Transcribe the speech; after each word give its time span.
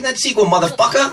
that 0.00 0.16
sequel, 0.16 0.46
motherfucker. 0.54 1.04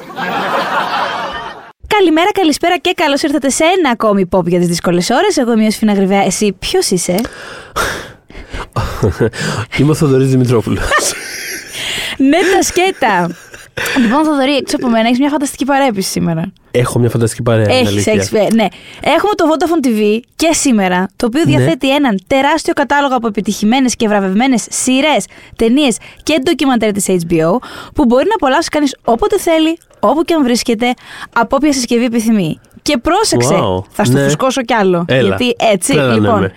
Καλημέρα, 1.87 2.31
καλησπέρα 2.31 2.77
και 2.77 2.93
καλώς 2.95 3.21
ήρθατε 3.21 3.49
σε 3.49 3.63
ένα 3.63 3.89
ακόμη 3.89 4.27
pop 4.31 4.45
για 4.45 4.59
τις 4.59 4.67
δύσκολες 4.67 5.09
ώρες. 5.09 5.37
Εγώ 5.37 5.51
είμαι 5.51 5.65
ο 5.65 5.71
Σφίνα 5.71 5.93
Γρυβαία. 5.93 6.25
Εσύ 6.25 6.55
ποιος 6.59 6.89
είσαι, 6.89 7.15
Είμαι 9.77 9.91
ο 9.91 9.93
Θοδωρής 9.93 10.29
Δημητρόπουλος. 10.29 11.13
Ναι, 12.17 12.37
τα 12.55 12.61
σκέτα. 12.63 13.35
Λοιπόν, 14.03 14.23
Θοδωρή, 14.23 14.55
έξω 14.55 14.75
από 14.75 14.87
μένα 14.89 15.07
έχεις 15.07 15.19
μια 15.19 15.29
φανταστική 15.29 15.65
παρέπιση 15.65 16.09
σήμερα. 16.09 16.51
Έχω 16.71 16.99
μια 16.99 17.09
φανταστική 17.09 17.41
παρέα. 17.43 17.63
είναι 17.63 17.73
Έχεις, 17.73 18.07
αλήθεια. 18.07 18.13
έχεις. 18.41 18.53
Ναι. 18.55 18.65
Έχουμε 19.01 19.33
το 19.35 19.45
Vodafone 19.51 19.87
TV 19.87 20.19
και 20.35 20.49
σήμερα, 20.53 21.07
το 21.15 21.25
οποίο 21.25 21.41
Ναι. 21.45 21.55
διαθέτει 21.55 21.93
έναν 21.95 22.19
τεράστιο 22.27 22.73
κατάλογο 22.73 23.15
από 23.15 23.27
επιτυχημένες 23.27 23.95
και 23.95 24.07
βραβευμένες 24.07 24.65
σειρές, 24.69 25.25
ταινίες 25.55 25.97
και 26.23 26.39
ντοκιμαντέρ 26.43 26.91
της 26.91 27.05
HBO, 27.09 27.57
που 27.93 28.05
μπορεί 28.05 28.25
να 28.27 28.35
απολαύσει 28.35 28.69
κανείς 28.69 28.95
όποτε 29.03 29.37
θέλει, 29.39 29.77
όπου 29.99 30.23
και 30.23 30.33
αν 30.33 30.43
βρίσκεται, 30.43 30.93
από 31.35 31.55
όποια 31.55 31.73
συσκευή 31.73 32.05
επιθυμεί. 32.05 32.59
Και 32.81 32.97
πρόσεξε, 32.97 33.53
Wow. 33.55 33.83
θα 33.89 34.03
στο 34.03 34.17
Ναι. 34.17 34.23
φουσκώσω 34.23 34.61
κι 34.61 34.73
άλλο. 34.73 35.05
Έλα. 35.07 35.27
Γιατί 35.27 35.55
έτσι, 35.59 35.93
Τρέλανε 35.93 36.13
λοιπόν. 36.19 36.39
με. 36.39 36.51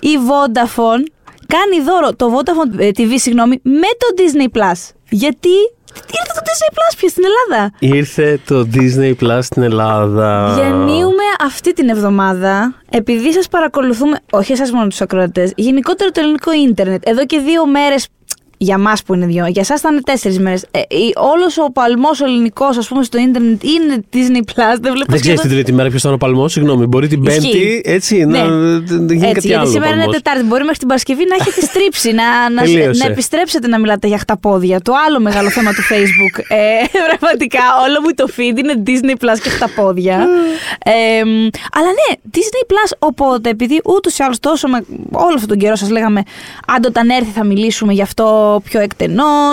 Η 0.00 0.08
Vodafone 0.28 1.02
κάνει 1.46 1.84
δώρο 1.84 2.14
το 2.16 2.26
Vodafone 2.38 2.78
ε, 2.80 2.88
TV, 2.96 3.12
συγγνώμη, 3.14 3.60
με 3.62 3.88
το 3.98 4.06
Disney 4.16 4.58
Plus. 4.58 4.90
Γιατί 5.10 5.48
ήρθε 5.96 6.32
το 6.34 6.40
Disney 6.44 6.72
Plus 6.74 6.94
πια 6.96 7.08
στην 7.08 7.22
Ελλάδα; 7.24 7.72
Ήρθε 7.78 8.40
το 8.46 8.66
Disney 8.74 9.24
Plus 9.24 9.38
στην 9.42 9.62
Ελλάδα. 9.62 10.54
Γεννιούμε 10.56 11.22
αυτή 11.44 11.72
την 11.72 11.88
εβδομάδα, 11.88 12.74
επειδή 12.90 13.32
σας 13.32 13.48
παρακολουθούμε, 13.48 14.16
όχι 14.30 14.52
εσάς 14.52 14.70
μόνο 14.70 14.86
τους 14.86 15.00
ακροατές, 15.00 15.52
γενικότερα 15.56 16.10
το 16.10 16.20
ελληνικό 16.20 16.52
ίντερνετ, 16.52 17.08
εδώ 17.08 17.26
και 17.26 17.38
δύο 17.38 17.66
μέρες, 17.66 18.08
για 18.56 18.78
μας 18.78 19.02
που 19.02 19.14
είναι 19.14 19.26
δύο, 19.26 19.46
για 19.46 19.62
εσάς 19.62 19.80
θα 19.80 19.88
είναι 19.92 20.00
τέσσερις 20.00 20.38
μέρες, 20.38 20.62
ε, 20.70 20.78
η- 20.78 21.12
όλος 21.16 21.58
ο 21.58 21.72
παλμός 21.72 22.20
ο 22.20 22.24
ελληνικός, 22.24 22.76
ας 22.76 22.88
πούμε, 22.88 23.02
στο 23.04 23.18
ίντερνετ 23.18 23.62
είναι 23.62 24.04
Disney 24.12 24.38
Plus, 24.50 24.78
δεν 24.80 24.92
βλέπω 24.92 25.12
Δεν 25.12 25.20
ξέρεις 25.20 25.40
την 25.40 25.50
τρίτη 25.50 25.72
μέρα 25.72 25.88
ποιος 25.88 26.02
θα 26.02 26.08
είναι 26.08 26.16
ο 26.22 26.26
παλμός, 26.26 26.52
συγγνώμη. 26.52 26.86
Μπορεί 26.86 27.08
την 27.08 27.22
Ισχύει. 27.24 27.40
Πέμπτη 27.40 27.80
έτσι 27.84 28.24
Ναι. 28.24 28.38
να 28.38 28.44
να 28.48 28.78
γίνει 28.78 29.14
Έτσι, 29.14 29.18
κάτι 29.18 29.46
γιατί 29.46 29.54
άλλο. 29.54 29.66
σήμερα 29.70 29.90
είναι 29.90 29.96
παλμός. 29.98 30.14
Τετάρτη. 30.16 30.42
Μπορεί 30.44 30.62
μέχρι 30.62 30.78
την 30.78 30.88
Παρασκευή 30.88 31.24
να 31.28 31.34
έχετε 31.40 31.60
στρίψει, 31.60 32.12
να, 32.12 32.50
να, 32.50 32.62
Τελείωσε. 32.66 33.04
να 33.04 33.10
επιστρέψετε 33.12 33.66
να 33.68 33.78
μιλάτε 33.78 34.06
για 34.06 34.18
χταπόδια. 34.18 34.80
Το 34.80 34.92
άλλο 35.06 35.20
μεγάλο 35.20 35.50
θέμα 35.50 35.70
του 35.72 35.82
Facebook. 35.90 36.34
Ε, 36.48 36.84
πραγματικά, 37.08 37.60
όλο 37.86 38.00
μου 38.02 38.10
το 38.14 38.26
feed 38.36 38.58
είναι 38.58 38.82
Disney 38.86 39.24
Plus 39.24 39.38
και 39.42 39.48
χταπόδια. 39.48 40.16
ε, 40.94 41.24
μ, 41.24 41.30
αλλά 41.76 41.90
ναι, 41.98 42.14
Disney 42.34 42.64
Plus. 42.72 42.90
Οπότε, 42.98 43.48
επειδή 43.50 43.80
ούτως 43.84 44.18
ή 44.18 44.22
άλλως 44.22 44.38
τόσο 44.40 44.68
με 44.68 44.84
όλο 45.12 45.32
αυτόν 45.34 45.48
τον 45.48 45.58
καιρό 45.58 45.74
σας 45.76 45.90
λέγαμε, 45.90 46.22
αν 46.66 46.82
όταν 46.86 47.08
έρθει 47.08 47.30
θα 47.30 47.44
μιλήσουμε 47.44 47.92
γι' 47.92 48.02
αυτό 48.02 48.42
πιο 48.64 48.80
εκτενώ 48.80 49.52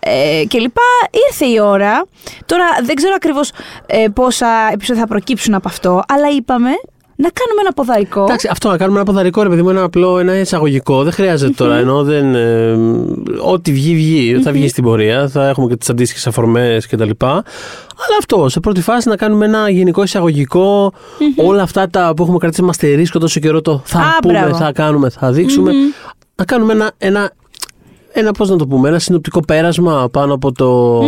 ε, 0.00 0.42
κλπ. 0.48 0.76
Ήρθε 1.28 1.46
η 1.46 1.60
ώρα. 1.60 2.04
Τώρα 2.46 2.64
δεν 2.84 2.94
ξέρω 2.94 3.12
ακριβώς 3.16 3.50
ε, 3.86 4.04
πόσα 4.14 4.46
επεισόδια 4.72 5.02
θα 5.02 5.08
προκύψουν 5.08 5.54
από 5.54 5.68
αυτό, 5.68 6.02
αλλά 6.08 6.28
είπαμε 6.36 6.70
να 7.16 7.28
κάνουμε 7.28 7.60
ένα 7.60 7.72
ποδαρικό. 7.72 8.22
Εντάξει, 8.22 8.48
αυτό 8.50 8.68
να 8.68 8.76
κάνουμε 8.76 8.96
ένα 8.96 9.06
ποδαρικό 9.06 9.42
ρε 9.42 9.48
παιδί 9.48 9.62
μου, 9.62 9.70
ένα 9.70 9.82
απλό, 9.82 10.18
ένα 10.18 10.38
εισαγωγικό. 10.38 11.02
Δεν 11.02 11.12
χρειάζεται 11.12 11.52
τώρα, 11.52 11.76
ενώ 11.76 12.02
δεν. 12.04 12.34
ε, 12.34 12.76
ό,τι 13.42 13.72
βγει, 13.72 13.94
βγει. 13.94 14.40
Θα 14.42 14.52
βγει 14.52 14.68
στην 14.68 14.84
πορεία, 14.84 15.28
θα 15.28 15.48
έχουμε 15.48 15.66
και 15.66 15.76
τις 15.76 15.90
αντίστοιχες 15.90 16.26
αφορμές 16.26 16.86
κτλ. 16.86 17.10
Αλλά 18.04 18.16
αυτό, 18.18 18.48
σε 18.48 18.60
πρώτη 18.60 18.80
φάση 18.80 19.08
να 19.08 19.16
κάνουμε 19.16 19.44
ένα 19.44 19.70
γενικό 19.70 20.02
εισαγωγικό, 20.02 20.92
όλα 21.36 21.62
αυτά 21.62 21.88
τα 21.88 22.12
που 22.16 22.22
έχουμε 22.22 22.38
κρατήσει 22.38 22.62
μας 22.62 22.76
τερίσκο 22.76 23.18
τόσο 23.18 23.40
καιρό 23.40 23.60
το 23.60 23.82
θα 23.84 23.98
Α, 23.98 24.18
πούμε, 24.22 24.32
μπράβο. 24.38 24.56
θα 24.56 24.72
κάνουμε, 24.72 25.10
θα 25.10 25.32
δείξουμε. 25.32 25.72
Να 26.34 26.44
κάνουμε 26.44 26.72
ένα, 26.72 26.90
ένα 26.98 27.32
ένα, 28.12 28.32
πώς 28.32 28.48
να 28.50 28.56
το 28.56 28.66
πούμε, 28.66 28.88
ένα 28.88 28.98
συνοπτικό 28.98 29.40
πέρασμα 29.40 30.08
πάνω 30.12 30.34
από 30.34 30.52
το. 30.52 31.00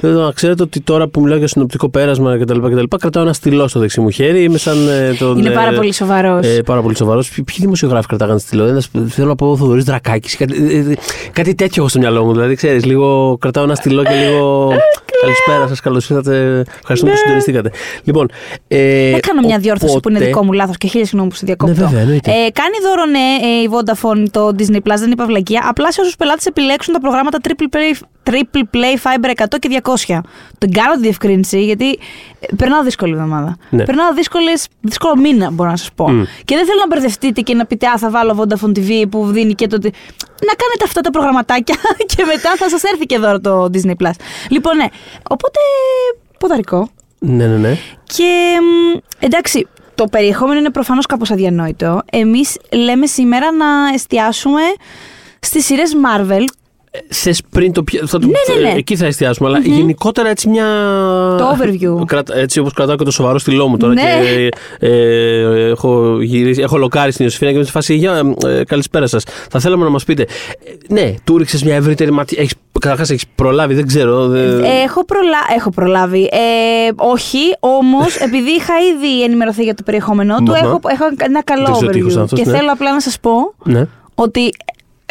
Δηλαδή, 0.00 0.18
να 0.20 0.32
ξέρετε 0.32 0.62
ότι 0.62 0.80
τώρα 0.80 1.08
που 1.08 1.20
μιλάω 1.20 1.38
για 1.38 1.46
συνοπτικό 1.48 1.88
πέρασμα 1.88 2.38
κτλ. 2.38 2.58
κτλ 2.60 2.96
κρατάω 2.98 3.22
ένα 3.22 3.32
στυλό 3.32 3.68
στο 3.68 3.80
δεξί 3.80 4.00
μου 4.00 4.10
χέρι. 4.10 4.42
Είμαι 4.42 4.58
σαν 4.58 4.88
ε, 4.88 5.14
τον. 5.18 5.38
Είναι 5.38 5.50
πάρα 5.50 5.72
ε, 5.72 5.76
πολύ 5.76 5.92
σοβαρός. 5.94 6.46
ε, 6.46 6.62
πάρα 6.62 6.80
πολύ 6.82 6.96
σοβαρός. 6.96 7.30
Ποιοι, 7.30 7.44
ποιοι 7.44 7.56
δημοσιογράφοι 7.60 8.06
κρατάγανε 8.06 8.38
στυλό. 8.38 8.64
Ένας, 8.64 8.88
θέλω 9.08 9.28
να 9.28 9.34
πω 9.34 9.50
ο 9.50 9.56
Θοδωρής 9.56 9.84
Δρακάκης. 9.84 10.36
Κάτι, 10.36 10.54
ε, 10.70 10.90
ε, 10.90 10.96
κάτι 11.32 11.54
τέτοιο 11.54 11.74
έχω 11.82 11.88
στο 11.88 11.98
μυαλό 11.98 12.24
μου. 12.24 12.32
Δηλαδή, 12.32 12.54
ξέρεις, 12.54 12.84
λίγο 12.84 13.36
κρατάω 13.40 13.64
ένα 13.64 13.74
στυλό 13.74 14.02
και 14.02 14.14
λίγο. 14.14 14.68
Καλησπέρα 15.22 15.68
σας, 15.68 15.80
καλώς 15.80 16.10
ήρθατε. 16.10 16.64
Ευχαριστούμε 16.78 17.12
που 17.12 17.18
συντονιστήκατε. 17.18 17.70
Λοιπόν. 18.04 18.30
Ε, 18.68 19.10
Θα 19.10 19.20
κάνω 19.20 19.40
μια 19.46 19.58
διόρθωση 19.58 19.92
που 20.00 20.08
είναι 20.08 20.18
οπότε- 20.18 20.32
δικό 20.32 20.44
μου 20.44 20.52
λάθος 20.52 20.76
και 20.76 20.86
χίλια 20.88 21.04
συγγνώμη 21.06 21.30
που 21.30 21.36
σε 21.36 21.46
διακόπτω. 21.46 21.74
Ναι, 21.80 21.86
βέβαια, 21.86 22.00
εννοείται. 22.00 22.30
Ε, 22.30 22.34
κάνει 22.34 22.76
δώρο, 22.86 23.04
ναι, 23.10 23.18
ε, 23.46 23.62
η 23.62 23.68
Vodafone 23.72 24.26
το 24.30 24.48
Disney 24.58 24.76
Plus, 24.92 24.98
δεν 24.98 25.10
είπα 25.10 25.26
βλακεία. 25.26 25.66
Απλά 25.68 25.92
σε 25.92 26.00
όσους 26.00 26.16
πελάτες 26.22 26.46
επιλέξουν 26.46 26.92
τα 26.94 27.00
προγράμματα 27.00 27.38
Triple 27.42 27.74
Play, 27.74 27.92
Triple 28.30 28.62
Play 28.74 28.94
Fiber 29.04 29.30
100 29.44 29.58
και 29.58 29.80
200. 30.06 30.18
Την 30.58 30.72
κάνω 30.72 30.94
τη 30.94 31.00
διευκρίνηση, 31.00 31.64
γιατί 31.64 31.98
ε, 32.40 32.46
περνάω 32.56 32.82
δύσκολη 32.82 33.12
εβδομάδα. 33.12 33.56
Ναι. 33.70 33.84
Περνάω 33.84 34.14
δύσκολες, 34.14 34.68
δύσκολο 34.80 35.16
μήνα, 35.16 35.50
μπορώ 35.50 35.70
να 35.70 35.76
σας 35.76 35.90
πω. 35.94 36.10
Μμ. 36.10 36.22
Και 36.44 36.54
δεν 36.56 36.66
θέλω 36.66 36.78
να 36.78 36.86
μπερδευτείτε 36.86 37.40
και 37.40 37.54
να 37.54 37.66
πείτε, 37.66 37.86
Α, 37.86 37.98
θα 37.98 38.10
βάλω 38.10 38.36
Vodafone 38.38 38.78
TV 38.78 39.04
που 39.10 39.26
δίνει 39.26 39.54
και 39.54 39.66
το. 39.66 39.78
τι-». 39.78 39.90
Να 40.46 40.54
κάνετε 40.54 40.84
αυτά 40.84 41.00
τα 41.00 41.10
προγραμματάκια 41.10 41.76
και 42.14 42.24
μετά 42.24 42.54
θα 42.56 42.68
σας 42.68 42.82
έρθει 42.82 43.06
και 43.06 43.18
δώρο 43.18 43.40
το 43.40 43.70
Disney 43.72 43.94
Plus. 44.02 44.16
Λοιπόν, 44.48 44.76
ναι. 44.76 44.86
Οπότε, 45.28 45.58
ποδαρικό. 46.38 46.88
Ναι, 47.18 47.46
ναι, 47.46 47.56
ναι. 47.56 47.76
Και 48.04 48.58
μ, 48.60 48.98
εντάξει, 49.18 49.66
το 49.94 50.04
περιεχόμενο 50.04 50.58
είναι 50.58 50.70
προφανώς 50.70 51.06
κάπως 51.06 51.30
αδιανόητο. 51.30 52.02
Εμείς 52.12 52.56
λέμε 52.72 53.06
σήμερα 53.06 53.52
να 53.52 53.66
εστιάσουμε 53.94 54.60
στις 55.42 55.64
σειρές 55.64 55.92
Marvel. 56.04 56.42
Θες 57.08 57.42
πριν 57.50 57.72
το 57.72 57.82
πιάσουμε. 57.82 58.26
Ναι, 58.26 58.54
ναι, 58.62 58.68
ναι. 58.70 58.76
Εκεί 58.78 58.96
θα 58.96 59.06
εστιάσουμε. 59.06 59.48
Αλλά 59.48 59.58
γενικότερα 59.58 60.28
έτσι 60.28 60.48
μια. 60.48 60.64
Το 61.38 61.56
overview. 61.58 62.06
Κρατα- 62.06 62.36
έτσι 62.36 62.58
όπως 62.60 62.72
κρατάω 62.72 62.96
και 62.96 63.04
το 63.04 63.10
σοβαρό 63.10 63.38
στυλό 63.38 63.68
μου 63.68 63.76
τώρα. 63.76 63.92
Ναι. 63.92 64.02
Και, 64.22 64.48
ε, 64.86 65.68
έχω, 65.68 66.20
γυρίσει, 66.20 66.60
έχω 66.60 66.76
λοκάρει 66.76 67.12
στην 67.12 67.24
Ιωσήφινα 67.24 67.50
και 67.50 67.56
είμαι 67.56 67.64
σε 67.64 67.70
φάση. 67.72 67.94
«Γεια, 67.94 68.34
ε, 68.46 68.64
καλησπέρα 68.64 69.06
σας. 69.06 69.24
Θα 69.50 69.60
θέλαμε 69.60 69.84
να 69.84 69.90
μας 69.90 70.04
πείτε. 70.04 70.22
Ε, 70.22 70.92
ναι, 70.94 71.14
του 71.24 71.38
ρίξες 71.38 71.62
μια 71.62 71.74
ευρύτερη 71.74 72.10
ματιά. 72.12 72.40
Έχεις, 72.40 72.54
καταρχάς 72.80 73.10
έχεις 73.10 73.24
προλάβει, 73.34 73.74
δεν 73.74 73.86
ξέρω. 73.86 74.26
δεν- 74.26 74.64
Έχω, 74.84 75.04
προλα... 75.04 75.38
Έχω 75.56 75.70
προλάβει. 75.70 76.22
Ε, 76.22 76.90
όχι, 76.96 77.38
όμως 77.60 78.16
επειδή 78.26 78.50
είχα 78.50 78.74
ήδη 78.94 79.22
ενημερωθεί 79.22 79.62
για 79.62 79.74
το 79.74 79.82
περιεχόμενό 79.82 80.36
του, 80.36 80.42
Μμμ. 80.42 80.54
έχω, 80.54 80.80
έχω 80.92 81.04
ένα 81.18 81.42
καλό 81.42 81.64
Δεν 81.64 81.72
ξέρω 81.72 81.90
τι 81.92 81.98
ήχος 81.98 82.10
overview. 82.12 82.14
είναι 82.14 82.22
αυτός, 82.24 82.38
και 82.40 82.50
ναι. 82.50 82.56
θέλω 82.56 82.72
απλά 82.72 82.92
να 82.92 83.00
σας 83.00 83.20
πω 83.20 83.54
ναι. 83.64 83.86
ότι 84.14 84.50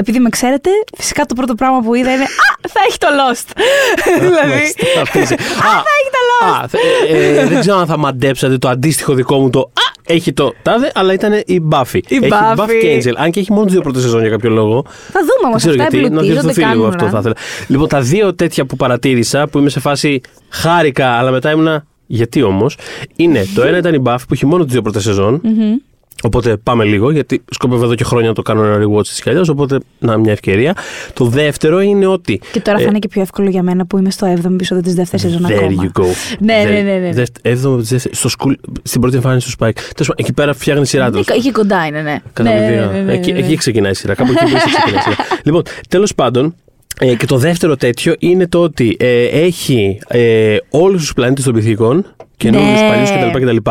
επειδή 0.02 0.20
με 0.20 0.30
ξέρετε, 0.30 0.70
φυσικά 0.98 1.26
το 1.26 1.34
πρώτο 1.36 1.56
πράγμα 1.56 1.80
που 1.82 1.96
είδα 1.96 2.12
είναι 2.12 2.24
Α, 2.24 2.28
θα 2.70 2.80
έχει 2.88 2.98
το 2.98 3.08
Lost. 3.20 3.46
δηλαδή. 4.20 4.50
Μάλιστα, 4.50 5.02
αυτή 5.02 5.20
είσαι. 5.24 5.34
Α, 5.34 5.38
θα 5.72 5.92
έχει 6.00 6.10
το 6.12 6.22
Lost. 6.32 6.64
Α, 6.64 6.68
θε- 6.68 6.80
ε, 7.10 7.40
ε, 7.42 7.46
δεν 7.48 7.60
ξέρω 7.60 7.78
αν 7.78 7.86
θα 7.86 7.98
μαντέψατε 7.98 8.58
το 8.58 8.70
αντίστοιχο 8.70 9.14
δικό 9.14 9.40
μου 9.40 9.50
το 9.50 9.60
Α, 9.60 10.14
έχει 10.14 10.34
το 10.34 10.54
τάδε, 10.62 10.92
αλλά 10.96 11.14
ήταν 11.14 11.34
η 11.46 11.68
Buffy. 11.72 12.00
Η 12.08 12.16
έχει 12.16 12.28
Buffy. 12.30 12.60
Buffy 12.60 12.70
και 12.82 13.02
Angel. 13.04 13.14
Αν 13.18 13.32
και 13.32 13.40
έχει 13.40 13.52
μόνο 13.54 13.66
δύο 13.70 13.82
πρώτες 13.82 14.02
σεζόν 14.02 14.22
για 14.22 14.30
κάποιο 14.30 14.50
λόγο. 14.50 14.86
Θα 15.12 15.20
δούμε 15.20 15.48
όμως 15.48 15.64
Δεν 15.64 15.72
ξέρω 15.72 15.84
αυτά 15.84 15.98
γιατί, 15.98 15.98
να 15.98 16.06
εμπλουτίζονται 16.22 16.42
διορθωθεί 16.54 16.60
λίγο 16.76 16.90
κάνουν. 16.90 16.96
αυτό 16.96 17.10
θα 17.10 17.18
ήθελα. 17.20 17.36
Λοιπόν, 17.68 17.88
τα 17.88 18.02
δύο 18.02 18.36
τέτοια 18.36 18.66
που 18.66 18.76
παρατήρησα, 18.76 19.48
που 19.48 19.58
είμαι 19.60 19.70
σε 19.70 19.80
φάση 19.80 20.22
χάρηκα, 20.50 21.08
αλλά 21.12 21.32
μετά 21.32 21.52
ήμουνα. 21.52 21.86
Γιατί 22.14 22.42
όμως, 22.42 22.78
είναι 23.16 23.46
το 23.56 23.62
ένα 23.64 23.78
ήταν 23.78 23.94
η 23.94 24.02
Buffy 24.06 24.16
που 24.28 24.34
έχει 24.34 24.46
μόνο 24.46 24.64
τι 24.66 24.72
δύο 24.72 24.82
πρώτες 24.82 25.04
σεζόν. 25.04 25.42
Οπότε 26.24 26.58
πάμε 26.58 26.84
λίγο, 26.84 27.12
γιατί 27.12 27.44
σκόπευα 27.52 27.84
εδώ 27.86 27.96
και 27.96 28.04
χρόνια 28.04 28.28
να 28.28 28.34
το 28.34 28.42
κάνω 28.42 28.64
ένα 28.64 28.86
rewatch 28.86 29.08
της 29.08 29.22
κι 29.22 29.30
αλλιώς, 29.30 29.50
Οπότε, 29.50 29.78
να, 30.00 30.18
μια 30.18 30.32
ευκαιρία. 30.32 30.76
Το 31.14 31.26
δεύτερο 31.26 31.80
είναι 31.82 32.06
ότι. 32.06 32.42
Και 32.52 32.60
τώρα 32.60 32.78
θα 32.78 32.84
ε, 32.84 32.88
είναι 32.88 33.00
και 33.00 33.08
πιο 33.08 33.22
εύκολο 33.22 33.50
για 33.50 33.64
μένα 33.64 33.86
που 33.86 33.98
είμαι 33.98 34.12
στο 34.12 34.34
7ο 34.42 34.52
επεισόδιο 34.54 34.84
της 34.84 34.94
δεύτερης 34.94 35.22
σεζόν 35.26 35.46
There 35.50 35.54
ακόμα. 35.54 35.92
you 35.96 36.02
go. 36.02 36.06
Ναι, 36.40 36.64
There- 36.64 36.68
ναι, 36.68 36.82
ναι, 36.82 36.98
ναι. 36.98 37.12
Δεύτερη- 37.14 37.32
έβδομη 37.56 37.74
από 37.74 37.82
τις 37.82 37.92
δεύτερες- 37.92 38.18
στο 38.18 38.30
school, 38.40 38.54
στην 38.84 39.02
πρώτη 39.02 39.16
εμφάνιση 39.16 39.46
του 39.48 39.52
Spike. 39.66 39.74
Τέλος 39.74 39.96
πάντων, 39.98 40.16
εκεί 40.18 40.34
πέρα 40.34 40.54
φτιάχνει 40.54 40.86
σειρά 40.86 41.10
τέλος 41.12 41.28
Εκεί, 41.28 41.38
εκεί 41.38 41.52
κοντά 41.52 41.86
είναι, 41.86 42.02
ναι. 42.02 42.18
Καταπληκτικά. 42.34 42.80
Ναι, 42.86 42.86
ναι, 42.86 42.98
ναι, 42.98 43.02
ναι, 43.02 43.14
Εκεί, 43.14 43.32
ναι. 43.32 43.40
εκεί 43.40 43.56
ξεκινάει 43.56 43.92
η 43.92 43.96
σειρά. 43.96 44.14
Κάπου 44.14 44.32
εκεί 44.32 44.44
πίσω 44.54 44.66
ξεκινάει 44.68 45.00
η 45.00 45.04
σειρά. 45.04 45.16
λοιπόν, 45.46 45.62
τέλος 45.90 46.16
πάντων, 46.16 46.56
ε, 47.00 47.16
και 47.16 47.26
το 47.26 47.38
δεύτερο 47.38 47.76
τέτοιο 47.76 48.16
είναι 48.20 48.48
το 48.48 48.62
ότι 48.62 48.98
ε, 49.00 49.24
έχει 49.26 50.00
ε, 50.08 50.58
όλους 50.70 51.02
τους 51.02 51.14
πλανήτες 51.14 51.44
των 51.44 51.54
πυθίκων, 51.54 52.06
καινούριους, 52.38 52.82
Ναι. 52.82 52.88
παλιούς 52.88 53.12
κτλ. 53.12 53.46
κτλ 53.46 53.70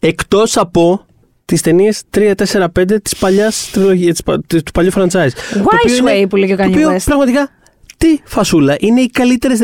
Εκτός 0.00 0.56
από 0.56 1.04
τις 1.48 1.60
ταινίες 1.62 2.02
3, 2.16 2.34
4, 2.34 2.68
5 2.72 3.00
της 3.02 3.16
παλιάς 3.16 3.68
τριλογία, 3.72 4.10
της 4.10 4.22
πα- 4.22 4.40
του 4.48 4.72
παλιού 4.74 4.90
franchise. 4.94 5.30
Το 5.52 5.58
οποίο 5.58 5.68
Wise 5.84 5.98
είναι- 5.98 6.22
way 6.24 6.28
που 6.28 6.36
λέει 6.36 6.46
και 6.48 6.52
ο 6.54 6.56
το 6.56 6.62
Kanye 6.62 6.68
οποίο 6.68 6.90
West. 6.94 7.02
πραγματικά 7.04 7.50
τι 7.96 8.18
φασούλα. 8.24 8.76
Είναι 8.78 9.00
οι 9.00 9.10
καλύτερες. 9.10 9.58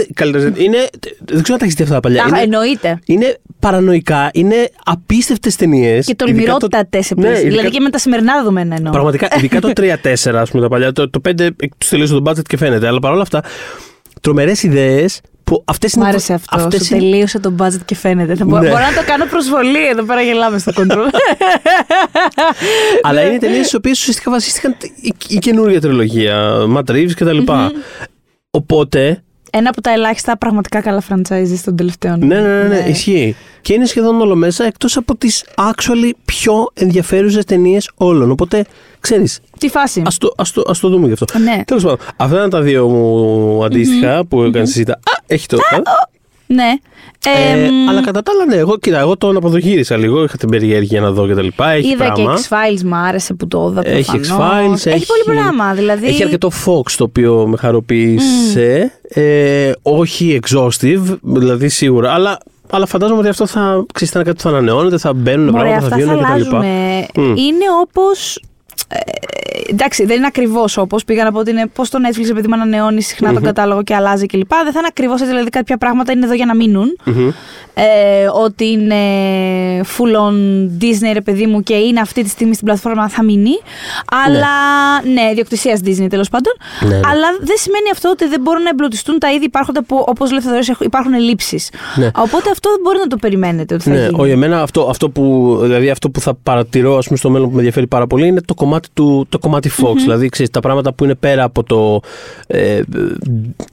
Είναι, 0.55 0.79
δεν 1.25 1.43
ξέρω 1.43 1.53
αν 1.53 1.59
τα 1.59 1.65
έχεις 1.65 1.75
δει 1.75 1.83
αυτά 1.83 1.95
τα 1.95 2.01
παλιά. 2.01 2.23
Τα- 2.23 2.29
είναι, 2.29 2.41
εννοείται. 2.41 2.99
είναι 3.07 3.37
παρανοϊκά, 3.59 4.31
είναι 4.33 4.55
απίστευτες 4.85 5.57
ταινίες. 5.57 6.07
Και 6.07 6.15
τολμηρότατες 6.15 7.11
επίσης. 7.11 7.31
Ναι, 7.31 7.37
ειδικά- 7.39 7.49
δηλαδή 7.51 7.71
και 7.71 7.81
με 7.81 7.91
τα 7.91 7.99
σημερινά 7.99 8.37
δεδομένα 8.37 8.75
εννοώ. 8.77 8.93
Πραγματικά, 8.93 9.29
ειδικά 9.39 9.61
το 9.61 9.71
3-4, 9.75 10.41
ας 10.41 10.51
πούμε, 10.51 10.63
τα 10.63 10.69
παλιά. 10.69 10.93
Το, 10.93 11.11
το 11.11 11.21
5 11.29 11.51
τους 11.79 11.89
τελείωσε 11.89 12.13
το 12.15 12.23
budget 12.31 12.43
και 12.49 12.57
φαίνεται. 12.57 12.87
Αλλά 12.87 12.99
παρόλα 12.99 13.23
αυτά, 13.23 13.43
τρομερές 14.21 14.63
ιδέες 14.63 15.21
που 15.45 15.63
αυτές 15.67 15.95
Μ' 15.95 15.99
είναι. 16.01 16.09
άρεσε 16.09 16.35
αυτό. 16.35 16.57
αυτές 16.57 16.87
Σου 16.87 16.95
είναι- 16.95 17.03
τελείωσε 17.11 17.39
το 17.39 17.55
budget 17.59 17.81
και 17.85 17.95
φαίνεται. 17.95 18.35
Θα 18.35 18.45
μπο- 18.45 18.59
Ναι. 18.59 18.69
Μπορώ 18.69 18.81
να 18.83 18.95
το 18.95 19.03
κάνω 19.07 19.25
προσβολή. 19.25 19.87
Εδώ 19.89 20.03
πέρα 20.03 20.23
γελάμε 20.23 20.59
στο 20.59 20.73
control. 20.77 21.09
Αλλά 23.03 23.23
είναι 23.23 23.39
ταινίες 23.39 23.59
στις 23.61 23.75
οποίες 23.75 24.01
ουσιαστικά 24.01 24.31
βασίστηκαν 24.31 24.77
η, 25.01 25.13
η 25.29 25.39
καινούργια 25.39 25.81
τριλογία. 25.81 26.51
Matt 26.77 26.91
Reeves 26.91 27.13
κτλ. 27.15 27.39
Οπότε 28.51 29.23
ένα 29.57 29.69
από 29.69 29.81
τα 29.81 29.91
ελάχιστα 29.91 30.39
πραγματικά 30.39 30.81
καλά 30.81 31.03
franchises 31.09 31.59
των 31.65 31.77
τελευταίων. 31.77 32.27
Ναι, 32.27 32.41
ναι, 32.41 32.63
ναι, 32.63 32.69
ναι, 32.69 32.85
ισχύει. 32.89 33.37
Και 33.61 33.73
είναι 33.73 33.87
σχεδόν 33.87 34.21
όλο 34.21 34.35
μέσα 34.35 34.65
εκτός 34.65 34.97
από 34.97 35.17
τις 35.17 35.45
actually 35.55 36.11
πιο 36.25 36.71
ενδιαφέρουσες 36.75 37.45
ταινίες 37.45 37.91
όλων. 37.97 38.31
Οπότε, 38.31 38.65
ξέρεις. 39.01 39.41
Τι 39.59 39.69
φάση. 39.69 40.01
Α 40.01 40.11
το, 40.19 40.33
ας 40.37 40.53
το, 40.53 40.63
ας 40.67 40.79
το 40.79 40.89
δούμε 40.89 41.07
γι' 41.07 41.13
αυτό. 41.13 41.39
Ναι. 41.39 41.63
Τέλος 41.67 41.83
πάντων, 41.83 41.99
αυτά 42.17 42.37
ήταν 42.37 42.51
τα 42.51 42.61
δύο 42.61 42.89
μου 42.89 43.65
αντιστοιχα 43.65 44.25
που 44.25 44.43
έκανες 44.43 44.69
συζητά. 44.69 44.93
Α, 44.93 45.23
έχει 45.27 45.47
το. 45.47 45.59
Ναι. 46.55 46.73
Ε, 47.27 47.65
Ε, 47.65 47.71
μ, 47.71 47.89
αλλά 47.89 48.03
κατά 48.03 48.23
τα 48.23 48.33
άλλα, 48.35 48.45
ναι, 48.47 48.57
εγώ, 48.57 48.79
κοίτα, 48.79 48.99
εγώ 48.99 49.17
τον 49.17 49.37
αποδοχήρισα 49.37 49.97
λίγο. 49.97 50.25
Είχα 50.25 50.37
την 50.37 50.49
περιέργεια 50.49 51.01
να 51.01 51.11
δω 51.11 51.27
και 51.27 51.35
τα 51.35 51.43
λοιπά. 51.43 51.71
Έχει 51.71 51.89
Είδα 51.89 52.13
πράγμα. 52.13 52.35
και 52.35 52.41
X-Files, 52.49 52.83
μου 52.85 52.95
άρεσε 52.95 53.35
που 53.35 53.49
το 53.49 53.69
είδα 53.71 53.89
Έχει 53.89 54.19
προφανώς. 54.19 54.81
X-Files, 54.83 54.93
Έχει 54.93 55.07
πολύ 55.07 55.39
πράγμα. 55.39 55.73
Δηλαδή, 55.75 56.07
Έχει 56.07 56.23
αρκετό 56.23 56.51
Fox 56.67 56.91
το 56.97 57.05
οποίο 57.05 57.47
με 57.47 57.57
χαροποίησε. 57.57 58.93
Ε, 59.09 59.71
όχι 59.83 60.41
exhaustive, 60.43 61.03
δηλαδή 61.23 61.69
σίγουρα. 61.69 62.13
Αλλά, 62.13 62.39
αλλά 62.71 62.87
φαντάζομαι 62.87 63.19
ότι 63.19 63.29
αυτό 63.29 63.47
θα 63.47 63.85
ξέρεις, 63.95 64.13
θα 64.15 64.19
είναι 64.21 64.29
κάτι 64.31 64.43
που 64.43 64.51
θα 64.51 64.57
ανανεώνεται, 64.57 64.99
θα 64.99 65.13
μπαίνουν 65.13 65.49
Μωρέ, 65.49 65.69
πράγματα, 65.69 65.89
θα 65.89 65.95
αυτά 65.95 66.07
θα 66.07 66.15
βγαίνουν 66.15 66.23
κτλ. 66.23 66.55
αλλάζουν. 66.57 66.69
Μμ. 67.15 67.37
Είναι 67.37 67.65
όπως. 67.83 68.41
Ε, 68.97 69.71
εντάξει, 69.71 70.05
δεν 70.05 70.17
είναι 70.17 70.27
ακριβώς 70.27 70.77
όπως 70.77 71.05
πήγα 71.05 71.25
να 71.25 71.33
πω 71.33 71.39
ότι 71.39 71.51
είναι 71.51 71.67
πώς 71.67 71.91
το 71.91 71.99
Netflix 72.07 72.31
επειδή 72.31 72.49
με 72.49 72.55
ανανεώνει 72.55 73.03
συχνά 73.03 73.33
τον 73.33 73.43
κατάλογο 73.43 73.83
και 73.83 73.95
αλλάζει 73.95 74.27
κλπ. 74.27 74.49
Δεν 74.49 74.73
θα 74.73 74.79
είναι 74.79 74.87
ακριβώς 74.89 75.21
έτσι. 75.21 75.33
Δηλαδή, 75.33 75.51
κάποια 75.51 75.77
πράγματα 75.77 76.13
είναι 76.13 76.25
εδώ 76.25 76.35
για 76.35 76.47
να 76.47 76.55
μείνουν. 76.55 76.97
Μμμ. 77.05 77.29
Ε, 77.77 77.85
ότι 78.45 78.67
είναι 78.71 78.97
full 79.81 80.15
on 80.29 80.35
Disney, 80.83 81.11
ρε 81.13 81.21
παιδί 81.21 81.47
μου, 81.47 81.63
και 81.63 81.75
είναι 81.75 82.01
αυτή 82.01 82.23
τη 82.23 82.29
στιγμή 82.29 82.55
στην 82.55 82.67
πλατφόρμα 82.67 83.09
θα 83.09 83.23
μείνει. 83.23 83.51
Αλλά 84.27 84.49
ναι, 85.15 85.31
ιδιοκτησίας 85.31 85.81
Disney 85.85 86.07
τέλος 86.11 86.29
πάντων. 86.29 86.53
Ναι, 86.81 86.89
ναι. 86.89 86.95
Αλλά 86.95 87.27
δεν 87.41 87.57
σημαίνει 87.57 87.91
αυτό 87.93 88.09
ότι 88.11 88.29
δεν 88.29 88.41
μπορούν 88.41 88.63
να 88.63 88.69
εμπλουτιστούν 88.69 89.19
τα 89.19 89.33
ήδη 89.33 89.45
υπάρχοντα 89.45 89.85
που, 89.85 90.05
όπως 90.07 90.31
λέει 90.31 90.39
ο 90.39 90.43
Θεοδωρής, 90.43 90.69
έχουν- 90.69 90.87
υπάρχουν 90.87 91.13
ελλείψεις. 91.15 91.71
Ναι. 91.97 92.11
Οπότε 92.17 92.51
αυτό 92.51 92.71
δεν 92.71 92.79
μπορεί 92.83 92.99
να 92.99 93.07
το 93.07 93.17
περιμένετε 93.17 93.75
ότι 93.75 93.83
θα 93.83 93.91
Ναι, 93.91 93.99
γίνει. 94.07 94.21
όχι, 94.21 94.31
εμένα 94.31 94.63
αυτό, 94.63 94.87
αυτό, 94.91 95.09
που, 95.11 95.59
δηλαδή 95.63 95.91
αυτό 95.91 96.11
που 96.11 96.21
θα 96.21 96.35
παρατηρώ 96.43 96.97
ας 96.97 97.05
πούμε, 97.07 97.19
στο 97.19 97.31
μέλλον 97.31 97.47
που 97.47 97.53
με 97.53 97.59
ενδιαφέρει 97.59 97.87
πάρα 97.87 98.07
πολύ 98.07 98.27
είναι 98.27 98.41
το 98.41 98.55
κομμάτι, 98.55 98.84
του, 98.93 99.27
το 99.29 99.39
κομμάτι 99.39 99.71
Fox. 99.83 99.97
Δηλαδή, 99.97 100.29
ξέρεις, 100.29 100.51
τα 100.51 100.61
πράγματα 100.61 100.93
που 100.93 101.05
είναι 101.05 101.15
πέρα 101.15 101.43
από 101.43 101.63
το 101.63 102.01
ε, 102.47 102.81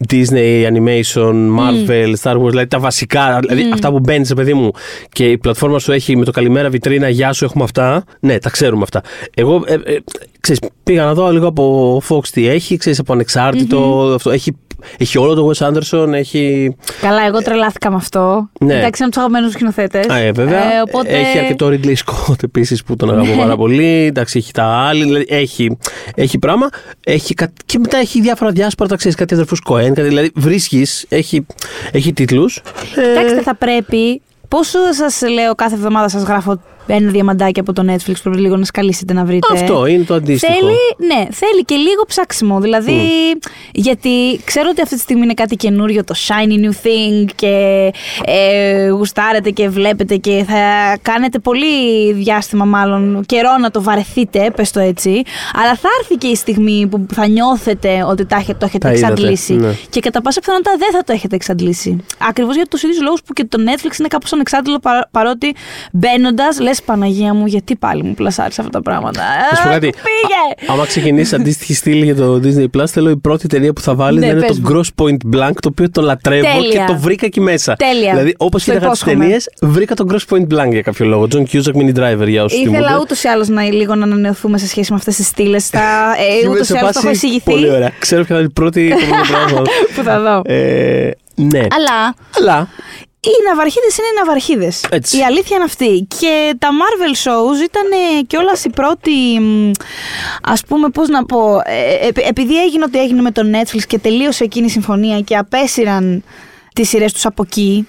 Disney, 0.09 0.67
Animation, 0.67 1.33
Marvel, 1.59 2.13
Star 2.21 2.35
Wars, 2.41 2.49
δηλαδή 2.49 2.67
τα 2.67 2.79
βασικά, 2.79 3.39
δηλαδή 3.39 3.69
αυτά 3.73 3.91
που 3.91 3.99
μπαίνει, 3.99 4.27
παιδί 4.35 4.53
μου, 4.53 4.71
και 5.11 5.29
η 5.29 5.37
πλατφόρμα 5.37 5.79
σου 5.79 5.91
έχει 5.91 6.15
με 6.15 6.25
το 6.25 6.31
καλημέρα 6.31 6.69
βιτρίνα, 6.69 7.09
γεια 7.09 7.33
σου, 7.33 7.45
έχουμε 7.45 7.63
αυτά. 7.63 8.03
Ναι, 8.19 8.37
τα 8.39 8.49
ξέρουμε 8.49 8.81
αυτά. 8.83 9.01
Εγώ 9.33 9.63
ε, 9.65 9.73
ε, 9.73 9.97
ξέρεις, 10.39 10.61
πήγα 10.83 11.05
να 11.05 11.13
δω 11.13 11.31
λίγο 11.31 11.47
από 11.47 12.01
Fox 12.09 12.27
τι 12.27 12.47
έχει, 12.47 12.77
ξέρεις, 12.77 12.99
από 12.99 13.13
ανεξάρτητο, 13.13 14.11
αυτό, 14.15 14.29
έχει, 14.29 14.55
έχει 14.97 15.17
όλο 15.17 15.33
το 15.33 15.51
Wes 15.51 15.67
Anderson, 15.67 16.13
έχει. 16.13 16.75
Καλά, 17.01 17.25
εγώ 17.27 17.37
τρελάθηκα 17.41 17.89
με 17.89 17.95
αυτό. 17.95 18.49
Ναι. 18.59 18.73
Εντάξει, 18.73 19.03
είναι 19.03 19.05
από 19.05 19.09
τους 19.09 19.17
αγαπημένους 19.17 19.51
σκηνοθέτες. 19.51 20.07
Α, 20.07 20.17
ε, 20.17 20.31
βέβαια. 20.31 20.61
οπότε... 20.87 21.19
Έχει 21.19 21.37
αρκετό 21.37 21.67
Ridley 21.67 21.93
Scott 22.05 22.43
επίσης 22.43 22.83
που 22.83 22.95
τον 22.95 23.11
αγαπώ 23.11 23.37
πάρα 23.37 23.55
πολύ. 23.55 24.05
Εντάξει, 24.05 24.37
έχει 24.37 24.51
τα 24.51 24.65
άλλη. 24.91 25.03
Δηλαδή 25.03 25.25
έχει, 25.29 25.77
έχει 26.15 26.39
πράγμα. 26.39 26.69
Έχει, 27.03 27.33
κα- 27.33 27.51
και 27.65 27.79
μετά 27.79 27.97
έχει 27.97 28.21
διάφορα 28.21 28.51
διάσπαρτα, 28.51 28.95
ξέρεις 28.95 29.17
κάτι 29.17 29.33
αδερφούς 29.33 29.59
Κοέν. 29.59 29.93
Κάτι, 29.93 30.07
δηλαδή 30.07 30.31
βρίσκεις, 30.35 31.05
έχει, 31.09 31.45
έχει 31.91 32.13
τίτλους. 32.13 32.61
Κοιτάξτε, 32.93 33.41
θα 33.41 33.55
πρέπει. 33.55 34.21
Πόσο 34.47 34.79
σας 34.91 35.21
λέω 35.29 35.55
κάθε 35.55 35.75
εβδομάδα 35.75 36.07
σας 36.09 36.23
γράφω 36.23 36.61
ένα 36.87 37.11
διαμαντάκι 37.11 37.59
από 37.59 37.73
το 37.73 37.83
Netflix 37.93 38.13
πρέπει 38.23 38.37
λίγο 38.39 38.57
να 38.57 38.65
σκαλίσετε 38.65 39.13
να 39.13 39.25
βρείτε. 39.25 39.47
Αυτό 39.53 39.85
είναι 39.85 40.03
το 40.03 40.13
αντίστοιχο. 40.13 40.53
Θέλει, 40.53 40.75
ναι, 41.13 41.27
θέλει 41.31 41.63
και 41.65 41.75
λίγο 41.75 42.03
ψάξιμο. 42.07 42.59
Δηλαδή, 42.59 42.99
γιατί 43.71 44.09
ξέρω 44.45 44.67
ότι 44.71 44.81
αυτή 44.81 44.95
τη 44.95 45.01
στιγμή 45.01 45.23
είναι 45.23 45.33
κάτι 45.33 45.55
καινούριο, 45.55 46.03
το 46.03 46.15
shiny 46.27 46.65
new 46.65 46.69
thing 46.85 47.25
και 47.35 47.91
ε, 48.25 48.87
γουστάρετε 48.89 49.49
και 49.49 49.69
βλέπετε 49.69 50.15
και 50.15 50.43
θα 50.47 50.61
κάνετε 51.01 51.39
πολύ 51.39 52.13
διάστημα 52.13 52.65
μάλλον 52.65 53.23
καιρό 53.25 53.57
να 53.61 53.71
το 53.71 53.81
βαρεθείτε, 53.83 54.51
πες 54.55 54.71
το 54.71 54.79
έτσι. 54.79 55.21
Αλλά 55.63 55.75
θα 55.75 55.87
έρθει 55.99 56.15
και 56.15 56.27
η 56.27 56.35
στιγμή 56.35 56.87
που 56.91 57.05
θα 57.13 57.27
νιώθετε 57.27 58.05
ότι 58.09 58.25
τα, 58.25 58.35
έχετε- 58.35 58.59
το 58.59 58.65
έχετε 58.65 58.87
Τα 58.87 58.93
είδατε, 58.93 59.11
εξαντλήσει. 59.11 59.53
ναι. 59.53 59.75
Και 59.89 59.99
κατά 59.99 60.21
πάσα 60.21 60.39
πιθανότητα 60.39 60.71
δεν 60.77 60.91
θα 60.91 61.03
το 61.03 61.13
έχετε 61.13 61.35
εξαντλήσει. 61.35 61.97
Ακριβώς 62.29 62.55
για 62.55 62.65
τους 62.65 62.83
ίδιους 62.83 63.01
λόγους 63.01 63.21
που 63.25 63.33
και 63.33 63.45
το 63.45 63.57
Netflix 63.65 63.99
είναι 63.99 64.07
κάπως 64.07 64.33
ανεξάρτητο 64.33 64.79
παρό- 64.79 65.07
παρότι 65.11 65.55
μπαίνοντας, 65.91 66.59
λες 66.71 66.81
Παναγία 66.81 67.33
μου, 67.33 67.45
γιατί 67.45 67.75
πάλι 67.75 68.03
μου 68.03 68.13
πλασάρεις 68.13 68.59
αυτά 68.59 68.71
τα 68.71 68.81
πράγματα; 68.81 69.21
Να 69.51 69.55
σου 69.57 69.63
πω 69.63 69.69
Α, 69.69 69.71
κάτι. 69.71 69.87
πού 69.89 69.97
Πήγε! 70.03 70.69
Α- 70.71 70.73
Άμα 70.73 70.85
ξεκινήσει 70.85 71.35
αντίστοιχη 71.35 71.73
στήλη 71.73 72.03
για 72.03 72.15
το 72.15 72.41
Disney 72.43 72.65
Plus, 72.77 72.85
θέλω 72.87 73.09
η 73.09 73.17
πρώτη 73.17 73.47
ταινία 73.47 73.73
που 73.73 73.81
θα 73.81 73.95
βάλεις 73.95 74.19
Ναι, 74.19 74.25
να 74.25 74.31
είναι 74.31 74.45
πες 74.45 74.59
το 74.61 74.73
μου. 74.73 74.81
Gross 74.81 75.03
Point 75.03 75.35
Blank, 75.35 75.51
το 75.61 75.69
οποίο 75.71 75.89
το 75.91 76.01
λατρεύω 76.01 76.47
Τέλεια. 76.59 76.69
και 76.85 76.91
το 76.93 76.97
βρήκα 76.99 77.25
εκεί 77.25 77.41
μέσα. 77.41 77.75
Τέλεια. 77.75 78.11
Δηλαδή, 78.11 78.33
όπως 78.37 78.61
Στο 78.61 78.71
κοίταγα 78.71 78.91
τις 78.91 79.01
υπόσχομαι. 79.01 79.23
ταινίες, 79.25 79.49
βρήκα 79.61 79.95
το 79.95 80.05
Gross 80.11 80.35
Point 80.35 80.47
Blank 80.53 80.71
για 80.71 80.81
κάποιο 80.81 81.05
λόγο. 81.05 81.27
John 81.31 81.43
Cusack 81.51 81.73
Mini 81.75 81.93
Driver 81.99 82.27
για 82.27 82.43
όσους 82.43 82.59
Ήθελα 82.59 82.99
ούτως 83.01 83.23
ή 83.23 83.27
άλλως 83.27 83.47
να 83.47 83.63
λίγο 83.63 83.95
να 83.95 84.03
ανανεωθούμε 84.03 84.57
σε 84.57 84.67
σχέση 84.67 84.91
με 84.91 84.97
αυτές 84.97 85.15
τις 85.15 85.27
στήλες. 85.27 85.69
Ε, 85.73 85.77
Είμαι 86.43 86.53
ούτως 86.53 86.67
σε 86.67 86.73
ή 86.73 86.77
άλλως 86.77 86.91
το 86.91 86.99
φάση 86.99 87.05
έχω 87.07 87.15
εισηγηθεί. 87.15 87.51
Πολύ 87.51 87.69
ωραία. 87.69 87.91
Ξέρω 87.99 88.23
ποια 88.23 88.35
θα 88.35 88.41
είναι 88.41 88.49
η 88.49 88.53
πρώτη 88.53 88.81
επόμενη 88.91 89.27
πράγμα. 89.27 89.61
που 89.95 90.03
θα 90.03 90.19
δω. 90.19 90.41
Ε, 90.53 91.11
ναι. 91.35 91.59
Αλλά 91.59 92.15
Αλλά 92.39 92.67
οι 93.23 93.29
ναυαρχίδες 93.49 93.97
είναι 93.97 94.07
ναυαρχίδες. 94.21 94.85
Έτσι. 94.91 95.17
Η 95.17 95.23
αλήθεια 95.23 95.55
είναι 95.55 95.65
αυτή. 95.65 96.07
Και 96.19 96.55
τα 96.59 96.67
Marvel 96.69 97.15
shows 97.27 97.63
ήταν 97.63 97.89
κιόλας 98.27 98.63
η 98.65 98.69
πρώτη. 98.69 99.11
Α 100.41 100.53
πούμε, 100.67 100.89
πώς 100.89 101.07
να 101.07 101.25
πω. 101.25 101.61
ε, 101.65 102.07
επει- 102.07 102.27
επειδή 102.27 102.61
έγινε 102.61 102.83
ό,τι 102.83 102.99
έγινε 102.99 103.21
με 103.21 103.31
το 103.31 103.41
Netflix 103.53 103.81
και 103.87 103.99
τελείωσε 103.99 104.43
εκείνη 104.43 104.65
η 104.65 104.69
συμφωνία 104.69 105.19
και 105.21 105.37
απέσυραν 105.37 106.23
τις 106.75 106.89
σειρές 106.89 107.13
τους 107.13 107.25
από 107.25 107.43
εκεί, 107.45 107.87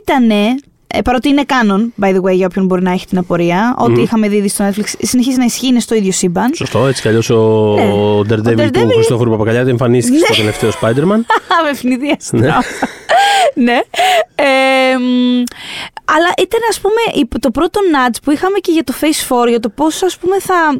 ήτανε. 0.00 0.54
Ε, 0.94 1.00
παρότι 1.02 1.28
είναι 1.28 1.42
canon, 1.46 2.04
by 2.04 2.08
the 2.14 2.20
way, 2.20 2.32
για 2.34 2.46
όποιον 2.46 2.66
μπορεί 2.66 2.82
να 2.82 2.90
έχει 2.92 3.06
την 3.06 3.18
απορία, 3.18 3.74
ό,τι 3.78 4.00
είχαμε 4.00 4.28
δει 4.28 4.36
ήδη 4.36 4.48
στο 4.48 4.68
Netflix 4.68 4.84
συνεχίζει 5.00 5.36
να 5.38 5.44
ισχύει, 5.44 5.66
είναι 5.66 5.80
στο 5.80 5.94
ίδιο 5.94 6.12
σύμπαν. 6.12 6.54
Σωστό, 6.54 6.86
έτσι 6.86 7.02
κι 7.02 7.08
αλλιώς 7.08 7.30
ο 7.30 7.74
Ναι. 7.74 7.82
Daredevil 7.82 8.18
Ο 8.18 8.70
του 8.70 8.70
Daredevil- 8.80 8.92
Χριστόφορου 8.94 9.30
Παπακαλιάτη 9.30 9.70
εμφανίστηκε 9.70 10.16
Ναι. 10.18 10.24
στο 10.24 10.34
τελευταίο 10.36 10.70
Spider-Man. 10.70 11.20
με 11.64 11.70
ευνηδία 11.70 12.16
Ναι. 12.30 12.48
ναι. 13.54 13.78
Ε, 14.34 14.96
μ, 14.98 15.42
αλλά 16.04 16.28
ήταν 16.42 16.60
ας 16.70 16.80
πούμε 16.80 17.22
η- 17.22 17.38
το 17.40 17.50
πρώτο 17.50 17.80
nudge 17.94 18.16
που 18.24 18.30
είχαμε 18.30 18.58
και 18.58 18.72
για 18.72 18.84
το 18.84 18.92
Face 19.00 19.44
4, 19.44 19.48
για 19.48 19.60
το 19.60 19.68
πώς 19.68 20.02
ας 20.02 20.16
πούμε 20.18 20.36
θα, 20.40 20.78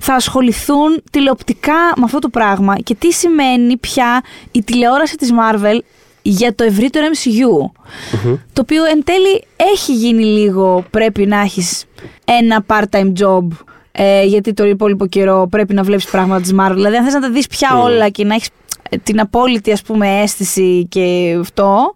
θα 0.00 0.14
ασχοληθούν 0.14 1.02
τηλεοπτικά 1.10 1.92
με 1.96 2.02
αυτό 2.04 2.18
το 2.18 2.28
πράγμα 2.28 2.74
και 2.76 2.94
τι 2.94 3.12
σημαίνει 3.12 3.76
πια 3.76 4.22
η 4.52 4.62
τηλεόραση 4.62 5.16
της 5.16 5.30
Marvel 5.32 5.78
για 6.22 6.54
το 6.54 6.64
ευρύτερο 6.64 7.06
MCU. 7.06 7.70
Το 8.52 8.60
οποίο 8.60 8.84
εν 8.84 9.04
τέλει 9.04 9.44
έχει 9.74 9.94
γίνει 9.94 10.24
λίγο 10.24 10.84
πρέπει 10.90 11.26
να 11.26 11.40
έχεις 11.40 11.84
ένα 12.24 12.64
part-time 12.66 13.12
job 13.18 13.46
ε, 13.92 14.24
γιατί 14.24 14.52
το 14.52 14.64
υπόλοιπο 14.64 15.06
καιρό 15.06 15.46
πρέπει 15.50 15.74
να 15.74 15.82
βλέπεις 15.82 16.04
πράγματα 16.04 16.40
της 16.40 16.54
Marvel. 16.60 16.74
Δηλαδή 16.74 16.96
αν 16.96 17.04
θες 17.04 17.14
να 17.14 17.20
τα 17.20 17.30
δεις 17.30 17.46
πια 17.46 17.78
όλα 17.78 18.08
και 18.08 18.24
να 18.24 18.34
έχεις 18.34 18.48
ε, 18.90 18.96
την 18.96 19.20
απόλυτη 19.20 19.72
ας 19.72 19.82
πούμε 19.82 20.20
αίσθηση 20.20 20.86
και 20.88 21.36
αυτό 21.40 21.92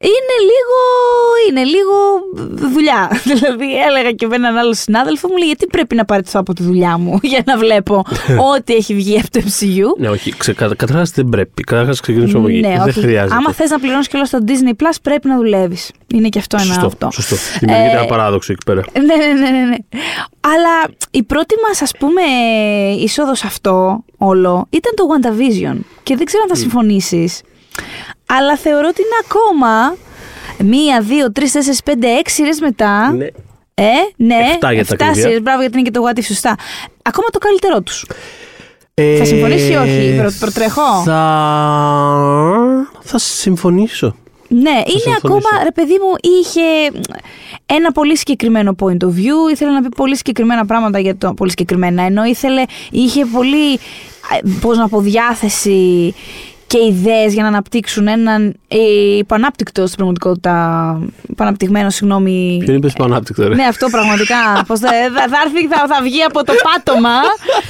είναι 0.00 0.36
λίγο, 0.50 0.78
είναι 1.48 1.64
λίγο 1.64 1.94
δουλειά. 2.72 3.10
δηλαδή 3.32 3.76
έλεγα 3.88 4.12
και 4.12 4.26
με 4.26 4.34
έναν 4.34 4.56
άλλο 4.56 4.74
συνάδελφο 4.74 5.28
μου 5.28 5.36
λέει 5.36 5.46
γιατί 5.46 5.66
πρέπει 5.66 5.94
να 5.94 6.04
παραιτηθώ 6.04 6.40
από 6.40 6.52
τη 6.52 6.62
δουλειά 6.62 6.98
μου 6.98 7.18
για 7.32 7.42
να 7.46 7.58
βλέπω 7.58 8.04
ό,τι 8.54 8.74
έχει 8.74 8.94
βγει 8.94 9.18
από 9.18 9.30
το 9.30 9.40
MCU. 9.44 9.98
ναι, 9.98 10.08
όχι. 10.08 10.32
Ξε, 10.36 10.52
κα, 10.52 10.66
Καταρχάς 10.76 11.10
δεν 11.10 11.28
πρέπει. 11.28 11.62
Καταρχάς 11.62 12.00
ξεκινήσουμε 12.00 12.38
από 12.38 12.48
εκεί. 12.48 12.60
Ναι, 12.60 12.68
δεν 12.68 12.80
όχι. 12.88 13.00
χρειάζεται. 13.00 13.34
Άμα 13.34 13.52
θες 13.52 13.70
να 13.70 13.78
πληρώνεις 13.78 14.08
και 14.08 14.16
όλο 14.16 14.24
στο 14.24 14.38
Disney 14.46 14.82
Plus, 14.82 14.94
πρέπει 15.02 15.28
να 15.28 15.36
δουλεύεις. 15.36 15.90
Είναι 16.14 16.28
και 16.28 16.38
αυτό 16.38 16.56
ένα 16.60 16.66
Σωστό, 16.72 16.86
αυτό. 16.86 17.08
σωστό. 17.10 17.36
Δημιουργείται 17.60 17.90
Ε, 17.94 17.96
ένα 17.98 18.06
παράδοξο 18.06 18.52
εκεί 18.52 18.62
πέρα. 18.66 18.82
Ναι, 18.92 19.14
ναι, 19.16 19.32
ναι, 19.40 19.50
ναι, 19.50 19.64
ναι. 19.64 19.76
Αλλά 20.40 20.94
η 21.10 21.22
πρώτη 21.22 21.54
μας, 21.68 21.82
ας 21.82 21.92
πούμε, 21.98 22.22
είσοδος 22.98 23.38
σε 23.38 23.46
αυτό 23.46 24.04
όλο 24.16 24.66
ήταν 24.70 24.92
το 24.94 25.04
WandaVision. 25.12 25.76
Και 26.02 26.16
δεν 26.16 26.26
ξέρω 26.26 26.42
αν 26.42 26.48
θα 26.48 26.54
συμφωνήσεις. 26.54 27.40
Αλλά 28.26 28.56
θεωρώ 28.56 28.88
ότι 28.88 29.00
είναι 29.02 29.18
ακόμα 29.28 29.96
μία, 30.58 31.00
δύο, 31.00 31.32
τρεις, 31.32 31.52
τέσσερις, 31.52 31.82
πέντε, 31.82 32.08
έξι 32.08 32.34
σειρές 32.34 32.60
μετά. 32.60 33.12
Ναι. 33.12 33.26
Ε, 33.74 33.84
ναι, 34.16 34.34
Εφτά 34.52 34.72
για 34.72 34.84
τα 34.86 34.92
εφτά 34.92 35.04
κλειδιά. 35.04 35.22
σειρές, 35.22 35.42
μπράβο 35.42 35.60
γιατί 35.60 35.78
είναι 35.78 35.88
και 35.90 35.98
το 35.98 36.04
What 36.06 36.18
If, 36.18 36.22
σωστά. 36.24 36.56
Ακόμα 37.02 37.26
το 37.32 37.38
καλύτερό 37.38 37.80
τους. 37.82 38.06
Ε, 38.94 39.16
Θα 39.16 39.24
συμφωνήσει 39.24 39.72
ή 39.72 39.74
όχι, 39.76 40.16
προ- 40.18 40.32
προτρέχω; 40.38 41.02
Θα... 41.04 41.14
θα 43.00 43.18
συμφωνήσω. 43.18 44.16
Ναι, 44.48 44.70
είναι 44.70 44.82
συμφωνήσω. 44.86 45.20
ακόμα, 45.24 45.62
ρε 45.64 45.70
παιδί 45.72 45.92
μου, 45.92 46.30
είχε 46.40 47.00
ένα 47.66 47.92
πολύ 47.92 48.16
συγκεκριμένο 48.16 48.74
point 48.82 49.02
of 49.04 49.06
view, 49.08 49.50
ήθελε 49.52 49.70
να 49.70 49.80
πει 49.82 49.88
πολύ 49.96 50.16
συγκεκριμένα 50.16 50.66
πράγματα 50.66 50.98
για 50.98 51.16
το 51.16 51.34
πολύ 51.34 51.50
συγκεκριμένα, 51.50 52.02
ενώ 52.02 52.24
ήθελε, 52.24 52.62
είχε 52.90 53.24
πολύ, 53.24 53.72
ε, 53.72 53.78
πώς 54.60 54.76
να 54.76 54.88
πω, 54.88 55.00
διάθεση 55.00 56.14
και 56.66 56.78
ιδέες 56.88 57.32
για 57.32 57.42
να 57.42 57.48
αναπτύξουν 57.48 58.08
έναν 58.08 58.54
ε, 58.68 59.16
υποανάπτυκτο 59.16 59.82
στην 59.84 59.96
πραγματικότητα. 59.96 61.00
Υποαναπτυγμένο, 61.28 61.90
συγγνώμη. 61.90 62.62
Ποιο 62.64 62.74
είναι 62.74 62.86
υποανάπτυκτο, 62.86 63.48
ρε; 63.48 63.54
Ναι, 63.54 63.64
αυτό 63.64 63.88
πραγματικά. 63.90 64.64
Πώς 64.66 64.78
θα, 64.78 64.88
θα, 64.88 65.26
θα, 65.28 65.38
έρθει, 65.44 65.68
θα, 65.68 65.86
θα 65.88 66.02
βγει 66.02 66.22
από 66.22 66.44
το 66.44 66.52
πάτωμα, 66.62 67.14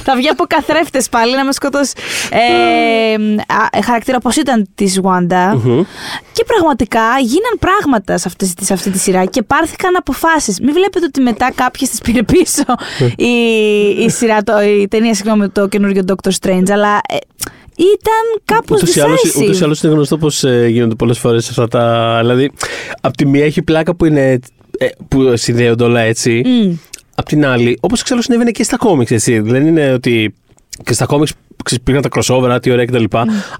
θα 0.03 0.15
βγει 0.15 0.27
από 0.27 0.43
καθρέφτες 0.47 1.09
πάλι 1.09 1.35
να 1.35 1.45
με 1.45 1.51
σκοτώσει. 1.51 1.93
Ε, 2.29 3.13
α, 3.77 3.83
χαρακτήρα 3.83 4.17
όπως 4.17 4.35
ήταν 4.35 4.67
της 4.75 4.99
Wanda. 5.03 5.53
Μμμ. 5.63 5.81
Και 6.31 6.43
πραγματικά 6.47 7.01
γίναν 7.19 7.55
πράγματα 7.59 8.17
σε 8.17 8.27
αυτή, 8.27 8.53
σε 8.61 8.73
αυτή 8.73 8.89
τη 8.89 8.97
σειρά 8.97 9.25
και 9.25 9.41
πάρθηκαν 9.41 9.95
αποφάσεις. 9.95 10.59
Μην 10.59 10.73
βλέπετε 10.73 11.05
ότι 11.05 11.21
μετά 11.21 11.51
κάποιε 11.55 11.87
τι 11.87 11.97
πήρε 12.03 12.23
πίσω 12.23 12.63
η, 13.15 13.33
η 14.03 14.09
σειρά, 14.09 14.43
το, 14.43 14.61
η 14.61 14.87
ταινία, 14.87 15.13
συγγνώμη, 15.13 15.49
το 15.49 15.67
καινούριο 15.67 16.03
Doctor 16.07 16.31
Strange, 16.41 16.69
αλλά 16.71 16.99
ε, 17.09 17.17
ήταν 17.77 18.41
κάπως 18.45 18.81
Ούτως 18.81 18.95
ή 18.95 18.99
άλλως- 18.99 19.21
decisive. 19.21 19.41
Ούτως 19.43 19.59
ή 19.59 19.63
άλλως 19.63 19.83
είναι 19.83 19.93
γνωστό 19.93 20.17
πως 20.17 20.43
ε, 20.43 20.67
γίνονται 20.67 20.95
πολλές 20.95 21.19
φορές 21.19 21.49
αυτά 21.49 21.67
τα... 21.67 22.17
Δηλαδή, 22.21 22.51
απ' 23.01 23.15
τη 23.15 23.25
μία 23.25 23.45
έχει 23.45 23.61
πλάκα 23.61 23.95
που 23.95 24.05
είναι... 24.05 24.39
ε, 24.77 24.87
που 25.07 25.37
συνδέονται 25.37 25.83
όλα 25.83 25.99
έτσι. 25.99 26.41
Μμ. 26.45 26.73
Απ' 27.15 27.25
την 27.27 27.45
άλλη, 27.45 27.77
όπως 27.81 28.03
ξέρω 28.03 28.21
συνέβαινε 28.21 28.51
και 28.51 28.63
στα 28.63 28.77
κόμιξ, 28.77 29.11
έτσι. 29.11 29.39
Δεν 29.39 29.67
είναι 29.67 29.93
ότι 29.93 30.33
και 30.83 30.93
στα 30.93 31.05
κόμιξ 31.05 31.31
ξέρεις, 31.63 31.83
πήγαν 31.83 32.01
τα 32.01 32.09
crossover, 32.15 32.57
τι 32.61 32.71
ωραία 32.71 32.85
κτλ. 32.85 33.03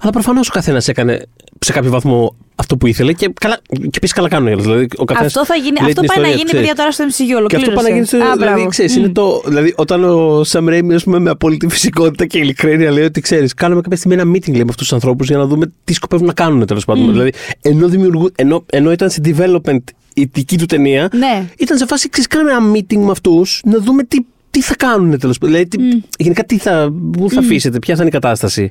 Αλλά 0.00 0.12
προφανώς 0.12 0.48
ο 0.48 0.52
καθένας 0.52 0.88
έκανε 0.88 1.22
σε 1.58 1.72
κάποιο 1.72 1.90
βαθμό 1.90 2.36
αυτό 2.60 2.76
που 2.76 2.86
ήθελε 2.86 3.12
και, 3.12 3.30
καλά, 3.40 3.58
και 3.68 3.88
επίση 3.96 4.14
καλά 4.14 4.28
κάνουν 4.28 4.48
οι 4.48 4.52
άλλοι. 4.52 4.62
Δηλαδή, 4.62 4.88
ο 4.96 5.04
καθένας 5.04 5.36
Αυτό, 5.36 5.46
θα 5.52 5.54
γίνει, 5.54 5.78
λέει 5.80 5.88
αυτό 5.90 6.00
την 6.00 6.08
πάει 6.08 6.18
να 6.24 6.28
ιστορία, 6.28 6.36
γίνει, 6.36 6.44
ξέρεις. 6.44 6.66
παιδιά, 6.66 6.74
τώρα 6.74 6.92
στο 6.92 7.04
MCU. 7.04 7.26
Και 7.28 7.34
Ολοκλήρωσε. 7.34 7.70
αυτό 7.70 7.80
πάει 7.80 7.90
να 7.90 7.94
γίνει 7.94 8.06
στο. 8.06 8.16
Α, 8.16 8.20
δηλαδή, 8.20 8.38
μπράβο. 8.38 8.66
ξέρεις, 8.68 8.96
Μμ. 8.96 8.98
είναι 9.02 9.08
το, 9.12 9.42
δηλαδή, 9.46 9.72
όταν 9.76 10.04
ο 10.04 10.44
Σαμ 10.44 10.68
Ρέιμι, 10.68 10.94
ας 10.94 11.04
πούμε, 11.04 11.18
με 11.18 11.30
απόλυτη 11.30 11.68
φυσικότητα 11.68 12.26
και 12.26 12.38
ειλικρίνεια 12.38 12.90
λέει 12.90 13.04
ότι 13.04 13.20
ξέρεις, 13.20 13.54
κάναμε 13.54 13.80
κάποια 13.80 13.96
στιγμή 13.96 14.16
ένα 14.20 14.30
meeting 14.30 14.50
λέει, 14.52 14.64
με 14.64 14.70
αυτούς 14.70 14.76
τους 14.86 14.92
ανθρώπους 14.92 15.26
για 15.28 15.36
να 15.36 15.46
δούμε 15.46 15.72
τι 15.84 15.92
σκοπεύουν 15.92 16.26
να 16.26 16.32
κάνουν 16.32 16.66
τέλος 16.66 16.84
πάντων. 16.84 17.10
Δηλαδή, 17.12 17.32
ενώ, 17.62 17.88
δημιουργού, 17.88 18.30
ενώ, 18.36 18.64
ενώ 18.70 18.92
ήταν 18.92 19.10
σε 19.10 19.20
development 19.24 19.82
η 20.14 20.28
δική 20.32 20.58
του 20.58 20.66
ταινία, 20.66 21.08
Ναι. 21.12 21.44
ήταν 21.58 21.78
σε 21.78 21.86
φάση, 21.86 22.08
ξέρεις, 22.08 22.28
κάναμε 22.28 22.50
ένα 22.50 22.72
meeting 22.78 23.04
με 23.04 23.10
αυτούς 23.10 23.60
να 23.64 23.78
δούμε 23.78 24.02
τι, 24.02 24.18
τι 24.50 24.60
θα 24.62 24.74
κάνουν 24.76 25.18
τέλος 25.18 25.38
πάντων. 25.38 25.54
Δηλαδή, 25.56 25.76
τι, 25.76 26.02
γενικά 26.18 26.44
τι 26.44 26.58
θα, 26.58 26.92
πού 27.12 27.30
θα 27.30 27.38
αφήσετε, 27.40 27.78
ποια 27.78 27.94
θα 27.94 28.00
είναι 28.00 28.10
η 28.10 28.12
κατάσταση. 28.12 28.70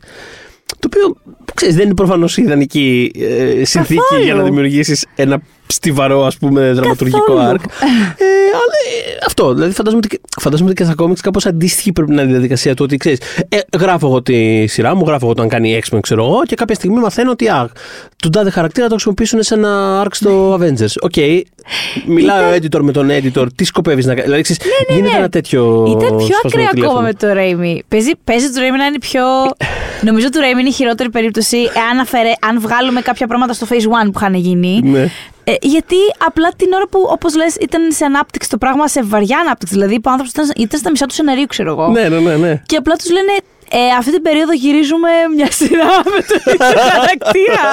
Το 0.80 0.88
οποίο 0.96 1.16
ξέρεις, 1.54 1.76
δεν 1.76 1.86
είναι 1.86 1.94
προφανώς 1.94 2.38
η 2.38 2.42
ιδανική 2.42 3.12
ε, 3.16 3.66
συνθήκη 3.66 4.00
Καθόλου. 4.00 4.24
για 4.24 4.34
να 4.34 4.44
δημιουργήσεις 4.44 5.06
ένα 5.16 5.42
στιβαρό 5.68 6.26
ας 6.26 6.38
πούμε 6.38 6.72
δραματουργικό 6.74 7.24
Καθόλου. 7.36 7.58
arc. 7.60 7.64
Ε, 8.18 8.24
αλλά 8.54 8.76
ε, 9.14 9.18
αυτό. 9.26 9.54
Δηλαδή 9.54 9.74
φαντάζομαι 9.74 10.02
ότι, 10.06 10.16
και- 10.16 10.22
φαντάζομαι 10.42 10.70
ότι 10.70 10.78
και 10.78 10.86
στα 10.88 10.96
κόμιξ 10.96 11.22
κάπως 11.22 11.46
αντίστοιχη 11.46 11.92
πρέπει 11.92 12.12
να 12.12 12.22
είναι 12.22 12.30
η 12.30 12.34
διαδικασία 12.34 12.74
του 12.74 12.84
ότι 12.84 12.98
ξέρεις. 12.98 13.20
Ε, 13.50 13.58
γράφω 13.80 14.08
εγώ 14.08 14.22
τη 14.22 14.68
σειρά 14.68 14.96
μου, 14.96 15.04
γράφω 15.08 15.26
εγώ 15.26 15.34
το 15.34 15.42
αν 15.42 15.48
κάνει 15.50 15.82
X-Men, 15.90 16.00
ξέρω 16.02 16.26
εγώ, 16.26 16.42
και 16.46 16.56
κάποια 16.56 16.76
στιγμή 16.76 17.00
μαθαίνω 17.00 17.32
ότι 17.32 17.48
α, 17.48 17.70
τον 18.16 18.32
τάδε 18.32 18.50
χαρακτήρα 18.50 18.86
το 18.88 18.92
χρησιμοποιήσουν 18.94 19.44
σε 19.44 19.54
ένα 19.54 20.04
arc 20.06 20.10
στο 20.12 20.54
Avengers. 20.60 20.94
Οκ. 21.02 21.16
Μιλάει 22.06 22.44
ο 22.44 22.56
editor 22.56 22.80
με 22.82 22.92
τον 22.92 23.10
editor, 23.10 23.46
τι 23.56 23.64
σκοπεύεις 23.64 24.06
να 24.06 24.12
κάνει. 24.12 24.24
Δηλαδή, 24.24 24.42
ξέρεις, 24.42 24.62
γίνεται 24.90 25.12
ναι. 25.12 25.18
ένα 25.18 25.30
τέτοιο. 25.30 25.86
Ήταν 25.88 26.18
πιο 26.18 26.36
σπασμένο 26.36 26.38
ακραίο 26.46 26.70
τηλέφωνο. 26.70 26.90
ακόμα 26.90 27.02
με 27.02 27.14
το 27.14 27.34
Ρέιμι. 27.34 27.84
Παίζει, 27.88 28.12
παίζει 28.24 28.50
το 28.50 28.60
Ρέιμι 28.60 28.78
να 28.78 28.86
είναι 28.86 29.00
πιο. 29.00 29.24
Νομίζω 30.02 30.30
του 30.30 30.40
Ρέιμι 30.40 30.60
είναι 30.60 30.70
η 30.70 30.72
χειρότερη 30.72 31.10
περίπτωση 31.10 31.58
εάν, 31.58 32.00
αφαιρε, 32.00 32.32
αν 32.48 32.60
βγάλουμε 32.60 33.02
κάποια 33.02 33.28
πράγματα 33.28 33.54
στο 33.54 33.68
Phase 33.70 34.06
1 34.06 34.12
που 34.12 34.12
είχαν 34.16 34.34
γίνει. 34.34 34.82
Ναι. 34.84 35.10
Ε, 35.44 35.54
γιατί 35.62 35.96
απλά 36.26 36.50
την 36.56 36.74
ώρα 36.74 36.88
που, 36.88 37.08
όπως 37.10 37.36
λες, 37.36 37.56
ήταν 37.56 37.92
σε 37.92 38.06
ανάπτυξη 38.06 38.50
το 38.50 38.58
πράγμα, 38.58 38.88
σε 38.88 39.04
βαριά 39.04 39.38
ανάπτυξη. 39.38 39.74
Δηλαδή, 39.74 39.94
που 39.96 40.02
ο 40.06 40.10
άνθρωπος 40.12 40.32
ήταν, 40.32 40.52
ήταν 40.58 40.80
στα 40.80 40.90
μισά 40.90 41.06
του 41.06 41.14
σεναρίου, 41.14 41.46
ξέρω 41.46 41.72
εγώ. 41.72 41.88
Ναι, 41.88 42.10
ναι, 42.10 42.20
ναι, 42.20 42.36
ναι. 42.36 42.62
Και 42.66 42.76
απλά 42.76 42.96
τους 42.96 43.12
λένε, 43.12 43.32
ε, 43.80 43.80
αυτή 44.00 44.12
την 44.18 44.24
περίοδο 44.28 44.54
γυρίζουμε 44.64 45.12
μια 45.38 45.50
σειρά 45.60 45.92
με 46.16 46.22
τον 46.30 46.40
ίδιο 46.54 46.80
χαρακτήρα. 46.94 47.68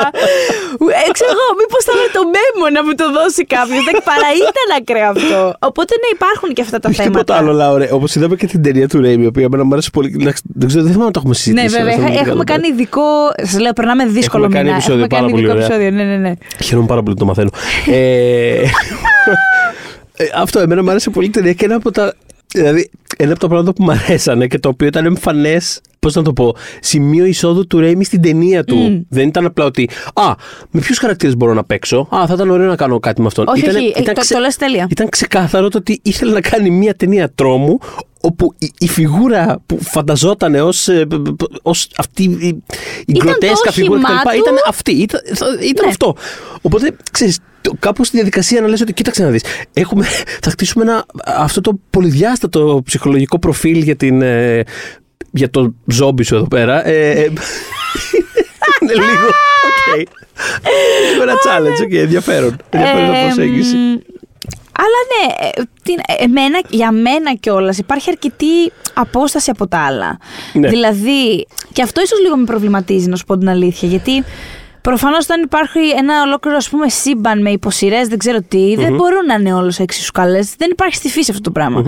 ε, 0.98 1.06
ξέρω 1.16 1.30
εγώ, 1.36 1.46
μήπως 1.60 1.80
θα 1.88 1.92
βρει 1.98 2.08
το 2.18 2.22
μέμο 2.36 2.64
να 2.76 2.80
μου 2.86 2.92
το 3.00 3.06
δώσει 3.16 3.42
κάποιος. 3.54 3.80
Δεν 3.88 3.96
παρά 4.10 4.28
ήταν 4.50 4.66
ακραίο 4.78 5.08
αυτό. 5.16 5.40
Οπότε 5.70 5.92
ναι, 6.02 6.08
υπάρχουν 6.18 6.48
και 6.56 6.62
αυτά 6.66 6.76
τα 6.82 6.88
Έχει 6.88 6.96
θέματα. 7.00 7.18
τίποτα 7.18 7.32
άλλο, 7.40 7.52
Λάουρε. 7.60 7.86
Όπως 7.98 8.10
είδαμε 8.16 8.34
και 8.40 8.46
την 8.52 8.60
ταινία 8.66 8.88
του 8.92 8.98
Ρέιμι, 9.04 9.24
η 9.28 9.30
οποία 9.32 9.44
εμένα 9.48 9.62
μου 9.66 9.72
άρεσε 9.76 9.90
πολύ. 9.96 10.08
Εντάξει, 10.20 10.42
Δεν 10.60 10.66
ξέρω, 10.68 10.82
δεν 10.86 10.92
θυμάμαι 10.94 11.10
να 11.10 11.14
το 11.16 11.20
έχουμε 11.22 11.34
συζητήσει. 11.40 11.64
Ναι, 11.64 11.70
βέβαια. 11.78 11.94
αλλά 11.94 12.02
θέλω 12.02 12.14
να 12.14 12.20
Έχουμε, 12.20 12.22
την 12.22 12.30
έχουμε 12.30 12.44
κάνω 12.52 12.62
κάνει 12.62 12.66
ειδικό. 12.74 13.06
Σας 13.50 13.58
λέω, 13.64 13.72
περνάμε 13.78 14.02
δύσκολο 14.18 14.44
Έχουμε 14.44 14.56
κάνει 14.58 14.66
μήνα. 14.68 14.76
επεισόδιο, 14.80 15.04
Έχουμε 15.04 15.14
πάρα 15.14 15.20
κάνει 15.22 15.32
πολύ 15.32 15.42
ειδικό 15.44 15.54
ωραία. 15.56 15.66
επεισόδιο. 15.66 15.90
Ναι, 15.96 16.04
ναι, 16.10 16.16
ναι. 16.28 16.32
Χαίρομαι 16.66 16.86
πάρα 16.92 17.02
πολύ 17.02 17.14
που 17.14 17.20
το 17.20 17.26
μαθαίνω. 17.30 17.50
ε, 17.86 18.62
ε, 20.22 20.24
αυτό, 20.34 20.58
εμένα 20.60 20.82
μου 20.82 20.90
άρεσε 20.90 21.10
πολύ 21.10 21.26
η 21.26 21.30
ταινία 21.30 21.52
και 21.52 21.64
ένα 21.64 21.74
από 21.74 21.90
τα. 21.90 22.14
Δηλαδή, 22.54 22.90
ένα 23.16 23.30
από 23.30 23.40
τα 23.40 23.46
πράγματα 23.48 23.72
που 23.72 23.82
μου 23.82 23.90
αρέσανε 23.90 24.46
και 24.46 24.58
το 24.58 24.68
οποίο 24.68 24.86
ήταν 24.86 25.04
εμφανές, 25.04 25.80
πώς 25.98 26.14
να 26.14 26.22
το 26.22 26.32
πω, 26.32 26.56
σημείο 26.80 27.24
εισόδου 27.24 27.66
του 27.66 27.78
Ρέιμι 27.80 28.04
στην 28.04 28.22
ταινία 28.22 28.64
του. 28.64 29.06
Δεν 29.08 29.28
ήταν 29.28 29.44
απλά 29.46 29.64
ότι, 29.64 29.88
Α, 30.14 30.32
με 30.70 30.80
ποιους 30.80 30.98
χαρακτήρες 30.98 31.36
μπορώ 31.36 31.54
να 31.54 31.64
παίξω; 31.64 32.08
Α, 32.14 32.26
θα 32.26 32.34
ήταν 32.34 32.50
ωραίο 32.50 32.66
να 32.68 32.76
κάνω 32.76 32.98
κάτι 33.00 33.20
με 33.20 33.26
αυτόν. 33.26 33.48
Όχι, 33.48 33.60
Ήτανε- 33.60 33.76
όχι, 33.78 33.92
ε, 33.96 34.12
το- 34.12 34.22
το 34.28 34.38
λες 34.38 34.56
τέλεια. 34.56 34.86
Ήταν 34.90 35.08
ξεκάθαρο 35.08 35.68
το 35.68 35.78
ότι 35.78 36.00
ήθελε 36.02 36.32
να 36.32 36.40
κάνει 36.40 36.70
μια 36.70 36.94
ταινία 36.94 37.32
τρόμου 37.34 37.78
όπου 38.20 38.54
η, 38.58 38.70
η 38.78 38.88
φιγούρα 38.88 39.62
που 39.66 39.78
φανταζόταν 39.82 40.54
ως, 40.54 40.88
ε, 40.88 41.06
π- 41.06 41.14
π- 41.36 41.42
ως 41.62 41.88
αυτή 41.96 42.22
η, 42.22 42.28
η 42.28 42.62
Ήταν 43.06 43.18
το 43.18 43.24
γκροτέσκα 43.24 43.72
φιγούρα 43.72 44.00
όχημά 44.00 44.20
κτλ. 44.20 44.28
του. 44.30 44.36
Ήταν 44.38 44.54
αυτή, 44.68 44.92
ήταν, 44.92 45.20
θα- 45.34 45.46
ήταν 45.62 45.84
Ναι. 45.84 45.90
αυτό. 45.90 46.14
Οπότε, 46.62 46.96
ξέρεις, 47.12 47.38
το- 47.38 47.44
κάπου 47.78 48.04
στη 48.04 48.16
διαδικασία 48.16 48.60
να 48.60 48.68
λες 48.68 48.80
ότι 48.80 48.92
κοίταξε 48.92 49.22
να 49.22 49.30
δεις, 49.30 49.42
έχουμε, 49.72 50.04
θα 50.42 50.50
χτίσουμε 50.50 50.84
ένα, 50.84 51.06
αυτό 51.24 51.60
το 51.60 51.78
πολυδιάστατο 51.90 52.82
ψυχολογικό 52.84 53.38
προφίλ 53.38 53.82
για 53.82 53.96
την... 53.96 54.22
ε, 54.22 54.62
για 55.30 55.50
το 55.50 55.74
ζόμπι 55.86 56.22
σου 56.22 56.34
εδώ 56.34 56.48
πέρα. 56.48 56.86
Ε, 56.86 57.10
ε, 57.10 57.22
είναι 58.80 58.92
λίγο. 58.92 59.26
οκ. 59.92 59.96
Λίγο 61.10 61.22
ένα 61.22 61.34
challenge, 61.34 61.82
okay, 61.82 61.96
ενδιαφέρον. 62.02 62.56
Ενδιαφέρον 62.70 63.14
Ε, 63.14 63.22
προσέγγιση. 63.26 63.76
μ, 63.76 63.96
Αλλά 64.72 65.00
ναι, 65.10 65.48
ε, 65.48 65.62
τι- 65.82 66.22
εμένα, 66.24 66.60
για 66.68 66.92
μένα 66.92 67.34
κιόλας 67.40 67.78
υπάρχει 67.78 68.10
αρκετή 68.10 68.72
απόσταση 68.94 69.50
από 69.50 69.66
τα 69.68 69.78
άλλα. 69.78 70.18
Ναι. 70.52 70.68
Δηλαδή, 70.68 71.46
και 71.72 71.82
αυτό 71.82 72.00
ίσως 72.02 72.20
λίγο 72.20 72.36
με 72.36 72.44
προβληματίζει, 72.44 73.08
να 73.08 73.16
σου 73.16 73.24
πω 73.24 73.38
την 73.38 73.48
αλήθεια. 73.48 73.88
Γιατί 73.88 74.24
προφανώς 74.88 75.24
όταν 75.24 75.42
υπάρχει 75.42 75.80
ένα 75.98 76.22
ολόκληρο 76.22 76.56
ας 76.56 76.68
πούμε, 76.68 76.88
σύμπαν 76.88 77.42
με 77.42 77.50
υποσυρές, 77.50 78.08
δεν 78.08 78.18
ξέρω 78.18 78.38
τι, 78.48 78.74
δεν 78.76 78.94
μπορούν 78.94 79.24
να 79.26 79.34
είναι 79.34 79.52
όλες 79.54 79.78
εξίσου 79.78 80.12
καλές. 80.12 80.54
Δεν 80.58 80.70
υπάρχει 80.70 80.94
στη 80.94 81.08
φύση 81.08 81.30
αυτό 81.30 81.42
το 81.42 81.50
πραγμα 81.50 81.80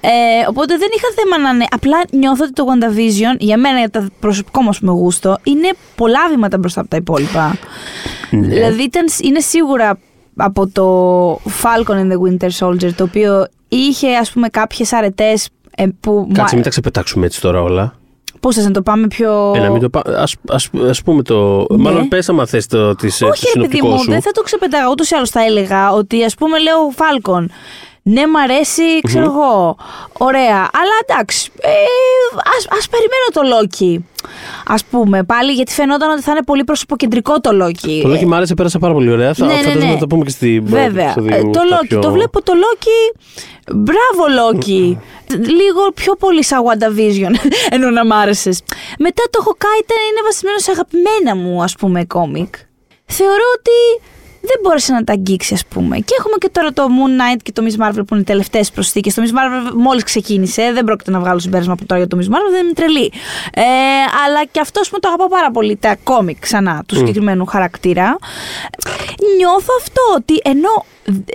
Ε, 0.00 0.10
οπότε 0.48 0.76
δεν 0.76 0.88
είχα 0.96 1.08
θέμα 1.14 1.38
να 1.38 1.48
είναι. 1.54 1.66
Απλά 1.70 1.98
νιώθω 2.10 2.44
ότι 2.44 2.52
το 2.52 2.64
WandaVision, 2.68 3.36
για 3.38 3.56
μένα, 3.58 3.78
για 3.78 3.90
το 3.90 4.06
προσωπικό 4.20 4.62
μου 4.62 4.68
ας 4.68 4.78
πούμε, 4.78 4.92
γούστο, 4.92 5.38
είναι 5.42 5.70
πολλά 5.94 6.28
βήματα 6.30 6.58
μπροστά 6.58 6.80
από 6.80 6.90
τα 6.90 6.96
υπόλοιπα. 6.96 7.56
Ναι. 8.30 8.46
Δηλαδή 8.46 8.82
ήταν, 8.82 9.04
είναι 9.22 9.40
σίγουρα 9.40 9.98
από 10.36 10.68
το 10.68 11.34
Falcon 11.62 11.94
and 11.94 12.12
the 12.12 12.18
Winter 12.28 12.50
Soldier, 12.58 12.92
το 12.92 13.04
οποίο 13.04 13.46
είχε 13.68 14.16
ας 14.16 14.32
πούμε 14.32 14.48
κάποιες 14.48 14.92
αρετές 14.92 15.48
ε, 15.76 15.86
που... 16.00 16.30
Κάτσε, 16.32 16.54
μην 16.54 16.64
τα 16.64 16.70
ξεπετάξουμε 16.70 17.26
έτσι 17.26 17.40
τώρα 17.40 17.62
όλα. 17.62 17.99
Πώς 18.40 18.54
θες 18.54 18.64
να 18.64 18.70
το 18.70 18.82
πάμε 18.82 19.06
πιο... 19.06 19.52
Ε, 19.56 19.58
να 19.58 19.70
μην 19.70 19.80
το 19.80 19.88
πά... 19.88 20.02
ας, 20.06 20.36
ας, 20.48 20.70
ας 20.88 21.02
πούμε 21.02 21.22
το... 21.22 21.66
Ναι. 21.70 21.76
Μάλλον 21.76 22.08
πες 22.08 22.28
άμα 22.28 22.46
θες 22.46 22.66
το, 22.66 22.94
της, 22.94 23.22
Όχι, 23.22 23.46
ρε 23.54 23.60
παιδί 23.60 23.82
μου, 23.82 24.04
δεν 24.04 24.22
θα 24.22 24.30
το 24.30 24.42
ξεπετάγα. 24.42 24.90
Ούτως 24.90 25.10
ή 25.10 25.14
άλλως 25.14 25.30
θα 25.30 25.44
έλεγα 25.44 25.92
ότι 25.92 26.24
ας 26.24 26.34
πούμε 26.34 26.58
λέω 26.58 26.92
Falcon. 26.96 27.44
Ναι, 28.02 28.26
μ' 28.26 28.36
αρέσει, 28.36 28.82
ξέρω 29.02 29.24
εγώ. 29.24 29.76
Ωραία. 30.18 30.56
Αλλά 30.56 30.94
εντάξει. 31.06 31.50
Ε, 31.60 31.70
ας, 32.56 32.66
ας 32.78 32.88
περιμένω 32.88 33.26
το 33.32 33.40
Loki. 33.56 34.02
Ας 34.66 34.84
πούμε. 34.84 35.24
Πάλι 35.24 35.52
γιατί 35.52 35.72
φαινόταν 35.72 36.10
ότι 36.10 36.22
θα 36.22 36.30
είναι 36.30 36.42
πολύ 36.42 36.64
προσωποκεντρικό 36.64 37.40
το 37.40 37.50
Loki. 37.64 38.00
Το 38.02 38.12
Loki 38.12 38.24
μ' 38.24 38.34
άρεσε, 38.34 38.54
πέρασα 38.54 38.78
πάρα 38.78 38.92
πολύ 38.92 39.10
ωραία. 39.10 39.34
Θα, 39.34 39.46
Ναι, 39.46 39.52
ναι, 39.52 39.58
φαντάζομαι 39.58 39.84
ναι. 39.84 39.92
να 39.92 39.98
το 39.98 40.06
πούμε 40.06 40.24
και 40.24 40.30
στην 40.30 40.64
Βέβαια. 40.66 41.04
επεισόδιο 41.04 41.36
Ε, 41.36 41.40
το 41.42 41.60
στα 41.66 41.78
Loki. 41.82 41.86
πιο- 41.88 41.98
Το 42.00 42.10
βλέπω 42.10 42.42
το 42.42 42.52
Loki. 42.56 43.20
Μπράβο, 43.74 44.22
Loki. 44.40 44.96
Λίγο 45.38 45.90
πιο 45.94 46.14
πολύ 46.16 46.44
σαν 46.44 46.62
WandaVision. 46.66 47.34
Ενώ 47.74 47.90
να 47.90 48.04
μ' 48.06 48.12
άρεσες. 48.12 48.62
Μετά 48.98 49.22
το 49.30 49.38
Hawkeye 49.46 49.82
ήταν, 49.82 49.96
είναι 50.10 50.22
βασισμένο 50.24 50.58
σε 50.58 50.70
αγαπημένα 50.70 51.36
μου, 51.36 51.62
ας 51.62 51.74
πούμε, 51.74 52.04
κόμικ. 52.04 52.54
Θεωρώ 53.06 53.44
ότι 53.58 54.06
δεν 54.40 54.58
μπόρεσε 54.62 54.92
να 54.92 55.04
τα 55.04 55.12
αγγίξει, 55.12 55.54
ας 55.54 55.66
πούμε. 55.66 55.96
Και 55.98 56.14
έχουμε 56.18 56.34
και 56.38 56.48
τώρα 56.52 56.72
το 56.72 56.86
Moon 56.88 57.20
Knight 57.20 57.40
και 57.42 57.52
το 57.52 57.62
Miss 57.64 57.84
Marvel 57.84 58.02
που 58.06 58.06
είναι 58.10 58.20
οι 58.20 58.24
τελευταίες 58.24 58.70
προσθήκες. 58.70 59.14
Το 59.14 59.22
Miss 59.22 59.28
Marvel 59.28 59.72
μόλις 59.74 60.04
ξεκίνησε. 60.04 60.70
Δεν 60.72 60.84
πρόκειται 60.84 61.10
να 61.10 61.20
βγάλω 61.20 61.38
συμπέρασμα 61.38 61.72
από 61.72 61.84
τώρα 61.86 62.00
για 62.00 62.10
το 62.10 62.18
Miss 62.20 62.34
Marvel, 62.34 62.50
δεν 62.50 62.64
είμαι 62.64 62.72
τρελή. 62.72 63.12
Ε, 63.54 63.62
αλλά 64.26 64.44
και 64.50 64.60
αυτό 64.60 64.80
που 64.90 65.00
το 65.00 65.08
αγαπάω 65.08 65.28
πάρα 65.28 65.50
πολύ, 65.50 65.76
τα 65.76 65.96
κόμικ 66.02 66.38
ξανά 66.38 66.82
του 66.86 66.94
συγκεκριμένου 66.94 67.46
χαρακτήρα. 67.46 68.18
Νιώθω 69.36 69.74
αυτό 69.80 70.00
ότι 70.16 70.40
ενώ 70.44 70.84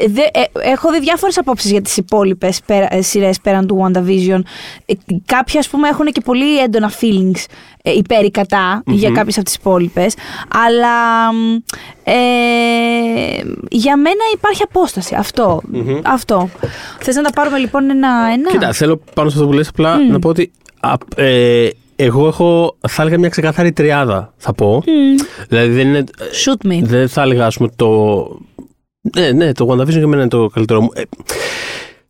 δε, 0.08 0.22
ε, 0.22 0.72
έχω 0.72 0.92
δει 0.92 1.00
διάφορες 1.00 1.38
απόψεις 1.38 1.72
για 1.72 1.82
τις 1.82 1.98
υπόλοιπες 1.98 2.62
σειρές 3.00 3.40
πέραν 3.40 3.68
του 3.68 3.86
WandaVision. 3.86 4.40
Ε, 4.86 4.94
κάποια, 5.26 5.60
ας 5.60 5.70
πούμε, 5.70 5.88
έχουν 5.88 6.06
και 6.06 6.22
πολύ 6.22 6.60
έντονα 6.60 6.92
feelings 7.02 7.44
ε, 7.75 7.75
υπέρ 7.92 8.26
ή 8.26 8.32
κατά 8.32 8.84
για 8.86 9.12
κάποιες 9.12 9.36
από 9.36 9.46
τις 9.46 9.56
υπόλοιπες. 9.56 10.16
Αλλά 10.48 11.32
μ, 11.34 11.56
ε, 12.04 12.14
για 13.70 13.98
μένα 13.98 14.24
υπάρχει 14.34 14.62
απόσταση. 14.64 15.16
Αυτό. 15.16 15.62
αυτό. 16.04 16.50
Θες 17.00 17.16
να 17.16 17.22
τα 17.22 17.30
πάρουμε 17.30 17.58
λοιπόν 17.58 17.90
ένα-ένα; 17.90 18.50
Κοίτα, 18.52 18.74
θέλω 18.74 19.02
πάνω 19.14 19.30
σε 19.30 19.36
αυτό 19.36 19.50
που 19.50 19.54
λες 19.56 19.68
απλά 19.68 19.98
να 20.10 20.20
πω 20.20 20.30
ότι 20.30 20.52
α, 20.80 20.94
ε, 21.16 21.70
εγώ 21.96 22.28
έχω, 22.28 22.78
θα 22.88 23.02
έλεγα 23.02 23.20
μια 23.20 23.30
ξεκάθαρη 23.30 23.72
τριάδα, 23.72 24.34
θα 24.38 24.54
πω. 24.54 24.84
Δηλαδή 25.48 25.74
δεν 25.74 25.88
είναι. 25.88 26.04
Shoot 26.46 26.68
me. 26.68 26.80
Δεν 26.82 27.10
θα 27.10 27.22
έλεγα, 27.22 27.46
ας 27.46 27.58
πούμε, 27.58 27.70
το. 27.76 28.40
Ναι, 29.16 29.32
ναι, 29.32 29.52
το 29.52 29.68
WandaVision 29.70 29.88
για 29.88 30.08
μένα 30.08 30.22
είναι 30.22 30.30
το 30.30 30.48
καλύτερο 30.48 30.82
μου. 30.82 30.90
Ε, 30.94 31.02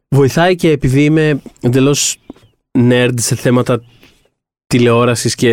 βοηθάει 0.07 0.55
και 0.55 0.69
επειδή 0.69 1.03
είμαι 1.03 1.41
εντελώς 1.61 2.17
nerd 2.77 3.13
σε 3.15 3.35
θέματα 3.35 3.81
τηλεόρασης 4.67 5.35
και. 5.35 5.49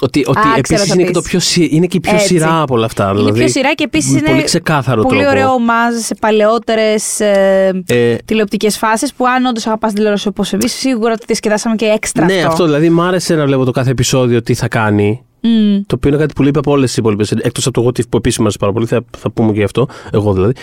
Ότι, 0.00 0.24
ότι 0.26 0.40
ξέρω 0.60 0.82
επίσης 0.82 0.86
θα 0.88 0.94
είναι, 0.94 1.02
και 1.02 1.08
πεις. 1.10 1.12
το 1.12 1.22
πιο, 1.22 1.38
συ- 1.40 1.72
είναι 1.72 1.86
και 1.86 1.96
η 1.96 2.00
πιο 2.00 2.14
Έτσι. 2.14 2.26
σειρά 2.26 2.60
από 2.60 2.74
όλα 2.74 2.84
αυτά. 2.84 3.04
Είναι 3.04 3.14
δηλαδή, 3.14 3.38
πιο 3.38 3.48
σειρά 3.48 3.74
και 3.74 3.84
επίσης 3.84 4.12
με 4.12 4.18
είναι 4.18 4.28
πολύ 4.28 4.42
ξεκάθαρο 4.44 5.02
πολύ 5.02 5.20
τρόπο. 5.20 5.30
ωραίο 5.30 5.50
ομάζ 5.52 5.94
σε 5.94 6.14
παλαιότερες 6.20 7.20
ε, 7.20 7.82
Ε, 7.86 8.16
τηλεοπτικές 8.24 8.78
φάσεις 8.78 9.12
που 9.14 9.26
αν 9.26 9.44
όντως 9.44 9.66
αγαπάς 9.66 9.92
τηλεόραση 9.92 10.28
όπως 10.28 10.52
εμείς, 10.52 10.72
σίγουρα 10.72 11.16
τη 11.16 11.24
διασκεδάσαμε 11.26 11.74
και 11.76 11.84
έξτρα 11.86 12.24
ναι, 12.24 12.42
αυτό. 12.42 12.64
δηλαδή 12.64 12.90
μ' 12.90 13.00
άρεσε 13.00 13.34
να 13.34 13.46
βλέπω 13.46 13.64
το 13.64 13.70
κάθε 13.70 13.90
επεισόδιο 13.90 14.42
τι 14.42 14.54
θα 14.54 14.68
κάνει. 14.68 15.22
Μμ. 15.44 15.80
Το 15.86 15.94
οποίο 15.94 16.10
είναι 16.10 16.18
κάτι 16.18 16.32
που 16.34 16.42
λείπει 16.42 16.58
από 16.58 16.70
όλες 16.70 16.88
τις 16.88 16.96
υπόλοιπες. 16.96 17.30
Εκτός 17.30 17.66
από 17.66 17.80
το 17.82 17.86
What 17.88 18.00
If 18.00 18.08
που 18.08 18.16
επίσης 18.16 18.36
μου 18.38 18.42
άρεσε 18.44 18.58
πάρα 18.60 18.72
πολύ, 18.72 18.86
θα, 18.86 19.04
θα 19.18 19.30
πούμε 19.30 19.52
και 19.52 19.58
γι' 19.58 19.64
αυτό. 19.64 19.86
Εγώ 20.12 20.32
δηλαδή. 20.32 20.52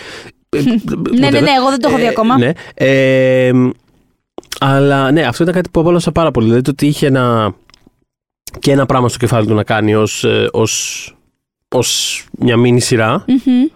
Ναι, 1.18 1.30
ναι, 1.30 1.40
ναι, 1.40 1.50
εγώ 1.58 1.68
δεν 1.70 1.80
το 1.80 1.88
έχω 1.88 1.96
δει 1.98 2.04
Ε, 2.04 2.08
ακόμα. 2.08 2.38
Ναι. 2.38 2.50
Ε, 4.60 4.66
αλλά 4.66 5.10
ναι, 5.10 5.22
αυτό 5.22 5.42
ήταν 5.42 5.54
κάτι 5.54 5.68
που 5.68 5.80
απόλαυσα 5.80 6.12
πάρα 6.12 6.30
πολύ. 6.30 6.46
Δηλαδή 6.46 6.62
το 6.62 6.70
ότι 6.70 6.86
είχε 6.86 7.06
ένα, 7.06 7.54
και 8.58 8.72
ένα 8.72 8.86
πράγμα 8.86 9.08
στο 9.08 9.18
κεφάλι 9.18 9.46
του 9.46 9.54
να 9.54 9.64
κάνει 9.64 9.94
ως, 9.94 10.24
ε, 10.24 10.48
ως, 10.52 11.04
ως 11.68 12.24
μια 12.38 12.56
μίνι 12.56 12.80
σειρά. 12.80 13.24
Μμμ. 13.26 13.66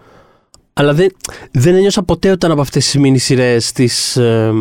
Αλλά 0.73 0.93
δεν, 0.93 1.11
δεν 1.51 1.75
ένιωσα 1.75 2.03
ποτέ 2.03 2.31
όταν 2.31 2.51
από 2.51 2.61
αυτές 2.61 2.85
τις 2.85 2.97
μίνι 2.97 3.17
σειρές 3.17 3.71
τις... 3.71 4.17
ε, 4.17 4.53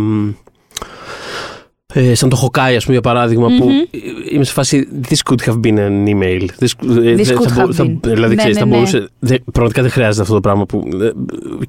ε, 1.96 2.14
σαν 2.14 2.28
το 2.28 2.36
Χοκάι, 2.36 2.76
ας 2.76 2.84
πούμε, 2.84 2.98
για 2.98 3.10
παράδειγμα, 3.10 3.46
που 3.46 3.64
Μμμ. 3.64 3.82
είμαι 4.32 4.44
σε 4.44 4.52
φάση 4.52 4.88
This 5.08 5.30
could 5.30 5.48
have 5.50 5.60
been 5.66 5.78
an 5.78 6.06
email. 6.08 6.42
This, 6.42 6.68
ε, 7.04 7.14
This 7.14 7.24
δεν- 7.24 7.38
could 7.38 7.48
θα 7.48 7.62
μπο- 7.62 7.68
have 7.68 7.72
θα- 7.74 7.84
been. 7.84 7.98
Δηλαδή, 8.02 8.28
Ναι, 8.28 8.34
ξέρεις, 8.34 8.54
ναι, 8.56 8.60
θα 8.62 8.66
ναι. 8.66 8.74
μπορούσε. 8.74 9.08
δεν- 9.18 9.44
πραγματικά 9.52 9.82
δεν 9.82 9.90
χρειάζεται 9.90 10.22
αυτό 10.22 10.34
το 10.34 10.40
πράγμα 10.40 10.66
που. 10.66 10.88
ε, 11.02 11.10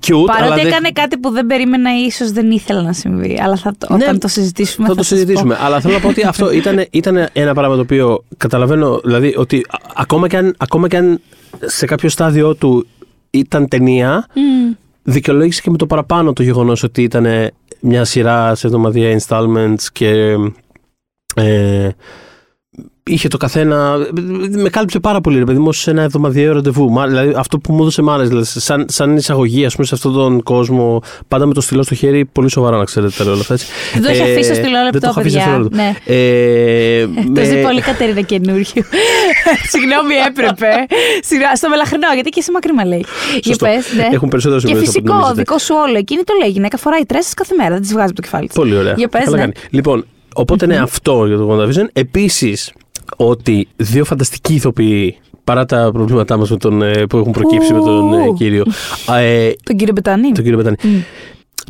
Cute, 0.07 0.13
αλλά 0.13 0.25
Παρότι 0.25 0.59
δεν- 0.59 0.67
έκανε 0.67 0.89
κάτι 0.93 1.17
που 1.17 1.29
δεν 1.29 1.45
περίμενα, 1.45 1.89
ίσως 2.05 2.31
δεν 2.31 2.51
ήθελα 2.51 2.81
να 2.81 2.93
συμβεί. 2.93 3.39
Αλλά 3.43 3.55
θα 3.55 3.73
το, 3.77 3.95
Ναι, 3.97 4.03
όταν 4.03 4.19
το 4.19 4.27
συζητήσουμε. 4.27 4.87
θα 4.87 4.95
το 4.95 5.03
σας 5.03 5.09
πω. 5.09 5.15
συζητήσουμε. 5.15 5.57
Αλλά 5.61 5.79
θέλω 5.79 5.93
να 5.93 5.99
πω 5.99 6.07
ότι 6.07 6.21
αυτό 6.23 6.51
ήταν, 6.51 6.85
ήταν 6.91 7.27
ένα 7.33 7.53
πράγμα 7.53 7.75
το 7.75 7.81
οποίο 7.81 8.23
καταλαβαίνω. 8.37 8.99
Δηλαδή 9.03 9.33
ότι 9.37 9.65
α- 9.69 9.77
ακόμα 9.95 10.27
και 10.27 10.37
αν, 10.37 10.55
ακόμα 10.57 10.87
και 10.87 10.97
αν 10.97 11.19
σε 11.65 11.85
κάποιο 11.85 12.09
στάδιο 12.09 12.55
του 12.55 12.87
ήταν 13.29 13.67
ταινία, 13.67 14.25
Μμ. 14.33 14.73
Δικαιολόγησε 15.05 15.61
και 15.61 15.69
με 15.69 15.77
το 15.77 15.85
παραπάνω 15.85 16.33
το 16.33 16.43
γεγονός 16.43 16.83
ότι 16.83 17.03
ήταν 17.03 17.51
μια 17.79 18.03
σειρά 18.05 18.55
σε 18.55 18.67
εβδομαδιαία 18.67 19.19
installments 19.19 19.83
και. 19.91 20.35
Ε, 21.35 21.89
είχε 23.09 23.27
το 23.27 23.37
καθένα. 23.37 23.95
Με 24.49 24.69
κάλυψε 24.69 24.99
πάρα 24.99 25.21
πολύ, 25.21 25.37
ρε 25.37 25.43
παιδί 25.43 25.59
μου, 25.59 25.73
σε 25.73 25.91
ένα 25.91 26.01
εβδομαδιαίο 26.01 26.53
ραντεβού. 26.53 26.91
Μα- 26.91 27.07
Δηλαδή, 27.07 27.33
αυτό 27.37 27.57
που 27.59 27.73
μου 27.73 27.81
έδωσε 27.81 28.01
μ' 28.01 28.09
άρεσε. 28.09 28.27
Δηλαδή, 28.27 28.45
σαν, 28.45 28.85
σαν 28.89 29.15
εισαγωγή, 29.17 29.65
ας 29.65 29.73
πούμε, 29.75 29.85
σε 29.87 29.95
αυτόν 29.95 30.13
τον 30.13 30.43
κόσμο, 30.43 31.01
πάντα 31.27 31.45
με 31.45 31.53
το 31.53 31.61
στυλό 31.61 31.83
στο 31.83 31.95
χέρι, 31.95 32.25
πολύ 32.25 32.49
σοβαρά 32.49 32.77
να 32.77 32.83
ξέρετε 32.83 33.13
τα 33.17 33.23
λέω 33.23 33.31
όλα 33.33 33.41
αυτά. 33.41 33.53
έτσι. 33.53 33.67
Δεν 33.93 34.01
το 34.01 34.09
έχει 34.09 34.21
Ε, 34.21 34.23
αφήσει 34.23 34.53
στο 34.53 34.61
δεν 34.61 34.71
το 34.71 34.83
λεπτό, 34.91 35.07
έχω 35.07 35.19
αφήσει 35.19 35.39
στο 35.39 35.49
παιδιά. 35.49 35.61
λεπτό. 35.63 35.75
Ναι. 35.75 35.93
Ε, 36.05 37.05
Το 37.05 37.31
με- 37.31 37.43
ζει 37.43 37.61
πολύ 37.61 37.81
Κατερίνα 37.81 38.21
καινούριο. 38.21 38.63
Συγγνώμη, 39.73 40.15
έπρεπε. 40.27 40.71
Συγγνώμη, 41.23 41.57
στο 41.57 41.69
μελαχρινό, 41.69 42.07
γιατί 42.13 42.29
και 42.29 42.39
εσύ 42.39 42.51
μακρύμα 42.51 42.85
λέει. 42.85 43.05
Για 43.33 43.41
Σωστό. 43.43 43.65
πες, 43.65 43.93
ναι. 43.95 44.07
Έχουν 44.11 44.29
περισσότερε 44.29 44.61
Και 44.73 44.75
φυσικό, 44.75 45.31
δικό 45.35 45.57
σου 45.57 45.75
όλο. 45.87 45.97
Εκείνη 45.97 46.23
το 46.23 46.33
λέει. 46.39 46.49
Η 46.49 46.51
γυναίκα 46.51 46.77
φοράει 46.77 47.05
τρέσει 47.05 47.33
κάθε 47.33 47.53
μέρα. 47.57 47.69
Δεν 47.73 47.81
τι 47.81 47.87
βγάζει 47.87 48.05
από 48.07 48.15
το 48.15 48.21
κεφάλι 48.21 48.47
της. 48.47 48.55
Πολύ 48.55 48.75
ωραία. 48.77 48.93
Για 48.97 49.07
πες, 49.07 49.23
Καλά 49.23 49.35
ναι. 49.35 49.41
κάνει. 49.41 49.53
Λοιπόν, 49.69 50.05
οπότε 50.35 50.65
ναι, 50.65 50.77
αυτό 50.77 51.25
για 51.25 51.37
το 51.37 51.45
WandaVision. 51.51 51.85
Επίσης, 51.93 52.71
ότι 53.15 53.67
δύο 53.75 54.05
φανταστικοί 54.05 54.53
ηθοποιοί 54.53 55.17
παρά 55.43 55.65
τα 55.65 55.89
προβλήματά 55.93 56.37
μας 56.37 56.49
που 57.09 57.17
έχουν 57.17 57.31
προκύψει 57.31 57.73
με 57.73 57.79
τον 57.79 58.13
ε, 58.13 58.27
Ου. 58.27 58.33
κύριο. 58.33 58.63
ε, 59.17 59.51
Τον 59.63 59.75
κύριο 59.75 59.93
Μπετανή. 59.93 60.31
τον 60.31 60.43
κύριο 60.43 60.57
Πετάνη. 60.57 60.75
Μμ. 60.83 60.99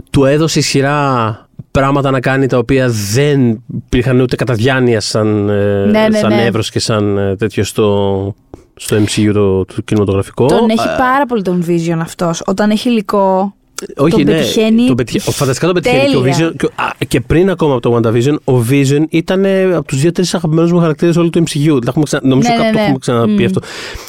Του 0.10 0.26
έδωσε 0.26 0.60
η 0.60 0.62
σειρά 0.62 1.40
πράγματα 1.72 2.12
να 2.12 2.20
κάνει 2.20 2.48
τα 2.48 2.58
οποία 2.58 2.90
δεν 3.14 3.64
υπήρχαν 3.76 4.20
ούτε 4.20 4.36
κατά 4.36 4.54
διάνοια 4.54 5.00
σαν, 5.02 5.50
ε, 5.50 5.86
Ναι, 5.86 6.08
ναι, 6.08 6.18
σαν 6.18 6.30
ναι. 6.36 6.44
εύρος 6.46 6.72
και 6.72 6.80
σαν 6.80 7.18
ε, 7.18 7.36
τέτοιο 7.36 7.64
στο, 7.64 8.36
στο 8.76 8.98
MCU 8.98 9.30
το, 9.34 9.66
το 9.66 9.82
κινηματογραφικό. 9.86 10.46
Τον 10.46 10.70
έχει 10.70 10.88
Ε, 10.88 10.96
πάρα 10.98 11.26
πολύ 11.26 11.42
τον 11.42 11.66
vision 11.68 11.98
αυτός. 12.02 12.42
Όταν 12.46 12.70
έχει 12.70 12.90
υλικό. 12.90 13.55
Όχι, 13.98 14.12
τον 14.12 14.24
ναι, 14.24 14.32
πετυχαίνει 14.32 14.86
τον 14.88 14.96
πετυχε- 14.96 15.28
ο- 15.28 15.32
φανταστικά 15.32 15.66
τον 15.66 15.76
πετυχαίνει 15.76 16.10
και 16.10 16.16
ο 16.18 16.22
τέλεια. 16.22 16.38
Vision. 16.50 16.54
Και, 16.58 16.66
α, 16.76 16.88
και 17.08 17.22
πριν 17.22 17.50
ακόμα 17.50 17.76
από 17.76 17.82
το 17.90 17.96
WandaVision, 18.04 18.36
ο 18.44 18.66
Vision 18.70 19.04
ήταν 19.10 19.46
ε, 19.46 19.64
από 19.76 19.88
τους 19.88 20.00
δύο-τρεις 20.00 20.34
αγαπημένους 20.36 20.72
μου 20.72 20.80
χαρακτήρες 20.80 21.16
όλου 21.16 21.30
του 21.30 21.40
MCU. 21.44 21.78
Τα 21.82 21.88
έχουμε 21.88 22.04
ξα... 22.04 22.20
Νομίζω 22.24 22.50
Ναι, 22.50 22.56
κάπου 22.56 22.64
ναι, 22.66 22.72
το 22.72 22.78
ναι. 22.78 22.82
έχουμε 22.82 22.98
ξαναπεί 22.98 23.32
Μμ. 23.42 23.46
αυτό. 23.46 23.60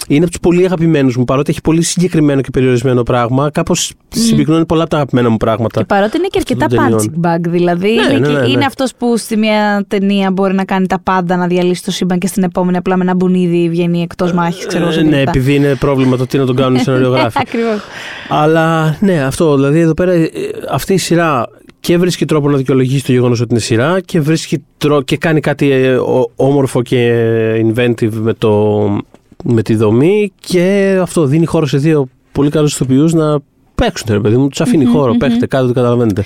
Είναι 0.08 0.20
από 0.24 0.30
τους 0.30 0.40
πολύ 0.40 0.64
αγαπημένους 0.64 1.16
μου, 1.16 1.24
παρότι 1.24 1.50
έχει 1.50 1.60
πολύ 1.60 1.82
συγκεκριμένο 1.82 2.40
και 2.40 2.50
περιορισμένο 2.50 3.02
πράγμα. 3.02 3.50
Κάπως 3.50 3.92
συμπυκνώνει 4.08 4.66
πολλά 4.66 4.80
από 4.82 4.90
τα 4.90 4.96
αγαπημένα 4.96 5.28
μου 5.30 5.36
πράγματα. 5.36 5.80
Και 5.80 5.86
παρότι 5.86 6.16
είναι 6.16 6.26
και 6.26 6.38
αρκετά 6.38 6.66
των 6.66 6.78
ταινιών. 6.78 7.00
punching 7.00 7.26
bag, 7.34 7.40
δηλαδή 7.48 7.94
Ναι, 7.94 8.02
είναι, 8.02 8.18
ναι, 8.18 8.26
και- 8.26 8.32
ναι, 8.32 8.40
ναι. 8.40 8.48
είναι 8.48 8.64
αυτός 8.64 8.92
που 8.98 9.16
στη 9.16 9.36
μία 9.36 9.84
ταινία 9.88 10.30
μπορεί 10.30 10.54
να 10.54 10.64
κάνει 10.64 10.86
τα 10.86 10.98
πάντα, 11.02 11.36
να 11.36 11.46
διαλύσει 11.46 11.84
το 11.84 11.90
σύμπαν 11.90 12.18
και 12.18 12.26
στην 12.26 12.42
επόμενη 12.42 12.76
απλά 12.76 12.96
με 12.96 13.02
ένα 13.02 13.14
μπουνίδι 13.14 13.68
βγαίνει 13.68 14.02
εκτός 14.02 14.32
μάχης, 14.32 14.66
ξέρω 14.66 14.82
εγώ. 14.82 14.92
σε 14.92 15.00
Ε, 15.00 15.02
ναι, 15.02 15.10
τίποτα. 15.10 15.30
επειδή 15.30 15.54
είναι 15.54 15.74
πρόβλημα 15.74 16.16
το 16.16 16.26
τι 16.26 16.38
να 16.38 16.46
τον 16.46 16.56
κάνουν 16.56 16.74
οι 16.74 16.78
σεναριογράφοι. 16.84 17.38
Ακριβώς. 17.40 17.78
Αλλά 18.28 18.96
ναι, 19.00 19.22
αυτό. 19.22 19.55
Δηλαδή 19.56 19.78
εδώ 19.80 19.94
πέρα 19.94 20.12
ε, 20.12 20.30
αυτή 20.70 20.92
η 20.94 20.98
σειρά 20.98 21.48
και 21.80 21.98
βρίσκει 21.98 22.24
τρόπο 22.24 22.50
να 22.50 22.56
δικαιολογήσει 22.56 23.04
το 23.04 23.12
γεγονός 23.12 23.40
ότι 23.40 23.48
είναι 23.50 23.60
σειρά 23.60 24.00
και, 24.00 24.20
βρίσκει 24.20 24.64
τρο... 24.78 25.02
και 25.02 25.16
κάνει 25.16 25.40
κάτι 25.40 25.70
ε, 25.70 25.96
ο- 25.96 26.30
όμορφο 26.36 26.82
και 26.82 27.12
inventive 27.74 28.12
με, 28.12 28.32
το... 28.34 28.80
με 29.44 29.62
τη 29.62 29.74
δομή 29.74 30.32
και 30.40 30.98
αυτό 31.02 31.24
δίνει 31.26 31.46
χώρο 31.46 31.66
σε 31.66 31.76
δύο 31.78 32.08
πολύ 32.32 32.50
καλούς 32.50 32.74
ηθοποιούς 32.74 33.12
να 33.14 33.38
παίξουν, 33.74 34.06
ρε 34.10 34.20
παιδί 34.20 34.36
μου, 34.36 34.48
τους 34.48 34.60
αφήνει 34.60 34.84
Μμμ, 34.84 34.92
χώρο, 34.92 35.10
μμμ. 35.12 35.18
παίχτε, 35.18 35.46
κάτι 35.46 35.66
το 35.66 35.72
καταλαβαίνετε. 35.72 36.24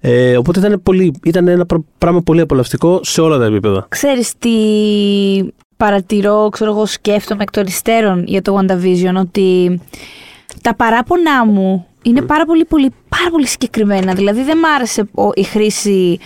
Ε, 0.00 0.36
οπότε 0.36 0.58
ήταν, 0.58 0.80
πολύ, 0.82 1.12
ήταν 1.24 1.48
ένα 1.48 1.66
πρα- 1.66 1.84
πράγμα 1.98 2.20
πολύ 2.22 2.40
απολαυστικό 2.40 3.00
σε 3.02 3.20
όλα 3.20 3.38
τα 3.38 3.44
επίπεδα. 3.44 3.86
Ξέρεις 3.88 4.32
τι 4.38 4.50
παρατηρώ, 5.76 6.48
ξέρω 6.48 6.70
εγώ, 6.70 6.86
σκέφτομαι 6.86 7.42
εκ 7.42 7.50
των 7.50 7.66
υστέρων 7.66 8.24
για 8.26 8.42
το 8.42 8.58
WandaVision, 8.58 9.14
ότι 9.20 9.80
τα 10.62 10.74
παράπονά 10.74 11.46
μου 11.46 11.86
είναι 12.02 12.22
πάρα 12.22 12.44
πολύ, 12.44 12.64
πολύ, 12.64 12.90
πάρα 13.08 13.30
πολύ 13.30 13.46
συγκεκριμένα. 13.46 14.14
Δηλαδή 14.14 14.42
δεν 14.42 14.58
μ' 14.58 14.64
άρεσε 14.64 15.08
ο- 15.14 15.30
η 15.34 15.42
χρήση, 15.42 16.18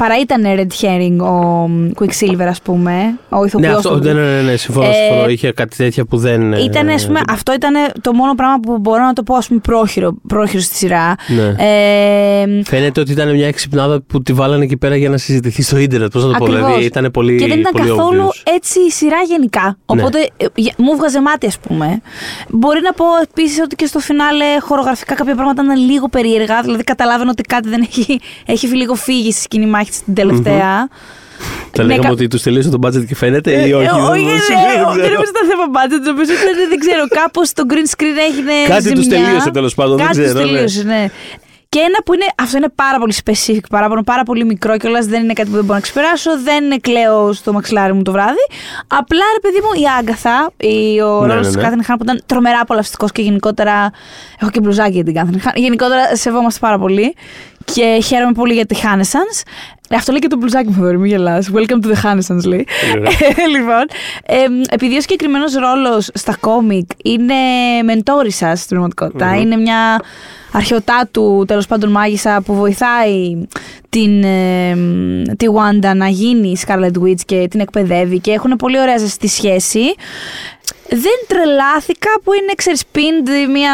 παρά 0.00 0.18
ήταν 0.20 0.42
red 0.46 0.84
herring 0.84 1.24
ο 1.26 1.68
Quicksilver 2.00 2.46
ας 2.48 2.60
πούμε, 2.62 2.92
ο 3.28 3.38
Ναι, 3.38 3.46
ηθοποιός 3.46 3.74
αυτό, 3.76 3.98
του. 3.98 4.04
ναι, 4.04 4.12
ναι, 4.12 4.20
ναι, 4.20 4.40
ναι, 4.42 4.56
συμφωνώ, 4.56 4.86
Ε, 4.88 4.92
συμφωνώ. 4.92 5.28
Είχε 5.28 5.52
κάτι 5.52 5.76
τέτοια 5.76 6.04
που 6.04 6.16
δεν. 6.16 6.52
ε, 6.52 6.62
Ήταν, 6.62 6.88
ας 6.88 7.06
πούμε, 7.06 7.20
αυτό 7.28 7.52
ήταν 7.54 7.74
το 8.00 8.12
μόνο 8.12 8.34
πράγμα 8.34 8.60
που 8.60 8.78
μπορώ 8.78 9.04
να 9.04 9.12
το 9.12 9.22
πω, 9.22 9.34
ας 9.34 9.46
πούμε, 9.48 9.60
πρόχειρο, 9.60 10.14
πρόχειρο 10.26 10.60
στη 10.62 10.74
σειρά. 10.74 11.14
Ναι. 11.26 11.54
Ε, 11.64 12.62
Φαίνεται 12.64 13.00
ότι 13.00 13.12
ήταν 13.12 13.34
μια 13.34 13.46
εξυπνάδα 13.46 14.02
που 14.02 14.22
τη 14.22 14.32
βάλανε 14.32 14.64
εκεί 14.64 14.76
πέρα 14.76 14.96
για 14.96 15.08
να 15.08 15.16
συζητηθεί 15.16 15.62
στο 15.62 15.78
ίντερνετ. 15.78 16.12
Πώς 16.12 16.24
να 16.24 16.30
το 16.32 16.36
πω, 16.38 16.44
Ακριβώς. 16.44 16.66
δηλαδή 16.66 16.84
ήταν 16.84 17.10
πολύ. 17.10 17.36
και 17.38 17.46
δεν 17.46 17.58
ήταν 17.58 17.72
πολύ 17.72 17.88
καθόλου 17.88 18.28
obvious. 18.28 18.52
έτσι 18.54 18.80
η 18.80 18.90
σειρά 18.90 19.16
γενικά. 19.28 19.62
Ναι. 19.94 20.00
Οπότε 20.02 20.28
ε, 20.36 20.46
για- 20.54 20.74
μου 20.76 20.96
βγάζε 20.96 21.20
μάτι, 21.20 21.46
ας 21.46 21.58
πούμε. 21.58 22.00
Μπορεί 22.48 22.80
να 22.82 22.92
πω 22.92 23.04
επίσης 23.22 23.60
ότι 23.60 23.76
και 23.76 23.86
στο 23.86 23.98
φινάλε 23.98 24.44
χορογραφικά 24.60 25.14
κάποια 25.14 25.34
πράγματα 25.34 25.62
ήταν 25.62 25.78
λίγο 25.90 26.08
περίεργα. 26.08 26.60
Δηλαδή 26.62 26.84
καταλάβαινε 26.84 27.30
ότι 27.30 27.42
κάτι 27.42 27.68
δεν 27.68 27.80
έχει, 27.90 28.20
έχει 28.46 28.66
λίγο 28.66 28.94
φύγει 28.94 29.32
στη 29.32 29.40
σκηνή 29.42 29.66
μάχη 29.66 29.89
στην 29.92 30.14
τελευταία. 30.14 30.88
Θα 31.72 31.82
ναι, 31.82 31.88
λέγαμε 31.88 32.06
κα- 32.06 32.12
ότι 32.12 32.28
τους 32.28 32.42
τελείωσε 32.42 32.68
το 32.68 32.78
budget 32.86 33.04
και 33.06 33.14
φαίνεται 33.14 33.50
ή 33.50 33.70
Ε, 33.70 33.74
όχι. 33.74 33.86
ε, 33.86 33.90
δεν- 33.90 34.02
όχι, 34.10 34.24
δεν- 34.24 34.32
ναι, 34.32 34.74
δεν 34.74 34.84
όχι, 34.84 34.98
δεν 34.98 35.00
ξέρω. 35.00 35.14
νομίζω 35.14 35.30
ήταν 35.34 35.46
θέμα 35.50 35.64
budget. 35.76 36.02
Νομίζω 36.10 36.32
ήταν, 36.32 36.68
δεν 36.68 36.78
ξέρω, 36.78 37.02
κάπως 37.08 37.52
το 37.52 37.62
green 37.70 37.88
screen 37.94 38.18
έγινε. 38.30 38.52
Κάτι 38.68 38.92
τους 38.92 39.04
ζημιά. 39.04 39.18
τελείωσε, 39.24 39.50
τέλος 39.50 39.74
πάντων, 39.74 39.96
δεν 39.96 40.06
Κάτι 40.06 40.18
τους 40.18 40.26
ξέρω, 40.26 40.40
ναι. 40.44 40.52
τελείωσε, 40.52 40.82
ναι. 40.82 41.06
Και 41.68 41.78
ένα 41.78 41.98
που 42.04 42.14
είναι, 42.14 42.24
αυτό 42.42 42.56
είναι 42.56 42.72
πάρα 42.74 42.98
πολύ 42.98 43.14
specific 43.24 43.64
παράπονο, 43.70 44.02
πάρα 44.02 44.22
πολύ 44.22 44.44
μικρό 44.44 44.76
κιόλας, 44.76 45.06
δεν 45.06 45.22
είναι 45.22 45.32
κάτι 45.32 45.48
που 45.48 45.54
δεν 45.54 45.64
μπορώ 45.64 45.74
να 45.74 45.80
ξεπεράσω, 45.80 46.30
δεν 46.42 46.80
κλαίω 46.80 47.32
στο 47.32 47.52
μαξιλάρι 47.52 47.92
μου 47.92 48.02
το 48.02 48.12
βράδυ. 48.12 48.44
Απλά 48.86 49.24
ρε 49.34 49.40
παιδί 49.40 49.60
μου, 49.64 49.82
η 49.82 49.84
Άγκαθα, 49.98 50.50
η, 50.56 51.00
ο 51.00 51.20
Ναι, 51.20 51.26
ρόλο 51.32 51.40
ναι, 51.40 51.48
τη 51.50 51.56
ναι. 51.56 51.62
Κάθριν 51.62 51.84
Χάν 51.84 51.96
που 51.96 52.02
ήταν 52.04 52.22
τρομερά 52.26 52.58
απολαυστικός 52.60 53.12
και 53.12 53.22
γενικότερα. 53.22 53.90
Έχω 54.40 54.50
και 54.50 54.60
μπλουζάκι 54.60 54.90
για 54.92 55.04
την 55.04 55.14
Κάθριν 55.14 55.40
Χάν. 55.40 55.52
Γενικότερα 55.56 56.16
σεβόμαστε 56.16 56.58
πάρα 56.60 56.78
πολύ 56.78 57.14
και 57.74 58.00
χαίρομαι 58.04 58.32
πολύ 58.32 58.54
για 58.54 58.66
τη 58.66 58.74
Χάνεσανς. 58.74 59.42
Αυτό 59.90 60.12
λέει 60.12 60.20
και 60.20 60.28
το 60.28 60.36
μπλουζάκι 60.36 60.68
μου, 60.68 60.74
Θοδωρή, 60.74 60.98
μην 60.98 61.10
γελάς. 61.10 61.50
Welcome 61.54 61.84
to 61.84 61.86
the 61.86 61.94
Χάνεσανς, 61.94 62.44
λέει. 62.44 62.66
Πολύ 62.92 63.06
ωραία. 63.06 63.46
λοιπόν, 63.56 63.84
εμ, 64.22 64.60
επειδή 64.70 64.96
ο 64.96 65.00
συγκεκριμένος 65.00 65.54
ρόλος 65.54 66.10
στα 66.14 66.36
κόμικ 66.40 66.90
είναι 67.04 67.34
μεντόρισα 67.84 68.54
στην 68.54 68.68
πραγματικότητα, 68.68 69.36
είναι 69.36 69.56
μια 69.56 70.02
αρχαιοτάτου 70.52 71.44
τέλος 71.46 71.66
πάντων 71.66 71.90
μάγισσα 71.90 72.42
που 72.44 72.54
βοηθάει 72.54 73.46
την, 73.88 74.24
εμ, 74.24 75.22
τη 75.36 75.46
Wanda 75.46 75.96
να 75.96 76.08
γίνει 76.08 76.56
Scarlet 76.66 77.02
Witch 77.02 77.20
και 77.26 77.46
την 77.50 77.60
εκπαιδεύει 77.60 78.18
και 78.18 78.30
έχουν 78.30 78.56
πολύ 78.56 78.80
ωραία 78.80 78.98
ζεστή 78.98 79.28
σχέση. 79.28 79.94
Δεν 80.90 81.18
τρελάθηκα 81.26 82.08
που 82.24 82.32
είναι 82.32 82.52
ξέρεις 82.56 82.82
pinned 82.94 83.50
μία 83.52 83.72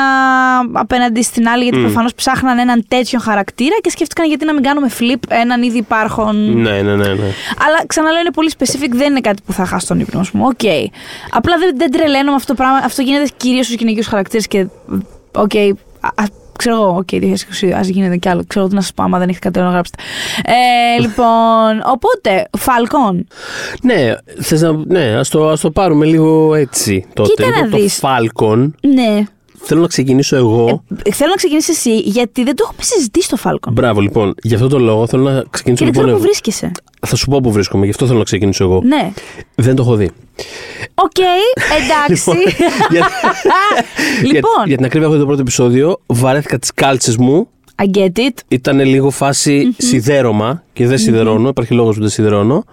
απέναντι 0.72 1.22
στην 1.22 1.48
άλλη 1.48 1.62
γιατί 1.62 1.78
Μμ. 1.78 1.82
προφανώς 1.82 2.14
ψάχναν 2.14 2.58
έναν 2.58 2.84
τέτοιο 2.88 3.18
χαρακτήρα 3.18 3.76
και 3.80 3.90
σκέφτηκαν 3.90 4.26
γιατί 4.28 4.44
να 4.44 4.52
μην 4.52 4.62
κάνουμε 4.62 4.90
flip 4.98 5.20
έναν 5.28 5.62
ήδη 5.62 5.78
υπάρχον 5.78 6.60
Ναι, 6.60 6.70
ναι, 6.82 6.94
ναι. 6.96 7.08
ναι. 7.08 7.30
αλλά 7.66 7.86
ξαναλέω 7.86 8.20
είναι 8.20 8.30
πολύ 8.30 8.50
specific, 8.58 8.88
δεν 8.90 9.10
είναι 9.10 9.20
κάτι 9.20 9.42
που 9.46 9.52
θα 9.52 9.64
χάσει 9.66 9.86
τον 9.86 10.00
ύπνο 10.00 10.24
μου. 10.32 10.44
Οκ. 10.46 10.60
Απλά 11.30 11.58
δεν, 11.58 11.76
δεν 11.76 11.90
τρελαίνω 11.90 12.30
με 12.30 12.36
αυτό 12.36 12.54
το 12.54 12.62
πράγμα. 12.62 12.76
Αυτό 12.84 13.02
γίνεται 13.02 13.28
κυρίως 13.36 13.64
στους 13.66 13.78
γυναικείους 13.78 14.06
χαρακτήρες 14.06 14.46
και. 14.46 14.66
Οκ. 15.34 15.54
α- 16.00 16.22
α- 16.22 16.44
Ξέρω 16.56 16.74
εγώ, 16.76 16.96
οκ, 16.96 17.08
2020, 17.12 17.70
ας 17.76 17.88
γίνεται 17.88 18.16
κι 18.16 18.28
άλλο. 18.28 18.44
Ξέρω 18.46 18.68
τι 18.68 18.74
να 18.74 18.80
σας 18.80 18.92
πω, 18.94 19.02
άμα 19.02 19.18
δεν 19.18 19.28
έχετε 19.28 19.44
κάτι 19.44 19.58
άλλο 19.58 19.68
να 19.68 19.72
γράψετε. 19.72 20.02
Ε, 20.44 21.00
λοιπόν, 21.04 21.82
οπότε, 21.92 22.48
Falcon. 22.58 23.20
Ναι, 23.82 24.14
θες 24.40 24.60
να, 24.60 24.72
ναι 24.86 25.16
ας, 25.18 25.28
το, 25.28 25.48
ας 25.48 25.60
το 25.60 25.70
πάρουμε 25.70 26.06
λίγο 26.06 26.54
έτσι 26.54 27.06
τότε. 27.14 27.28
Κοίτα 27.28 27.48
να 27.50 27.56
Λοιπόν, 27.56 27.70
το 27.70 27.76
δεις. 27.76 28.00
Falcon, 28.02 28.70
Ναι. 28.80 29.24
Θέλω 29.66 29.80
να 29.80 29.86
ξεκινήσω 29.86 30.36
εγώ. 30.36 30.82
Ε, 31.02 31.12
θέλω 31.12 31.30
να 31.30 31.36
ξεκινήσεις 31.36 31.76
εσύ, 31.76 31.96
γιατί 31.98 32.44
δεν 32.44 32.56
το 32.56 32.62
έχουμε 32.66 32.82
συζητήσει 32.82 33.28
το 33.28 33.36
Falcon. 33.44 33.72
Μπράβο, 33.72 34.00
λοιπόν. 34.00 34.34
Γι' 34.42 34.54
αυτό 34.54 34.68
το 34.68 34.78
λόγο 34.78 35.06
θέλω 35.06 35.22
να 35.22 35.44
ξεκινήσω 35.50 35.84
Και 35.84 35.90
δεν 35.90 36.00
λοιπόν 36.00 36.02
ξέρω 36.02 36.08
εγώ. 36.08 36.16
πού 36.16 36.22
βρίσκεσαι. 36.22 36.72
Θα 37.06 37.16
σου 37.16 37.26
πω 37.30 37.40
που 37.40 37.52
βρίσκομαι, 37.52 37.84
γι' 37.84 37.90
αυτό 37.90 38.06
θέλω 38.06 38.18
να 38.18 38.24
ξεκινήσω 38.24 38.64
εγώ. 38.64 38.80
Ναι. 38.84 39.12
Δεν 39.54 39.74
το 39.74 39.82
έχω 39.82 39.94
δει. 39.96 40.10
Οκ, 40.94 41.10
εντάξει. 41.80 42.30
για, 42.90 43.08
για, 44.22 44.32
λοιπόν, 44.32 44.66
για 44.66 44.76
την 44.76 44.84
ακρίβεια, 44.84 45.06
έχω 45.06 45.14
δει 45.16 45.20
το 45.20 45.26
πρώτο 45.26 45.40
επεισόδιο. 45.40 46.00
Βαρέθηκα 46.06 46.58
τις 46.58 46.74
κάλτσες 46.74 47.16
μου. 47.16 47.48
I 47.82 47.98
get 47.98 48.18
it. 48.18 48.30
Ήταν 48.48 48.80
λίγο 48.80 49.10
φάση 49.10 49.74
σιδέρωμα 49.76 50.62
και 50.76 50.86
δεν 50.86 50.98
σιδερώνω. 50.98 51.48
Υπάρχει 51.48 51.74
λόγος 51.74 51.94
που 51.94 52.00
δεν 52.00 52.10
σιδερώνω. 52.10 52.64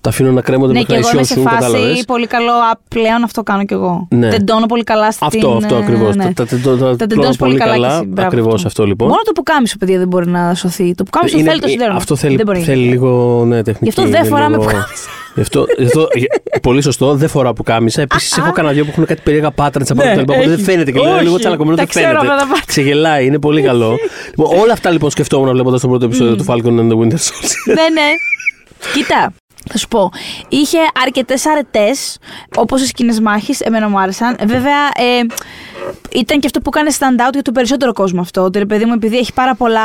Τα 0.00 0.08
αφήνω 0.08 0.30
να 0.32 0.40
κρέμονται 0.40 0.72
Ναι, 0.72 0.78
μέχρι 0.78 0.94
και 0.94 1.00
να 1.00 1.06
εγώ 1.08 1.16
είμαι 1.16 1.26
σε 1.26 1.32
ισιώσουν. 1.32 1.50
φάση 1.58 1.72
Κατάλαβες. 1.72 2.04
πολύ 2.04 2.26
καλό. 2.26 2.50
Α, 2.52 2.78
πλέον 2.88 3.22
αυτό 3.24 3.42
κάνω 3.42 3.64
κι 3.64 3.72
εγώ. 3.74 4.06
Ναι. 4.10 4.28
Τεντώνω 4.28 4.66
πολύ 4.66 4.82
καλά 4.84 5.10
στην. 5.10 5.26
Αυτό, 5.26 5.50
αυτό 5.62 5.74
ε, 5.74 5.78
ακριβώς. 5.78 6.16
ναι. 6.16 6.32
Τα, 6.32 6.46
τα, 6.46 6.56
τα, 6.64 6.76
τα, 6.76 6.76
Τα 6.90 6.96
τα 6.96 7.06
τεντώνεις 7.06 7.36
πολύ 7.36 7.56
καλά. 7.56 7.88
κι 7.88 7.94
εσύ. 7.94 8.04
Μπράβο, 8.06 8.28
Ακριβώς 8.28 8.64
αυτό 8.64 8.86
λοιπόν. 8.86 9.08
Μόνο 9.08 9.20
το 9.24 9.32
πουκάμισο, 9.32 9.76
παιδιά, 9.78 9.98
δεν 9.98 10.08
μπορεί 10.08 10.28
να 10.28 10.54
σωθεί. 10.54 10.94
Το 10.94 11.04
πουκάμισο 11.04 11.38
Είναι- 11.38 11.48
θέλει 11.48 11.60
το 11.60 11.68
σιδέρωμα. 11.68 11.96
Αυτό 11.96 12.16
θέλει, 12.16 12.36
δεν 12.36 12.46
μπορεί 12.46 12.58
να 12.58 12.64
θέλει 12.64 12.78
γίνει. 12.80 12.90
λίγο 12.92 13.44
ναι, 13.46 13.62
τεχνική. 13.62 13.78
Γι' 13.84 13.88
αυτό 13.88 14.02
δεν 14.02 14.20
είναι 14.20 14.28
φοράμε 14.28 14.48
λίγο- 14.56 14.62
πουκάμισα. 14.62 15.08
Γι' 15.34 15.42
αυτό, 15.42 15.66
γι' 15.78 15.84
αυτό- 15.84 16.08
ε, 16.50 16.58
πολύ 16.58 16.82
σωστό, 16.82 17.14
δεν 17.14 17.28
φοράω 17.28 17.52
που 17.52 17.62
κάμισα. 17.62 18.00
Επίση, 18.02 18.34
έχω 18.42 18.52
κανένα 18.52 18.74
δυο 18.74 18.84
που 18.84 18.90
έχουν 18.90 19.04
κάτι 19.06 19.20
περίεργα 19.24 19.48
patterns 19.56 19.88
από 19.88 19.94
Ναι, 19.94 20.02
τα 20.04 20.10
λοιπά. 20.14 20.22
οπότε 20.32 20.40
Δεν 20.40 20.52
έχει. 20.52 20.62
φαίνεται 20.62 20.90
και 20.92 21.00
λέω 21.00 21.14
Όχι. 21.14 21.22
λίγο 21.22 21.36
τσαλακωμένο, 21.38 21.76
Τα 21.76 21.82
δεν 21.82 21.90
ξέρω 21.90 22.06
φαίνεται. 22.18 22.26
αυτά 22.32 22.46
τα 22.46 22.54
patterns. 22.54 22.62
Ξεγελάει, 22.66 23.26
είναι 23.26 23.38
πολύ 23.38 23.62
καλό. 23.62 23.96
λοιπόν, 24.36 24.58
όλα 24.60 24.72
αυτά 24.72 24.90
λοιπόν 24.90 25.10
σκεφτόμουν 25.10 25.52
βλέποντας 25.52 25.80
το 25.80 25.88
πρώτο 25.88 26.04
επεισόδιο 26.04 26.36
του 26.36 26.44
Falcon 26.48 26.78
and 26.80 26.88
the 26.92 26.96
Winter 27.06 27.14
Soldier. 27.14 27.56
ναι, 27.76 27.88
ναι. 27.92 28.08
Κοίτα, 28.94 29.32
θα 29.70 29.78
σου 29.78 29.88
πω. 29.88 30.10
Είχε 30.48 30.78
αρκετές 31.04 31.46
αρετές, 31.46 32.18
όπως 32.56 32.82
οι 32.82 32.86
σκηνέ 32.86 33.20
μάχης, 33.20 33.60
εμένα 33.60 33.88
μου 33.88 34.00
άρεσαν. 34.00 34.36
Βέβαια, 34.46 34.76
ε, 34.96 35.20
ήταν 36.12 36.40
και 36.40 36.46
αυτό 36.46 36.60
που 36.60 36.70
έκανε 36.74 36.90
stand 36.98 37.28
out 37.28 37.32
για 37.32 37.42
τον 37.42 37.54
περισσότερο 37.54 37.92
κόσμο 37.92 38.20
αυτό. 38.20 38.42
Ότι 38.42 38.58
ρε 38.58 38.64
παιδί 38.66 38.84
μου, 38.84 38.92
επειδή 38.92 39.16
έχει 39.16 39.32
πάρα 39.32 39.54
πολλά 39.54 39.82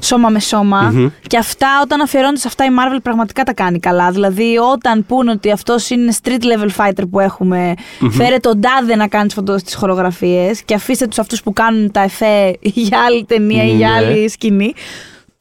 σώμα 0.00 0.28
με 0.28 0.40
σωμα 0.40 1.10
και 1.26 1.36
αυτά 1.38 1.68
όταν 1.82 2.00
αφιερώνεται 2.00 2.40
σε 2.40 2.48
αυτά 2.48 2.64
η 2.64 2.68
Marvel 2.70 2.98
πραγματικά 3.02 3.42
τα 3.42 3.52
κάνει 3.54 3.78
καλά. 3.78 4.10
Δηλαδή, 4.10 4.56
όταν 4.72 5.06
πούνε 5.06 5.30
ότι 5.30 5.50
αυτός 5.50 5.90
είναι 5.90 6.12
street 6.22 6.42
level 6.42 6.68
fighter 6.86 7.02
που 7.10 7.20
εχουμε 7.20 7.74
φέρε 8.10 8.36
τον 8.38 8.60
τάδε 8.60 8.96
να 8.96 9.08
κάνει 9.08 9.28
τις 9.64 9.74
χορογραφίες 9.74 10.62
και 10.62 10.74
αφήστε 10.74 11.06
τους 11.06 11.18
αυτούς 11.18 11.42
που 11.42 11.52
κάνουν 11.52 11.90
τα 11.90 12.00
εφέ 12.00 12.56
για 12.60 12.98
άλλη 13.06 13.24
ταινία 13.24 13.64
ή 13.64 13.74
για 13.76 13.88
Ναι. 13.88 13.94
άλλη 13.94 14.28
σκηνή. 14.28 14.74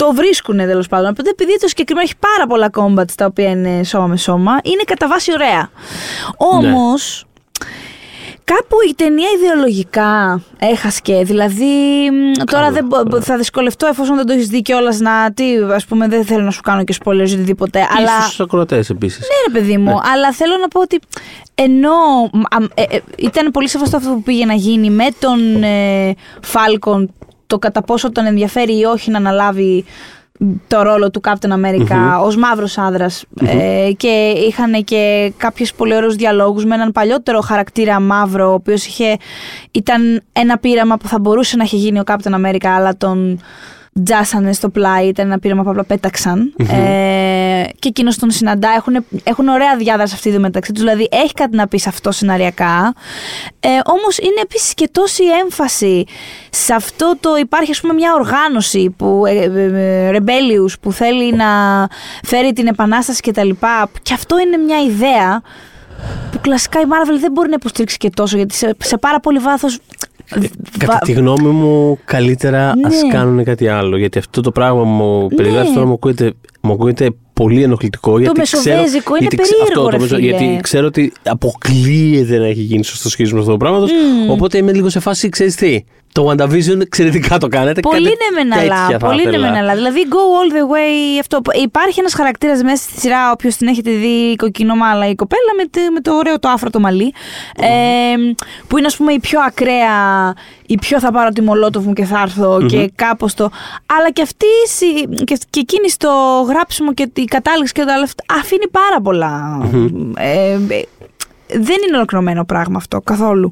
Το 0.01 0.13
βρίσκουν 0.15 0.57
τέλος 0.57 0.87
πάντων. 0.87 1.09
Οπότε 1.09 1.29
επειδή 1.29 1.59
το 1.59 1.67
συγκεκριμένο 1.67 2.05
έχει 2.09 2.17
πάρα 2.19 2.47
πολλά 2.47 2.69
combats 2.73 3.11
τα 3.15 3.25
οποία 3.25 3.49
είναι 3.49 3.83
σώμα 3.83 4.07
με 4.07 4.17
σώμα, 4.17 4.51
είναι 4.63 4.83
κατά 4.85 5.07
βάση 5.07 5.31
ωραία. 5.31 5.69
Όμως. 6.37 7.25
Κάπου 8.43 8.75
η 8.89 8.93
ταινία 8.95 9.27
ιδεολογικά 9.41 10.41
έχασκε. 10.57 11.21
Δηλαδή, 11.23 11.65
μ, 12.11 12.43
τώρα 12.51 12.71
δεν, 12.71 12.85
μπο- 12.85 13.03
μπο- 13.07 13.21
θα 13.21 13.37
δυσκολευτώ 13.37 13.87
εφόσον 13.87 14.15
δεν 14.15 14.25
το 14.25 14.33
έχεις 14.33 14.47
δει 14.47 14.61
κιόλας 14.61 14.99
να. 14.99 15.33
Τι, 15.33 15.43
ας 15.73 15.85
πούμε, 15.85 16.07
δεν 16.07 16.25
θέλω 16.25 16.41
να 16.43 16.51
σου 16.51 16.61
κάνω 16.61 16.83
και 16.83 16.95
spoilers 17.03 17.29
ή 17.29 17.33
οτιδήποτε. 17.33 17.79
αλλά. 17.97 18.17
Και 18.17 18.23
στους 18.23 18.39
ακροατές 18.39 18.89
επίσης. 18.89 19.19
Ναι, 19.19 19.53
ρε 19.53 19.59
παιδί 19.59 19.77
μου, 19.77 19.99
αλλά 20.13 20.31
θέλω 20.33 20.57
να 20.61 20.67
πω 20.67 20.79
ότι 20.81 20.99
ενώ 21.55 21.91
μ, 22.33 22.41
αμ, 22.49 22.65
ε, 22.73 22.81
ε, 22.89 22.99
ήταν 23.17 23.51
πολύ 23.51 23.69
σεβαστό 23.69 23.97
αυτό 23.97 24.09
που 24.09 24.21
πήγε 24.21 24.45
να 24.45 24.53
γίνει 24.53 24.89
με 24.89 25.05
τον 25.19 25.63
ε, 25.63 26.15
Falcon, 26.53 27.05
το 27.51 27.59
κατά 27.59 27.81
πόσο 27.81 28.11
τον 28.11 28.25
ενδιαφέρει 28.25 28.79
ή 28.79 28.83
όχι 28.83 29.11
να 29.11 29.17
αναλάβει 29.17 29.85
το 30.67 30.81
ρόλο 30.81 31.11
του 31.11 31.21
Captain 31.23 31.49
America 31.49 32.19
ως 32.23 32.35
μαύρος 32.35 32.77
άνδρας. 32.77 33.23
Ε, 33.45 33.91
και 33.97 34.33
είχαν 34.47 34.83
και 34.83 35.33
κάποιες 35.37 35.73
πολύ 35.73 35.95
ωραίους 35.95 36.15
διαλόγους 36.15 36.65
με 36.65 36.75
έναν 36.75 36.91
παλιότερο 36.91 37.41
χαρακτήρα 37.41 37.99
μαύρο 37.99 38.49
ο 38.49 38.53
οποίος 38.53 38.85
είχε, 38.85 39.17
ήταν 39.71 40.21
ένα 40.31 40.57
πείραμα 40.57 40.97
που 40.97 41.07
θα 41.07 41.19
μπορούσε 41.19 41.57
να 41.57 41.63
έχει 41.63 41.75
γίνει 41.75 41.99
ο 41.99 42.03
Captain 42.05 42.33
America 42.33 42.67
αλλά 42.67 42.97
τον 42.97 43.39
τζάσανε 44.03 44.53
στο 44.53 44.69
πλάι, 44.69 45.07
ήταν 45.07 45.25
ένα 45.25 45.39
πείραμα 45.39 45.63
που 45.63 45.69
απλά 45.69 45.83
πέταξαν. 45.83 46.53
Ε, 46.57 46.65
και 47.81 47.87
εκείνος 47.87 48.17
τον 48.17 48.31
συναντά. 48.31 48.69
Έχουν, 48.77 49.05
έχουν 49.23 49.47
ωραία 49.47 49.75
διάδραση 49.77 50.13
αυτοί 50.13 50.27
οι 50.27 50.31
δύο 50.31 50.39
μεταξύ 50.39 50.71
τους. 50.71 50.81
Δηλαδή 50.83 51.07
έχει 51.11 51.33
κάτι 51.33 51.55
να 51.55 51.67
πει 51.67 51.77
σε 51.77 51.89
αυτό 51.89 52.11
σεναριακά. 52.11 52.93
Ε, 53.59 53.67
Όμως 53.85 54.17
είναι 54.17 54.41
επίσης 54.43 54.73
και 54.73 54.89
τόση 54.91 55.23
έμφαση 55.43 56.05
σε 56.49 56.73
αυτό 56.73 57.13
το. 57.19 57.35
Υπάρχει, 57.35 57.71
ας 57.71 57.81
πούμε, 57.81 57.93
μια 57.93 58.13
οργάνωση 58.13 58.89
που. 58.97 59.23
Ε, 59.25 59.31
ε, 59.31 60.07
ε, 60.07 60.17
Rebellious 60.17 60.73
που 60.81 60.91
θέλει 60.91 61.33
να 61.33 61.47
φέρει 62.23 62.53
την 62.53 62.67
επανάσταση 62.67 63.21
κτλ. 63.21 63.49
Και, 63.49 63.87
και 64.01 64.13
αυτό 64.13 64.39
είναι 64.39 64.57
μια 64.57 64.81
ιδέα 64.81 65.41
που 66.31 66.39
κλασικά 66.41 66.79
η 66.79 66.83
Marvel 66.87 67.17
δεν 67.19 67.31
μπορεί 67.31 67.49
να 67.49 67.55
υποστηρίξει 67.59 67.97
και 67.97 68.09
τόσο 68.09 68.37
γιατί 68.37 68.55
σε, 68.55 68.75
σε 68.83 68.97
πάρα 68.97 69.19
πολύ 69.19 69.39
βάθος. 69.39 69.79
Κατά 70.77 70.97
τη 70.97 71.11
γνώμη 71.11 71.47
μου, 71.47 71.97
καλύτερα 72.05 72.75
Ναι. 72.75 72.87
ας 72.87 73.01
κάνουν 73.11 73.43
κάτι 73.43 73.67
άλλο. 73.67 73.97
Γιατί 73.97 74.17
αυτό 74.17 74.41
το 74.41 74.51
πράγμα 74.51 74.83
μου 74.83 75.27
περιγράφεις 75.35 75.69
Ναι. 75.69 75.75
τώρα 75.75 75.87
μου 75.87 75.93
ακούγεται, 75.93 76.33
μου 76.61 76.73
ακούγεται 76.73 77.09
πολύ 77.43 77.63
ενοχλητικό. 77.63 78.19
γιατί 78.19 78.41
ξέρω, 78.41 78.63
μεσοβέζικο 78.63 79.15
είναι 79.15 79.27
γιατί 79.29 79.35
ξε- 79.35 79.57
περίεργο, 79.57 79.81
αυτό, 79.81 79.89
ρε 79.89 79.99
μεσο- 79.99 80.15
φίλε. 80.15 80.27
Γιατί 80.27 80.59
ξέρω 80.61 80.85
ότι 80.87 81.13
αποκλείεται 81.23 82.37
να 82.37 82.45
έχει 82.45 82.61
γίνει 82.61 82.83
σωστός 82.83 83.11
σχήμα 83.11 83.39
αυτό 83.39 83.51
το 83.51 83.57
πράγμα. 83.57 83.85
Οπότε 84.29 84.57
είμαι 84.57 84.73
λίγο 84.73 84.89
σε 84.89 84.99
φάση, 84.99 85.29
ξέρεις 85.29 85.55
τι. 85.55 85.83
Το 86.13 86.29
WandaVision 86.29 86.79
εξαιρετικά 86.81 87.37
το 87.37 87.47
κάνετε. 87.47 87.79
Πολύ 87.79 88.03
Κάτι 88.03 88.15
ναι 88.33 88.41
μεν 88.43 88.49
τέτοια 88.59 88.73
αλλά. 88.75 88.89
θα 88.89 88.97
Πολύ 89.07 89.23
ναι 89.23 89.29
ήθελα. 89.29 89.49
μεν 89.51 89.55
αλλά. 89.59 89.73
Δηλαδή, 89.75 89.99
go 90.09 90.15
all 90.15 90.53
the 90.53 90.73
way. 90.75 91.19
Αυτό. 91.19 91.41
Υπάρχει 91.63 91.99
ένας 91.99 92.13
χαρακτήρας 92.13 92.61
μέσα 92.63 92.75
στη 92.75 92.99
σειρά, 92.99 93.31
όποιος 93.31 93.55
την 93.55 93.67
έχετε 93.67 93.91
δει, 93.91 94.07
η 94.31 94.35
κοκκινομάλα, 94.35 95.09
η 95.09 95.15
κοπέλα 95.15 95.51
με, 95.57 95.63
το- 95.63 95.91
με 95.93 95.99
το 96.01 96.13
ωραίο 96.13 96.39
το 96.39 96.49
άφρο 96.49 96.69
το 96.69 96.79
μαλλί. 96.79 97.13
Ε, 97.57 97.65
που 98.67 98.77
είναι, 98.77 98.87
ας 98.87 98.95
πούμε, 98.97 99.13
η 99.13 99.19
πιο 99.19 99.39
ακραία, 99.47 99.95
η 100.65 100.77
πιο 100.77 100.99
θα 100.99 101.11
πάρω 101.11 101.29
τη 101.29 101.41
μολότοφ 101.41 101.85
μου 101.85 101.93
και 101.93 102.05
θα 102.05 102.19
έρθω 102.21 102.65
και 102.65 102.91
κάπως 102.95 103.33
το. 103.33 103.49
Αλλά 103.85 104.11
και 104.11 104.21
αυτή 104.21 104.45
η- 104.85 105.23
και, 105.23 105.37
και 105.49 105.59
εκείνη 105.59 105.89
στο 105.89 106.09
γράψιμο 106.47 106.93
και 106.93 107.09
η 107.13 107.25
κατάληξη 107.25 107.73
και 107.73 107.83
το 107.83 107.91
άλλο 107.93 108.03
αυτό 108.03 108.23
αφήνει 108.39 108.67
πάρα 108.71 109.01
πολλά. 109.03 109.61
Ε, 110.17 110.51
ε, 110.51 110.57
δεν 111.53 111.77
είναι 111.87 111.95
ολοκληρωμένο 111.97 112.45
πράγμα 112.45 112.77
αυτό 112.77 113.01
καθόλου. 113.01 113.51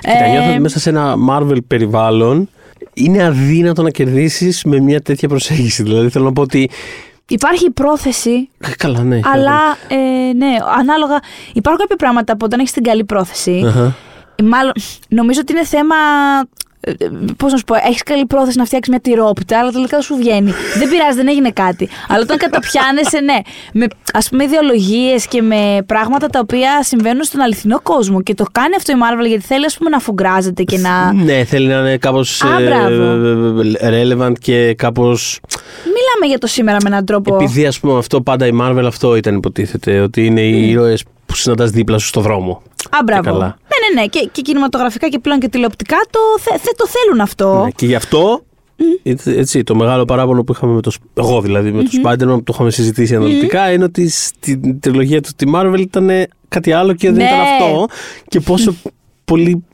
Κοίτα, 0.00 0.24
Ε, 0.24 0.30
νιώθω 0.30 0.50
ότι 0.50 0.60
μέσα 0.60 0.78
σε 0.78 0.88
ένα 0.90 1.14
Marvel 1.30 1.58
περιβάλλον 1.66 2.48
είναι 2.94 3.24
αδύνατο 3.24 3.82
να 3.82 3.90
κερδίσεις 3.90 4.64
με 4.64 4.80
μια 4.80 5.00
τέτοια 5.00 5.28
προσέγγιση. 5.28 5.82
Δηλαδή 5.82 6.08
θέλω 6.08 6.24
να 6.24 6.32
πω 6.32 6.42
ότι. 6.42 6.70
Υπάρχει 7.30 7.64
η 7.64 7.70
πρόθεση 7.70 8.48
Ε, 8.58 8.68
Καλά, 8.78 9.02
ναι. 9.02 9.20
Αλλά 9.24 9.58
ε, 9.88 10.32
ναι, 10.32 10.56
ανάλογα. 10.78 11.18
Υπάρχουν 11.52 11.80
κάποια 11.80 11.96
πράγματα 11.96 12.32
που 12.32 12.44
όταν 12.44 12.60
έχεις 12.60 12.72
την 12.72 12.82
καλή 12.82 13.04
πρόθεση. 13.04 13.62
Αχα. 13.66 13.94
Μάλλον 14.44 14.72
νομίζω 15.08 15.40
ότι 15.40 15.52
είναι 15.52 15.64
θέμα. 15.64 15.94
Πώς 17.36 17.52
να 17.52 17.58
σου 17.58 17.64
πω, 17.64 17.74
έχεις 17.74 18.02
καλή 18.02 18.26
πρόθεση 18.26 18.58
να 18.58 18.64
φτιάξεις 18.64 18.92
μια 18.92 19.00
τυρόπιτα, 19.00 19.58
αλλά 19.58 19.70
τελικά 19.70 19.96
δεν 19.96 20.02
σου 20.02 20.16
βγαίνει. 20.16 20.52
δεν 20.78 20.88
πειράζει, 20.88 21.16
δεν 21.16 21.28
έγινε 21.28 21.50
κάτι. 21.50 21.88
αλλά 22.08 22.22
όταν 22.22 22.36
καταπιάνεσαι, 22.36 23.20
ναι, 23.20 23.38
με 23.72 23.86
ας 24.12 24.28
πούμε 24.28 24.44
ιδεολογίες 24.44 25.26
και 25.26 25.42
με 25.42 25.78
πράγματα 25.86 26.26
τα 26.26 26.38
οποία 26.38 26.82
συμβαίνουν 26.82 27.22
στον 27.22 27.40
αληθινό 27.40 27.80
κόσμο 27.80 28.22
και 28.22 28.34
το 28.34 28.44
κάνει 28.52 28.74
αυτό 28.76 28.92
η 28.92 28.96
Marvel 28.98 29.26
γιατί 29.26 29.44
θέλει 29.44 29.64
ας 29.64 29.76
πούμε 29.78 29.90
να 29.90 29.98
φουγκράζεται 29.98 30.62
και 30.62 30.78
να. 30.78 31.12
Ναι, 31.12 31.44
θέλει 31.44 31.66
να 31.66 31.78
είναι 31.78 31.96
κάπως 31.96 32.42
Α, 32.42 32.48
μπράβο. 32.60 33.16
relevant 33.80 34.32
και 34.40 34.74
κάπω. 34.74 35.02
Μιλάμε 35.84 36.26
για 36.26 36.38
το 36.38 36.46
σήμερα 36.46 36.76
με 36.82 36.88
έναν 36.88 37.04
τρόπο. 37.04 37.34
Επειδή 37.34 37.66
ας 37.66 37.80
πούμε 37.80 37.98
αυτό 37.98 38.20
πάντα 38.20 38.46
η 38.46 38.52
Marvel 38.62 38.84
αυτό 38.86 39.16
ήταν 39.16 39.36
υποτίθεται. 39.36 40.00
Ότι 40.00 40.26
είναι 40.26 40.40
οι 40.40 40.70
ήρωες 40.70 41.04
που 41.28 41.34
συναντάς 41.34 41.70
δίπλα 41.70 41.98
σου 41.98 42.06
στο 42.06 42.20
δρόμο. 42.20 42.62
Α, 42.90 42.98
μπράβο. 43.04 43.22
καλά. 43.22 43.46
Ναι, 43.46 43.94
ναι, 43.94 44.00
ναι. 44.00 44.06
Και, 44.06 44.28
και 44.32 44.42
κινηματογραφικά 44.42 45.08
και 45.08 45.18
πλέον 45.18 45.38
και 45.40 45.48
τηλεοπτικά 45.48 45.96
το, 46.10 46.18
θε, 46.40 46.50
θε- 46.58 46.76
το 46.76 46.86
θέλουν 46.86 47.20
αυτό. 47.20 47.62
Ναι, 47.64 47.70
και 47.70 47.86
γι' 47.86 47.94
αυτό. 47.94 48.42
έτσι- 49.02 49.30
Έτσι, 49.36 49.62
το 49.62 49.74
μεγάλο 49.74 50.04
παράπονο 50.04 50.44
που 50.44 50.52
είχαμε 50.52 50.72
με 50.72 50.80
το. 50.80 50.90
Sp- 50.94 51.06
Εγώ 51.22 51.40
δηλαδή 51.40 51.72
με 51.72 51.82
το 51.82 51.90
Spider-Man 52.04 52.18
που 52.36 52.42
το 52.42 52.52
είχαμε 52.54 52.70
συζητήσει 52.70 53.14
αναλυτικά 53.14 53.72
είναι 53.72 53.84
ότι 53.84 54.08
στην 54.08 54.80
τριλογία 54.80 55.20
του 55.22 55.30
τη 55.36 55.50
Marvel 55.54 55.78
ήταν 55.78 56.10
κάτι 56.48 56.72
άλλο 56.72 56.92
και 56.94 57.06
δεν 57.10 57.16
Ναι. 57.16 57.24
ήταν 57.24 57.40
αυτό. 57.40 57.86
Και 58.28 58.40
πόσο 58.40 58.74
πολύ 59.24 59.64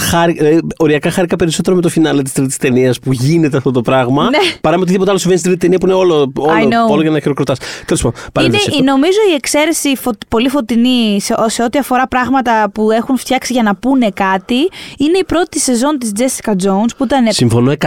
χάρη, 0.00 0.36
ε, 0.40 0.58
οριακά 0.78 1.10
χάρηκα 1.10 1.36
περισσότερο 1.36 1.76
με 1.76 1.82
το 1.82 1.88
φινάλε 1.88 2.22
της 2.22 2.32
τρίτης 2.32 2.56
ταινίας 2.56 2.98
που 2.98 3.12
γίνεται 3.12 3.56
αυτό 3.56 3.70
το 3.70 3.80
πράγμα. 3.82 4.22
Ναι. 4.22 4.38
Παρά 4.60 4.76
με 4.76 4.82
οτιδήποτε 4.82 5.10
άλλο 5.10 5.18
συμβαίνει 5.18 5.40
στην 5.40 5.50
τρίτη 5.52 5.66
ταινία 5.66 5.78
που 5.78 5.86
είναι 5.86 5.94
όλο, 6.14 6.32
I 6.36 6.40
όλο, 6.42 6.68
know. 6.86 6.90
όλο 6.92 7.02
για 7.02 7.10
να 7.10 7.20
χειροκροτάς. 7.20 7.58
Τέλος 7.86 8.02
πάντων. 8.02 8.12
Είναι, 8.20 8.30
παρένθεση 8.32 8.70
αυτό. 8.70 8.82
νομίζω 8.84 9.18
η 9.30 9.34
εξαίρεση 9.34 9.96
φω- 9.96 10.18
πολύ 10.28 10.48
φωτεινή 10.48 11.20
σε, 11.20 11.34
σε 11.46 11.62
ό,τι 11.62 11.78
αφορά 11.78 12.08
πράγματα 12.08 12.70
που 12.74 12.90
έχουν 12.90 13.16
φτιάξει 13.18 13.52
για 13.52 13.62
να 13.62 13.74
πούνε 13.76 14.08
κάτι 14.14 14.56
είναι 14.98 15.18
η 15.18 15.24
πρώτη 15.26 15.58
σεζόν 15.60 15.98
της 15.98 16.12
Jessica 16.16 16.50
Jones 16.50 16.90
που 16.96 17.04
ήταν 17.04 17.26
Συμφωνώ 17.32 17.72
100%. 17.72 17.80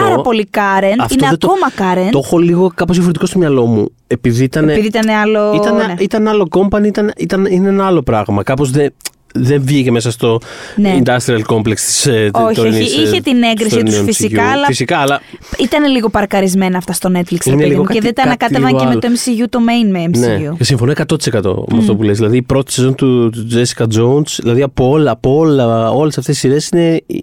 πάρα 0.00 0.20
πολύ 0.20 0.48
current, 0.54 0.96
Αυτό 1.00 1.14
είναι 1.18 1.28
δεν 1.28 1.38
το- 1.38 1.48
ακόμα 1.52 1.94
current. 1.94 2.08
Το 2.10 2.20
έχω 2.24 2.38
λίγο 2.38 2.72
κάπως 2.74 2.94
διαφορετικό 2.94 3.26
στο 3.26 3.38
μυαλό 3.38 3.66
μου. 3.66 3.88
Επειδή 4.06 4.44
ήταν. 4.44 4.68
Επειδή 4.68 4.86
ήταν 4.86 5.08
άλλο. 5.08 5.52
Ήταν, 5.54 5.76
ναι. 5.76 5.94
ήταν 5.98 6.28
άλλο 6.28 6.46
company, 6.50 6.84
ήταν, 6.84 7.12
ήταν, 7.16 7.44
είναι 7.44 7.68
ένα 7.68 7.86
άλλο 7.86 8.02
πράγμα. 8.02 8.42
Κάπως 8.42 8.70
δεν, 8.70 8.94
δεν 9.34 9.62
βγήκε 9.64 9.90
μέσα 9.90 10.10
στο 10.10 10.38
Ναι. 10.76 10.98
industrial 11.04 11.40
complex 11.46 11.74
της 11.74 12.06
ε, 12.06 12.30
Όχι, 12.32 12.54
τωρινής, 12.54 12.86
όχι. 12.92 13.00
ε, 13.00 13.02
Είχε 13.02 13.20
την 13.20 13.42
έγκριση 13.42 13.70
στο 13.70 13.82
τους 13.82 13.94
νέο 13.94 14.04
φυσικά, 14.04 14.42
MCU. 14.42 14.52
αλλά- 14.52 14.66
Φυσικά, 14.66 14.98
αλλά 14.98 15.20
Ήταν 15.58 15.90
λίγο 15.92 16.08
παρκαρισμένα 16.08 16.78
αυτά 16.78 16.92
στο 16.92 17.08
Netflix, 17.12 17.36
ρε 17.44 17.50
Είναι 17.50 17.56
παιδί 17.56 17.68
λίγο 17.68 17.80
μου, 17.80 17.86
και 17.88 17.94
κάτι- 17.94 18.04
δεν 18.04 18.14
τα 18.14 18.22
κάτι 18.22 18.28
ανακάτευαν 18.28 18.66
λίγο 18.66 18.78
και 18.78 18.84
με 18.84 18.90
άλλο. 18.90 19.00
το 19.00 19.08
MCU, 19.08 19.44
το 19.48 19.58
main 19.58 19.90
με 19.90 20.04
MCU. 20.04 20.18
Ναι, 20.18 20.54
και 20.58 20.64
συμφωνώ 20.64 20.90
100% 20.92 21.64
με 21.72 21.78
αυτό 21.78 21.94
που 21.96 22.02
λες. 22.02 22.16
Δηλαδή 22.16 22.36
η 22.36 22.42
πρώτη 22.42 22.72
σεζόν 22.72 22.94
του, 22.94 23.30
του 23.30 23.46
Jessica 23.52 23.84
Jones, 23.98 24.38
δηλαδή 24.42 24.62
από 24.62 24.88
όλα, 24.88 25.10
από 25.10 25.36
όλα, 25.36 25.90
όλες 25.90 26.18
αυτές 26.18 26.38
τις 26.38 26.42
σειρές 26.50 26.68
είναι 26.68 27.00
οι- 27.06 27.22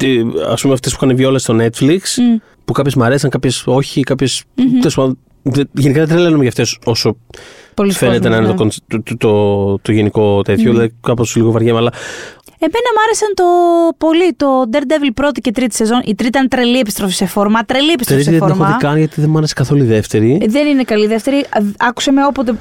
οι- 0.00 0.26
ας 0.48 0.60
πούμε 0.60 0.74
αυτές 0.74 0.92
που 0.96 0.98
είχαν 1.04 1.16
βγει 1.16 1.24
όλες 1.26 1.42
στο 1.42 1.56
Netflix, 1.60 1.98
που 2.64 2.72
κάποιες 2.72 2.94
μου 2.94 3.04
αρέσαν, 3.04 3.30
κάποιες 3.30 3.62
όχι, 3.66 4.00
κάποιες... 4.02 4.42
τέλος 4.78 4.94
πάντων, 4.94 5.10
δεν- 5.10 5.18
γενικά 5.72 5.98
δεν 6.00 6.08
τρελαίνομαι 6.08 6.40
για 6.40 6.48
αυτές 6.48 6.78
όσο 6.84 7.16
Πολλοί 7.74 7.92
φαίνεται 7.92 8.28
να 8.28 8.36
κόσμος, 8.36 8.38
είναι 8.38 8.46
ναι. 8.46 8.98
το, 8.98 9.02
κον- 9.02 9.02
το, 9.04 9.16
το, 9.16 9.78
το 9.82 9.92
γενικό 9.92 10.42
τέτοιο, 10.42 10.70
δηλαδή 10.70 10.94
κάπως 11.00 11.36
λίγο 11.36 11.50
βαριέμαι, 11.50 11.78
αλλά 11.78 11.92
Εμένα 12.64 12.88
μου 12.94 13.00
άρεσαν 13.06 13.28
το 13.34 13.44
πολύ 13.98 14.32
το 14.36 14.46
Daredevil 14.72 15.10
πρώτη 15.14 15.40
και 15.40 15.50
τρίτη 15.50 15.74
σεζόν. 15.74 15.98
Η 16.04 16.14
τρίτη 16.14 16.26
ήταν 16.26 16.48
τρελή 16.48 16.78
επιστροφή 16.78 17.12
σε 17.14 17.26
φόρμα. 17.26 17.64
Τρελή 17.64 17.90
επιστροφή 17.92 18.22
τρίτη 18.22 18.36
σε 18.38 18.44
δεν 18.44 18.48
την 18.52 18.60
έχω 18.60 18.68
φόρμα. 18.70 18.78
δει 18.78 18.84
καν 18.86 18.98
γιατί 18.98 19.20
δεν 19.20 19.30
μου 19.30 19.38
άρεσε 19.38 19.54
καθόλου 19.54 19.82
η 19.82 19.86
δεύτερη. 19.86 20.38
Ε, 20.42 20.46
Δεν 20.48 20.66
είναι 20.66 20.82
καλή 20.82 21.04
η 21.04 21.06
δεύτερη. 21.08 21.36
Α, 21.36 21.60
Άκουσε 21.78 22.12
με 22.12 22.24
όποτε. 22.26 22.54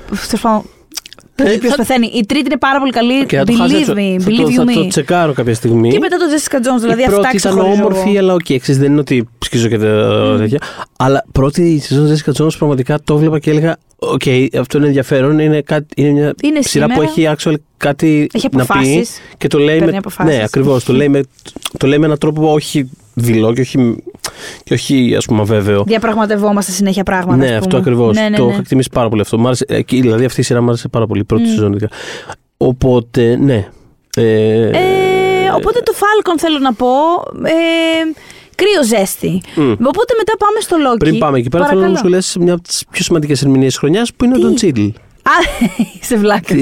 Τέλος 1.35 1.51
πάντων, 1.51 1.53
Ε, 1.53 1.57
Ποιο 1.57 1.69
θα- 1.69 1.75
πεθαίνει. 1.75 2.07
Η 2.13 2.25
τρίτη 2.25 2.45
είναι 2.45 2.57
πάρα 2.57 2.79
πολύ 2.79 2.91
καλή. 2.91 3.25
Και 3.25 3.37
θα 3.37 3.43
το 3.43 3.53
Believe 3.53 3.57
χάσω, 3.57 3.75
me, 3.75 3.85
θα, 3.85 3.93
το, 3.93 4.31
believe 4.31 4.53
θα 4.55 4.63
you 4.63 4.65
το 4.75 4.81
me. 4.81 4.87
τσεκάρω 4.89 5.33
κάποια 5.33 5.53
στιγμή. 5.53 5.89
Και 5.91 5.99
μετά 5.99 6.17
το 6.17 6.25
Jessica 6.35 6.55
Jones, 6.55 6.79
δηλαδή 6.81 7.01
η 7.01 7.03
αυτά 7.03 7.19
πρώτη 7.19 7.37
ήταν 7.37 7.51
ξεχωρίζω 7.53 7.81
όμορφη, 7.81 8.09
εγώ. 8.09 8.19
αλλά 8.19 8.33
οκ, 8.33 8.39
okay, 8.49 8.57
δεν 8.67 8.91
είναι 8.91 8.99
ότι 8.99 9.27
σκίζω 9.39 9.67
και 9.67 9.77
τα- 9.77 10.35
τέτοια. 10.39 10.59
Αλλά 10.97 11.23
πρώτη 11.31 11.79
σεζόν 11.79 12.15
Jessica 12.15 12.41
Jones 12.43 12.57
πραγματικά 12.57 12.99
το 13.03 13.13
έβλεπα 13.13 13.39
και 13.39 13.49
έλεγα: 13.49 13.77
Οκ, 13.97 14.21
αυτό 14.59 14.77
είναι 14.77 14.87
ενδιαφέρον. 14.87 15.39
Είναι, 15.39 15.61
κάτι, 15.61 15.85
είναι 15.95 16.11
μια 16.11 16.33
Είναι 16.43 16.61
σειρά 16.61 16.85
σήμερα. 16.87 16.93
που 16.93 17.01
έχει 17.01 17.29
actual 17.37 17.53
κάτι 17.77 18.27
Έχει 18.33 18.47
να 18.51 18.65
πει. 18.65 18.71
αποφάσεις. 18.71 19.19
Και 19.37 19.47
το 19.47 19.57
λέει 19.59 19.77
Παίρνει 19.77 19.91
με. 19.91 19.97
αποφάσεις. 19.97 20.37
Ναι, 20.37 20.43
ακριβώς. 20.43 20.83
το, 20.83 20.93
λέει 20.93 21.09
με, 21.09 21.21
το 21.77 21.87
λέει 21.87 21.97
με 21.99 22.05
έναν 22.05 22.17
τρόπο 22.17 22.53
όχι 22.53 22.89
δειλό 23.13 23.53
και 23.53 23.61
όχι, 23.61 24.03
και 24.63 24.73
όχι 24.73 25.15
ας 25.17 25.25
πούμε 25.25 25.41
αβέβαιο. 25.41 25.83
Διαπραγματευόμαστε 25.87 26.71
συνέχεια 26.71 27.03
πράγματα. 27.03 27.37
Ναι, 27.37 27.49
ας 27.49 27.55
αυτό 27.55 27.67
πούμε. 27.67 27.79
ακριβώς. 27.79 28.15
Ναι, 28.15 28.29
ναι, 28.29 28.37
το 28.37 28.43
ναι. 28.45 28.51
έχω 28.51 28.59
εκτιμήσει 28.59 28.89
πάρα 28.91 29.09
πολύ 29.09 29.21
αυτό. 29.21 29.37
Μ' 29.39 29.45
άρεσε, 29.45 29.65
εκεί, 29.67 30.01
δηλαδή 30.01 30.25
αυτή 30.25 30.39
η 30.39 30.43
σειρά 30.43 30.61
μου 30.61 30.67
άρεσε 30.67 30.87
πάρα 30.87 31.07
πολύ. 31.07 31.21
Η 31.21 31.23
πρώτη 31.23 31.47
σεζόν. 31.47 31.71
ειδικά. 31.71 31.89
Οπότε, 32.57 33.35
ναι. 33.35 33.67
Ε, 34.15 34.69
Ε, 34.69 35.49
οπότε 35.55 35.79
το 35.79 35.93
Falcon 35.95 36.35
θέλω 36.37 36.59
να 36.59 36.73
πω. 36.73 36.87
Ε, 37.43 37.51
κρύο 38.55 38.83
ζέστη. 38.83 39.41
Οπότε 39.83 40.13
μετά 40.17 40.33
πάμε 40.37 40.59
στο 40.59 40.75
Loki. 40.93 40.99
πριν 40.99 41.17
πάμε 41.17 41.37
εκεί 41.37 41.49
πέρα, 41.49 41.65
θέλω 41.65 41.79
να 41.79 41.87
μου 41.87 41.93
Παρακαλώ. 41.93 41.97
σχολιάσεις 41.97 42.37
μια 42.37 42.53
από 42.53 42.61
τις 42.63 42.83
πιο 42.91 43.03
σημαντικές 43.03 43.41
ερμηνείες 43.41 43.71
της 43.71 43.77
χρονιάς 43.79 44.13
που 44.13 44.25
είναι 44.25 44.35
ο 44.37 44.39
Don 44.41 44.63
Cheadle. 44.63 44.89
Α, 45.23 45.65
είσαι 46.01 46.15
βλάκα. 46.17 46.55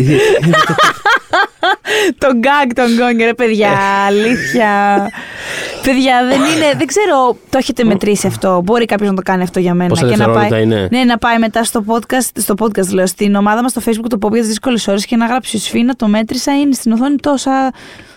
τον 2.17 2.38
γκάγκ 2.38 2.69
τον 2.74 2.86
γκόγκ, 2.95 3.19
ρε 3.19 3.34
παιδιά, 3.34 3.72
αλήθεια. 4.08 4.69
παιδιά, 5.84 6.26
δεν 6.30 6.39
είναι, 6.39 6.74
δεν 6.78 6.88
ξέρω, 6.88 7.38
το 7.50 7.58
έχετε 7.58 7.84
μετρήσει 7.84 8.28
αυτό. 8.28 8.62
Μπορεί 8.63 8.86
κάποιος 8.86 9.10
να 9.10 9.15
το 9.15 9.22
κάνει 9.22 9.43
αυτό 9.43 9.60
για 9.60 9.74
μένα. 9.74 9.89
Πόσα 9.89 10.02
και 10.02 10.08
να 10.08 10.15
δευτερόλεπτα 10.15 10.56
πάει, 10.56 10.63
είναι; 10.63 10.88
Ναι, 10.91 11.04
να 11.04 11.17
πάει 11.17 11.38
μετά 11.38 11.63
στο 11.63 11.84
podcast, 11.88 12.30
στο 12.38 12.54
podcast 12.60 12.88
λέω, 12.88 13.08
στην 13.08 13.36
ομάδα 13.36 13.62
μας 13.62 13.72
στο 13.72 13.82
facebook 13.86 14.10
το 14.10 14.17
πω 14.17 14.28
για 14.28 14.39
τις 14.39 14.48
δύσκολες 14.48 14.88
ώρες 14.88 15.06
και 15.06 15.15
να 15.15 15.26
γράψει 15.26 15.56
η 15.56 15.60
Σφίνα, 15.60 15.95
το 15.95 16.08
μέτρησα, 16.08 16.60
είναι 16.60 16.74
στην 16.74 16.91
οθόνη 16.91 17.15
τόσα, 17.15 17.72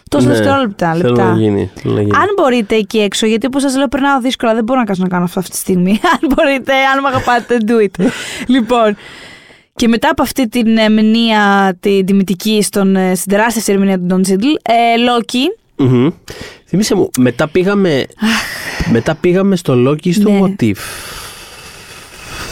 τόσα 0.09 0.27
Ναι, 0.29 0.35
δευτερόλεπτα. 0.35 0.93
Θέλω 0.93 1.09
λεπτά. 1.09 1.25
να 1.25 1.37
γίνει. 1.37 1.71
Θέλω 1.75 1.95
να 1.95 2.01
γίνει. 2.01 2.17
Αν 2.17 2.27
μπορείτε 2.37 2.75
εκεί 2.75 2.99
έξω, 2.99 3.27
γιατί 3.27 3.47
όπως 3.47 3.63
σας 3.63 3.77
λέω, 3.77 3.89
περνάω 3.89 4.21
δύσκολα, 4.21 4.55
δεν 4.55 4.65
μπορώ 4.65 4.79
να 4.79 4.85
κάτσω 4.87 5.03
να 5.03 5.09
κάνω 5.09 5.25
αυτό 5.25 5.39
αυτή 5.39 5.51
τη 5.53 5.59
στιγμή. 5.59 6.01
Αν 6.21 6.35
μπορείτε, 6.35 6.73
αν 6.95 7.01
με 7.03 7.09
αγαπάτε, 7.09 7.57
do 7.67 8.01
it. 8.03 8.07
λοιπόν, 8.47 8.97
και 9.75 9.89
μετά 9.89 10.09
από 10.11 10.23
αυτή 10.23 10.49
την 10.49 10.77
ερμηνεία, 10.77 11.75
την 11.81 12.07
τιμητική 12.07 12.63
στον, 12.63 12.97
ε, 12.97 13.15
στην 13.15 13.31
τεράστια 13.31 13.61
αυτή 13.61 13.73
ερμηνεία 13.73 13.99
του 13.99 14.07
Don 14.11 14.29
Cheadle, 14.29 14.55
ε, 14.63 14.73
Loki. 15.09 15.59
Μμμ. 15.77 16.09
Θυμήσε 16.67 16.95
μου, 16.95 17.11
μετά 17.19 17.49
πήγαμε, 17.49 18.07
μετά 18.93 19.15
πήγαμε 19.15 19.57
στο 19.57 19.75
Loki 19.89 20.13
στο 20.13 20.31
Ναι. 20.31 20.39
What 20.43 20.63
If. 20.65 20.77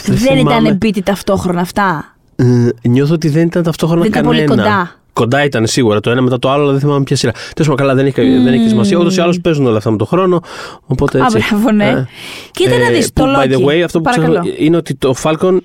Δεν, 0.05 0.17
θυμάμαι. 0.17 0.67
ήταν 0.69 0.77
beat 0.81 0.99
ταυτόχρονα 1.03 1.61
αυτά. 1.61 2.15
Ε, 2.35 2.67
νιώθω 2.87 3.13
ότι 3.13 3.29
δεν 3.29 3.45
ήταν 3.47 3.63
ταυτόχρονα 3.63 4.01
Δεν 4.01 4.09
ήταν 4.11 4.23
κανένα. 4.23 4.45
πολύ 4.45 4.61
κοντά. 4.61 4.95
Κοντά 5.13 5.43
ήταν 5.43 5.67
σίγουρα 5.67 5.99
το 5.99 6.09
ένα 6.11 6.21
μετά 6.21 6.39
το 6.39 6.49
άλλο, 6.51 6.61
αλλά 6.63 6.71
δεν 6.71 6.79
θυμάμαι 6.81 7.03
ποια 7.03 7.15
σειρά. 7.15 7.31
Τέλος 7.31 7.53
πάντων, 7.57 7.75
καλά, 7.75 7.95
δεν 7.95 8.05
έχει, 8.05 8.21
δεν 8.43 8.53
έχει 8.53 8.67
σημασία. 8.67 8.97
Ούτως 8.97 9.17
ή 9.17 9.21
άλλως 9.21 9.41
παίζουν 9.41 9.65
όλα 9.65 9.77
αυτά 9.77 9.91
με 9.91 9.97
τον 9.97 10.07
χρόνο. 10.07 10.41
Οπότε 10.85 11.21
Α, 11.21 11.25
έτσι. 11.25 11.37
μπράβο, 11.49 11.71
ναι. 11.71 11.89
Ε, 11.89 12.07
Κοίτα 12.51 12.77
να 12.77 12.89
δεις, 12.89 13.13
που, 13.13 13.23
το 13.23 13.33
By 13.41 13.45
the 13.51 13.57
Loki. 13.57 13.65
way, 13.65 13.79
αυτό 13.81 13.97
που 13.97 14.03
Παρακαλώ. 14.03 14.39
ξέρω 14.39 14.55
είναι 14.59 14.77
ότι 14.77 14.95
το 14.95 15.13
Falcon 15.23 15.53
α, 15.53 15.57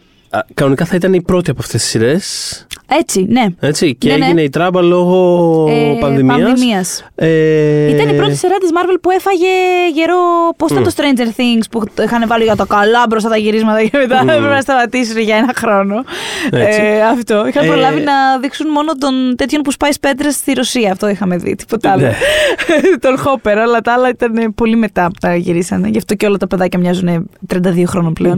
κανονικά 0.55 0.85
θα 0.85 0.97
ήταν 0.97 1.13
η 1.15 1.23
πρώτη 1.23 1.51
από 1.51 1.61
αυτές 1.63 1.81
τις 1.81 1.91
σειρές. 1.91 2.67
Έτσι, 3.01 3.27
ναι. 3.29 3.45
Έτσι, 3.61 3.95
και 3.95 4.09
Ναι, 4.11 4.17
ναι. 4.17 4.25
έγινε 4.25 4.43
η 4.43 4.49
τράμπα 4.49 4.83
λόγω 4.83 5.67
Ε, 5.71 5.97
πανδημίας. 6.01 6.41
πανδημίας. 6.41 7.05
Ε, 7.15 7.89
Ήταν 7.95 8.09
η 8.09 8.13
πρώτη 8.17 8.35
σειρά 8.35 8.57
της 8.59 8.71
Marvel 8.75 8.97
που 9.01 9.11
έφαγε 9.11 9.47
γερό. 9.95 10.15
Πώς 10.57 10.71
ήταν 10.71 10.83
το 10.83 10.91
Stranger 10.97 11.27
Things 11.41 11.65
που 11.71 11.83
είχαν 12.05 12.25
βάλει 12.27 12.45
για 12.45 12.57
τα 12.57 12.65
καλά 12.69 13.05
μπροστά 13.09 13.29
τα 13.29 13.37
γυρίσματα 13.37 13.83
και 13.85 13.91
μετά 13.99 14.21
έπρεπε 14.21 14.41
να 14.55 14.61
σταματήσουν 14.61 15.19
για 15.19 15.37
ένα 15.37 15.53
χρόνο. 15.57 16.05
Έτσι. 16.51 16.81
Ε, 16.83 17.03
αυτό. 17.03 17.47
Είχαν 17.47 17.65
Ε, 17.65 17.67
προλάβει 17.69 18.01
να 18.01 18.39
δείξουν 18.41 18.71
μόνο 18.71 18.93
τον 18.99 19.35
τέτοιον 19.37 19.63
που 19.63 19.71
σπάει 19.71 19.91
πέτρε 20.01 20.31
στη 20.31 20.53
Ρωσία. 20.53 20.93
Αυτό 20.93 21.09
είχαμε 21.09 21.37
δει. 21.37 21.55
Τίποτα 21.55 21.91
άλλο. 21.91 22.03
Ναι. 22.03 22.13
τον 23.09 23.19
Χόπερ. 23.19 23.59
Αλλά 23.59 23.81
τα 23.81 23.93
άλλα 23.93 24.09
ήταν 24.09 24.55
πολύ 24.55 24.77
μετά 24.77 25.05
που 25.07 25.19
τα 25.21 25.35
γυρίσανε. 25.37 25.89
Γι' 25.89 25.99
αυτό 25.99 26.15
και 26.15 26.27
όλα 26.27 26.37
τα 26.37 26.47
παιδάκια 26.47 26.79
μοιάζουν 26.79 27.31
32 27.55 27.83
χρόνων 27.87 28.13
πλέον. 28.13 28.35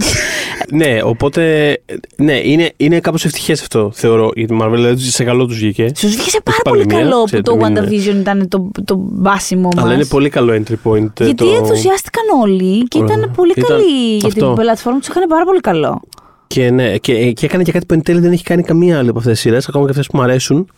Ναι, 0.70 0.98
οπότε. 1.02 1.72
Ναι, 2.16 2.40
είναι, 2.44 2.72
είναι 2.76 3.00
κάπως 3.00 3.24
ευτυχές 3.24 3.60
αυτό, 3.60 3.90
θεωρώ, 3.94 4.30
για 4.34 4.46
τη 4.46 4.56
Marvel. 4.62 4.72
Δηλαδή, 4.74 5.02
σε 5.02 5.24
καλό 5.24 5.46
τους 5.46 5.56
βγήκε. 5.58 5.92
Σου 5.96 6.08
βγήκε 6.08 6.38
πάρα 6.44 6.56
Όχι 6.56 6.62
πολύ 6.62 6.78
πανδημία, 6.80 7.02
καλό 7.04 7.18
που 7.20 7.24
ξέρετε, 7.24 7.50
το 7.50 7.56
μην 7.56 7.66
είναι- 7.66 7.80
WandaVision 8.16 8.20
ήταν 8.20 8.48
το, 8.48 8.70
το 8.84 8.96
μπάσιμο 9.10 9.68
μας. 9.74 9.84
Αλλά 9.84 9.94
είναι 9.94 10.04
πολύ 10.06 10.28
καλό 10.28 10.52
entry 10.52 10.90
point. 10.90 11.20
ε, 11.20 11.24
Γιατί 11.24 11.34
το... 11.44 11.54
ενθουσιάστηκαν 11.58 12.24
όλοι 12.42 12.82
και 12.88 12.98
Ωραία. 13.02 13.16
ήταν 13.16 13.30
πολύ 13.36 13.52
Ήταν 13.56 13.76
καλοί 13.76 14.16
για 14.16 14.28
την 14.28 14.42
αυτό. 14.44 14.54
πλατφόρμα 14.60 14.98
τους. 14.98 15.08
Είχαν 15.08 15.22
πάρα 15.28 15.44
πολύ 15.44 15.60
καλό. 15.60 16.00
Και, 16.46 16.70
ναι, 16.70 16.96
και, 16.96 17.32
και 17.32 17.46
έκανε 17.46 17.62
και 17.62 17.72
κάτι 17.72 17.86
που 17.86 17.94
εν 17.94 18.02
τέλει 18.02 18.20
δεν 18.20 18.32
έχει 18.32 18.42
κάνει 18.44 18.62
καμία 18.62 18.98
άλλη 18.98 19.08
από 19.08 19.18
αυτές 19.18 19.32
τις 19.32 19.42
σειρές, 19.42 19.68
ακόμα 19.68 19.84
και 19.84 19.90
αυτές 19.90 20.06
που 20.06 20.16
μου 20.16 20.22
αρέσουν. 20.22 20.68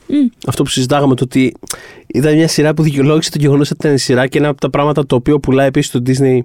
Αυτό 0.46 0.62
που 0.62 0.68
συζητάγαμε, 0.68 1.14
το 1.14 1.24
ότι 1.24 1.54
ήταν 2.06 2.34
μια 2.34 2.48
σειρά 2.48 2.74
που 2.74 2.82
δικαιολόγησε 2.82 3.30
το 3.30 3.36
γεγονός 3.40 3.70
ότι 3.70 3.78
ήταν 3.82 3.94
η 3.94 3.98
σειρά 3.98 4.26
και 4.26 4.38
ένα 4.38 4.48
από 4.48 4.60
τα 4.60 4.70
πράγματα 4.70 5.06
το 5.06 5.14
οποίο 5.14 5.38
πουλάει 5.40 5.66
επίσης 5.66 5.90
το 5.90 6.02
Disney 6.06 6.38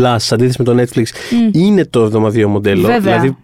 Plus, 0.00 0.14
σε 0.16 0.34
αντίθεση 0.34 0.56
με 0.58 0.64
το 0.64 0.82
Netflix, 0.82 1.04
είναι 1.52 1.84
το 1.84 2.02
εβδομαδιαίο 2.02 2.48
μοντέλο. 2.48 2.86
Βέβαια. 2.86 2.98
Δηλαδή 3.18 3.36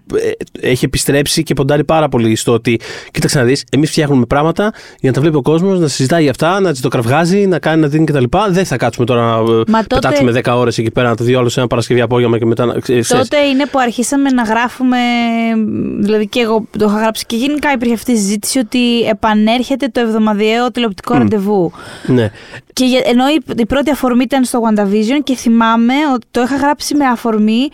ε, 0.60 0.68
έχει 0.70 0.84
επιστρέψει 0.84 1.42
και 1.42 1.54
ποντάρει 1.54 1.84
πάρα 1.84 2.08
πολύ 2.08 2.36
στο 2.36 2.52
ότι, 2.52 2.80
κοίταξε 3.10 3.38
να 3.38 3.44
δεις, 3.44 3.64
εμείς 3.70 3.90
φτιάχνουμε 3.90 4.24
πράγματα 4.26 4.72
για 5.00 5.08
να 5.08 5.12
τα 5.12 5.20
βλέπει 5.20 5.36
ο 5.36 5.42
κόσμος, 5.42 5.78
να 5.80 5.88
συζητάει 5.88 6.20
για 6.22 6.30
αυτά, 6.30 6.60
να 6.60 6.74
το 6.74 6.88
κραυγάζει, 6.88 7.46
να 7.46 7.58
κάνει 7.58 7.80
να 7.80 7.88
δίνει 7.88 8.04
κτλ. 8.04 8.24
Δεν 8.50 8.64
θα 8.64 8.76
κάτσουμε 8.76 9.06
τώρα 9.06 9.20
να 9.22 9.36
ε, 9.52 9.62
Μα 9.68 9.82
τότε- 9.82 9.86
πετάξουμε 9.94 10.32
10 10.44 10.52
ώρες 10.56 10.78
εκεί 10.78 10.90
πέρα 10.90 11.08
να 11.08 11.16
το 11.16 11.24
δει 11.24 11.34
όλος 11.34 11.52
σε 11.52 11.58
ένα 11.60 11.68
Παρασκευή 11.68 12.00
απόγευμα 12.00 12.38
και 12.38 12.46
μετά 12.46 12.64
να. 12.64 12.78
ξέρεις, 12.78 13.08
Τότε 13.08 13.38
είναι 13.40 13.66
που 13.70 13.78
αρχίσαμε 13.78 14.30
να 14.30 14.42
γράφουμε, 14.42 14.96
δηλαδή 16.00 16.26
και 16.28 16.40
εγώ 16.40 16.64
το 16.78 16.84
είχα 16.88 16.98
γράψει 16.98 17.26
και 17.26 17.36
γενικά 17.36 17.72
υπήρχε 17.72 17.94
αυτή 17.94 18.12
η 18.12 18.16
συζήτηση 18.16 18.58
ότι 18.58 19.00
επανέρχεται 19.00 19.86
το 19.92 20.00
εβδομαδιαίο 20.00 20.70
τηλεοπτικό 20.70 21.14
ραντεβού. 21.14 21.72
Ναι. 22.06 22.30
Και 22.72 22.84
για- 22.84 23.02
ενώ 23.04 23.28
η, 23.28 23.38
η 23.56 23.66
πρώτη 23.66 23.90
αφορμή 23.90 24.22
ήταν 24.22 24.44
στο 24.44 24.60
WandaVision 24.64 25.20
και 25.24 25.34
θυμάμαι 25.34 25.94
ότι 26.14 26.26
το 26.30 26.40
είχα 26.40 26.56
γράψει 26.56 26.94
με 26.94 27.06
αφορμή 27.06 27.68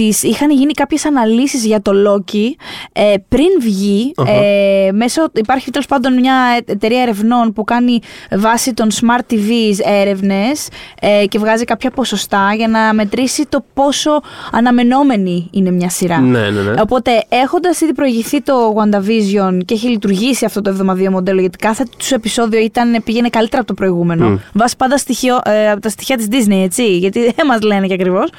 τις, 0.00 0.22
είχαν 0.22 0.50
γίνει 0.50 0.72
κάποιες 0.72 1.04
αναλύσεις 1.04 1.64
για 1.64 1.82
το 1.82 1.92
Loki 2.06 2.54
ε, 2.92 3.14
πριν 3.28 3.46
βγει 3.60 4.12
Αχα. 4.16 4.30
ε, 4.30 4.92
μέσω, 4.92 5.26
υπάρχει 5.34 5.70
τέλος 5.70 5.86
πάντων 5.86 6.14
μια 6.14 6.34
εταιρεία 6.64 7.02
ερευνών 7.02 7.52
που 7.52 7.64
κάνει 7.64 7.98
βάσει 8.30 8.74
των 8.74 8.88
Smart 8.90 9.32
TVs 9.32 10.00
έρευνες 10.00 10.68
ε, 11.00 11.26
και 11.26 11.38
βγάζει 11.38 11.64
κάποια 11.64 11.90
ποσοστά 11.90 12.52
για 12.56 12.68
να 12.68 12.94
μετρήσει 12.94 13.46
το 13.48 13.64
πόσο 13.74 14.20
αναμενόμενη 14.52 15.48
είναι 15.50 15.70
μια 15.70 15.88
σειρά. 15.88 16.20
Ναι, 16.20 16.50
ναι, 16.50 16.62
ναι. 16.62 16.80
Οπότε, 16.80 17.24
έχοντας 17.28 17.80
ήδη 17.80 17.94
προηγηθεί 17.94 18.42
το 18.42 18.74
WandaVision 18.76 19.58
και 19.64 19.74
έχει 19.74 19.88
λειτουργήσει 19.88 20.44
αυτό 20.44 20.60
το 20.60 20.70
εβδομαδιαίο 20.70 21.10
μοντέλο, 21.10 21.40
γιατί 21.40 21.58
κάθε 21.58 21.84
τους 21.98 22.10
επεισόδιο 22.10 22.60
ήταν, 22.60 23.02
πήγαινε 23.04 23.28
καλύτερα 23.28 23.58
από 23.62 23.68
το 23.68 23.74
προηγούμενο. 23.74 24.40
Βάσει 24.52 24.76
πάντα 24.76 24.98
στοιχείο, 24.98 25.38
ε, 25.44 25.70
από 25.70 25.80
τα 25.80 25.88
στοιχεία 25.88 26.16
της 26.16 26.26
Disney, 26.30 26.62
έτσι. 26.62 26.96
Γιατί 26.96 27.20
δεν 27.20 27.46
μας 27.50 27.60
λένε 27.60 27.86
και 27.86 27.94
ακριβώς. 27.94 28.30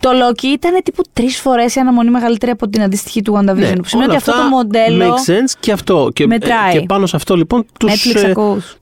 Το 0.00 0.10
Loki 0.10 0.44
ήταν 0.44 0.80
τύπου 0.84 1.03
τρεις 1.12 1.38
φορές 1.38 1.74
η 1.74 1.80
αναμονή 1.80 2.10
μεγαλύτερη 2.10 2.52
από 2.52 2.68
την 2.68 2.82
αντίστοιχη 2.82 3.22
του 3.22 3.32
WandaVision. 3.34 3.54
Ναι, 3.56 3.76
που 3.76 3.84
σημαίνει 3.88 4.08
όλα 4.08 4.14
ότι 4.14 4.16
αυτό 4.16 4.30
αυτά 4.30 4.42
το 4.42 4.48
μοντέλο. 4.48 5.04
Make 5.14 5.30
sense 5.30 5.52
και 5.60 5.72
αυτό. 5.72 6.08
Και, 6.12 6.26
μετράει. 6.26 6.72
και 6.78 6.86
πάνω 6.86 7.06
σε 7.06 7.16
αυτό 7.16 7.36
λοιπόν 7.36 7.66
τους, 7.78 7.92
Netflix 7.92 8.22
ε, 8.24 8.30
ακούς. 8.30 8.76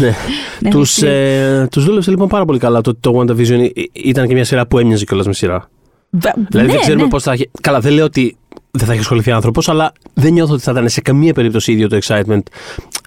ναι. 0.00 0.12
Ναι, 0.60 0.70
τους, 0.70 0.98
ναι. 0.98 1.08
ε, 1.10 1.66
τους 1.66 1.84
δούλεψε 1.84 2.10
λοιπόν 2.10 2.28
πάρα 2.28 2.44
πολύ 2.44 2.58
καλά 2.58 2.80
το 2.80 2.90
ότι 2.90 2.98
το 3.00 3.18
WandaVision 3.20 3.70
ε, 3.74 3.82
ήταν 3.92 4.28
και 4.28 4.34
μια 4.34 4.44
σειρά 4.44 4.66
που 4.66 4.78
έμοιαζε 4.78 5.04
κιόλας 5.04 5.26
με 5.26 5.32
σειρά. 5.32 5.68
Βα- 6.10 6.34
Δηλαδή 6.48 6.66
ναι, 6.66 6.72
δεν 6.72 6.80
ξέρουμε 6.80 7.02
ναι. 7.02 7.08
πώς 7.08 7.22
θα 7.22 7.32
έχει. 7.32 7.50
Καλά, 7.60 7.80
δεν 7.80 7.92
λέω 7.92 8.04
ότι 8.04 8.36
δεν 8.70 8.86
θα 8.86 8.92
έχει 8.92 9.00
ασχοληθεί 9.00 9.30
άνθρωπος, 9.30 9.68
αλλά 9.68 9.92
δεν 10.14 10.32
νιώθω 10.32 10.52
ότι 10.52 10.62
θα 10.62 10.70
ήταν 10.72 10.88
σε 10.88 11.00
καμία 11.00 11.32
περίπτωση 11.32 11.72
ίδιο 11.72 11.88
το 11.88 11.98
excitement 12.02 12.40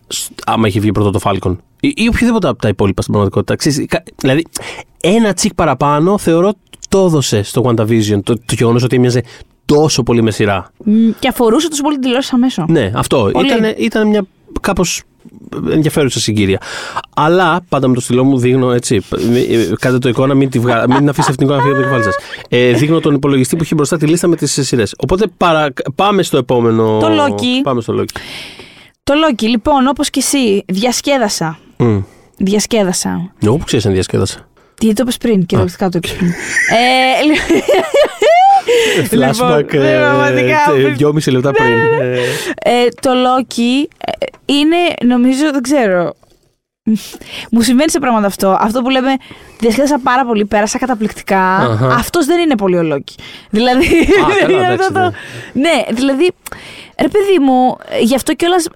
σ- 0.08 0.30
άμα 0.46 0.68
είχε 0.68 0.80
βγει 0.80 0.92
πρώτο 0.92 1.12
το 1.12 1.20
Falcon. 1.24 1.56
Ή, 1.80 1.94
ή 1.96 2.08
οποιοδήποτε 2.08 2.48
από 2.48 2.62
τα 2.62 2.68
υπόλοιπα 2.68 3.02
στην 3.02 3.14
πραγματικότητα. 3.14 3.56
Ξέρεις, 3.56 3.86
κα- 3.88 4.04
δηλαδή, 4.16 4.46
ένα 5.02 5.34
τσικ 5.34 5.54
παραπάνω 5.54 6.18
θεωρώ 6.18 6.54
το 6.90 7.06
έδωσε 7.06 7.44
στο 7.44 7.62
WandaVision 7.66 8.20
το, 8.24 8.34
το 8.34 8.56
γεγονός 8.58 8.84
ότι 8.84 8.96
έμοιαζε 8.96 9.24
τόσο 9.66 10.04
πολύ 10.04 10.22
με 10.22 10.32
σειρά. 10.32 10.72
Μ, 10.84 11.10
Και 11.20 11.28
αφορούσε 11.28 11.70
τόσο 11.70 11.82
πολύ 11.82 11.94
την 11.94 12.02
τηλεόραση 12.04 12.32
αμέσως. 12.34 12.66
Ναι, 12.68 12.92
αυτό. 12.96 13.30
Πολύ. 13.34 13.48
Ήταν, 13.48 13.74
ήταν 13.78 14.08
μια 14.08 14.26
κάπως 14.62 15.04
ενδιαφέρουσα 15.72 16.20
συγκύρια. 16.20 16.60
Αλλά 17.16 17.62
πάντα 17.70 17.88
με 17.88 17.94
το 17.96 18.02
στυλό 18.02 18.24
μου 18.24 18.38
δείχνω 18.38 18.72
έτσι. 18.72 19.02
ε, 19.50 19.74
Κάντε 19.80 19.98
το 19.98 20.10
εικόνα, 20.10 20.34
μην, 20.34 20.50
τη 20.50 20.60
βγα... 20.60 20.86
μην 20.88 21.10
αφήσετε 21.10 21.32
αυτή 21.32 21.36
την 21.36 21.46
εικόνα 21.46 21.58
να 21.58 21.64
φύγει 21.64 21.74
από 21.74 21.82
το 21.82 21.88
κεφάλι 21.88 22.04
σας. 22.04 22.16
Ε, 22.50 22.72
δείχνω 22.72 23.00
τον 23.00 23.16
υπολογιστή 23.16 23.56
που 23.56 23.64
έχει 23.64 23.76
μπροστά 23.76 23.98
τη 23.98 24.08
λίστα 24.08 24.28
με 24.28 24.36
τις 24.36 24.60
σειρές. 24.62 24.94
Οπότε 24.98 25.26
παρα... 25.38 25.74
πάμε 25.96 26.24
στο 26.24 26.38
επόμενο. 26.38 27.00
Το 27.00 27.08
Loki. 27.08 27.64
Πάμε 27.64 27.82
στο 27.82 27.96
Loki. 28.00 28.20
Το 29.04 29.14
Loki, 29.14 29.44
λοιπόν, 29.44 29.88
όπως 29.88 30.10
και 30.10 30.20
εσύ, 30.20 30.64
διασκέδασα. 30.68 31.60
Mm. 31.78 32.04
Διασκέδασα. 32.38 33.34
Εγώ 33.44 33.58
που 33.58 33.64
ξέρεις 33.66 33.86
αν 33.86 33.94
διασκέδασα. 33.94 34.50
Τι 34.82 34.94
το 34.94 35.02
είπες 35.04 35.18
πριν, 35.18 35.46
κυριολεκτικά 35.46 35.90
το 35.90 35.98
είπες 35.98 36.12
πριν. 36.14 36.30
ε, 36.78 37.24
λι- 37.26 37.64
Flashback 39.12 39.66
Λοιπόν, 39.72 39.82
ναι, 39.82 39.98
πραγματικά, 40.00 40.58
ε, 40.76 40.82
πριν- 40.82 40.96
δυόμιση 40.96 41.32
λεπτά 41.32 41.52
πριν. 41.52 41.72
Ε, 42.02 42.20
ε, 42.64 42.88
το 43.02 43.10
Loki 43.12 43.88
ε, 43.98 44.26
είναι, 44.46 44.78
νομίζω, 45.06 45.52
δεν 45.52 45.62
ξέρω. 45.62 46.14
Μου 47.52 47.62
συμβαίνει 47.62 47.92
σε 47.92 48.00
πράγματα 48.00 48.28
αυτό. 48.28 48.58
Αυτό 48.62 48.82
που 48.82 48.90
λέμε, 48.90 49.16
διασκέδασα 49.60 50.00
πάρα 50.04 50.26
πολύ, 50.26 50.46
πέρασα 50.46 50.78
καταπληκτικά. 50.78 51.56
Αχα. 51.56 51.88
Αυτός 51.88 52.26
δεν 52.26 52.40
είναι 52.40 52.56
πολύ 52.56 52.78
ο 52.78 52.82
Loki. 52.94 53.14
Δηλαδή. 53.50 54.06
καλά, 54.06 54.54
είναι 54.56 54.66
εντάξει, 54.66 54.88
αυτό 54.88 54.94
το- 54.94 55.00
ναι. 55.54 55.70
ναι, 55.70 55.84
δηλαδή. 55.94 56.32
Ρε 57.02 57.08
παιδί 57.08 57.40
μου, 57.42 57.78
ε, 57.90 58.00
γι' 58.04 58.16
αυτό 58.16 58.34
κιόλας 58.34 58.68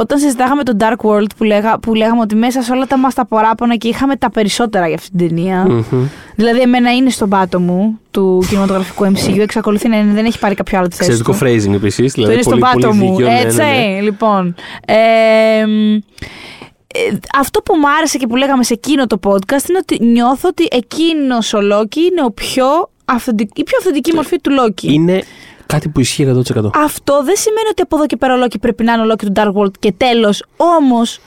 όταν 0.00 0.18
συζητάγαμε 0.18 0.62
το 0.62 0.72
Dark 0.80 1.10
World 1.10 1.26
που, 1.36 1.44
λέγα, 1.44 1.78
που 1.78 1.94
λέγαμε 1.94 2.20
ότι 2.20 2.34
μέσα 2.34 2.62
σε 2.62 2.72
όλα 2.72 2.86
τα 2.86 2.98
μας 2.98 3.14
τα 3.14 3.26
παράπονα 3.26 3.76
και 3.76 3.88
είχαμε 3.88 4.16
τα 4.16 4.30
περισσότερα 4.30 4.86
για 4.86 4.94
αυτή 4.96 5.08
την 5.16 5.28
ταινία. 5.28 5.64
μμμ. 5.68 6.06
Δηλαδή, 6.36 6.60
εμένα 6.60 6.92
είναι 6.94 7.10
στον 7.10 7.28
πάτο 7.28 7.60
μου 7.60 8.00
του 8.10 8.44
κινηματογραφικού 8.48 9.04
MCU. 9.04 9.38
Εξακολουθεί 9.38 9.88
να 9.88 9.96
είναι, 9.98 10.12
δεν 10.12 10.24
έχει 10.24 10.38
πάρει 10.38 10.54
κάποιο 10.54 10.78
άλλο 10.78 10.88
τη 10.88 10.96
θέση. 10.96 11.10
Εξαιρετικό 11.10 11.44
του. 11.44 11.70
phrasing 11.70 11.74
επίσης. 11.74 12.12
Το 12.14 12.22
Δηλαδή, 12.22 12.32
είναι 12.32 12.42
στον 12.42 12.58
πολύ, 12.58 12.72
πάτο 12.72 12.86
πολύ 12.88 12.98
μου. 13.02 13.16
δίκαιο, 13.16 13.32
ναι, 13.32 13.40
Έτσι, 13.40 13.56
ναι, 13.56 13.64
ναι. 13.64 14.00
λοιπόν. 14.00 14.54
Ε, 14.86 15.66
μ, 15.66 15.94
ε, 15.94 17.18
αυτό 17.38 17.60
που 17.62 17.74
μου 17.76 17.88
άρεσε 17.98 18.18
και 18.18 18.26
που 18.26 18.36
λέγαμε 18.36 18.64
σε 18.64 18.72
εκείνο 18.72 19.06
το 19.06 19.18
podcast 19.24 19.68
είναι 19.68 19.78
ότι 19.80 20.04
νιώθω 20.04 20.48
ότι 20.48 20.68
εκείνος 20.70 21.52
ο 21.54 21.60
Λόκι 21.60 22.00
είναι 22.00 22.22
ο 22.24 22.30
πιο 22.32 22.66
αυθεντικ- 23.04 23.58
η 23.58 23.62
πιο 23.62 23.76
αυθεντική 23.80 24.14
μορφή 24.14 24.40
του 24.40 24.50
Λόκι. 24.50 24.92
Είναι 24.94 25.22
κάτι 25.66 25.88
που 25.88 26.00
ισχύει 26.00 26.24
100%. 26.54 26.70
Αυτό 26.74 27.22
δεν 27.24 27.36
σημαίνει 27.36 27.68
ότι 27.70 27.82
από 27.82 27.96
εδώ 27.96 28.06
και 28.06 28.16
πέρα 28.16 28.34
ο 28.34 28.36
Λόκι 28.36 28.58
πρέπει 28.58 28.84
να 28.84 28.92
είναι 28.92 29.02
ο 29.02 29.04
Λόκι 29.04 29.26
του 29.26 29.32
Dark 29.36 29.52
World 29.52 29.78
και 29.78 29.92
τέλος. 29.92 30.44
Όμως, 30.56 31.20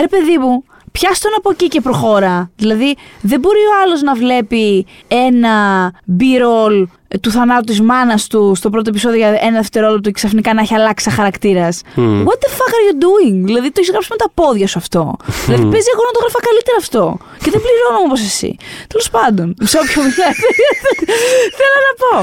ρε 0.00 0.06
παιδί 0.08 0.38
μου, 0.38 0.64
πιάστον 0.92 1.32
από 1.36 1.50
εκεί 1.50 1.68
και 1.68 1.80
προχώρα. 1.80 2.50
Δηλαδή, 2.56 2.96
δεν 3.20 3.40
μπορεί 3.40 3.58
ο 3.58 3.82
άλλος 3.82 4.02
να 4.02 4.14
βλέπει 4.14 4.86
ένα 5.08 5.54
B-roll 6.18 6.84
του 7.20 7.30
θανάτου 7.30 7.64
της 7.64 7.80
μάνας 7.80 8.26
του 8.26 8.52
στο 8.54 8.70
πρώτο 8.70 8.90
επεισόδιο 8.90 9.18
για 9.18 9.38
ένα 9.40 9.56
δευτερόλεπτο 9.56 10.08
και 10.08 10.14
ξαφνικά 10.14 10.54
να 10.54 10.60
έχει 10.60 10.74
αλλάξει 10.74 11.04
σαν 11.04 11.14
χαρακτήρας. 11.14 11.80
Μμ. 11.94 12.22
What 12.26 12.38
the 12.44 12.50
fuck 12.58 12.72
are 12.76 12.84
you 12.88 12.96
doing? 13.06 13.44
Δηλαδή, 13.44 13.66
το 13.66 13.76
έχεις 13.76 13.90
γράψει 13.90 14.08
με 14.10 14.16
τα 14.16 14.30
πόδια 14.34 14.66
σου 14.66 14.78
αυτό. 14.78 15.16
δηλαδή, 15.46 15.64
παίζει 15.72 15.88
εγώ 15.94 16.02
να 16.08 16.12
το 16.14 16.20
γράφω 16.20 16.38
καλύτερα 16.48 16.76
αυτό. 16.78 17.18
Και 17.42 17.50
δεν 17.50 17.60
πληρώνω 17.64 17.98
όπω 18.06 18.14
εσύ. 18.14 18.56
Τέλος 18.86 19.10
πάντων, 19.10 19.54
σε 19.62 19.78
όποιο 19.78 20.02
μιλάτε. 20.02 20.46
Θέλω 21.58 21.78
να 21.88 21.92
πω. 22.02 22.14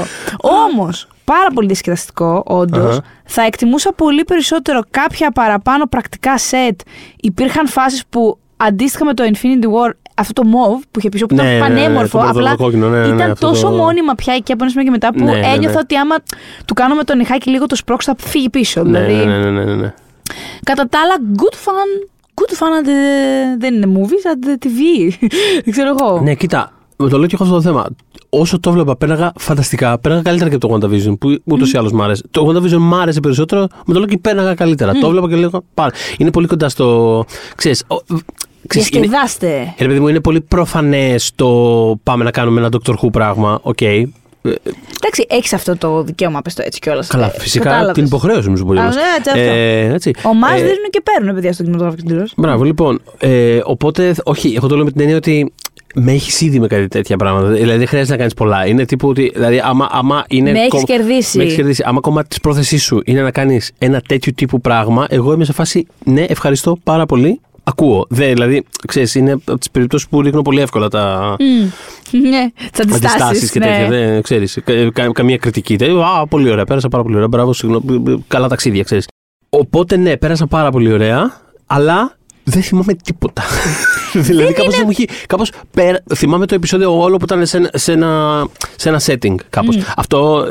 Όμως, 0.64 1.06
πάρα 1.34 1.48
πολύ 1.54 1.66
διασκεδαστικό, 1.66 2.42
όντως. 2.46 2.90
Αχα. 2.90 3.02
Θα 3.24 3.42
εκτιμούσα 3.42 3.92
πολύ 3.92 4.24
περισσότερο 4.24 4.80
κάποια 4.90 5.30
παραπάνω 5.30 5.86
πρακτικά 5.86 6.38
σετ. 6.38 6.80
Υπήρχαν 7.20 7.68
φάσεις 7.68 8.02
που 8.10 8.38
αντίστοιχα 8.56 9.04
με 9.04 9.14
το 9.14 9.24
Infinity 9.32 9.64
War, 9.64 9.90
αυτό 10.14 10.42
το 10.42 10.48
MOV 10.48 10.82
που 10.90 10.98
είχε 10.98 11.08
πίσω 11.08 11.26
που 11.26 11.34
Ναι, 11.34 11.42
ήταν 11.42 11.72
ναι, 11.72 11.78
ναι, 11.78 11.82
πανέμορφο, 11.82 12.18
το 12.18 12.24
πρώτο 12.24 12.38
απλά 12.38 12.50
το 12.56 12.62
κόκκινο, 12.62 12.88
ναι, 12.88 13.00
ναι, 13.00 13.14
ήταν 13.14 13.30
αυτό 13.30 13.48
τόσο 13.48 13.68
το- 13.68 13.76
μόνιμα 13.76 14.14
πια 14.14 14.34
εκεί 14.34 14.52
από 14.52 14.62
ένα 14.64 14.70
σημείο 14.72 14.84
και 14.86 14.90
μετά 14.90 15.12
που 15.12 15.24
Ναι, 15.24 15.32
ναι, 15.32 15.38
ναι. 15.38 15.46
ένιωθα 15.46 15.78
ότι 15.78 15.96
άμα 15.96 16.14
του 16.64 16.74
κάνω 16.74 16.94
με 16.94 17.04
το 17.04 17.14
νυχάκι 17.14 17.50
λίγο 17.50 17.66
το 17.66 17.76
σπρώξ 17.76 18.04
θα 18.04 18.14
φύγει 18.18 18.50
πίσω. 18.50 18.82
Ναι, 18.82 19.00
δηλαδή, 19.04 19.26
ναι, 19.26 19.38
ναι, 19.38 19.50
ναι, 19.50 19.64
ναι, 19.64 19.74
ναι. 19.74 19.94
κατά 20.62 20.88
τα 20.88 20.98
άλλα, 21.00 21.14
good 21.36 21.54
fun. 21.68 22.08
Good 22.40 22.52
fun 22.58 22.82
at 22.82 22.86
the, 22.86 22.92
δεν 23.58 23.74
είναι 23.74 23.86
movies, 24.00 24.30
at 24.32 24.46
the 24.48 24.66
TV. 24.66 24.78
δεν 25.64 25.72
ξέρω 25.72 25.94
εγώ. 26.00 26.20
Ναι, 26.20 26.34
κοίτα, 26.34 26.72
με 26.96 27.08
το 27.08 27.18
λέω 27.18 27.26
και 27.26 27.34
έχω 27.34 27.42
αυτό 27.44 27.54
το 27.56 27.62
θέμα. 27.62 27.86
Όσο 28.30 28.60
το 28.60 28.72
βλέπα, 28.72 28.96
πέραγα 28.96 29.32
φανταστικά. 29.38 29.98
Πέραγα 29.98 30.22
καλύτερα 30.22 30.50
και 30.50 30.56
από 30.62 30.78
το 30.78 30.86
WandaVision, 30.88 31.18
που 31.18 31.36
ούτως 31.44 31.72
ή 31.72 31.76
άλλως 31.76 31.92
μ' 31.92 32.02
άρεσε. 32.02 32.22
Το 32.30 32.46
WandaVision 32.48 32.76
μ' 32.78 32.94
άρεσε 32.94 33.20
περισσότερο, 33.20 33.60
με 33.86 33.92
το 33.94 33.98
λέω 33.98 34.08
και 34.08 34.18
πέραγα 34.18 34.54
καλύτερα. 34.54 34.92
Το 34.92 35.08
βλέπα 35.08 35.28
και 35.28 35.36
λέω 35.36 35.50
πάρα. 35.74 35.92
Είναι 36.18 36.30
πολύ 36.30 36.46
κοντά 36.46 36.68
στο. 36.68 37.24
Ξέρεις, 37.56 37.84
ο- 37.86 38.02
ξέρεις, 38.66 38.88
είναι, 38.88 39.00
Διασκεδάστε. 39.00 39.74
ε, 39.76 39.82
ρε 39.82 39.86
παιδί 39.88 40.00
μου, 40.00 40.08
είναι 40.08 40.20
πολύ 40.20 40.40
προφανές 40.40 41.32
το 41.34 41.46
πάμε 42.02 42.24
να 42.24 42.30
κάνουμε 42.30 42.60
ένα 42.60 42.68
Doctor 42.72 42.94
Who 43.02 43.08
πράγμα. 43.12 43.58
Οκ. 43.62 43.80
Ε, 43.80 44.08
Εντάξει, 44.42 45.26
έχεις 45.28 45.52
αυτό 45.52 45.76
το 45.76 46.02
δικαίωμα, 46.02 46.42
πες 46.42 46.54
το 46.54 46.62
έτσι 46.66 46.80
κιόλας. 46.80 47.06
Καλά, 47.06 47.28
φυσικά 47.28 47.90
την 47.94 48.04
υποχρέωση 48.04 48.44
νομίζω 48.44 48.64
πολύ. 48.64 48.80
Α, 48.80 48.82
μας. 48.84 48.94
ναι, 48.94 49.00
έτσι, 49.18 49.30
αυτό. 49.30 49.40
Ε, 49.42 49.92
έτσι. 49.94 50.10
Ομάδες 50.22 50.54
Ε, 50.54 50.58
δίνουν 50.58 50.90
και 50.90 51.00
παίρνουν 51.00 51.34
παιδιά 51.34 51.52
στο 51.52 51.62
κινηματογράφο 51.62 51.96
και 51.96 52.02
την 52.02 52.10
τηλεόραση. 52.10 52.34
Μπράβο, 52.36 52.64
λοιπόν. 52.64 53.00
Ε, 53.18 53.60
οπότε, 53.64 54.14
όχι, 54.24 54.52
εγώ 54.56 54.66
το 54.66 54.74
λέω 54.76 54.84
με 54.84 54.90
την 54.90 55.00
έννοια 55.00 55.16
ότι 55.16 55.52
με 55.94 56.12
έχεις 56.12 56.40
ήδη 56.40 56.58
με 56.60 56.66
κάτι 56.66 56.88
τέτοια 56.88 57.16
πράγματα. 57.16 57.48
Δηλαδή, 57.48 57.78
δεν 57.78 57.86
χρειάζεται 57.86 58.12
να 58.12 58.18
κάνεις 58.18 58.34
πολλά. 58.34 58.66
Είναι 58.66 58.84
τύπου 58.84 59.08
ότι. 59.08 59.30
Δηλαδή, 59.34 59.60
άμα, 59.64 59.88
άμα 59.90 60.24
είναι. 60.28 60.50
Με 60.50 60.58
έχεις 60.58 60.70
κομ- 60.70 60.84
κερδίσει. 60.86 61.36
Με 61.36 61.42
έχεις 61.42 61.54
κερδίσει. 61.54 61.82
Άμα 61.86 62.00
κομμάτι 62.00 62.28
της 62.28 62.40
πρόθεσής 62.40 62.82
σου 62.84 63.00
είναι 63.04 63.22
να 63.22 63.30
κάνεις 63.30 63.70
ένα 63.78 64.00
τέτοιο 64.08 64.32
τύπου 64.34 64.60
πράγμα, 64.60 65.06
εγώ 65.10 65.32
είμαι 65.32 65.44
σε 65.44 65.52
φάση. 65.52 65.86
Ναι, 66.04 66.24
ευχαριστώ 66.28 66.78
πάρα 66.84 67.06
πολύ. 67.06 67.40
Ακούω. 67.68 68.06
Δε, 68.08 68.32
δηλαδή, 68.32 68.64
ξέρεις, 68.86 69.14
είναι 69.14 69.32
από 69.32 69.58
τις 69.58 69.70
περιπτώσεις 69.70 70.08
που 70.08 70.22
ρίχνω 70.22 70.42
πολύ 70.42 70.60
εύκολα 70.60 70.88
τα 70.88 71.36
Ναι, 72.10 72.50
τις 72.70 72.80
αντιστάσεις 72.80 73.22
αντιστάσει. 73.22 73.50
και 73.52 73.58
τέτοια. 73.60 73.88
Δεν 73.88 74.22
ξέρεις. 74.22 74.58
καμία 75.12 75.36
κριτική. 75.36 75.76
Δεν, 75.76 76.00
Α, 76.02 76.26
πολύ 76.28 76.50
ωραία. 76.50 76.64
Πέρασα 76.64 76.88
πάρα 76.88 77.02
πολύ 77.02 77.14
ωραία. 77.14 77.28
Μπράβο, 77.28 77.52
συγγνώμη. 77.52 78.24
Καλά 78.28 78.48
ταξίδια, 78.48 78.82
ξέρεις. 78.82 79.06
Οπότε, 79.48 79.96
ναι, 79.96 80.16
πέρασα 80.16 80.46
πάρα 80.46 80.70
πολύ 80.70 80.92
ωραία, 80.92 81.40
αλλά 81.66 82.16
δεν 82.44 82.62
θυμάμαι 82.62 82.94
τίποτα. 82.94 83.42
δηλαδή, 84.28 84.52
κάπως 84.52 84.74
δεν 84.74 84.82
μου 84.84 84.90
έχει. 84.90 85.08
Κάπως, 85.26 85.52
πέρα, 85.70 86.02
θυμάμαι 86.14 86.46
το 86.46 86.54
επεισόδιο 86.54 87.00
όλο 87.00 87.16
που 87.16 87.24
ήταν 87.24 87.46
σε, 87.46 87.56
ένα- 87.56 87.70
σε, 87.74 87.92
ένα, 87.92 88.46
σε 88.76 88.88
ένα 88.88 89.00
setting. 89.06 89.34
Κάπως. 89.50 89.76
Αυτό. 89.96 90.44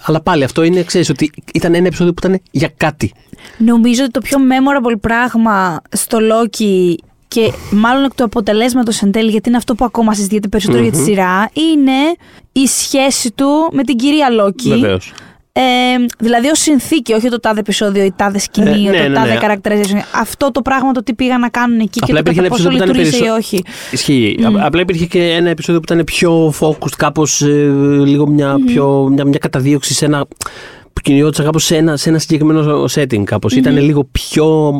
Ε, 0.00 0.02
αλλά 0.04 0.20
πάλι 0.20 0.44
αυτό 0.44 0.62
είναι, 0.62 0.82
ξέρεις, 0.82 1.08
ότι 1.08 1.30
ήταν 1.54 1.74
ένα 1.74 1.86
επεισόδιο 1.86 2.12
που 2.12 2.26
ήταν 2.26 2.40
για 2.50 2.72
κάτι. 2.76 3.12
Νομίζω 3.58 4.02
ότι 4.02 4.12
το 4.12 4.20
πιο 4.20 4.38
memorable 4.38 5.00
πράγμα 5.00 5.82
στο 5.90 6.18
Loki 6.20 6.94
και 7.28 7.52
μάλλον 7.70 8.04
εκ 8.04 8.14
του 8.14 8.24
αποτελέσματος 8.24 9.02
εν 9.02 9.12
τέλει, 9.12 9.30
γιατί 9.30 9.48
είναι 9.48 9.58
αυτό 9.58 9.74
που 9.74 9.84
ακόμα 9.84 10.14
συζητιέται 10.14 10.48
περισσότερο 10.48 10.82
για 10.82 10.92
τη 10.92 10.98
σειρά, 10.98 11.50
είναι 11.52 12.16
η 12.52 12.66
σχέση 12.66 13.30
του 13.30 13.68
με 13.72 13.82
την 13.82 13.96
κυρία 13.96 14.28
Loki. 14.40 14.68
Βεβαίως. 14.68 15.12
Ε, 15.60 16.04
δηλαδή 16.18 16.48
ως 16.48 16.58
συνθήκη, 16.58 17.12
όχι 17.12 17.28
το 17.28 17.40
τάδε 17.40 17.60
επεισόδιο, 17.60 18.04
η 18.04 18.12
τάδε 18.16 18.38
σκηνή, 18.38 18.86
Ε, 18.86 18.90
ναι, 18.90 19.02
το 19.02 19.08
ναι, 19.08 19.14
τάδε 19.14 19.32
ναι. 19.32 19.38
characterization. 19.42 20.00
Αυτό 20.20 20.50
το 20.50 20.62
πράγμα 20.62 20.92
το 20.92 21.02
τι 21.02 21.14
πήγαν 21.14 21.40
να 21.40 21.48
κάνουν 21.48 21.78
εκεί 21.80 21.98
Απλά 22.02 22.06
και 22.06 22.12
το 22.12 22.18
υπήρχε 22.30 22.40
κατά 22.40 22.46
ένα 22.46 22.56
πόσο 22.56 22.68
επεισόδιο 22.68 22.78
που 22.78 22.84
ήταν 22.84 22.96
λειτουργήσε 22.96 23.16
ή 23.16 23.28
περισσο- 23.28 23.36
όχι. 23.38 23.62
Ισχύει. 23.92 24.38
Α- 24.60 24.66
Απλά 24.66 24.80
υπήρχε 24.80 25.06
και 25.06 25.22
ένα 25.32 25.50
επεισόδιο 25.50 25.80
που 25.80 25.92
ήταν 25.92 26.04
πιο 26.04 26.54
focused, 26.60 26.94
κάπως 26.96 27.40
λίγο 28.04 28.26
μια, 28.26 28.56
πιο, 28.66 29.08
μια, 29.12 29.24
μια 29.24 29.38
καταδίωξη 29.38 29.94
σε 29.94 30.04
ένα. 30.04 30.26
που 30.92 31.00
κινιόταν 31.02 31.44
κάπως 31.44 31.64
σε 31.64 31.76
ένα, 31.76 31.96
σε 31.96 32.08
ένα 32.08 32.18
συγκεκριμένο 32.18 32.84
setting. 32.94 33.22
κάπως. 33.24 33.54
Ήταν 33.56 33.78
λίγο 33.78 34.04
πιο. 34.12 34.72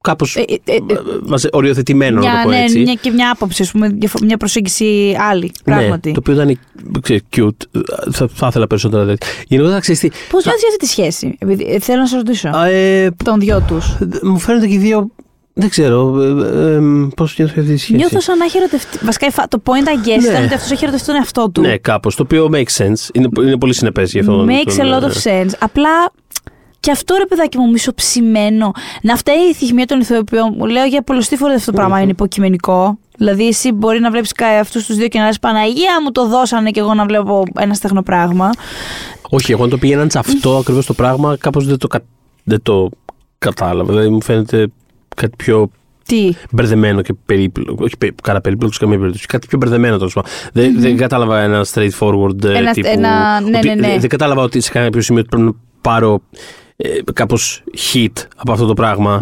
Κάπως. 0.00 0.36
Ε, 0.36 0.44
ε, 0.64 0.74
ε, 0.74 1.48
οριοθετημένο, 1.52 2.14
να 2.20 2.20
μια, 2.30 2.36
το 2.42 2.48
πω 2.48 2.54
ναι, 2.54 2.62
έτσι. 2.62 2.78
μια, 2.78 2.94
και 2.94 3.10
μια 3.10 3.30
άποψη, 3.30 3.62
ας 3.62 3.70
πούμε, 3.70 3.88
διαφο- 3.88 4.20
μια 4.24 4.36
προσέγγιση 4.36 5.16
άλλη. 5.30 5.52
Πράγματι. 5.64 6.08
Ναι, 6.08 6.14
το 6.14 6.20
οποίο 6.20 6.32
ήταν 6.42 6.58
ξέρεις, 7.00 7.22
cute. 7.36 7.80
Θα, 8.10 8.28
θα 8.34 8.46
ήθελα 8.46 8.66
περισσότερα 8.66 9.04
τέτοια. 9.06 9.26
Γενικότερα, 9.48 9.80
ξέρεις 9.80 10.00
τι. 10.00 10.08
Πώς 10.30 10.44
νιώθεις 10.44 10.62
για 10.62 10.68
αυτή 10.72 10.84
τη 10.84 10.86
σχέση, 10.86 11.36
επειδή, 11.38 11.64
ε, 11.68 11.78
θέλω 11.78 12.00
να 12.00 12.06
σα 12.06 12.16
ρωτήσω. 12.16 12.48
α, 12.48 12.66
ε, 12.66 13.10
Των 13.24 13.40
δυο 13.40 13.60
τους. 13.66 13.96
μου 14.22 14.38
φαίνονται 14.38 14.66
και 14.66 14.74
οι 14.74 14.78
δύο. 14.78 15.10
Δεν 15.52 15.68
ξέρω. 15.68 16.20
Ε, 16.22 16.26
ε, 16.74 16.80
Πώς 17.16 17.36
νιώθω 17.38 17.52
για 17.52 17.62
αυτή 17.62 17.62
τη 17.72 17.76
σχέση. 17.76 17.94
Νιώθω 17.96 18.20
σαν 18.20 18.38
να 18.38 18.44
έχει 18.44 18.56
ερωτευτεί. 18.56 18.98
Βασικά, 19.04 19.26
η 19.26 19.30
φα- 19.30 19.48
το 19.48 19.62
point, 19.64 19.88
I 19.88 20.06
guess, 20.08 20.22
Ναι. 20.22 20.28
ήταν 20.30 20.44
ότι 20.44 20.54
αυτός 20.54 20.70
έχει 20.70 20.82
ερωτευτεί 20.84 21.06
τον 21.06 21.16
εαυτό 21.16 21.50
του. 21.50 21.60
Ναι, 21.60 21.76
κάπως. 21.76 22.14
Το 22.16 22.22
οποίο 22.22 22.50
makes 22.52 22.82
sense. 22.84 23.08
Είναι, 23.12 23.28
είναι 23.40 23.58
πολύ 23.58 23.74
συνεπές 23.74 24.12
γι' 24.12 24.18
αυτό. 24.18 24.46
Makes 24.48 24.80
a 24.80 24.84
lot 24.84 25.02
of 25.04 25.12
sense. 25.22 25.50
Απλά 25.58 25.90
και 26.80 26.90
αυτό 26.90 27.14
ρε 27.18 27.26
παιδάκι 27.26 27.58
μου 27.58 27.70
μισοψημένο. 27.70 28.72
Να 29.02 29.16
φταίει 29.16 29.48
η 29.50 29.54
θυχμία 29.54 29.86
των 29.86 30.00
ηθοποιών. 30.00 30.54
Μου 30.56 30.66
λέω 30.66 30.84
για 30.84 31.02
πολλωστή 31.02 31.36
φορά 31.36 31.54
αυτό 31.54 31.70
το 31.70 31.76
πράγμα 31.76 32.00
είναι 32.00 32.10
υποκειμενικό. 32.10 32.98
Δηλαδή, 33.16 33.46
εσύ 33.46 33.72
μπορεί 33.72 34.00
να 34.00 34.10
βλέπεις 34.10 34.32
αυτούς 34.60 34.86
τους 34.86 34.96
δύο 34.96 35.08
και 35.08 35.18
να 35.18 35.26
λες 35.26 35.38
Παναγία 35.38 36.02
μου 36.04 36.12
το 36.12 36.26
δώσανε 36.28 36.70
και 36.70 36.80
εγώ 36.80 36.94
να 36.94 37.04
βλέπω 37.04 37.42
ένα 37.58 37.74
στεγνό 37.74 38.02
πράγμα. 38.02 38.50
Όχι, 39.28 39.52
εγώ 39.52 39.62
αν 39.64 39.70
το 39.70 39.78
πήγαιναν 39.78 40.10
σε 40.10 40.18
αυτό 40.18 40.56
ακριβώς 40.56 40.86
το 40.86 40.94
πράγμα, 40.94 41.36
κάπως 41.36 41.66
δεν 41.66 41.78
το, 41.78 41.86
κα... 41.86 42.00
δεν 42.44 42.62
το 42.62 42.88
κατάλαβα. 43.38 43.92
Δηλαδή 43.92 44.08
μου 44.08 44.22
φαίνεται 44.22 44.66
κάτι 45.16 45.32
πιο 45.36 45.70
Τι; 46.06 46.30
μπερδεμένο 46.50 47.02
και 47.02 47.14
περίπλοκο. 47.26 47.84
Όχι 47.84 47.96
πε- 47.98 48.20
καλά 48.22 48.40
περίπλοκο 48.40 48.72
σε 48.72 48.78
καμία 48.78 48.98
περίπτωση. 48.98 49.26
Κάτι 49.26 49.46
πιο 49.46 49.58
μπερδεμένο 49.58 49.96
τέλος 49.96 50.12
πάντων. 50.12 50.30
Δεν, 50.52 50.80
δεν 50.80 50.96
κατάλαβα 50.96 51.40
ένα 51.40 51.64
straightforward 51.74 52.44
ε, 52.44 52.56
Ένα- 52.56 52.72
τύπου. 52.72 52.88
ένα- 52.90 53.40
ναι, 53.40 53.58
ότι- 53.58 53.68
ναι, 53.68 53.74
ναι. 53.74 53.88
Δεν, 53.88 54.00
δεν 54.00 54.08
κατάλαβα 54.08 54.42
ότι 54.42 54.60
σε 54.60 54.70
κάποιο 54.72 55.00
σημείο 55.00 55.22
πρέπει 55.22 55.42
να 55.44 55.52
πάρω 55.80 56.22
ε, 56.80 56.98
κάπως 57.12 57.62
hit 57.92 58.12
από 58.36 58.52
αυτό 58.52 58.66
το 58.66 58.74
πράγμα. 58.74 59.18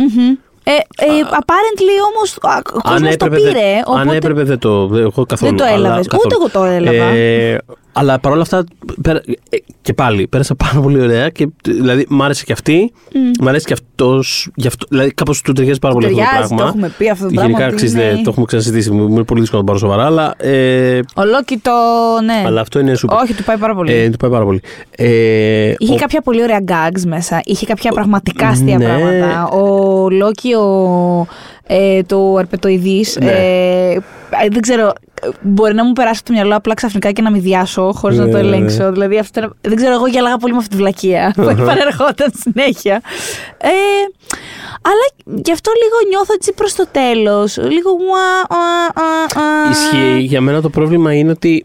Ε, 0.68 0.70
ε, 0.72 1.06
apparently 1.30 2.14
όμως 2.14 2.36
ο 2.74 2.80
κόσμος 2.82 3.16
το 3.16 3.28
δεν- 3.28 3.42
πήρε. 3.42 3.74
αν 3.76 3.82
Οπότε 4.00 4.16
έπρεπε 4.16 4.42
δεν 4.42 4.58
το. 4.58 4.86
Δεν, 4.86 5.00
εγώ 5.02 5.26
καθόλου, 5.26 5.54
το 5.54 5.64
αλλά 5.64 5.74
έλαβες. 5.74 6.06
καθόλου. 6.06 6.22
Ούτε 6.24 6.34
εγώ 6.40 6.66
το 6.66 6.72
έλαβα. 6.72 7.04
Ε, 7.14 7.58
αλλά 7.98 8.18
παρόλα 8.20 8.42
αυτά, 8.42 8.64
πέρα- 9.02 9.22
ε, 9.50 9.56
και 9.82 9.92
πάλι 9.94 10.26
πέρασα 10.26 10.54
πάρα 10.54 10.80
πολύ 10.80 11.00
ωραία. 11.00 11.28
Και, 11.28 11.48
δηλαδή, 11.64 12.06
μ' 12.08 12.22
άρεσε 12.22 12.44
και 12.44 12.52
αυτή. 12.52 12.92
Μ' 13.40 13.48
αρέσει 13.48 13.64
και 13.66 13.72
αυτός. 13.72 14.48
Δηλαδή, 14.88 15.10
κάπως 15.10 15.40
του 15.40 15.52
ταιριάζει 15.52 15.78
πάρα 15.78 15.94
πολύ 15.94 16.06
αυτό 16.06 16.18
το 16.18 16.24
ταιριάζει, 16.24 16.48
πράγμα. 16.54 16.62
το 16.64 16.68
έχουμε 16.78 16.92
πει 16.98 17.10
αυτό 17.10 17.24
το 17.24 17.30
Γενικά, 17.30 17.46
πράγμα. 17.50 17.66
ότι 17.66 17.74
ξέρεις, 17.76 17.94
είναι- 17.94 18.12
δεν- 18.14 18.22
το 18.22 18.30
έχουμε 18.30 18.46
ξανασυζητήσει. 18.46 18.90
Μου 18.90 19.06
είναι 19.08 19.22
πολύ 19.22 19.40
δύσκολο 19.40 19.62
να 19.62 19.66
το 19.68 19.72
πάρω 19.72 19.78
σοβαρά. 19.78 20.04
Αλλά, 20.06 20.34
ε, 20.50 21.00
Ο 21.16 21.24
Λόκι 21.24 21.56
το. 21.58 21.70
Ναι. 22.24 22.42
αλλά 22.46 22.60
αυτό 22.60 22.78
είναι 22.78 22.92
super. 23.06 23.18
Όχι, 23.22 23.34
του 23.34 23.44
πάει 23.44 23.56
πάρα 23.56 23.74
πολύ. 23.74 23.92
Ε, 23.92 24.08
του 24.10 24.16
πάει 24.16 24.30
πάρα 24.30 24.44
πολύ. 24.44 24.60
Ε, 24.96 25.74
Είχε 25.78 25.92
ο- 25.92 25.96
κάποια 25.96 26.20
πολύ 26.20 26.42
ωραία 26.42 26.60
gags 26.68 27.02
μέσα. 27.06 27.40
Είχε 27.44 27.66
κάποια 27.66 27.92
πραγματικά 27.92 28.48
αστεία 28.48 28.78
ναι. 28.78 28.84
πράγματα. 28.84 29.48
Ο 29.48 30.08
Λόκι, 30.10 30.54
ο, 30.54 31.26
ε, 31.66 32.02
το 32.02 32.34
αρπετοειδής, 32.36 33.16
Ναι. 33.20 33.30
ε, 33.30 33.92
ε, 34.44 34.48
δεν 34.50 34.60
ξέρω, 34.60 34.92
μπορεί 35.40 35.74
να 35.74 35.84
μου 35.84 35.92
περάσει 35.92 36.18
από 36.18 36.26
το 36.28 36.32
μυαλό 36.32 36.56
απλά 36.56 36.74
ξαφνικά 36.74 37.10
και 37.12 37.22
να 37.22 37.30
με 37.30 37.38
διάσω 37.38 37.92
χωρίς 37.92 38.18
να 38.18 38.24
το 38.28 38.30
Ναι, 38.36 38.42
ναι, 38.42 38.48
ναι. 38.48 38.56
ελέγξω. 38.56 38.92
Δηλαδή, 38.92 39.18
αυτό 39.18 39.40
ήταν- 39.40 39.56
δεν 39.60 39.76
ξέρω, 39.76 39.92
εγώ 39.92 40.06
γέλαγα 40.06 40.36
πολύ 40.36 40.52
με 40.52 40.58
αυτή 40.58 40.70
τη 40.70 40.76
βλακεία 40.76 41.32
που 41.36 41.42
επανερχόταν 41.42 42.32
συνέχεια. 42.44 43.00
Ε, 43.58 43.68
αλλά 44.82 45.34
γι' 45.44 45.52
αυτό 45.52 45.70
λίγο 45.82 46.08
νιώθω 46.08 46.32
έτσι 46.34 46.52
προς 46.52 46.74
το 46.74 46.86
τέλος. 46.92 47.56
Λίγο 47.56 47.90
ουα, 47.90 48.46
ουα, 48.50 49.02
ουα, 49.02 49.42
ουα. 49.42 49.70
Ισχύει. 49.70 50.20
Για 50.20 50.40
μένα 50.40 50.60
το 50.60 50.70
πρόβλημα 50.70 51.14
είναι 51.14 51.30
ότι. 51.30 51.64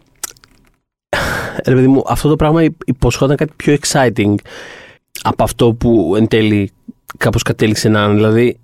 Ρε 1.66 1.74
παιδί 1.74 1.86
μου, 1.86 2.02
αυτό 2.08 2.28
το 2.28 2.36
πράγμα 2.36 2.62
υποσχόταν 2.84 3.36
κάτι 3.36 3.52
πιο 3.56 3.76
exciting 3.82 4.34
από 5.22 5.42
αυτό 5.42 5.72
που 5.74 6.14
εν 6.16 6.28
τέλει 6.28 6.70
κάπως 7.18 7.42
κατέληξε 7.42 7.88
να 7.88 8.04
είναι. 8.04 8.14
Δηλαδή. 8.14 8.58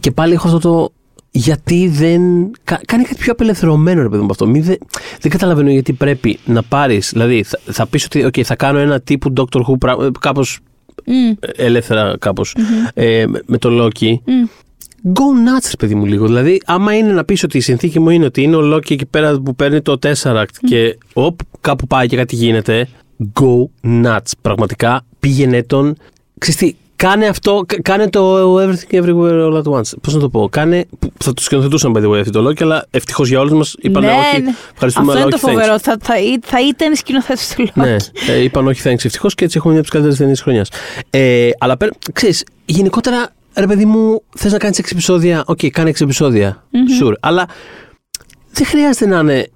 Και 0.00 0.10
πάλι 0.10 0.32
έχω 0.32 0.46
αυτό 0.46 0.58
το. 0.58 0.92
Γιατί 1.34 1.88
δεν. 1.88 2.20
κα- 2.64 2.80
κάνει 2.86 3.02
κάτι 3.02 3.14
πιο 3.18 3.32
απελευθερωμένο, 3.32 4.02
ρε 4.02 4.08
παιδί 4.08 4.22
μου 4.22 4.28
αυτό. 4.30 4.46
Μη 4.46 4.60
δε- 4.60 4.76
δεν 5.20 5.30
καταλαβαίνω 5.30 5.70
γιατί 5.70 5.92
πρέπει 5.92 6.38
να 6.44 6.62
πάρεις. 6.62 7.10
Δηλαδή, 7.12 7.42
θα, 7.42 7.58
θα 7.64 7.86
πεις 7.86 8.04
ότι 8.04 8.24
okay, 8.26 8.42
θα 8.42 8.56
κάνω 8.56 8.78
ένα 8.78 9.00
τύπου 9.00 9.32
Doctor 9.36 9.60
Who 9.60 9.78
πράγμα. 9.78 10.10
Κάπως 10.20 10.58
Μμ, 11.06 11.32
ελεύθερα, 11.56 12.16
κάπως, 12.18 12.56
ε, 12.94 13.26
με, 13.26 13.42
με 13.46 13.58
το 13.58 13.68
Loki. 13.84 14.10
μμ. 14.24 14.46
Go 15.04 15.20
nuts, 15.48 15.66
ρε 15.70 15.76
παιδί 15.78 15.94
μου, 15.94 16.04
λίγο. 16.06 16.26
Δηλαδή, 16.26 16.60
άμα 16.64 16.96
είναι 16.96 17.12
να 17.12 17.24
πεις 17.24 17.42
ότι 17.42 17.56
η 17.56 17.60
συνθήκη 17.60 18.00
μου 18.00 18.10
είναι 18.10 18.24
ότι 18.24 18.42
είναι 18.42 18.56
ο 18.56 18.74
Loki 18.76 18.90
εκεί 18.90 19.06
πέρα 19.06 19.40
που 19.40 19.54
παίρνει 19.54 19.80
το 19.82 19.98
Tesseract 20.02 20.44
και 20.66 20.98
οπ, 21.12 21.38
κάπου 21.60 21.86
πάει 21.86 22.06
και 22.06 22.16
κάτι 22.16 22.36
γίνεται. 22.36 22.88
Go 23.40 23.64
nuts. 24.04 24.30
Πραγματικά 24.40 25.04
πήγαινε 25.20 25.62
τον. 25.62 25.96
Ξέρεις 26.38 26.60
τι, 26.60 26.74
κάνε 27.02 27.26
αυτό, 27.26 27.64
κα- 27.66 27.80
κάνε 27.82 28.08
το 28.10 28.56
Everything 28.58 28.94
Everywhere 29.02 29.52
All 29.52 29.62
at 29.62 29.72
Once. 29.78 29.98
Πώς 30.02 30.14
να 30.14 30.20
το 30.20 30.28
πω, 30.28 30.48
κάνε. 30.50 30.84
που 30.98 31.10
Θα 31.18 31.34
το 31.34 31.42
σκηνοθετούσαν, 31.42 31.92
by 31.96 32.00
the 32.00 32.08
way, 32.10 32.18
αυτό 32.20 32.42
το 32.42 32.48
Loki, 32.48 32.62
αλλά 32.62 32.86
ευτυχώς 32.90 33.28
για 33.28 33.40
όλους 33.40 33.52
μας 33.52 33.74
είπαν 33.78 34.02
Ναι, 34.04 34.10
όχι. 34.10 34.42
ναι. 34.42 34.50
Ευχαριστούμε, 34.72 35.06
Αυτό 35.06 35.10
αλλά 35.10 35.20
είναι 35.20 35.30
το 35.30 35.36
όχι, 35.36 35.46
thanks. 35.46 35.60
φοβερό. 35.60 35.78
Θα, 35.78 35.96
θα, 36.02 36.14
θα 36.42 36.60
ήταν 36.68 36.96
σκηνοθέτης 36.96 37.54
του 37.54 37.60
Λόκι. 37.74 37.80
Ναι, 37.90 37.96
ε, 38.28 38.42
είπαν 38.42 38.66
όχι, 38.66 38.80
thanks 38.84 39.04
ευτυχώς 39.04 39.34
και 39.34 39.44
έτσι 39.44 39.56
έχουμε 39.56 39.72
μια 39.72 39.82
από 39.82 39.90
τις 39.90 40.00
καλύτερες 40.00 40.16
ταινίες 40.18 40.36
της 40.36 40.44
χρονιάς. 40.44 40.68
Ε, 41.10 41.50
αλλά 41.58 41.76
ξέρεις, 42.12 42.44
γενικότερα, 42.64 43.28
ρε 43.56 43.66
παιδί 43.66 43.84
μου, 43.84 44.22
θες 44.36 44.52
να 44.52 44.58
κάνεις 44.58 44.78
6 44.78 44.92
επεισόδια. 44.92 45.42
Οκ, 45.46 45.58
κάνε 45.72 45.90
6 45.90 46.00
επεισόδια. 46.04 46.64
Sure. 47.02 47.12
Αλλά 47.20 47.46
δεν 48.52 48.66
χρειάζεται 48.66 49.06
να 49.06 49.18
είναι 49.18 49.46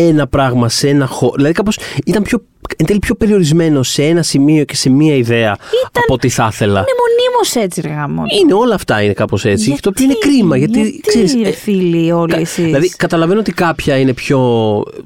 ένα 0.00 0.26
πράγμα 0.26 0.68
σε 0.68 0.88
ένα 0.88 1.06
χώρο. 1.06 1.32
Δηλαδή, 1.36 1.54
κάπως 1.54 1.78
ήταν 2.06 2.22
πιο, 2.22 2.42
εν 2.76 2.86
τέλει 2.86 2.98
πιο 2.98 3.14
περιορισμένο 3.14 3.82
σε 3.82 4.02
ένα 4.04 4.22
σημείο 4.22 4.64
και 4.64 4.76
σε 4.76 4.90
μία 4.90 5.14
ιδέα 5.14 5.56
από 5.92 6.14
ό,τι 6.14 6.28
θα 6.28 6.48
ήθελα. 6.52 6.78
Είναι 6.78 6.86
μονίμως 7.00 7.54
έτσι, 7.54 7.80
ρε 7.80 7.88
γαμώ. 7.88 8.22
Είναι 8.40 8.54
όλα 8.54 8.74
αυτά 8.74 9.02
είναι 9.02 9.12
κάπως 9.12 9.44
έτσι. 9.44 9.76
το 9.80 9.88
οποίο 9.88 10.04
είναι 10.04 10.14
κρίμα. 10.18 10.56
Γιατί, 10.56 10.80
γιατί 10.80 11.00
ξέρεις, 11.06 11.34
ρε 11.34 11.48
ε, 11.48 11.52
φίλοι 11.52 12.12
όλοι 12.12 12.32
Κα- 12.32 12.38
εσείς. 12.40 12.64
Δηλαδή, 12.64 12.88
καταλαβαίνω 12.88 13.40
ότι 13.40 13.52
κάποια 13.52 13.96
είναι 13.98 14.12
πιο. 14.14 14.38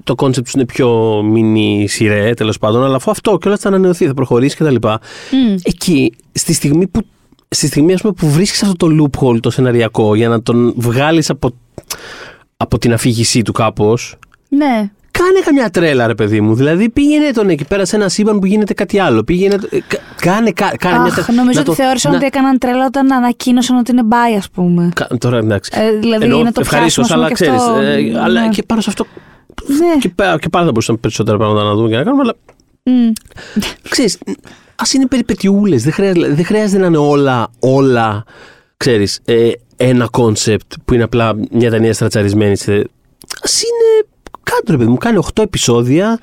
Το 0.04 0.14
κόνσεπτ 0.14 0.46
του 0.50 0.52
είναι 0.54 0.66
πιο 0.66 1.18
mini 1.20 1.84
σειρές, 1.86 2.34
τέλος 2.34 2.58
πάντων, 2.58 2.84
αλλά 2.84 2.96
αφού 2.96 3.10
αυτό 3.10 3.38
και 3.38 3.48
όλα 3.48 3.56
θα 3.56 3.68
ανανεωθεί, 3.68 4.06
θα 4.06 4.14
προχωρήσει 4.14 4.56
κτλ. 4.56 4.74
Εκεί, 5.62 6.12
στη 6.32 6.52
στιγμή 6.52 6.86
που. 6.86 7.00
Στη 7.54 7.66
στιγμή 7.66 7.92
ας 7.92 8.00
πούμε, 8.00 8.12
που 8.12 8.30
βρίσκεις 8.30 8.62
αυτό 8.62 8.88
το 8.88 9.10
loophole 9.20 9.40
το 9.40 9.50
σεναριακό 9.50 10.14
για 10.14 10.28
να 10.28 10.42
τον 10.42 10.74
βγάλεις 10.76 11.30
από, 11.30 11.50
από 12.56 12.78
την 12.78 12.92
αφήγησή 12.92 13.42
του 13.42 13.52
κάπως 13.52 14.16
Ναι. 14.56 14.90
Κάνε 15.10 15.40
καμιά 15.44 15.70
τρέλα, 15.70 16.06
ρε 16.06 16.14
παιδί 16.14 16.40
μου. 16.40 16.54
Δηλαδή, 16.54 16.88
πήγαινε 16.90 17.30
τον 17.30 17.48
εκεί 17.48 17.64
πέρα 17.64 17.84
σε 17.84 17.96
ένα 17.96 18.08
σύμπαν 18.08 18.38
που 18.38 18.46
γίνεται 18.46 18.74
κάτι 18.74 18.98
άλλο. 18.98 19.24
Πήγαινε. 19.24 19.54
ε, 19.70 19.78
κα- 19.86 19.98
Κάνε, 20.20 20.50
κα- 20.52 20.76
κάνε 20.78 20.98
μια 20.98 21.06
Αχ, 21.06 21.14
τρέλα. 21.24 21.38
νομίζω 21.42 21.54
Να 21.54 21.60
ότι 21.60 21.68
το- 21.76 21.82
θεώρησαν 21.82 22.10
να- 22.10 22.16
ότι 22.16 22.26
έκαναν 22.26 22.58
τρέλα 22.58 22.84
όταν 22.86 23.12
ανακοίνωσαν 23.12 23.76
ότι 23.76 23.90
είναι 23.90 24.02
bi, 24.02 24.34
ας 24.34 24.50
πούμε. 24.50 24.88
Κα- 24.94 25.08
Τώρα 25.18 25.36
εντάξει. 25.38 25.70
Ε, 25.74 25.98
δηλαδή, 25.98 26.24
Εννοώ, 26.24 26.42
να 26.42 26.52
το 26.52 26.60
ευχαρίστως, 26.60 27.06
πιάσουμε, 27.06 27.22
αλλά 27.24 27.32
ας 27.32 27.38
πούμε, 27.38 27.56
ξέρεις. 27.58 28.02
και 28.04 28.10
αυτό. 28.16 28.24
αλλά 28.24 28.40
Ναι. 28.40 28.48
και 28.48 28.62
πάνω 28.62 28.80
σε 28.80 28.90
αυτό. 28.90 29.06
Ναι. 29.66 29.98
Και, 30.00 30.08
πέρα- 30.08 30.38
και 30.38 30.48
πάνω 30.48 30.64
θα 30.64 30.70
μπορούσαμε 30.70 30.98
περισσότερα 30.98 31.36
πράγματα 31.36 31.62
να 31.64 31.74
δούμε 31.74 31.88
και 31.88 31.96
να 31.96 32.02
κάνουμε, 32.02 32.22
αλλά 32.22 32.34
Μμ. 32.82 33.12
ξέρεις, 33.88 34.18
ας 34.76 34.92
είναι 34.92 35.06
περιπετειούλες, 35.06 35.82
δεν 35.82 35.92
χρειάζεται, 35.92 36.28
δεν 36.28 36.44
χρειάζεται 36.44 36.80
να 36.80 36.86
είναι 36.86 36.96
όλα, 36.98 37.48
όλα, 37.58 38.24
ξέρεις, 38.76 39.20
ε, 39.24 39.50
ένα 39.76 40.06
κόνσεπτ 40.10 40.72
που 40.84 40.94
είναι 40.94 41.02
απλά 41.02 41.34
μια 41.50 41.70
ταινία 41.70 41.92
stretch-αρισμένη. 41.94 42.56
σε- 42.56 42.88
Ας 43.42 43.62
είναι 43.62 44.06
κάτω 44.42 44.72
ρε 44.72 44.76
παιδί 44.76 44.90
μου, 44.90 44.96
κάνει 44.96 45.18
8 45.34 45.42
επεισόδια 45.42 46.18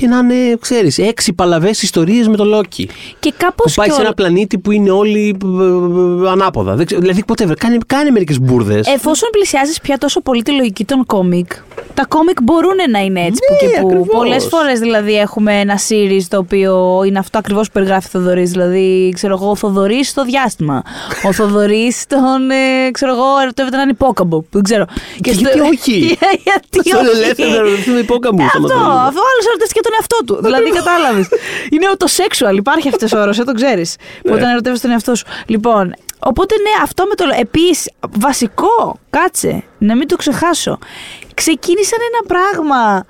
και 0.00 0.06
να 0.06 0.18
είναι, 0.18 0.56
ξέρεις, 0.60 0.98
6 0.98 1.32
παλαβές 1.34 1.82
ιστορίες 1.82 2.28
με 2.28 2.36
το 2.36 2.44
Λόκι. 2.44 2.88
Και 3.20 3.32
κάπως. 3.36 3.66
Που 3.74 3.80
πάει 3.80 3.90
σε 3.90 4.00
ένα 4.00 4.14
πλανήτη 4.14 4.58
που 4.58 4.70
είναι 4.70 4.90
όλοι 4.90 5.36
ε, 5.44 6.26
ε, 6.26 6.30
ανάποδα. 6.30 6.74
Δεν 6.74 6.86
ξέρω, 6.86 7.00
δηλαδή, 7.00 7.24
whatever, 7.26 7.52
κάνει, 7.58 7.78
κάνει 7.86 8.10
μερικές 8.10 8.40
μπουρδες. 8.40 8.86
Εφόσον 8.86 9.28
πλησιάζεις 9.32 9.80
πια 9.80 9.98
τόσο 9.98 10.20
πολύ 10.20 10.42
τη 10.42 10.50
λογική 10.52 10.84
των 10.84 11.06
κόμικ, 11.06 11.52
τα 11.94 12.04
κόμικ 12.08 12.42
μπορούν 12.42 12.76
να 12.90 12.98
είναι 12.98 13.20
έτσι 13.20 13.40
που 13.48 13.64
Ναι, 13.64 13.70
και 13.72 13.80
που. 13.80 13.86
ακριβώς. 13.86 14.08
Πολλές 14.16 14.44
φορές 14.50 14.78
δηλαδή 14.78 15.14
έχουμε 15.18 15.60
ένα 15.60 15.78
series 15.88 16.22
το 16.28 16.38
οποίο 16.38 17.02
είναι 17.06 17.18
αυτό 17.18 17.38
ακριβώς 17.38 17.66
που 17.66 17.72
περιγράφει 17.72 18.06
ο 18.06 18.10
Θοδωρής. 18.10 18.50
Δηλαδή, 18.50 19.12
ξέρω 19.14 19.34
εγώ, 19.34 19.50
ο 19.50 19.56
Θοδωρής 19.56 20.08
στο 20.08 20.24
διάστημα. 20.24 20.82
ο 21.26 21.32
Θοδωρής 21.32 22.06
τον. 22.06 22.50
Ε, 22.50 22.90
ξέρω 22.90 23.12
εγώ, 23.12 23.24
ερωτεύεται 23.42 23.76
έναν 23.76 23.88
υπόκαμπο. 23.88 24.42
Δεν 24.50 24.62
ξέρω. 24.62 24.84
Και 25.20 25.30
γιατί 25.30 25.60
όχι; 25.60 25.96
γιατί 26.46 26.78
Αυτό 26.78 26.98
είναι 27.00 27.08
όχι; 27.08 27.22
ελεύθερο 27.22 27.50
να 27.50 27.58
ρωτήσουμε 27.68 27.98
υπόκαμπου. 27.98 28.42
Ε, 28.42 28.44
Αυτό, 28.44 28.74
αυτό 29.08 29.20
ο 29.24 29.28
άλλος 29.32 29.44
ερωτεύτηκε 29.48 29.80
τον 29.84 29.92
εαυτό 29.98 30.16
του. 30.26 30.42
δηλαδή, 30.42 30.70
κατάλαβες. 30.70 31.28
είναι 31.70 31.86
το 31.96 32.06
sexual, 32.16 32.56
υπάρχει 32.56 32.88
αυτός 32.88 33.12
ο 33.12 33.20
όρος, 33.20 33.36
δεν 33.36 33.46
το 33.46 33.52
ξέρεις. 33.52 33.96
Που 34.22 34.32
όταν 34.32 34.50
ερωτεύει 34.50 34.80
τον 34.80 34.90
εαυτό 34.90 35.14
σου. 35.14 35.24
Λοιπόν, 35.46 35.94
οπότε 36.18 36.54
ναι, 36.54 36.82
αυτό 36.82 37.04
με 37.08 37.14
το. 37.14 37.24
Επίσης, 37.40 37.90
βασικό, 38.18 38.98
κάτσε, 39.10 39.62
να 39.78 39.96
μην 39.96 40.08
το 40.08 40.16
ξεχάσω. 40.16 40.78
Ξεκίνησαν 41.34 41.98
ένα 42.12 42.26
πράγμα 42.26 43.04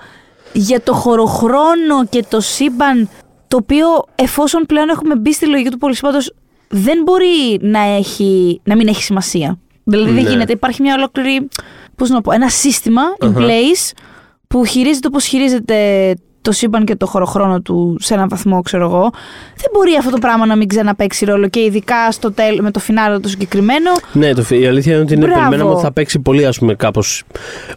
για 0.53 0.81
το 0.83 0.93
χωροχρόνο 0.95 2.07
και 2.11 2.25
το 2.29 2.41
σύμπαν, 2.41 3.09
το 3.49 3.57
οποίο 3.57 3.87
εφόσον 4.15 4.63
πλέον 4.67 4.89
έχουμε 4.89 5.15
μπει 5.17 5.33
στη 5.33 5.47
λογική 5.47 5.71
του 5.71 5.79
πολυσύμπαντος, 5.79 6.33
δεν 6.69 7.03
μπορεί 7.05 7.59
να, 7.61 7.81
έχει, 7.81 8.61
να 8.65 8.77
μην 8.77 8.89
έχει 8.89 9.03
σημασία. 9.03 9.59
Δηλαδή 9.85 10.11
δεν 10.13 10.23
Ναι. 10.23 10.31
γίνεται. 10.31 10.53
Υπάρχει 10.53 10.83
μια 10.83 10.95
ολόκληρη, 10.95 11.49
πώς 11.97 12.09
να 12.11 12.21
πω, 12.21 12.33
ένα 12.33 12.49
σύστημα 12.49 13.03
in 13.21 13.27
Αχα. 13.27 13.41
place 13.41 13.93
που 14.49 14.65
χειρίζεται 14.65 15.07
όπως 15.07 15.25
χειρίζεται 15.25 16.15
το 16.45 16.53
σύμπαν 16.53 16.85
και 16.85 16.97
το 16.97 17.07
χωροχρόνο 17.07 17.61
του 17.61 17.97
σε 18.01 18.15
έναν 18.15 18.29
βαθμό, 18.29 18.63
ξέρω 18.63 18.85
εγώ. 18.85 19.11
Δεν 19.57 19.71
μπορεί 19.73 19.95
αυτό 19.99 20.11
το 20.11 20.19
πράγμα 20.19 20.47
να 20.47 20.57
μην 20.57 20.69
ξαναπαίξει 20.69 21.25
ρόλο 21.25 21.49
και 21.49 21.61
ειδικά 21.61 22.11
στο 22.13 22.33
τέλ, 22.33 22.63
με 22.63 22.71
το 22.71 22.79
φινάριο 22.81 23.21
το 23.21 23.29
συγκεκριμένο. 23.29 23.91
Ναι, 24.13 24.35
το, 24.35 24.45
η 24.49 24.67
αλήθεια 24.67 24.93
είναι 24.93 25.03
ότι 25.03 25.15
είναι 25.15 25.25
Μπράβο. 25.27 25.41
περιμέναμε 25.41 25.71
ότι 25.75 25.83
θα 25.83 25.93
παίξει 25.93 26.19
πολύ, 26.19 26.47
ας 26.47 26.59
πούμε, 26.59 26.75
κάπως. 26.75 27.23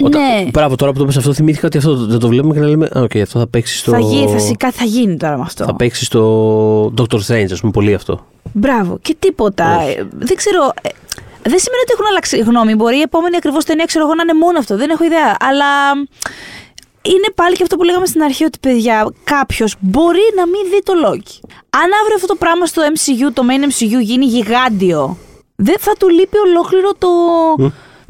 Ναι. 0.09 0.49
Μπράβο, 0.51 0.75
τώρα 0.75 0.91
που 0.91 0.99
το 0.99 1.05
πες 1.05 1.17
αυτό, 1.17 1.33
θυμήθηκα 1.33 1.67
ότι 1.67 1.77
αυτό 1.77 1.95
δεν 2.05 2.19
το 2.19 2.27
βλέπουμε 2.27 2.53
και 2.53 2.59
να 2.59 2.67
λέμε. 2.67 2.85
Α, 2.97 3.01
οκ, 3.01 3.15
αυτό 3.15 3.39
θα 3.39 3.47
παίξει 3.47 3.77
στο. 3.77 3.91
Θα, 3.91 3.99
γίνει, 3.99 4.31
θα, 4.31 4.39
σι- 4.39 4.57
κάτι 4.57 4.75
θα 4.77 4.83
γίνει 4.85 5.17
τώρα 5.17 5.35
με 5.37 5.43
αυτό. 5.45 5.65
θα 5.65 5.75
παίξει 5.75 6.05
στο 6.05 6.93
Doctor 6.97 7.19
Strange, 7.27 7.51
ας 7.51 7.59
πούμε, 7.59 7.71
πολύ 7.71 7.93
αυτό. 7.93 8.25
Μπράβο. 8.53 8.97
Και 9.01 9.15
τίποτα. 9.19 9.65
Ε, 9.81 10.07
Δεν 10.19 10.35
ξέρω. 10.35 10.61
ε, 10.81 10.89
Δεν 11.41 11.59
σημαίνει 11.59 11.81
ότι 11.83 11.91
έχουν 11.93 12.05
αλλάξει 12.09 12.37
γνώμη. 12.37 12.75
Μπορεί 12.75 12.97
η 12.97 13.01
επόμενη 13.01 13.35
ακριβώς 13.35 13.65
ταινία, 13.65 13.85
ξέρω 13.85 14.05
εγώ, 14.05 14.15
να 14.15 14.21
είναι 14.21 14.33
μόνο 14.45 14.57
αυτό. 14.59 14.77
Δεν 14.77 14.89
έχω 14.89 15.03
ιδέα. 15.03 15.35
Αλλά 15.39 15.65
είναι 17.13 17.29
πάλι 17.35 17.55
και 17.55 17.63
αυτό 17.63 17.75
που 17.75 17.83
λέγαμε 17.83 18.05
στην 18.05 18.21
αρχή 18.23 18.43
ότι 18.43 18.57
παιδιά, 18.61 19.11
κάποιος 19.23 19.75
μπορεί 19.79 20.25
να 20.35 20.47
μην 20.47 20.61
δει 20.71 20.83
το 20.83 20.93
Loki. 21.05 21.49
Αν 21.69 21.87
αύριο 22.01 22.15
αυτό 22.15 22.27
το 22.27 22.35
πράγμα 22.35 22.65
στο 22.65 22.81
MCU, 22.93 23.31
το 23.33 23.43
main 23.49 23.63
MCU, 23.71 24.01
γίνει 24.01 24.25
γιγάντιο, 24.25 25.17
δεν 25.55 25.75
θα 25.79 25.93
του 25.99 26.09
λείπει 26.09 26.37
ολόκληρο 26.37 26.91
το. 26.97 27.07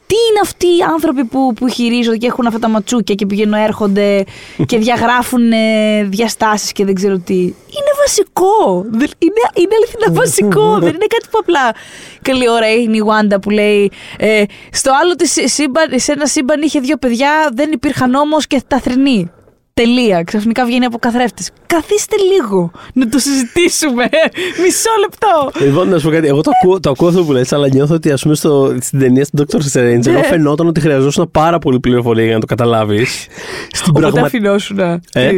Τι 0.08 0.16
είναι 0.30 0.40
αυτοί 0.42 0.68
οι 0.68 0.82
άνθρωποι 0.94 1.24
που, 1.26 1.54
που 1.54 1.68
χειρίζονται 1.68 2.18
και 2.18 2.28
έχουν 2.28 2.48
αυτά 2.48 2.60
τα 2.60 2.70
ματσούκια 2.70 3.16
και 3.16 3.26
πηγαίνουν 3.26 3.54
έρχονται 3.54 4.26
και 4.70 4.78
διαγράφουν 4.78 5.52
ε, 5.52 6.04
διαστάσεις 6.04 6.72
και 6.72 6.86
δεν 6.86 6.94
ξέρω 6.94 7.18
τι. 7.18 7.36
Είναι 7.44 7.87
βασικό. 8.08 8.86
Δεν- 8.92 9.10
Είναι, 9.18 9.42
είναι 9.54 9.76
αληθινά 9.76 10.20
βασικό. 10.22 10.74
δεν 10.86 10.94
είναι 10.96 11.06
κάτι 11.16 11.28
που 11.32 11.38
απλά 11.42 11.74
καλή 12.22 12.50
ώρα 12.50 12.72
είναι 12.74 12.98
η 12.98 13.02
Wanda 13.10 13.42
που 13.42 13.50
λέει 13.50 13.92
ε, 14.18 14.44
στο 14.72 14.92
άλλο 15.02 15.16
της 15.16 15.38
σύμπαν, 15.54 15.88
σε 15.96 16.12
ένα 16.12 16.26
σύμπαν 16.26 16.62
είχε 16.62 16.80
δύο 16.80 16.98
παιδιά, 16.98 17.30
δεν 17.54 17.72
υπήρχαν 17.72 18.14
όμως 18.16 18.48
και 18.48 18.62
τα 18.68 18.80
θρυνεί. 18.80 19.32
Τελεία. 19.74 20.24
Ξαφνικά 20.24 20.66
βγαίνει 20.66 20.86
από 20.86 20.98
καθρέφτη. 20.98 21.44
Καθίστε 21.66 22.16
λίγο 22.34 22.72
να 22.94 23.10
το 23.10 23.20
συζητήσουμε. 23.20 24.04
Μισό 24.64 24.90
λεπτό. 25.00 25.52
Λοιπόν, 25.66 25.90
να 25.90 25.98
σου 26.00 26.06
πω 26.08 26.12
κάτι. 26.14 26.28
Εγώ 26.28 26.42
το 26.42 26.52
ακούω, 26.62 26.80
το 26.80 26.90
ακούω 26.90 27.08
αυτό 27.08 27.24
που 27.24 27.32
λες, 27.32 27.54
αλλά 27.54 27.68
νιώθω 27.68 27.94
ότι 27.96 28.12
ας 28.12 28.22
πούμε 28.22 28.36
στο, 28.36 28.76
στην 28.82 29.00
ταινία 29.00 29.24
στην 29.26 29.46
Doctor 29.46 29.56
Strange, 29.56 30.06
ενώ 30.08 30.20
Ναι. 30.20 30.24
φαινόταν 30.24 30.68
ότι 30.68 30.80
χρειαζόταν 30.80 31.32
πάρα 31.32 31.60
πολύ 31.60 31.80
πληροφορία 31.80 32.24
για 32.26 32.34
να 32.34 32.40
το 32.40 32.46
καταλάβεις. 32.46 33.28
στην 33.78 33.90
Οπότε 33.90 34.02
πραγμα... 34.10 34.22
αφινόσουνα. 34.28 35.02
Ε; 35.14 35.32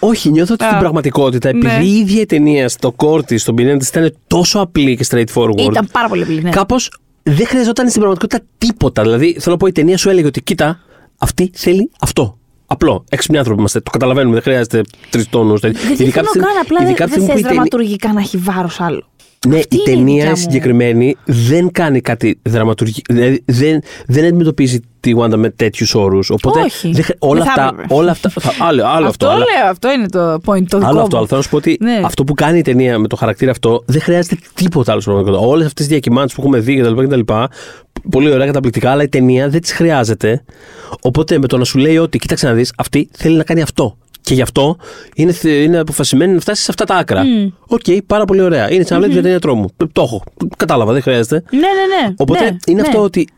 Τι; 0.00 0.06
Οπότε 0.06 0.06
αφινόσουνα. 0.06 0.08
Όχι, 0.08 0.30
νιώθω 0.30 0.54
ότι 0.54 0.64
Α. 0.64 0.66
στην 0.66 0.78
πραγματικότητα, 0.78 1.48
επειδή 1.48 1.66
Ναι. 1.66 1.84
η 1.84 1.96
ίδια 1.98 2.20
η 2.20 2.26
ταινία 2.26 2.68
στο 2.68 2.94
core 2.96 3.24
τη, 3.26 3.38
στον 3.38 3.54
πυρήνα 3.54 3.76
της, 3.78 3.88
ήταν 3.88 4.14
τόσο 4.26 4.58
απλή 4.60 4.96
και 4.96 5.06
straightforward. 5.10 5.58
Ήταν 5.70 5.88
πάρα 5.92 6.08
πολύ 6.08 6.22
απλή. 6.22 6.42
Ναι. 6.42 6.50
Κάπως 6.50 6.90
δεν 7.22 7.46
χρειαζόταν 7.46 7.88
στην 7.88 8.00
πραγματικότητα 8.00 8.44
τίποτα. 8.58 9.02
Δηλαδή, 9.02 9.26
θέλω 9.40 9.54
να 9.54 9.56
πω, 9.56 9.66
η 9.66 9.72
ταινία 9.72 9.96
σου 9.96 10.08
έλεγε 10.08 10.26
ότι 10.26 10.42
κοίτα, 10.42 10.80
αυτή 11.18 11.50
θέλει 11.54 11.90
αυτό. 12.00 12.38
Απλό. 12.66 13.04
Έξυπνοι 13.10 13.38
άνθρωποι 13.38 13.58
είμαστε. 13.58 13.80
Το 13.80 13.90
καταλαβαίνουμε. 13.90 14.34
Δεν 14.34 14.42
χρειάζεται 14.42 14.80
τρεις 15.10 15.28
τόνους. 15.28 15.60
Δεν 15.60 15.72
διαφωνώ 15.96 16.28
καν, 16.32 16.44
απλά 16.62 16.78
δεν, 16.84 17.08
δεν 17.08 17.26
θες 17.26 17.40
δραματουργικά 17.40 18.12
να 18.12 18.20
έχει 18.20 18.36
βάρος 18.36 18.80
άλλο. 18.80 19.04
Ναι, 19.48 19.56
Αυτή 19.58 19.76
η 19.76 19.80
είναι 19.86 19.90
η 19.92 19.94
ταινία 19.96 20.14
δικιά 20.14 20.26
η 20.28 20.30
μου. 20.30 20.36
συγκεκριμένη 20.36 21.16
δεν 21.24 21.70
κάνει 21.70 22.00
κάτι 22.00 22.38
δραματουργικό. 22.42 23.14
Δηλαδή 23.14 23.42
δεν, 23.44 23.80
δεν 24.06 24.24
αντιμετωπίζει 24.24 24.80
τη 25.00 25.12
Wanda 25.18 25.36
με 25.36 25.50
τέτοιους 25.50 25.94
όρους. 25.94 26.30
Οπότε 26.30 26.60
Όχι. 26.60 26.90
δεν 26.92 27.04
χρ- 27.04 27.16
όλα, 27.18 27.34
Δεν 27.34 27.44
θα 27.44 27.50
αυτά, 27.62 27.74
έπρεπε. 27.74 27.94
όλα 27.94 28.10
αυτά. 28.10 28.30
θα- 28.30 28.52
άλλο, 28.58 28.86
άλλο 28.86 29.06
αυτό. 29.06 29.06
αυτό 29.08 29.28
αλλά- 29.28 29.36
λέω, 29.60 29.70
αυτό 29.70 29.90
είναι 29.92 30.08
το 30.08 30.32
point, 30.34 30.64
το 30.68 30.78
δικό 30.78 30.86
Άλλο 30.88 30.98
μου. 30.98 31.00
αυτό, 31.02 31.16
αλλά 31.16 31.26
θέλω 31.26 31.36
να 31.38 31.42
σου 31.42 31.48
πω 31.48 31.56
ότι 31.56 31.76
Ναι. 31.80 32.00
αυτό 32.04 32.24
που 32.24 32.34
κάνει 32.34 32.58
η 32.58 32.62
ταινία 32.62 32.98
με 32.98 33.06
το 33.08 33.16
χαρακτήρα 33.16 33.50
αυτό 33.50 33.82
δεν 33.86 34.00
χρειάζεται 34.00 34.36
τίποτα 34.54 34.92
άλλο 34.92 35.00
στην 35.00 35.12
πραγματικότητα. 35.12 35.52
Όλες 35.54 35.66
αυτές 35.66 35.86
τις 35.86 35.92
διακυμάνσεις 35.92 36.34
που 36.34 36.40
έχουμε 36.42 36.58
δει 36.58 36.76
κτλ. 36.80 37.04
κτλ 37.04 37.20
πολύ 38.10 38.30
ωραία, 38.32 38.46
καταπληκτικά, 38.46 38.90
αλλά 38.90 39.02
η 39.02 39.08
ταινία 39.08 39.48
δεν 39.48 39.60
τι 39.60 39.72
χρειάζεται. 39.74 40.44
Οπότε 41.00 41.38
με 41.38 41.46
το 41.46 41.56
να 41.58 41.64
σου 41.64 41.78
λέει 41.78 41.98
ότι 41.98 42.18
κοίταξε 42.18 42.46
να 42.46 42.52
δεις, 42.52 42.72
αυτή 42.76 43.08
θέλει 43.12 43.36
να 43.36 43.44
κάνει 43.44 43.62
αυτό. 43.62 43.96
Και 44.22 44.34
γι' 44.34 44.42
αυτό 44.42 44.76
είναι, 45.14 45.32
θε- 45.32 45.64
είναι 45.64 45.78
αποφασισμένη 45.78 46.32
να 46.34 46.40
φτάσει 46.40 46.62
σε 46.62 46.66
αυτά 46.70 46.84
τα 46.84 46.94
άκρα. 46.94 47.22
Οκ, 47.66 47.84
πάρα 48.06 48.24
πολύ 48.24 48.40
ωραία. 48.40 48.72
Είναι 48.72 48.84
σαν 48.84 48.92
να 48.92 48.96
βλέπεις 48.96 49.14
μια 49.14 49.22
ταινία 49.22 49.38
τρόμου. 49.38 49.68
Το 49.92 50.02
έχω. 50.02 50.22
Κατάλαβα, 50.56 50.92
δεν 50.92 51.02
χρειάζεται. 51.02 51.42
Ναι, 51.50 51.58
ναι, 51.58 52.06
ναι. 52.08 52.14
Οπότε 52.16 52.44
ναι, 52.44 52.56
είναι 52.66 52.80
ναι. 52.80 52.86
αυτό 52.88 53.02
ότι 53.02 53.28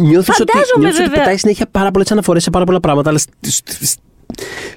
νιώθεις 0.00 0.40
ότι, 0.40 0.50
Φαντάζομαι, 0.52 0.78
νιώθεις 0.84 0.98
ότι 0.98 1.08
βέβαια. 1.08 1.22
πετάει 1.22 1.36
συνέχεια 1.36 1.66
πάρα 1.70 1.90
πολλές 1.90 2.12
αναφορές 2.12 2.42
σε 2.42 2.50
πάρα 2.50 2.64
πολλά 2.64 2.80
πράγματα, 2.80 3.08
αλλά 3.08 3.18
σ- 3.18 3.28
σ- 3.40 3.84
σ- 3.84 3.98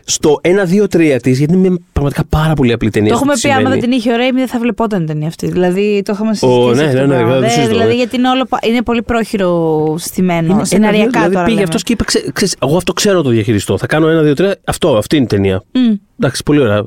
στο 0.06 0.40
1-2-3 0.44 1.18
της, 1.22 1.38
γιατί 1.38 1.54
είναι 1.54 1.70
μια 1.70 1.78
πραγματικά 1.94 2.26
πάρα 2.30 2.54
πολύ 2.54 2.72
απλή 2.74 2.90
ταινία. 2.90 3.10
Το 3.12 3.16
στο 3.18 3.26
έχουμε 3.26 3.36
τι 3.42 3.48
πει, 3.48 3.54
άμα 3.54 3.70
δεν 3.70 3.72
συμβαίνει. 3.72 3.92
την 3.92 4.00
είχε 4.00 4.12
ο 4.14 4.16
Ρέιμι 4.16 4.40
δεν 4.40 4.48
θα 4.48 4.60
βλεπόταν 4.60 5.02
η 5.02 5.06
ταινία 5.06 5.28
αυτή. 5.28 5.48
Δηλαδή 5.48 6.02
το 6.06 6.12
είχαμε 6.16 6.34
συζητήσει. 6.36 6.76
ναι, 6.76 6.84
αυτό 6.84 6.96
ναι, 6.98 7.02
το 7.02 7.08
ναι, 7.08 7.14
πράγμα. 7.16 7.32
δεν 7.32 7.42
το 7.42 7.48
Δε- 7.48 7.50
συζητώ, 7.54 7.68
Δηλαδή 7.72 7.90
ναι. 7.92 7.98
γιατί 7.98 8.16
είναι, 8.16 8.30
όλο, 8.30 8.46
πα- 8.46 8.60
είναι 8.68 8.82
πολύ 8.82 9.02
πρόχειρο 9.04 9.96
στημένο. 9.98 10.54
Είναι 10.54 10.66
Σεναριακά 10.66 11.02
ένα-δύο, 11.02 11.12
δηλαδή 11.12 11.34
τώρα. 11.34 11.44
πήγε 11.46 11.56
λέμε. 11.56 11.68
αυτός 11.68 11.84
και 11.84 11.94
είπε: 11.94 12.04
«Ξέ- 12.04 12.32
ξέρεις, 12.34 12.56
Εγώ 12.62 12.78
αυτό 12.78 12.94
ξέρω 12.94 13.18
να 13.18 13.24
το 13.24 13.30
διαχειριστώ. 13.30 13.78
Θα 13.78 13.86
κάνω 13.88 14.08
1-2-3. 14.08 14.52
Αυτό, 14.66 14.98
αυτή 14.98 15.16
είναι 15.16 15.26
η 15.26 15.28
ταινία. 15.28 15.64
Μμ. 15.72 15.94
Εντάξει, 16.20 16.44
πολύ 16.44 16.60
ωραία. 16.60 16.86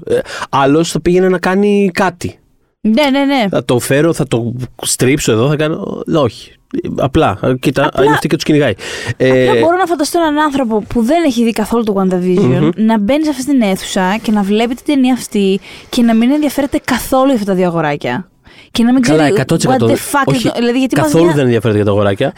Άλλος 0.50 0.90
θα 0.90 1.00
πήγαινε 1.00 1.28
να 1.28 1.38
κάνει 1.38 1.90
κάτι. 1.94 2.38
Ναι, 2.80 3.10
ναι, 3.10 3.24
ναι. 3.24 3.46
Θα 3.50 3.64
το 3.64 3.78
φέρω, 3.78 4.12
θα 4.12 4.26
το 4.28 4.52
στρίψω 4.82 5.32
εδώ, 5.32 5.48
θα 5.48 5.56
κάνω. 5.56 6.02
Όχι. 6.14 6.52
Απλά. 6.96 7.38
Κοίτα, 7.60 7.84
Απλά- 7.86 8.04
είναι 8.04 8.12
αυτή 8.14 8.28
και 8.28 8.34
τους 8.34 8.44
κυνηγάει. 8.44 8.72
Ε, 9.16 9.48
Απλά 9.48 9.60
μπορώ 9.60 9.76
να 9.76 9.86
φανταστώ 9.86 10.18
έναν 10.20 10.38
άνθρωπο 10.38 10.82
που 10.88 11.02
δεν 11.02 11.24
έχει 11.26 11.44
δει 11.44 11.52
καθόλου 11.52 11.84
το 11.84 11.94
WandaVision 11.96 12.70
να 12.76 12.98
μπαίνει 12.98 13.24
σε 13.24 13.30
αυτή 13.30 13.44
την 13.44 13.62
αίθουσα 13.62 14.18
και 14.22 14.30
να 14.32 14.42
βλέπει 14.42 14.74
την 14.74 14.84
ταινία 14.84 15.12
αυτή 15.12 15.60
και 15.88 16.02
να 16.02 16.14
μην 16.14 16.30
ενδιαφέρεται 16.30 16.80
καθόλου 16.84 17.24
για 17.26 17.34
αυτά 17.34 17.46
τα 17.46 17.54
δύο 17.54 17.66
αγοράκια. 17.66 18.24
Και 18.70 18.82
να 18.82 18.92
μην 18.92 19.02
ξέρει 19.02 19.18
Καλά, 19.18 19.28
100%. 19.28 19.54
what 19.56 19.88
the 19.90 19.92
fuck 19.92 20.24
όχι, 20.24 20.40
είναι 20.42 20.50
το- 20.52 20.58
δηλαδή, 20.58 20.78
γιατί 20.78 20.96
μας 20.96 21.04
καθόλου 21.04 21.24
διά- 21.24 21.34
δεν 21.34 21.44
ενδιαφέρεται 21.44 21.76
για 21.78 21.86
τα 21.86 21.90
αγοράκια. 21.92 22.26
Α, 22.28 22.32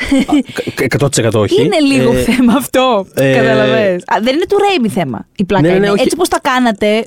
100% 0.76 1.40
όχι. 1.40 1.62
Είναι 1.64 1.78
λίγο 1.78 2.12
Ε, 2.12 2.16
θέμα 2.16 2.52
αυτό. 2.56 3.06
ε, 3.14 3.32
Καταλαβες. 3.34 4.02
Α, 4.06 4.16
δεν 4.22 4.34
είναι 4.34 4.44
του 4.48 4.56
Ρέιμι 4.68 4.88
θέμα. 4.88 5.26
Η 5.36 5.44
πλάκα 5.44 5.62
Ναι, 5.66 5.72
ναι, 5.72 5.78
ναι, 5.78 5.84
είναι. 5.84 5.92
όχι. 5.94 6.02
Έτσι 6.02 6.16
πώς 6.16 6.28
τα 6.28 6.38
κάνατε. 6.42 7.06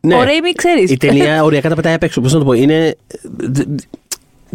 ναι. 0.00 0.14
Ο 0.14 0.22
Ρέιμι 0.22 0.52
ξέρεις. 0.52 0.90
Η 0.90 0.96
ταινία 0.96 1.44
οριακά 1.44 1.68
τα 1.68 1.74
πετάει 1.74 1.94
απ' 1.94 2.02
έξω. 2.02 2.20
Πώς 2.20 2.32
να 2.32 2.38
το 2.38 2.44
πω. 2.44 2.52
Είναι. 2.52 2.96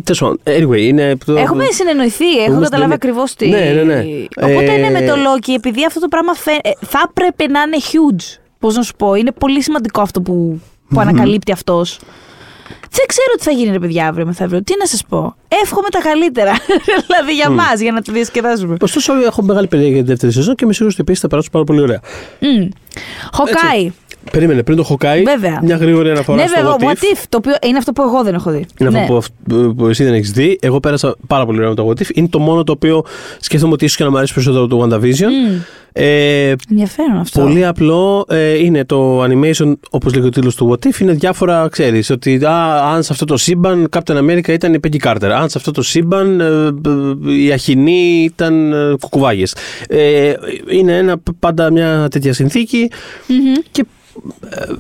Τέλος 0.04 0.20
πάντων. 0.20 0.40
Anyway, 0.44 0.80
είναι. 0.82 1.18
το- 1.26 1.36
Έχουμε 1.36 1.66
συνεννοηθεί, 1.72 2.26
έχω 2.38 2.52
Έχουμε 2.52 2.64
καταλάβει 2.64 2.70
συνεννο- 2.72 2.94
ακριβώς 2.94 3.34
τι. 3.34 3.48
Ναι, 3.50 3.60
ναι, 3.60 3.84
ναι. 3.84 4.04
Οπότε 4.42 4.66
Ε, 4.72 4.74
είναι 4.78 4.90
με 4.90 5.02
το 5.02 5.14
Loki, 5.14 5.54
επειδή 5.56 5.86
αυτό 5.86 6.00
το 6.00 6.08
πράγμα 6.08 6.34
φαι... 6.34 6.52
ε, 6.52 6.70
θα 6.86 7.04
έπρεπε 7.10 7.48
να 7.48 7.62
είναι 7.62 7.78
huge. 7.82 8.40
Πώς 8.60 8.76
να 8.76 8.82
σου 8.82 8.94
πω, 8.98 9.14
είναι 9.16 9.32
πολύ 9.32 9.62
σημαντικό 9.64 10.02
αυτό 10.02 10.22
που, 10.22 10.62
που 10.90 11.00
ανακαλύπτει 11.00 11.52
αυτός. 11.52 12.00
Δεν 12.96 13.06
ξέρω 13.06 13.28
τι 13.38 13.44
θα 13.44 13.52
γίνει, 13.52 13.72
ρε 13.72 13.80
παιδιά, 13.80 14.08
αύριο 14.08 14.26
μεθαύριο. 14.26 14.64
Τι 14.64 14.74
να 14.80 14.86
σας 14.86 15.04
πω. 15.10 15.36
Εύχομαι 15.64 15.90
τα 15.90 16.00
καλύτερα. 16.00 16.52
δηλαδή 17.08 17.34
για 17.34 17.50
μας, 17.50 17.80
για 17.80 17.92
να 17.92 18.02
το 18.02 18.12
διασκεδάσουμε. 18.12 18.78
Ωστόσο, 18.82 19.14
έχω 19.26 19.42
μεγάλη 19.42 19.68
περιέργεια 19.68 19.96
για 19.96 20.04
τη 20.06 20.10
δεύτερη 20.10 20.32
σεζόν 20.32 20.56
και 20.56 20.64
είμαι 20.64 20.74
σίγουρος 20.74 20.94
ότι 20.94 21.02
επίσης 21.02 21.22
θα 21.22 21.28
περάσω 21.28 21.50
πάρα 21.52 21.64
πολύ 21.64 21.82
ωραία. 21.82 22.00
Μμ. 22.40 22.68
Χοκάι. 23.32 23.92
Περίμενε, 24.32 24.64
πριν 24.64 24.78
το 24.78 24.86
Hawkeye, 24.90 25.22
Βέβαια. 25.26 25.60
μια 25.64 25.76
γρήγορη 25.76 26.10
αναφορά 26.10 26.42
Ναι, 26.42 26.48
στο 26.48 26.56
βέβαια, 26.62 26.76
What 26.78 26.82
If. 26.82 26.98
what 26.98 27.16
if, 27.18 27.24
το 27.30 27.38
οποίο 27.38 27.54
είναι 27.68 27.78
αυτό 27.78 27.92
που 27.92 28.02
εγώ 28.02 28.24
δεν 28.24 28.34
έχω 28.34 28.52
δει. 28.52 28.66
Είναι 28.80 28.90
ναι. 28.90 29.00
αυτό 29.00 29.12
που, 29.14 29.18
αυ- 29.18 29.74
που 29.76 29.88
εσύ 29.88 30.04
δεν 30.04 30.14
έχεις 30.14 30.32
δει. 30.32 30.58
Εγώ 30.62 30.80
πέρασα 30.80 31.16
πάρα 31.28 31.46
πολύ 31.46 31.58
ωραία 31.58 31.70
με 31.70 31.76
το 31.76 31.88
What 31.90 32.02
If. 32.02 32.10
Είναι 32.14 32.28
το 32.28 32.40
μόνο 32.40 32.64
το 32.64 32.72
οποίο 32.72 33.06
σκέφτομαι 33.40 33.74
ότι 33.74 33.86
ίσως 33.86 33.98
και 33.98 34.04
να 34.04 34.10
μου 34.10 34.18
αρέσει 34.18 34.34
περισσότερο 34.34 34.68
το 34.68 34.82
WandaVision. 34.84 35.28
Μμ. 35.28 35.58
Ε, 35.96 36.54
Ενδιαφέρον 36.70 37.18
αυτό. 37.18 37.42
Πολύ 37.42 37.66
απλό 37.66 38.26
ε, 38.30 38.64
είναι 38.64 38.86
το 38.86 39.24
animation, 39.24 39.74
όπως 39.90 40.14
λέει 40.14 40.22
και 40.22 40.28
ο 40.28 40.32
τίτλος 40.32 40.56
του 40.56 40.70
What 40.72 40.88
If, 40.88 41.00
είναι 41.00 41.12
διάφορα, 41.12 41.68
ξέρεις. 41.72 42.10
Ότι 42.10 42.46
α, 42.46 42.90
αν 42.94 43.04
σε 43.04 43.14
αυτό 43.14 43.26
το 43.26 43.38
σύμπαν 43.38 43.90
Captain 43.90 44.18
America 44.18 44.48
ήταν 44.48 44.74
η 44.74 44.80
Peggy 44.88 44.98
Carter. 45.04 45.30
Αν 45.30 45.50
σε 45.50 45.58
αυτό 45.58 45.72
το 45.72 45.82
σύμπαν 45.82 46.40
ε, 46.40 46.46
ε, 46.46 47.34
η 47.34 47.52
Αχινή 47.52 48.24
ήταν 48.24 48.74
ε, 48.74 48.96
κουκουβάγες. 49.00 49.56
Ε, 49.88 50.34
είναι 50.72 50.98
ένα, 50.98 51.16
πάντα 51.40 51.72
μια 51.72 52.08
τέτοια 52.12 52.34
συνθήκη 52.34 52.90
Μμμ. 53.28 53.54
και 53.72 53.86
ε, 54.50 54.74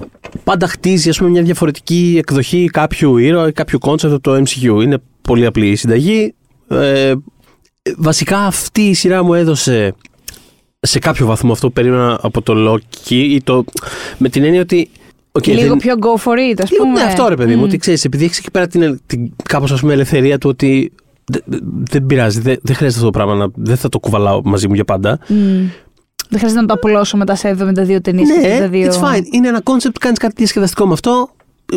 πάντα 0.44 0.68
χτίζει 0.68 1.10
ας 1.10 1.18
πούμε, 1.18 1.30
μια 1.30 1.42
διαφορετική 1.42 2.16
εκδοχή 2.18 2.70
κάποιου 2.72 3.18
ήρωα 3.18 3.48
ή 3.48 3.52
κάποιου 3.52 3.78
κόνσεπτ 3.80 4.14
από 4.14 4.22
το 4.22 4.44
MCU. 4.46 4.84
Είναι 4.84 4.98
πολύ 5.22 5.46
απλή 5.46 5.70
η 5.70 5.76
συνταγή. 5.76 6.34
Ε, 6.68 7.14
βασικά 7.98 8.38
αυτή 8.38 8.82
η 8.82 8.94
σειρά 8.94 9.24
μου 9.24 9.34
έδωσε 9.34 9.94
σε 10.86 11.00
κάποιο 11.00 11.26
βαθμό 11.26 11.52
αυτό 11.52 11.68
που 11.68 11.74
περίμενα 11.74 12.20
από 12.22 12.42
το 12.42 12.54
Loki 12.74 13.10
ή 13.12 13.42
το, 13.44 13.66
με 14.18 14.30
την 14.30 14.44
έννοια 14.44 14.62
ότι 14.62 14.90
οκ, 15.32 15.48
Λίγο 15.48 15.68
δεν- 15.68 15.78
πιο 15.78 15.96
go 16.00 16.20
for 16.24 16.38
it, 16.38 16.62
ας 16.64 16.72
Λίγο, 16.72 16.84
πούμε. 16.84 17.00
ναι, 17.00 17.06
αυτό 17.06 17.28
ρε 17.28 17.36
παιδί 17.36 17.54
μου, 17.56 17.60
Μμ. 17.62 17.64
ότι 17.64 17.78
ξέρεις, 17.78 18.06
επειδή 18.06 18.26
έχεις 18.26 18.38
εκεί 18.38 18.52
πέρα 18.52 18.68
την, 18.68 19.00
την 19.06 19.32
κάπως 19.44 19.72
ας 19.72 19.80
πούμε 19.80 19.94
ελευθερία 19.94 20.38
του 20.38 20.50
ότι 20.50 20.92
δεν, 21.26 21.42
δεν 21.90 22.06
πειράζει, 22.06 22.40
δεν, 22.40 22.58
δεν 22.62 22.76
χρειάζεται 22.76 23.06
αυτό 23.06 23.12
το 23.12 23.18
πράγμα, 23.24 23.36
να, 23.36 23.48
δεν 23.56 23.78
θα 23.78 23.90
το 23.90 24.00
κουβαλάω 24.00 24.42
μαζί 24.44 24.68
μου 24.68 24.74
για 24.74 24.86
πάντα. 24.86 25.20
Μμ. 25.28 25.36
Δεν 26.30 26.38
χρειάζεται 26.42 26.62
να 26.62 26.68
το 26.68 26.74
απολογήσω 26.74 27.18
μετά 27.18 27.36
σε 27.36 27.50
72 27.60 27.98
ταινίες 28.04 28.30
και 28.32 28.48
Ναι, 28.48 28.70
72. 28.72 28.90
it's 28.92 29.00
fine. 29.02 29.22
Είναι 29.32 29.48
ένα 29.48 29.62
κόνσεπτ, 29.62 29.98
κάνεις 29.98 30.18
κάτι 30.18 30.34
διασκεδαστικό 30.38 30.86
με 30.88 30.94
αυτό. 30.94 31.30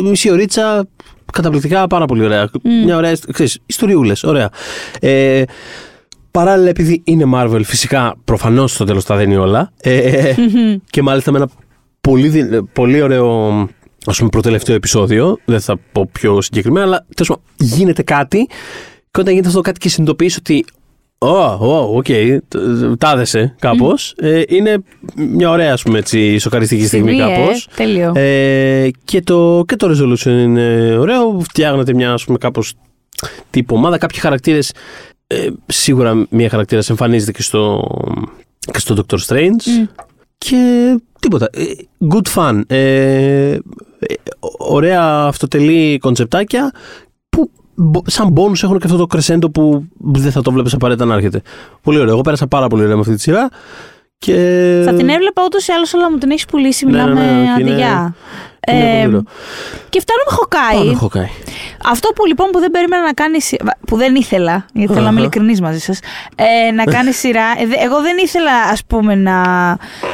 Μισή 0.03 0.31
ωρίτσα, 0.31 0.87
καταπληκτικά, 1.33 1.87
πάρα 1.87 2.05
πολύ 2.05 2.23
ωραία. 2.23 2.49
Μια 2.85 2.97
ωραία, 2.97 3.13
ξέρεις, 3.33 3.59
ιστοριούλες, 3.65 4.23
ωραία. 4.23 4.49
Ε, 4.99 5.43
παράλληλα, 6.37 6.69
επειδή 6.69 7.01
είναι 7.03 7.23
Marvel, 7.33 7.61
φυσικά 7.63 8.15
προφανώς 8.25 8.73
στο 8.73 8.83
τέλος 8.85 9.05
τα 9.05 9.15
δένει 9.15 9.35
όλα. 9.35 9.71
Ε, 9.81 10.33
και 10.93 11.01
μάλιστα 11.01 11.31
με 11.31 11.37
ένα 11.37 11.49
πολύ, 12.01 12.27
δι- 12.27 12.61
πολύ 12.73 13.01
ωραίο 13.01 13.51
ας 14.05 14.17
πούμε, 14.17 14.29
προτελευταίο 14.29 14.75
επεισόδιο. 14.75 15.37
Δεν 15.45 15.59
θα 15.59 15.77
πω 15.91 16.09
πιο 16.11 16.41
συγκεκριμένα, 16.41 16.85
αλλά 16.85 17.05
τέλος 17.15 17.27
πάντων 17.27 17.43
γίνεται 17.57 18.03
κάτι. 18.03 18.45
Και 19.11 19.19
όταν 19.19 19.27
γίνεται 19.33 19.47
αυτό 19.47 19.59
το 19.61 19.65
κάτι 19.67 19.79
και 19.79 19.89
συνειδητοποιείς 19.89 20.37
ότι. 20.37 20.65
Ω, 21.17 21.27
ω, 21.67 21.95
οκ, 21.97 22.05
τ- 22.47 22.97
τα 22.97 23.14
'δεσε 23.14 23.55
κάπως. 23.59 24.13
Ε, 24.17 24.41
είναι 24.47 24.77
μια 25.15 25.49
ωραία, 25.49 25.73
ας 25.73 25.81
πούμε, 25.83 25.97
έτσι, 25.99 26.37
σοκαριστική 26.37 26.85
στιγμή, 26.85 27.11
Στιγμή, 27.13 27.31
ε, 27.31 27.35
κάπως. 27.35 27.67
τέλειο. 27.75 28.11
Ε, 28.15 28.89
και, 29.03 29.21
το, 29.21 29.63
και 29.67 29.75
το 29.75 29.87
resolution 29.89 30.25
είναι 30.43 30.95
ωραίο. 30.97 31.39
Φτιάχνεται 31.39 31.93
μια, 31.93 32.11
ας 32.13 32.23
πούμε, 32.25 32.37
κάπως 32.37 32.73
τύπου 33.49 33.75
ομάδα. 33.75 33.97
Κάποιοι 33.97 34.19
χαρακτήρες, 34.19 34.71
ε, 35.27 35.47
σίγουρα 35.65 36.25
μια 36.29 36.49
χαρακτήρα 36.49 36.81
εμφανίζεται 36.89 37.31
και 37.31 37.41
στο, 37.41 37.87
και 38.71 38.79
στο 38.79 38.95
Doctor 38.97 39.17
Strange. 39.27 39.63
Μμ. 39.79 39.85
Και 40.37 40.95
τίποτα. 41.19 41.49
Ε, 41.51 41.63
Good 42.13 42.27
fun. 42.35 42.61
Ε, 42.67 42.77
ε, 43.51 43.57
ωραία 44.57 45.03
αυτοτελή 45.03 45.97
κονσεπτάκια 45.97 46.71
που 47.29 47.51
μπο- 47.75 48.01
σαν 48.05 48.33
bonus 48.37 48.63
έχουν 48.63 48.79
και 48.79 48.85
αυτό 48.91 49.05
το 49.05 49.17
crescendo 49.17 49.51
που 49.53 49.85
δεν 49.97 50.31
θα 50.31 50.41
το 50.41 50.51
βλέπεις 50.51 50.73
απαραίτητα 50.73 51.05
να 51.05 51.13
έρχεται. 51.13 51.41
Πολύ 51.81 51.99
ωραίο. 51.99 52.13
Εγώ 52.13 52.21
πέρασα 52.21 52.47
πάρα 52.47 52.67
πολύ 52.67 52.81
ωραία 52.81 52.95
με 52.95 53.01
αυτή 53.01 53.15
τη 53.15 53.21
σειρά 53.21 53.49
Και... 54.19 54.81
Θα 54.85 54.93
την 54.93 55.09
έβλεπα 55.09 55.43
ούτως 55.45 55.67
ή 55.67 55.71
άλλως, 55.71 55.93
αλλά 55.93 56.11
μου 56.11 56.17
την 56.17 56.31
έχεις 56.31 56.45
πουλήσει. 56.45 56.85
Ναι, 56.85 56.91
Μιλάμε 56.91 57.13
ναι, 57.13 57.31
ναι, 57.31 57.31
όχι, 57.51 57.61
είναι- 57.61 57.71
αντιγιά. 57.71 58.15
είναι 58.71 58.81
πολύ 58.81 59.01
Ε, 59.01 59.05
ωραίο. 59.07 59.23
και 59.89 59.99
φτάνουμε 59.99 60.29
Χοκάι. 60.31 60.77
Πάμε, 60.77 60.93
Χοκάι. 60.93 61.27
Αυτό 61.89 62.09
που 62.15 62.25
λοιπόν 62.25 62.49
που 62.51 62.59
δεν 62.59 62.71
περίμενα 62.71 63.03
να 63.03 63.13
κάνεις. 63.13 63.45
σι- 63.45 63.61
που 63.87 63.97
δεν 63.97 64.15
ήθελα, 64.15 64.65
γιατί 64.73 64.93
θέλω 64.93 65.05
να 65.05 65.09
είμαι 65.11 65.19
Αχα. 65.19 65.19
ειλικρινής 65.19 65.61
μαζί 65.61 65.79
σας, 65.79 65.99
ε, 66.35 66.71
να 66.71 66.83
κάνεις 66.95 67.17
σειρά. 67.17 67.45
Ε, 67.59 67.65
δε- 67.65 67.75
εγώ 67.83 68.01
δεν 68.01 68.17
ήθελα, 68.23 68.51
ας 68.71 68.81
πούμε, 68.87 69.15
να. 69.15 69.41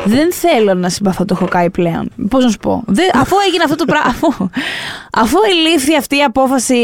Δεν 0.06 0.34
θέλω 0.34 0.74
να 0.74 0.90
συμπαθώ 0.90 1.26
το 1.26 1.36
Χοκάι 1.36 1.70
πλέον. 1.70 2.10
Πώς 2.30 2.44
να 2.44 2.50
σου 2.50 2.58
πω; 2.58 2.84
Δεν, 2.86 3.10
αφού 3.18 3.36
έγινε 3.48 3.64
αυτό 3.64 3.76
το 3.76 3.86
πράγμα. 3.86 4.10
Αφού, 4.14 4.50
αφού 5.14 5.38
ελήφθη 5.52 5.96
αυτή 5.96 6.18
η 6.18 6.24
απόφαση 6.24 6.76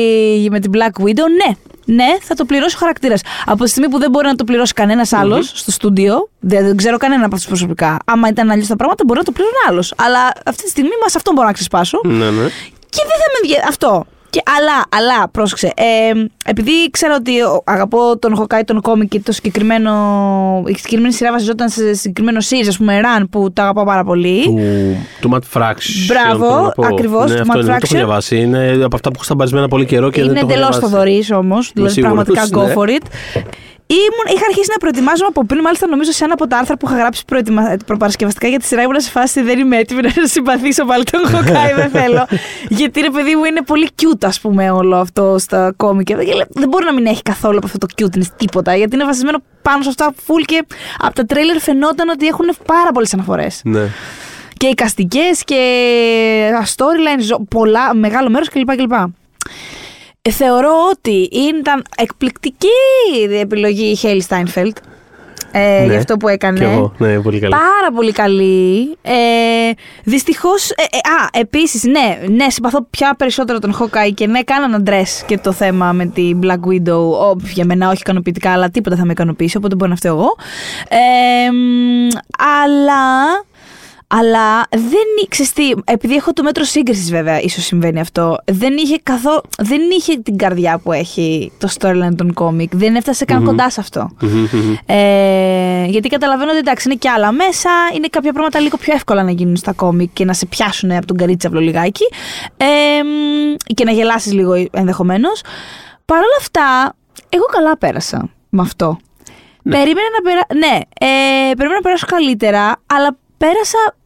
με 0.51 0.59
την 0.59 0.72
Black 0.74 1.01
Widow, 1.03 1.28
ναι. 1.45 1.53
Ναι, 1.91 2.17
θα 2.21 2.35
το 2.35 2.45
πληρώσει 2.45 2.75
ο 2.75 2.79
χαρακτήρας. 2.79 3.21
Από 3.45 3.63
τη 3.63 3.69
στιγμή 3.69 3.89
που 3.89 3.99
δεν 3.99 4.09
μπορεί 4.09 4.27
να 4.27 4.35
το 4.35 4.43
πληρώσει 4.43 4.73
κανένας 4.73 5.13
άλλος 5.13 5.51
στο 5.55 5.71
στούντιο, 5.71 6.29
δεν, 6.39 6.65
δεν 6.65 6.77
ξέρω 6.77 6.97
κανένα 6.97 7.25
από 7.25 7.35
αυτούς 7.35 7.49
προσωπικά. 7.49 7.97
Άμα 8.05 8.27
ήταν 8.27 8.49
αλλιώς 8.49 8.67
τα 8.67 8.75
πράγματα, 8.75 9.03
μπορεί 9.05 9.19
να 9.19 9.25
το 9.25 9.31
πληρώνει 9.31 9.55
άλλος. 9.69 9.93
Αλλά 9.97 10.31
αυτή 10.45 10.63
τη 10.63 10.69
στιγμή 10.69 10.91
μας 11.03 11.15
αυτό 11.15 11.31
μπορώ 11.33 11.47
να 11.47 11.53
ξεσπάσω. 11.53 11.99
Ναι, 12.03 12.29
ναι. 12.29 12.47
Και 12.89 13.01
δεν 13.09 13.17
θα 13.21 13.27
με 13.31 13.37
ενδιαφέρει. 13.41 13.67
Αυτό. 13.67 14.05
Και, 14.30 14.41
αλλά, 14.57 15.03
αλλά, 15.03 15.27
πρόσεξε. 15.30 15.67
Ε, 15.75 16.23
επειδή 16.45 16.71
ξέρω 16.91 17.15
ότι 17.19 17.41
ο- 17.41 17.63
αγαπώ 17.65 18.17
τον 18.19 18.36
Χοκάι, 18.36 18.63
τον 18.63 18.82
κόμικ 18.82 19.07
και 19.09 19.19
το 19.19 19.32
συγκεκριμένο. 19.32 19.91
Η 20.67 20.73
συγκεκριμένη 20.73 21.13
σειρά 21.13 21.32
βασιζόταν 21.32 21.69
σε 21.69 21.93
συγκεκριμένο 21.93 22.39
series, 22.49 22.65
ας 22.67 22.77
πούμε, 22.77 23.01
Run, 23.03 23.23
που 23.32 23.53
το 23.53 23.61
αγαπάω 23.61 23.86
πάρα 23.86 24.03
πολύ. 24.03 24.43
Του, 24.43 24.59
του 25.21 25.30
Matt 25.34 25.57
Fraction. 25.59 26.05
Μπράβο, 26.07 26.45
θέλω 26.45 26.61
να 26.61 26.69
πω. 26.71 26.86
ακριβώς, 26.86 27.30
Ναι, 27.32 27.36
του 27.36 27.41
αυτό 27.41 27.53
Matt 27.53 27.55
είναι, 27.55 27.63
δεν 27.63 27.65
το 27.65 27.71
έχω 27.71 27.80
Fraction. 27.86 27.95
διαβάσει. 27.95 28.38
Είναι 28.38 28.71
από 28.84 28.95
αυτά 28.95 29.09
που 29.09 29.15
έχω 29.15 29.23
σταμπαρισμένα 29.23 29.67
πολύ 29.67 29.86
καιρό 29.86 30.09
και 30.09 30.19
Είναι 30.21 30.30
δεν 30.32 30.39
το 30.39 30.45
έχω 30.45 30.51
εντελώς 30.53 30.69
διαβάσει. 30.77 30.93
θοδωρής 30.93 31.32
όμως. 31.32 31.71
Δηλαδή, 31.73 31.93
σίγουρος, 31.93 32.23
πραγματικά 32.25 32.59
go 32.59 32.67
ναι. 32.67 32.73
for 32.77 32.88
it. 32.99 33.05
Ήμουν, 33.91 34.35
είχα 34.35 34.45
αρχίσει 34.47 34.67
να 34.71 34.77
προετοιμάζομαι 34.77 35.27
από 35.29 35.45
πριν, 35.45 35.61
μάλιστα 35.61 35.87
νομίζω 35.87 36.11
σε 36.11 36.23
ένα 36.23 36.33
από 36.33 36.47
τα 36.47 36.57
άρθρα 36.57 36.77
που 36.77 36.87
είχα 36.87 36.97
γράψει 36.97 37.25
προετοιμα... 37.25 37.77
προπαρασκευαστικά 37.85 38.47
για 38.47 38.59
τη 38.59 38.65
σειρά. 38.65 38.81
Ήμουν 38.81 38.99
σε 39.01 39.09
φάση 39.09 39.41
δεν 39.41 39.59
είμαι 39.59 39.77
έτοιμη 39.77 40.01
να 40.01 40.27
συμπαθήσω 40.35 40.85
πάλι 40.85 41.03
τον 41.03 41.21
Χοκάι, 41.27 41.73
δεν 41.73 41.89
θέλω. 41.89 42.27
Γιατί 42.79 43.01
ρε 43.01 43.09
παιδί 43.09 43.35
μου 43.35 43.43
είναι 43.43 43.61
πολύ 43.61 43.89
cute, 44.01 44.23
ας 44.25 44.39
πούμε, 44.39 44.71
όλο 44.71 44.95
αυτό 44.95 45.35
στα 45.39 45.73
κόμικ. 45.77 46.05
Και 46.05 46.15
Δεν 46.49 46.67
μπορεί 46.69 46.85
να 46.85 46.93
μην 46.93 47.05
έχει 47.05 47.21
καθόλου 47.21 47.57
από 47.57 47.65
αυτό 47.65 47.77
το 47.77 47.87
cuteness 47.97 48.27
τίποτα, 48.37 48.75
γιατί 48.75 48.95
είναι 48.95 49.05
βασισμένο 49.05 49.37
πάνω 49.61 49.83
σε 49.83 49.89
αυτά 49.89 50.13
full 50.27 50.43
και 50.45 50.65
από 50.99 51.13
τα 51.15 51.25
τρέλερ 51.25 51.59
φαινόταν 51.59 52.09
ότι 52.09 52.27
έχουν 52.27 52.49
πάρα 52.65 52.91
πολλές 52.91 53.13
αναφορές. 53.13 53.61
Ναι. 53.63 53.87
Και 54.57 54.67
εικαστικέ 54.67 55.23
και 55.45 55.59
storylines, 56.75 57.21
ζω- 57.21 57.41
πολλά, 57.49 57.93
μεγάλο 57.95 58.29
μέρος 58.29 58.49
κλπ. 58.49 58.75
κλπ. 58.75 58.91
Ε, 60.22 60.32
θεωρώ 60.32 60.72
ότι 60.91 61.30
ήταν 61.32 61.84
εκπληκτική 61.97 62.67
η 63.30 63.38
επιλογή 63.38 63.86
η 63.86 63.95
Χέλη 63.95 64.22
Στάινφελτ. 64.22 64.78
Ε, 65.51 65.80
Ναι, 65.80 65.86
για 65.86 65.97
αυτό 65.97 66.17
που 66.17 66.28
έκανε. 66.28 66.59
Και 66.59 66.65
εγώ, 66.65 66.93
ναι, 66.97 67.20
πολύ 67.20 67.39
καλή. 67.39 67.51
Πάρα 67.53 67.91
πολύ 67.95 68.11
καλή. 68.11 68.97
Ε, 69.01 69.72
Δυστυχώς. 70.03 70.70
Ε, 70.70 70.74
ε, 70.82 70.97
α, 70.97 71.30
επίσης, 71.39 71.84
ναι, 71.84 72.20
ναι, 72.28 72.49
συμπαθώ 72.49 72.86
πια 72.89 73.15
περισσότερο 73.17 73.59
τον 73.59 73.74
Χόκαη 73.74 74.13
και 74.13 74.28
ναι, 74.28 74.43
κάναν 74.43 74.84
ντρε 74.84 75.01
και 75.26 75.38
το 75.38 75.51
θέμα 75.51 75.91
με 75.91 76.05
την 76.05 76.39
Black 76.43 76.59
Widow. 76.70 77.11
Ο, 77.11 77.36
για 77.53 77.65
μένα 77.65 77.89
όχι 77.89 77.99
ικανοποιητικά, 77.99 78.51
αλλά 78.51 78.70
τίποτα 78.70 78.95
θα 78.95 79.05
με 79.05 79.11
ικανοποιήσει, 79.11 79.57
οπότε 79.57 79.76
μπορεί 79.76 79.89
να 79.89 79.95
φταίω 79.95 80.13
εγώ. 80.15 80.36
Ε, 80.89 81.51
μ, 81.51 82.07
αλλά. 82.63 83.03
Αλλά 84.12 84.68
δεν 84.70 85.07
ήξερε 85.24 85.49
τι, 85.53 85.72
επειδή 85.84 86.16
έχω 86.16 86.34
το 86.34 86.43
μέτρο 86.43 86.64
σύγκρισης 86.64 87.12
βέβαια, 87.12 87.41
ίσως 87.41 87.64
συμβαίνει 87.64 87.99
αυτό. 87.99 88.38
Δεν 88.45 88.78
είχε 88.78 88.99
καθόλου. 89.03 89.41
Δεν 89.57 89.82
είχε 89.97 90.18
την 90.18 90.38
καρδιά 90.38 90.78
που 90.78 90.91
έχει 90.91 91.51
το 91.57 91.70
storyline 91.80 92.16
των 92.16 92.34
κόμικ. 92.34 92.76
Δεν 92.76 92.95
έφτασε 92.95 93.26
καν 93.26 93.43
κοντά 93.43 93.70
σε 93.70 93.80
αυτό. 93.80 94.10
Ε, 94.86 95.86
γιατί 95.86 96.10
καταλαβαίνω 96.10 96.49
ότι 96.49 96.60
εντάξει 96.60 96.88
είναι 96.89 96.97
και 96.97 97.10
άλλα 97.10 97.32
μέσα, 97.32 97.70
είναι 97.95 98.07
κάποια 98.07 98.34
πράγματα 98.34 98.60
λίγο 98.60 98.78
πιο 98.78 98.93
εύκολα 98.93 99.24
να 99.24 99.32
γίνουν 99.32 99.55
στα 99.55 99.74
κόμικ 99.74 100.14
και 100.14 100.26
να 100.26 100.34
σε 100.34 100.45
πιάσουν 100.45 100.91
από 100.91 101.05
τον 101.05 101.18
καρίτσαυλο 101.18 101.60
λιγάκι 101.60 102.03
ε, 102.57 102.66
μ, 103.03 103.55
και 103.74 103.84
να 103.84 103.91
γελάσεις 103.91 104.34
λίγο 104.34 104.53
ενδεχομένως. 104.72 105.41
Παρ' 106.05 106.18
όλα 106.18 106.38
αυτά, 106.39 106.95
εγώ 107.30 107.45
καλά 107.45 107.78
πέρασα 107.78 108.30
με 108.49 108.62
αυτό. 108.62 108.97
Περίμενα 109.64 110.07
να 110.18 110.30
περα... 110.30 110.45
Ναι, 110.53 110.80
ε, 110.99 111.53
περίμενα 111.53 111.76
να 111.76 111.82
περάσω 111.82 112.05
καλύτερα, 112.05 112.76
αλλά 112.86 113.18
πέρασα 113.38 113.78
ε, 113.88 113.98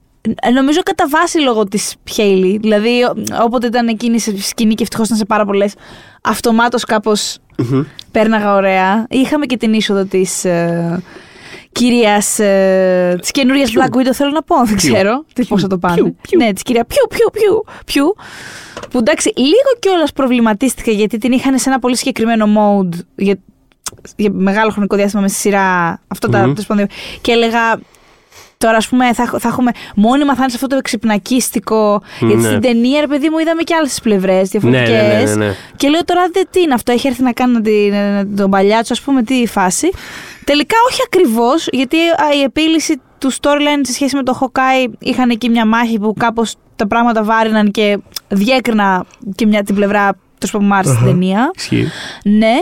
Νομίζω 0.54 0.82
κατά 0.84 1.08
βάση 1.10 1.40
λόγω 1.40 1.64
της 1.64 1.96
Χέιλι. 2.12 2.58
Δηλαδή, 2.58 3.04
ο- 3.04 3.44
όποτε 3.44 3.68
ήταν 3.68 3.88
εκείνη 3.88 4.20
σε 4.20 4.42
σκηνή 4.42 4.74
και 4.74 4.84
ευτυχώς 4.84 5.06
ήταν 5.06 5.18
σε 5.18 5.26
πάρα 5.26 5.46
πολλές, 5.46 5.74
αυτομάτως 6.22 6.84
κάπως 6.84 7.38
πέρναγα 8.12 8.54
ωραία. 8.54 9.06
Είχαμε 9.10 9.46
και 9.46 9.58
την 9.58 9.74
είσοδο 9.74 10.04
της 10.06 10.46
ε, 10.46 11.04
κυρίας. 11.72 12.40
Ε, 12.40 13.18
της 13.22 13.32
καινούριας 13.32 13.72
Black 13.76 13.98
Widow, 13.98 14.12
θέλω 14.14 14.32
να 14.32 14.42
πω. 14.44 14.56
Δεν 14.66 14.76
ξέρω 14.76 15.26
τι 15.34 15.46
πώς 15.46 15.62
θα 15.62 15.68
το 15.68 15.78
πάνε. 15.78 15.96
Πιου, 15.96 16.16
πιου. 16.22 16.40
Ναι, 16.44 16.54
της 16.54 16.64
κυρία 16.64 16.86
Πιου, 16.86 17.08
Πιου, 17.10 17.30
Πιου, 17.32 17.64
Πιου. 17.86 18.16
Που 18.90 18.98
εντάξει, 18.98 19.32
λίγο 19.36 19.72
κιόλας 19.80 20.12
προβληματίστηκα 20.14 20.92
γιατί 20.92 21.18
την 21.18 21.32
είχαν 21.32 21.60
σε 21.60 21.70
ένα 21.70 21.80
πολύ 21.80 21.98
συγκεκριμένο 21.98 22.46
mode 22.58 22.96
για, 23.16 23.36
για 24.16 24.32
μεγάλο 24.32 24.72
χρονικό 24.72 24.96
διάστημα 24.96 25.22
με 25.22 25.28
στη 25.28 25.38
σειρά. 25.40 26.00
Αυτό 26.08 26.30
τα 26.30 26.38
Μμμ. 26.38 26.46
τέλος 26.54 26.66
πάντων. 26.66 26.88
Και 27.22 27.32
έλεγα. 27.32 27.80
Τώρα, 28.64 28.78
ας 28.78 28.88
πούμε, 28.88 29.14
θα, 29.14 29.26
θα 29.40 29.48
έχουμε 29.48 29.72
μόνιμα 29.96 30.34
θα 30.36 30.40
είναι 30.42 30.50
σε 30.50 30.56
αυτό 30.56 30.68
το 30.68 30.76
εξυπνακίστικο. 30.76 32.02
Γιατί 32.20 32.36
Ναι. 32.36 32.48
στην 32.48 32.62
ταινία, 32.62 33.00
ρε 33.02 33.08
παιδί 33.08 33.30
μου, 33.30 33.38
είδαμε 33.38 33.62
και 33.62 33.76
άλλες 33.76 34.00
πλευρές 34.04 34.54
Ναι, 34.54 34.60
διαφορετικές. 34.60 34.90
ναι, 35.02 35.24
ναι, 35.24 35.36
ναι, 35.36 35.46
ναι. 35.46 35.54
Και 35.76 35.88
λέω 35.90 36.04
τώρα 36.06 36.22
δεν 36.34 36.48
τι 36.50 36.62
είναι 36.62 36.74
αυτό, 36.74 36.92
έχει 36.92 37.08
έρθει 37.08 37.24
να 37.24 37.32
κάνει 37.32 37.62
την, 37.62 37.94
ε, 37.94 38.26
τον 38.36 38.50
παλιάτσο, 38.50 38.94
ας 38.94 39.02
πούμε, 39.02 39.24
τι 39.24 39.48
φάση. 39.48 39.90
Τελικά 40.44 40.76
όχι 40.90 41.00
ακριβώς, 41.06 41.68
γιατί 41.72 41.98
α, 41.98 42.36
η 42.40 42.42
επίλυση 42.42 43.02
του 43.18 43.34
storyline 43.34 43.82
σε 43.82 43.94
σχέση 43.94 44.16
με 44.16 44.24
το 44.24 44.40
Hawkeye 44.42 44.92
είχαν 45.00 45.30
εκεί 45.30 45.50
μια 45.50 45.66
μάχη 45.66 46.00
που 46.00 46.14
κάπως 46.20 46.56
τα 46.76 46.88
πράγματα 46.88 47.24
βάριναν 47.24 47.72
και 47.72 47.98
διέκρινα 48.28 49.06
και 49.36 49.46
μια, 49.46 49.64
την 49.64 49.76
πλευρά 49.76 50.16
του 50.48 50.58
που 50.58 50.64
μου 50.64 50.74
άρεσε 50.76 50.94
στην 50.94 51.06
ταινία. 51.06 51.52
Ισχύει. 51.56 51.88
Ναι, 52.24 52.54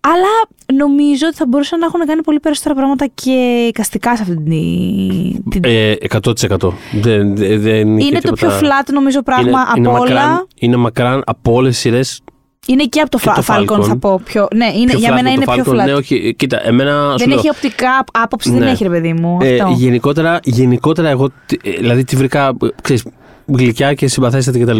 αλλά 0.00 0.32
νομίζω 0.78 1.26
ότι 1.26 1.36
θα 1.36 1.46
μπορούσαν 1.48 1.78
να 1.78 1.86
έχουν 1.86 2.00
κάνει 2.06 2.22
πολύ 2.22 2.40
περισσότερα 2.40 2.74
πράγματα 2.74 3.06
και 3.14 3.64
εικαστικά 3.68 4.16
σε 4.16 4.22
αυτή 4.22 4.34
την. 4.34 5.50
την- 5.50 5.64
Ε, 5.64 5.94
100%. 6.08 6.72
Δεν, 6.92 7.36
δεν, 7.36 7.60
δεν 7.60 7.96
είχε 7.98 8.08
είναι 8.08 8.20
το 8.20 8.32
τίποτα- 8.32 8.58
πιο 8.58 8.68
flat 8.68 8.92
νομίζω 8.92 9.22
πράγμα 9.22 9.48
είναι, 9.48 9.60
από 9.60 9.76
είναι 9.78 9.88
όλα. 9.88 9.98
Μακράν, 9.98 10.46
είναι 10.58 10.76
μακράν 10.76 11.22
από 11.26 11.52
όλες 11.52 11.70
τις 11.72 11.80
σειρές. 11.80 12.20
Είναι 12.66 12.84
και 12.84 13.00
από 13.00 13.10
το, 13.10 13.18
Και 13.18 13.30
Fa- 13.30 13.34
το 13.34 13.44
Falcon, 13.48 13.78
Falcon. 13.80 13.84
θα 13.84 13.96
πω. 13.98 14.20
Πιο, 14.24 14.48
ναι, 14.54 14.66
είναι, 14.76 14.92
για 14.96 15.12
μένα 15.14 15.30
είναι 15.30 15.44
πιο 15.44 15.64
flat. 15.66 15.84
Ναι, 15.84 15.92
όχι, 15.94 16.34
κοίτα, 16.38 16.66
εμένα. 16.66 17.10
σου 17.12 17.18
δεν 17.18 17.28
λέω, 17.28 17.38
έχει 17.38 17.48
οπτικά 17.50 18.04
άποψη, 18.12 18.50
δεν 18.50 18.58
Ναι. 18.58 18.70
έχει 18.70 18.82
ρε 18.82 18.88
παιδί 18.88 19.12
μου. 19.12 19.38
Ε, 19.40 19.58
αυτό. 19.60 19.74
γενικότερα, 19.78 20.40
γενικότερα, 20.44 21.08
εγώ 21.08 21.28
τι- 21.46 21.56
ε, 21.62 21.70
δηλαδή 21.70 22.04
τη 22.04 22.16
βρήκα 22.16 22.46
ε, 22.46 22.66
ξέρεις, 22.82 23.04
γλυκιά 23.46 23.94
και 23.94 24.06
συμπαθέστατη 24.08 24.58
κτλ. 24.58 24.78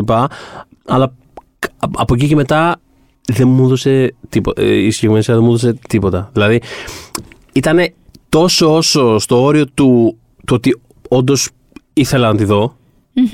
Αλλά 0.87 1.07
κα- 1.07 1.13
από 1.81 2.15
εκεί 2.15 2.27
και 2.29 2.35
μετά 2.35 2.81
δεν 3.33 3.49
μου 3.49 3.65
έδωσε 3.65 4.15
τίποτα. 4.29 4.63
Η 4.63 4.91
συγκεκριμένη 4.91 5.23
σειρά 5.23 5.37
δεν 5.37 5.45
μου 5.45 5.51
έδωσε 5.51 5.79
τίποτα. 5.89 6.31
Δηλαδή 6.33 6.61
ήταν 7.53 7.79
τόσο 8.29 8.77
όσο 8.77 9.19
στο 9.19 9.43
όριο 9.43 9.67
του, 9.67 10.17
του 10.47 10.55
ότι 10.55 10.81
όντως 11.09 11.51
ήθελα 11.93 12.33
να 12.33 12.37
τη 12.37 12.45
δω. 12.45 12.75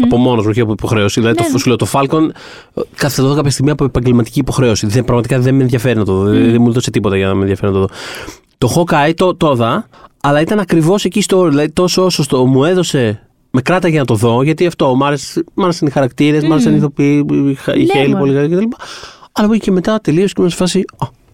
Από 0.03 0.17
μόνος 0.17 0.47
μου 0.47 0.53
και 0.53 0.61
από 0.61 0.73
υποχρέωση. 0.73 1.21
Δηλαδή, 1.21 1.39
Ναι, 1.39 1.47
το, 1.47 1.53
ναι. 1.53 1.59
σου 1.59 1.69
λέω, 1.69 1.77
το 1.77 1.87
Falcon 1.93 2.29
ε, 2.75 2.81
κάθε 2.95 3.23
το 3.23 3.29
δω 3.29 3.35
κάποια 3.35 3.51
στιγμή 3.51 3.71
από 3.71 3.85
επαγγελματική 3.85 4.39
υποχρέωση. 4.39 4.87
Δεν, 4.87 5.05
πραγματικά 5.05 5.39
δεν 5.39 5.55
με 5.55 5.63
ενδιαφέρει 5.63 5.99
να 5.99 6.05
το 6.05 6.13
δω. 6.13 6.23
Δεν, 6.23 6.51
δεν 6.51 6.63
μου 6.63 6.69
έδωσε 6.69 6.91
τίποτα 6.91 7.17
για 7.17 7.27
να 7.27 7.35
με 7.35 7.41
ενδιαφέρει 7.41 7.73
να 7.73 7.79
το 7.79 7.87
δω. 7.87 7.95
Το 8.59 8.73
Hawkeye 8.77 9.13
το, 9.15 9.35
το 9.35 9.53
είδα, 9.55 9.89
αλλά 10.21 10.41
ήταν 10.41 10.59
ακριβώς 10.59 11.05
εκεί 11.05 11.21
στο 11.21 11.39
όριο. 11.39 11.51
Δηλαδή, 11.51 11.71
τόσο 11.71 12.05
όσο 12.05 12.23
στο, 12.23 12.47
μου 12.47 12.65
έδωσε. 12.65 13.26
Με 13.59 13.63
κράταγε 13.63 13.99
να 13.99 14.05
το 14.05 14.15
δω, 14.15 14.43
γιατί 14.43 14.67
αυτό. 14.67 14.95
Μ' 14.95 15.05
άρεσε- 15.05 15.45
μ' 15.55 15.63
άρεσαν 15.63 15.89
οι 15.89 15.91
χαρακτήρες, 15.91 16.45
μ' 16.45 16.53
άρεσαν 16.53 16.73
οι 16.73 16.77
ηθοποιοί, 16.77 17.27
η 17.51 17.55
Χέι- 17.55 17.75
η 17.75 17.79
Ναι, 17.85 17.93
Χέιλι 17.93 18.09
μωρέ. 18.09 18.19
πολύ 18.19 18.33
καλή 18.35 18.49
κτλ. 18.49 18.77
Αλλά 19.33 19.47
από 19.47 19.53
εκεί 19.53 19.65
και 19.65 19.71
μετά 19.71 20.01
τελείωσε 20.01 20.27
και 20.27 20.35
ήμουν 20.39 20.51
σε 20.51 20.57
φάση. 20.57 20.85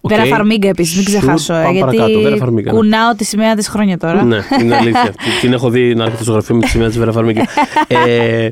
«Α, 0.04 0.14
οκ, 0.14 0.20
Βέρα 0.20 0.24
Φαρμίγκα 0.36 0.68
επίσης, 0.68 0.94
μην 0.96 1.04
σου, 1.06 1.10
ξεχάσω. 1.10 1.54
ε, 1.54 1.56
πάμε 1.62 1.72
γιατί 1.72 1.96
παρακάτω, 1.96 2.20
Βέρα 2.20 2.36
Φαρμίγκα, 2.36 2.72
ναι. 2.72 2.78
κουνάω 2.78 3.14
τη 3.16 3.24
σημαία 3.24 3.54
της 3.54 3.68
χρόνια 3.68 3.98
τώρα. 3.98 4.24
Ναι, 4.24 4.38
είναι 4.60 4.76
αλήθεια. 4.76 5.00
αυτή. 5.00 5.16
Την 5.40 5.52
έχω 5.52 5.70
δει 5.70 5.94
να 5.94 6.04
έρχεται 6.04 6.22
στο 6.22 6.32
γραφείο 6.32 6.54
με 6.54 6.60
τη 6.60 6.68
σημαία 6.68 6.88
της 6.88 6.98
Βέρα 6.98 7.12
Φαρμίγκη. 7.12 7.40
ε, 7.88 8.48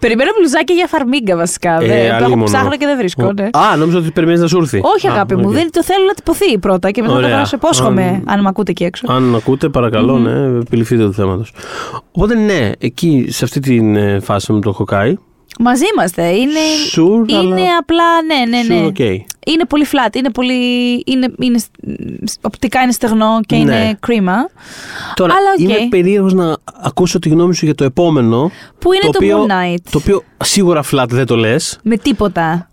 Περιμένω 0.00 0.30
μπλουζάκια 0.38 0.74
για 0.74 0.86
Φαρμίγκα 0.86 1.36
βασικά. 1.36 1.74
Ε, 1.82 1.86
δεν- 1.86 2.08
το 2.08 2.14
έχω 2.14 2.24
αλίμονο. 2.24 2.44
ψάχνω 2.44 2.76
και 2.76 2.86
δεν 2.86 2.96
βρίσκω. 2.96 3.32
ναι. 3.32 3.44
Α, 3.44 3.76
νόμιζα 3.76 3.98
ότι 3.98 4.10
περιμένεις 4.10 4.40
να 4.40 4.46
σου 4.48 4.58
έρθει. 4.58 4.80
Όχι, 4.96 5.08
Α, 5.08 5.12
αγάπη 5.12 5.36
μου, 5.36 5.44
οκ. 5.46 5.52
δεν 5.52 5.70
το 5.72 5.82
θέλω 5.84 6.04
να 6.06 6.14
τυπωθεί 6.14 6.58
πρώτα 6.58 6.90
και 6.90 7.00
μετά 7.02 7.12
θα 7.14 7.18
Ωραία. 7.18 7.40
το 7.40 7.46
σε 7.46 7.56
υπόσχομαι, 7.56 8.02
Αν- 8.02 8.22
αν 8.26 8.40
με 8.40 8.48
ακούτε 8.48 8.70
εκεί 8.70 8.84
έξω. 8.84 9.06
Αν 9.12 9.34
ακούτε, 9.34 9.68
παρακαλώ, 9.68 10.18
ναι, 10.18 10.58
επιληφθείτε 10.60 11.02
του 11.02 11.12
θέματος. 11.12 11.52
Οπότε, 12.12 12.34
ναι, 12.34 12.70
εκεί 12.78 13.26
σε 13.28 13.44
αυτή 13.44 13.60
τη 13.60 13.76
ε, 13.96 14.20
φάση 14.20 14.52
με 14.52 14.60
το 14.60 14.76
Hawkeye. 14.78 15.12
Μαζί 15.60 15.84
είμαστε. 15.94 16.22
Είναι, 16.28 16.58
Sure, 16.94 17.28
είναι 17.30 17.38
αλλά- 17.38 17.76
απλά, 17.80 18.04
ναι, 18.26 18.56
ναι, 18.56 18.74
ναι. 18.74 18.86
Sure, 18.86 19.00
okay. 19.00 19.16
Είναι 19.48 19.64
πολύ 19.64 19.86
flat, 19.92 20.16
είναι 20.16 20.30
πολύ. 20.30 20.54
Είναι, 21.06 21.32
είναι, 21.40 21.58
οπτικά 22.40 22.80
είναι 22.82 22.92
στεγνό 22.92 23.40
και 23.46 23.56
Ναι. 23.56 23.60
είναι 23.60 23.96
κρίμα. 24.00 24.34
Τώρα, 25.14 25.32
Αλλά 25.34 25.48
οκ. 25.74 25.80
είμαι 25.80 25.88
περίεργος 25.88 26.32
να 26.34 26.56
ακούσω 26.82 27.18
τη 27.18 27.28
γνώμη 27.28 27.54
σου 27.54 27.64
για 27.64 27.74
το 27.74 27.84
επόμενο. 27.84 28.50
Που 28.78 28.92
είναι 28.92 29.02
το, 29.02 29.10
οποίο, 29.14 29.46
Moon 29.48 29.50
Knight; 29.50 29.76
Το 29.90 29.98
οποίο 29.98 30.22
σίγουρα 30.44 30.82
flat 30.92 31.06
δεν 31.08 31.26
το 31.26 31.36
λες. 31.36 31.78
Με 31.82 31.96
τίποτα. 31.96 32.70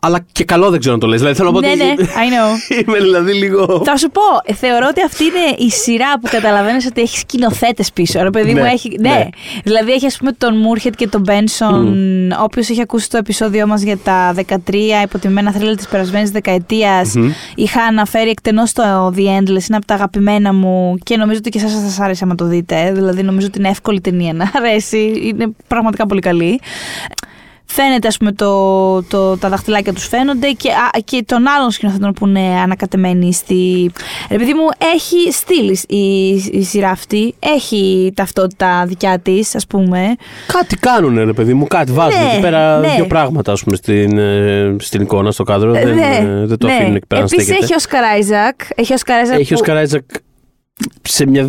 Αλλά 0.00 0.24
και 0.32 0.44
καλό 0.44 0.70
δεν 0.70 0.80
ξέρω 0.80 0.94
να 0.94 1.00
το 1.00 1.06
λες. 1.06 1.18
Δηλαδή 1.18 1.36
θέλω 1.36 1.50
να 1.50 1.60
πω 1.60 1.66
Ναι, 1.66 1.70
ότι. 1.72 1.78
ναι, 1.84 1.94
I 2.24 2.32
know. 2.32 2.82
Είμαι 2.88 2.98
δηλαδή 2.98 3.32
λίγο. 3.32 3.82
Θα 3.84 3.96
σου 3.96 4.10
πω, 4.10 4.54
θεωρώ 4.54 4.86
ότι 4.90 5.02
αυτή 5.02 5.24
είναι 5.24 5.66
η 5.66 5.70
σειρά 5.70 6.18
που 6.20 6.28
καταλαβαίνεις 6.30 6.86
ότι 6.86 7.00
έχεις 7.00 7.18
σκηνοθέτες 7.20 7.92
πίσω. 7.92 8.22
Ρε 8.22 8.30
παιδί 8.30 8.52
Ναι, 8.52 8.60
μου, 8.60 8.66
έχει. 8.72 8.96
Ναι. 9.00 9.08
ναι. 9.08 9.28
Δηλαδή 9.64 9.92
έχει, 9.92 10.06
ας 10.06 10.16
πούμε, 10.16 10.32
τον 10.32 10.56
Μούρχετ 10.56 10.94
και 10.94 11.08
τον 11.08 11.20
Μπένσον. 11.20 11.96
Όποιος 12.42 12.68
έχει 12.68 12.80
ακούσει 12.80 13.10
το 13.10 13.16
επεισόδιό 13.16 13.66
μας 13.66 13.82
για 13.82 13.98
τα 13.98 14.34
13 14.34 14.74
υποτιμημένα 15.04 15.52
θρύλα 15.52 15.74
της 15.74 15.88
περασμένης 15.88 16.30
δεκαετίας, 16.30 17.14
είχα 17.54 17.82
αναφέρει 17.82 18.30
εκτενώς 18.30 18.72
το 18.72 18.82
The 19.16 19.20
Endless. 19.38 19.48
Είναι 19.68 19.76
από 19.76 19.86
τα 19.86 19.94
αγαπημένα 19.94 20.52
μου 20.54 20.96
και 21.02 21.16
νομίζω 21.16 21.38
ότι 21.38 21.50
και 21.50 21.58
εσάς 21.58 21.72
θα 21.72 21.80
σας 21.80 22.00
άρεσε 22.00 22.24
άμα 22.24 22.34
το 22.34 22.44
δείτε. 22.44 22.92
Δηλαδή, 22.94 23.22
νομίζω 23.22 23.46
ότι 23.46 23.58
είναι 23.58 23.68
εύκολη 23.68 24.00
ταινία 24.00 24.32
να 24.32 24.50
αρέσει. 24.58 25.12
Είναι 25.22 25.46
πραγματικά 25.66 26.06
πολύ 26.06 26.20
καλή. 26.20 26.60
Φαίνεται, 27.70 28.08
ας 28.08 28.16
πούμε, 28.16 28.32
το, 28.32 29.02
το, 29.02 29.36
τα 29.38 29.48
δαχτυλάκια 29.48 29.92
τους 29.92 30.06
φαίνονται 30.06 30.50
και, 30.50 30.70
α, 30.70 30.90
και 31.04 31.22
των 31.26 31.46
άλλων 31.48 31.70
σκηνοθετών 31.70 32.12
που 32.12 32.26
είναι 32.26 32.40
ανακατεμένοι 32.40 33.32
στη... 33.32 33.90
Ρε 34.30 34.36
παιδί 34.36 34.52
μου, 34.54 34.66
έχει 34.94 35.32
στείλει 35.32 35.78
η, 35.88 36.28
η 36.58 36.62
σειρά 36.64 36.90
αυτή, 36.90 37.34
έχει 37.38 38.12
ταυτότητα 38.16 38.84
δικιά 38.86 39.18
της, 39.18 39.54
ας 39.54 39.66
πούμε. 39.66 40.14
Κάτι 40.52 40.76
κάνουνε, 40.76 41.24
ρε 41.24 41.32
παιδί 41.32 41.54
μου, 41.54 41.66
κάτι 41.66 41.92
βάζουν 41.92 42.22
Ναι, 42.24 42.30
εκεί 42.32 42.40
πέρα 42.40 42.78
ναι. 42.78 42.94
δύο 42.94 43.06
πράγματα, 43.06 43.52
ας 43.52 43.62
πούμε, 43.64 43.76
στην, 43.76 44.18
ε, 44.18 44.76
στην 44.78 45.00
εικόνα, 45.00 45.30
στο 45.30 45.42
κάδρο. 45.44 45.72
δεν, 45.72 45.94
ναι, 45.94 46.16
ε, 46.16 46.46
δεν 46.46 46.58
το 46.58 46.66
ναι. 46.66 46.72
αφήνουν 46.74 46.94
εκεί 46.96 47.06
πέρα 47.06 47.20
να 47.20 47.26
Επίσης 47.26 47.44
στέκεται. 47.44 47.64
έχει 47.64 47.74
ο 47.74 47.78
Όσκαρ 47.78 48.15
Άιζακ. 48.15 48.60
Έχει 48.74 48.92
Όσκαρ 48.92 48.96
Άιζακ 48.96 49.40
Έχει 49.40 49.54
ο 49.54 49.56
που- 49.56 49.62
Όσκαρ 49.64 49.84
Άιζακ 49.84 50.04
σε 51.02 51.26
μια. 51.26 51.48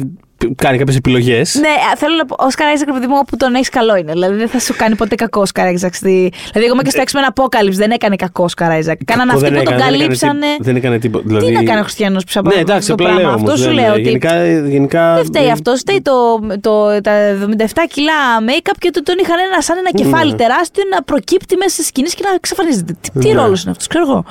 Κάνει 0.56 0.78
κάποιες 0.78 0.96
επιλογές. 0.96 1.56
Ναι, 1.56 1.68
α, 1.68 1.96
θέλω 1.98 2.16
να 2.16 2.26
πω, 2.26 2.36
ο 2.46 2.50
Όσκαρ 2.50 2.67
Άιζακ, 2.67 2.88
ρε 2.88 2.94
παιδί 2.94 3.08
μου, 3.08 3.16
όπου 3.20 3.38
τον 3.38 3.56
έχεις 3.56 3.70
καλό 3.70 3.96
είναι. 3.96 4.12
Δηλαδή 4.12 4.36
δεν 4.36 4.48
θα 4.50 4.60
σου 4.60 4.76
κάνει 4.78 4.96
ποτέ 4.96 5.16
κακό 5.16 5.42
ο 5.42 5.46
Όσκαρ 5.46 5.68
Άιζακ. 5.68 5.96
Στη... 5.96 6.32
Δηλαδή, 6.52 6.68
ακόμα 6.70 6.84
και 6.84 6.90
στο 6.90 7.04
X-Men 7.06 7.34
Apocalypse 7.34 7.72
δεν 7.74 7.92
έκανε 7.92 8.16
κακό 8.16 8.44
ο 8.44 8.48
Όσκαρ 8.48 8.73
Άιζακ. 8.73 9.04
Κάναν 9.06 9.30
αυτοί 9.30 9.52
που 9.52 9.64
τον 9.64 9.78
καλύψανε. 9.78 10.46
Δεν 10.60 10.76
έκανε 10.76 11.00
τίποτα. 11.00 11.24
Δηλαδή... 11.28 11.46
Τι 11.46 11.52
να 11.52 11.64
κάνει 11.64 11.80
ο 11.80 11.84
Χριστιανός 11.84 12.24
πίσω 12.24 12.40
από 12.40 12.50
Ναι, 12.50 12.56
εντάξει, 12.62 12.92
αυτό 12.92 13.04
το 13.04 13.10
απλά 13.10 13.16
πράγμα. 13.16 13.22
λέω. 13.30 13.36
Αυτό 13.40 13.48
όμως, 13.48 13.60
σου 13.60 13.66
δεν- 13.66 13.74
λέω 13.84 13.92
ότι. 13.94 14.02
Γενικά. 14.02 14.46
γενικά 14.68 15.16
Δεν 15.16 15.26
φταίει 15.26 15.50
αυτό, 15.52 15.76
φταίει 15.76 16.02
το, 16.02 16.40
το, 16.62 17.02
τα 17.02 17.12
77 17.58 17.66
κιλά 17.90 18.14
make-up 18.48 18.76
και 18.80 18.90
το 18.92 19.04
τον 19.04 19.16
είχαν 19.22 19.38
ένα, 19.52 19.62
σαν 19.62 19.78
ένα 19.78 19.92
κεφάλι 20.04 20.32
Ναι. 20.32 20.38
τεράστιο 20.38 20.84
να 20.96 21.04
προκύπτει 21.04 21.56
μέσα 21.56 21.70
στις 21.70 21.86
σκηνές 21.86 22.14
και 22.16 22.22
να 22.28 22.34
εξαφανίζεται. 22.34 22.96
Τι, 23.02 23.10
τι 23.20 23.28
Ναι. 23.28 23.42
ρόλος 23.42 23.62
είναι 23.62 23.72
αυτός, 23.72 23.88
ξέρω 23.88 24.06
εγώ. 24.10 24.24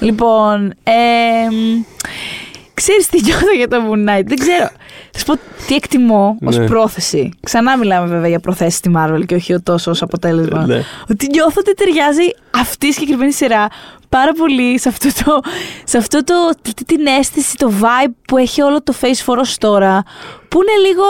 Λοιπόν. 0.00 0.74
Ε, 0.84 0.92
Ξέρεις 2.74 3.06
τι 3.06 3.20
νιώθω 3.22 3.52
για 3.56 3.68
το 3.68 3.76
Moon 3.86 4.08
Knight, 4.08 4.24
δεν 4.24 4.38
ξέρω. 4.38 4.68
Θα 5.12 5.18
σου 5.18 5.24
πω 5.24 5.34
τι 5.66 5.74
εκτιμώ 5.74 6.36
ως 6.44 6.56
Ναι. 6.58 6.66
πρόθεση. 6.66 7.30
Ξανά 7.42 7.76
μιλάμε 7.76 8.06
βέβαια 8.08 8.28
για 8.28 8.40
προθέσεις 8.40 8.78
στη 8.78 8.90
Marvel 8.96 9.20
και 9.26 9.34
όχι 9.34 9.60
τόσο 9.62 9.90
ως 9.90 10.02
αποτέλεσμα. 10.02 10.66
Ναι. 10.66 10.82
Ότι 11.10 11.26
νιώθω 11.30 11.56
ότι 11.58 11.74
ταιριάζει 11.74 12.30
αυτή 12.50 12.86
η 12.86 12.92
συγκεκριμένη 12.92 13.32
σειρά 13.32 13.68
πάρα 14.08 14.32
πολύ 14.32 14.78
σε 14.78 14.88
αυτό 14.88 15.08
το, 15.24 15.40
σε 15.84 15.98
αυτό 15.98 16.24
το, 16.24 16.34
τη- 16.62 16.84
την 16.84 17.06
αίσθηση, 17.06 17.56
το 17.56 17.72
vibe 17.80 18.12
που 18.26 18.36
έχει 18.36 18.62
όλο 18.62 18.82
το 18.82 18.94
Face 19.00 19.24
for 19.26 19.36
Us 19.38 19.54
τώρα, 19.58 20.02
που 20.48 20.58
είναι 20.62 20.86
λίγο 20.88 21.04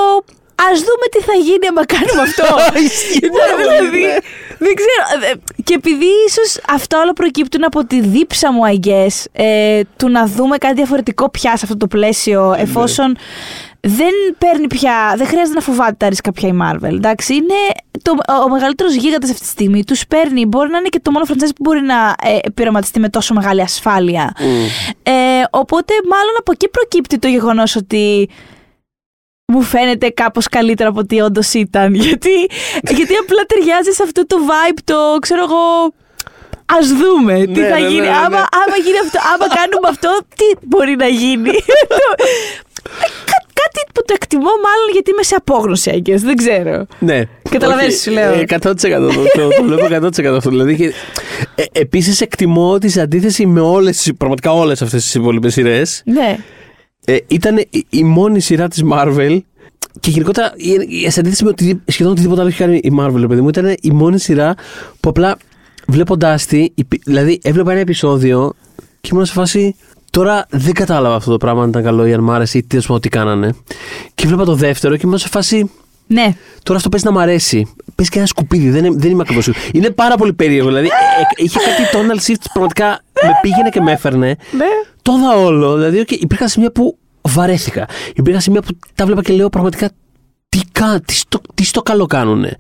ας 0.72 0.78
δούμε 0.78 1.07
τι 1.11 1.20
θα 1.20 1.32
γίνει 1.32 1.66
άμα 1.66 1.84
κάνουμε 1.86 2.22
αυτό. 2.22 2.44
Ισχύει 2.84 3.18
Ναι, 3.22 3.38
πάρα 3.38 3.53
πολύ, 3.55 3.66
δηλαδή, 3.90 4.01
ναι. 4.01 4.16
δεν 4.59 4.74
ξέρω. 4.74 5.30
ε, 5.32 5.62
Και 5.64 5.74
επειδή 5.74 6.07
ίσως 6.26 6.59
αυτά 6.68 7.01
όλα 7.01 7.12
προκύπτουν 7.12 7.64
από 7.64 7.84
τη 7.84 8.01
δίψα 8.01 8.53
μου, 8.53 8.61
I 8.74 8.86
guess, 8.86 9.24
ε, 9.32 9.80
του 9.96 10.09
να 10.09 10.26
δούμε 10.26 10.57
κάτι 10.57 10.74
διαφορετικό 10.74 11.30
πια 11.30 11.51
σε 11.57 11.61
αυτό 11.64 11.76
το 11.76 11.86
πλαίσιο, 11.86 12.55
εφόσον 12.59 13.16
δεν 13.80 14.12
παίρνει 14.38 14.66
πια, 14.66 15.14
δεν 15.16 15.26
χρειάζεται 15.26 15.54
να 15.54 15.60
φοβάται 15.60 15.94
τα 15.98 16.08
ρίσκα 16.08 16.32
πια 16.32 16.48
η 16.48 16.58
Marvel. 16.62 16.92
Εντάξει, 16.92 17.34
είναι 17.34 17.54
το, 18.02 18.14
ο 18.44 18.48
μεγαλύτερος 18.48 18.94
γίγαντας 18.94 19.30
αυτή 19.30 19.42
τη 19.42 19.48
στιγμή. 19.48 19.84
Τους 19.84 20.06
παίρνει, 20.06 20.46
μπορεί 20.46 20.70
να 20.70 20.78
είναι 20.78 20.88
και 20.88 21.00
το 21.00 21.10
μόνο 21.10 21.24
franchise 21.28 21.54
που 21.54 21.62
μπορεί 21.62 21.80
να 21.80 22.14
ε, 22.22 22.38
πειραματιστεί 22.54 23.00
με 23.00 23.08
τόσο 23.08 23.34
μεγάλη 23.34 23.60
ασφάλεια. 23.60 24.34
Ε, 25.02 25.12
οπότε, 25.50 25.92
μάλλον 26.08 26.34
από 26.38 26.52
εκεί 26.52 26.68
προκύπτει 26.68 27.18
το 27.18 27.28
γεγονός 27.28 27.76
ότι 27.76 28.28
μου 29.52 29.62
φαίνεται 29.62 30.08
κάπως 30.08 30.48
καλύτερα 30.48 30.88
από 30.88 30.98
ό,τι 30.98 31.20
όντως 31.20 31.52
ήταν. 31.54 31.94
Γιατί, 32.04 32.34
γιατί 32.82 33.14
απλά 33.14 33.42
ταιριάζει 33.46 33.90
σε 33.90 34.02
αυτό 34.02 34.26
το 34.26 34.36
vibe, 34.48 34.78
το 34.84 34.94
ξέρω 35.20 35.42
εγώ. 35.42 35.92
Α 36.74 36.78
δούμε 37.00 37.34
τι 37.54 37.60
Ναι, 37.60 37.68
θα 37.68 37.74
ναι, 37.78 37.80
ναι, 37.80 37.88
γίνει. 37.88 38.00
ναι, 38.00 38.06
ναι. 38.06 38.16
Άμα, 38.24 38.40
άμα, 38.60 38.76
γίνει 38.84 38.98
αυτό, 39.04 39.18
άμα 39.32 39.46
κάνουμε 39.58 39.88
αυτό, 39.94 40.10
τι 40.38 40.66
μπορεί 40.70 40.94
να 40.96 41.06
γίνει; 41.06 41.50
Κά- 43.30 43.46
κάτι 43.62 43.80
που 43.94 44.02
το 44.06 44.12
εκτιμώ 44.14 44.42
μάλλον 44.66 44.88
γιατί 44.92 45.10
είμαι 45.10 45.22
σε 45.22 45.34
απόγνωση, 45.34 46.02
I 46.04 46.08
guess. 46.08 46.18
Δεν 46.18 46.36
ξέρω. 46.36 46.86
Ναι. 46.98 47.22
Καταλαβαίνεις 47.50 47.94
Όχι, 47.94 48.04
τι 48.08 48.10
λέω. 48.14 48.32
ε, 48.32 48.44
100% 48.48 48.58
το, 48.60 48.78
το, 49.34 49.48
το 49.48 49.62
βλέπω 49.64 50.06
100% 50.06 50.36
αυτό. 50.36 50.50
Δηλαδή, 50.50 50.76
και, 50.76 50.92
ε, 51.54 51.62
επίσης 51.72 52.20
εκτιμώ 52.20 52.70
ότι 52.72 52.88
σε 52.88 53.00
αντίθεση 53.00 53.46
με 53.46 53.60
όλες, 53.60 54.12
πραγματικά 54.18 54.52
όλες 54.52 54.82
αυτές 54.82 55.02
τις 55.02 55.14
υπόλοιπες 55.14 55.52
σειρές, 55.52 56.02
Ναι. 56.04 56.36
ε, 57.04 57.16
ήταν 57.26 57.56
η, 57.70 57.86
η 57.90 58.02
μόνη 58.04 58.40
σειρά 58.40 58.68
της 58.68 58.82
Marvel 58.92 59.38
και 60.00 60.10
γενικότερα 60.10 60.52
η- 60.56 60.86
η- 61.04 61.10
σε 61.10 61.20
αντίθεση 61.20 61.44
με 61.44 61.50
οτι, 61.50 61.82
σχεδόν 61.86 62.12
οτιδήποτε 62.12 62.40
άλλο 62.40 62.48
έχει 62.48 62.58
κάνει 62.58 62.76
η 62.76 62.92
Marvel, 63.00 63.20
ρε 63.20 63.26
παιδί 63.26 63.40
μου, 63.40 63.48
ήταν 63.48 63.74
η 63.80 63.90
μόνη 63.90 64.18
σειρά 64.20 64.54
που 65.00 65.08
απλά 65.08 65.36
βλέποντάς 65.89 66.47
τη, 66.47 66.68
υπή- 66.74 67.03
δηλαδή 67.05 67.39
έβλεπα 67.43 67.70
ένα 67.70 67.80
επεισόδιο 67.80 68.53
και 69.01 69.09
ήμουν 69.12 69.24
σε 69.26 69.32
φάση. 69.32 69.76
Τώρα 70.11 70.47
δεν 70.51 70.72
κατάλαβα 70.72 71.14
αυτό 71.14 71.30
το 71.30 71.36
πράγμα 71.36 71.62
αν 71.62 71.68
ήταν 71.68 71.82
καλό 71.82 72.07
ή 72.07 72.12
αν 72.12 72.20
μ' 72.22 72.30
άρεσε 72.30 72.59
ή 72.59 72.62
τι, 72.62 72.76
ας 72.76 72.86
πούμε, 72.86 73.01
τι 73.01 73.09
κάνανε. 73.09 73.55
Και 74.14 74.26
βλέπα 74.26 74.45
το 74.45 74.55
δεύτερο 74.55 74.97
και 74.97 75.03
ήμουν 75.05 75.18
σε 75.18 75.28
φάση. 75.28 75.70
Ναι. 76.07 76.34
Τώρα 76.62 76.78
αυτό 76.78 76.89
παίζει 76.89 77.07
να 77.07 77.12
μ' 77.12 77.18
αρέσει. 77.18 77.72
Παίζει 77.95 78.11
και 78.11 78.18
ένα 78.18 78.26
σκουπίδι, 78.26 78.70
δεν, 78.70 78.84
είναι- 78.84 78.97
δεν 78.99 79.11
είμαι 79.11 79.22
ακριβώς 79.22 79.45
σίγουρος. 79.45 79.68
Είναι 79.72 79.91
πάρα 79.91 80.16
πολύ 80.16 80.32
περίεργο. 80.32 80.68
Δηλαδή, 80.68 80.86
ε, 80.86 80.91
ε, 80.91 81.45
είχε 81.45 81.59
κάτι 81.59 81.82
tonal 81.93 82.16
shift 82.30 82.41
που 82.43 82.51
πραγματικά 82.53 83.01
με 83.22 83.30
πήγαινε 83.43 83.68
και 83.68 83.80
με 83.80 83.93
έφερνε. 83.93 84.26
Ναι. 84.57 84.64
Το 85.03 85.12
είδα 85.18 85.36
όλο. 85.36 85.74
Δηλαδή, 85.76 86.05
okay, 86.07 86.16
υπήρχαν 86.18 86.49
σημεία 86.49 86.72
που 86.72 86.99
βαρέθηκα. 87.22 87.86
Υπήρχαν 88.14 88.43
σημεία 88.43 88.62
που 88.62 88.78
τα 88.95 89.07
βλέπα 89.07 89.22
και 89.22 89.32
λέω 89.32 89.49
πραγματικά 89.49 89.91
τι, 90.49 90.61
κα, 90.72 91.01
τι, 91.05 91.14
στο, 91.14 91.41
τι 91.55 91.64
στο 91.64 91.82
καλό 91.82 92.07
κάνουνε. 92.07 92.57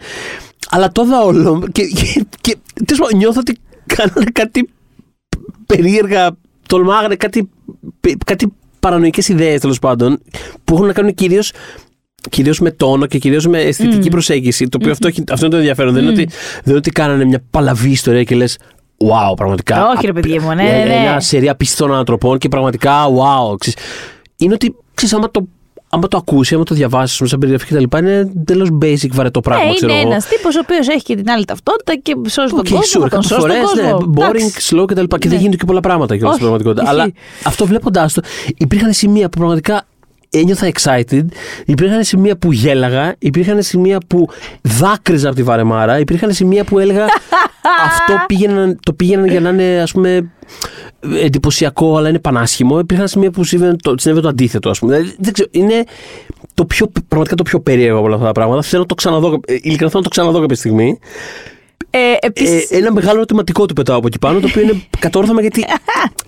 Αλλά 0.70 0.92
το 0.92 1.02
είδα 1.02 1.22
όλο 1.22 1.68
και, 1.72 1.82
και, 1.82 2.26
και 2.40 2.56
τέλος 2.84 3.00
πάντων, 3.00 3.16
νιώθω 3.18 3.40
ότι 3.40 3.58
κάνανε 3.86 4.30
κάτι 4.32 4.68
περίεργα, 5.66 6.36
τολμάγανε 6.66 7.16
κάτι, 7.16 7.50
κάτι 8.26 8.52
παρανοϊκές 8.80 9.28
ιδέες 9.28 9.60
τέλος 9.60 9.78
πάντων 9.78 10.18
που 10.64 10.74
έχουν 10.74 10.86
να 10.86 10.92
κάνουν 10.92 11.14
κυρίως 11.14 11.52
Κυρίως 12.30 12.60
με 12.60 12.70
τόνο 12.70 13.06
και 13.06 13.18
κυρίως 13.18 13.46
με 13.46 13.60
αισθητική 13.60 14.08
προσέγγιση. 14.08 14.68
Το 14.68 14.78
οποίο 14.80 14.92
αυτό, 14.92 15.08
έχει, 15.08 15.24
αυτό 15.30 15.44
είναι 15.44 15.54
το 15.54 15.60
ενδιαφέρον. 15.60 15.94
Δεν, 15.94 16.02
είναι 16.02 16.12
ότι, 16.12 16.24
δεν 16.24 16.62
είναι 16.64 16.76
ότι 16.76 16.90
κάνανε 16.90 17.24
μια 17.24 17.42
παλαβή 17.50 17.90
ιστορία 17.90 18.24
και 18.24 18.34
λες. 18.34 18.58
Wow, 18.98 19.36
πραγματικά. 19.36 19.88
Όχι, 19.88 20.06
ρε 20.06 20.12
παιδί 20.12 20.38
μου, 20.38 20.54
ναι, 20.54 20.62
Ε, 20.62 20.78
ναι, 20.78 20.84
ναι. 20.84 20.94
Ένα 20.94 21.20
σερία 21.20 21.52
απίστευτων 21.52 21.96
ανθρωπών 21.96 22.38
και 22.38 22.48
πραγματικά 22.48 23.04
wow. 23.06 23.58
Ξέρεις, 23.58 23.78
είναι 24.36 24.54
ότι 24.54 24.76
ξέρεις, 24.94 25.14
άμα 25.14 25.30
το, 25.30 25.48
άμα 25.88 26.08
το 26.08 26.16
ακούσει, 26.16 26.54
άμα 26.54 26.64
το 26.64 26.74
διαβάσεις, 26.74 27.28
σαν 27.28 27.38
περιγραφή 27.38 27.74
κτλ. 27.74 27.96
Είναι 27.98 28.16
εντελώς 28.18 28.68
basic 28.82 29.08
βαρετό 29.12 29.40
πράγμα. 29.40 29.64
Ναι, 29.64 29.74
ξέρω 29.74 29.92
είναι 29.92 30.00
εγώ. 30.00 30.10
ένας 30.10 30.26
τύπος 30.26 30.56
ο 30.56 30.60
οποίος 30.62 30.88
έχει 30.88 31.02
και 31.02 31.16
την 31.16 31.30
άλλη 31.30 31.44
ταυτότητα 31.44 31.94
και 31.96 32.16
σώζει 32.28 32.50
τον 32.50 32.60
Okay, 32.60 32.70
κόσμο. 32.70 33.02
sure, 33.04 33.08
θα 33.10 33.18
τον 33.18 33.20
εκατό 33.20 33.22
σώσει 33.22 33.40
τον 33.40 33.40
φορές, 33.40 33.84
ναι, 33.84 33.90
κόσμο. 33.90 34.12
boring, 34.16 34.34
Εντάξει. 34.36 34.76
slow 34.76 34.84
κτλ. 34.86 35.02
Και, 35.04 35.16
Ναι. 35.24 35.30
δεν 35.30 35.38
γίνονται 35.38 35.56
και 35.56 35.64
πολλά 35.64 35.80
πράγματα 35.80 36.12
και 36.14 36.18
στην 36.18 36.30
Όχι, 36.30 36.38
πραγματικότητα. 36.38 36.82
ισχύει. 36.82 36.94
Αλλά 37.00 37.12
αυτό 37.44 37.66
βλέποντάς 37.66 38.12
το, 38.12 38.22
υπήρχαν 38.56 38.92
σημεία 38.92 39.28
που 39.28 39.38
πραγματικά 39.38 39.86
ένιωθα 40.30 40.70
excited, 40.72 41.24
υπήρχαν 41.64 42.04
σημεία 42.04 42.36
που 42.36 42.52
γέλαγα, 42.52 43.14
υπήρχαν 43.18 43.62
σημεία 43.62 43.98
που 44.06 44.28
δάκρυζα 44.62 45.26
από 45.26 45.36
τη 45.36 45.42
βαρεμάρα, 45.42 45.98
υπήρχαν 45.98 46.32
σημεία 46.32 46.64
που 46.64 46.78
έλεγα 46.78 47.04
αυτό 47.86 48.24
πήγαιναν, 48.26 48.78
το 48.82 48.92
πήγαιναν 48.92 49.26
για 49.26 49.40
να 49.40 49.48
είναι 49.48 49.80
ας 49.80 49.92
πούμε 49.92 50.30
εντυπωσιακό 51.22 51.96
αλλά 51.96 52.08
είναι 52.08 52.18
πανάσχημο. 52.18 52.78
Υπήρχαν 52.78 53.08
σημεία 53.08 53.30
που 53.30 53.44
συνέβαινε 53.44 53.76
το, 53.82 53.94
συνέβαινε 53.98 54.24
το 54.24 54.28
αντίθετο 54.28 54.70
ας 54.70 54.78
πούμε. 54.78 54.96
Δηλαδή, 54.96 55.14
δεν 55.18 55.32
ξέρω, 55.32 55.48
είναι 55.52 55.84
το 56.54 56.64
πιο, 56.64 56.90
πραγματικά 57.08 57.36
το 57.36 57.42
πιο 57.42 57.60
περίεργο 57.60 57.96
από 57.96 58.06
όλα 58.06 58.14
αυτά 58.14 58.26
τα 58.26 58.32
πράγματα. 58.32 58.62
Θέλω 58.62 58.82
να 58.82 58.88
το 58.88 58.94
ξαναδώ, 58.94 59.40
ε, 59.46 59.52
ειλικρινά 59.52 59.90
θέλω 59.90 59.92
να 59.92 60.02
το 60.02 60.08
ξαναδώ 60.08 60.40
κάποια 60.40 60.56
στιγμή. 60.56 60.98
Ε, 61.90 61.98
επίσης, 62.20 62.70
Ε, 62.70 62.76
ένα 62.76 62.92
μεγάλο 62.92 63.16
ερωτηματικό 63.16 63.66
του 63.66 63.74
πετάω 63.74 63.96
από 63.96 64.06
εκεί 64.06 64.18
πάνω, 64.18 64.40
το 64.40 64.46
οποίο 64.50 64.62
είναι 64.62 64.82
κατόρθωμα 65.04 65.40
γιατί 65.40 65.64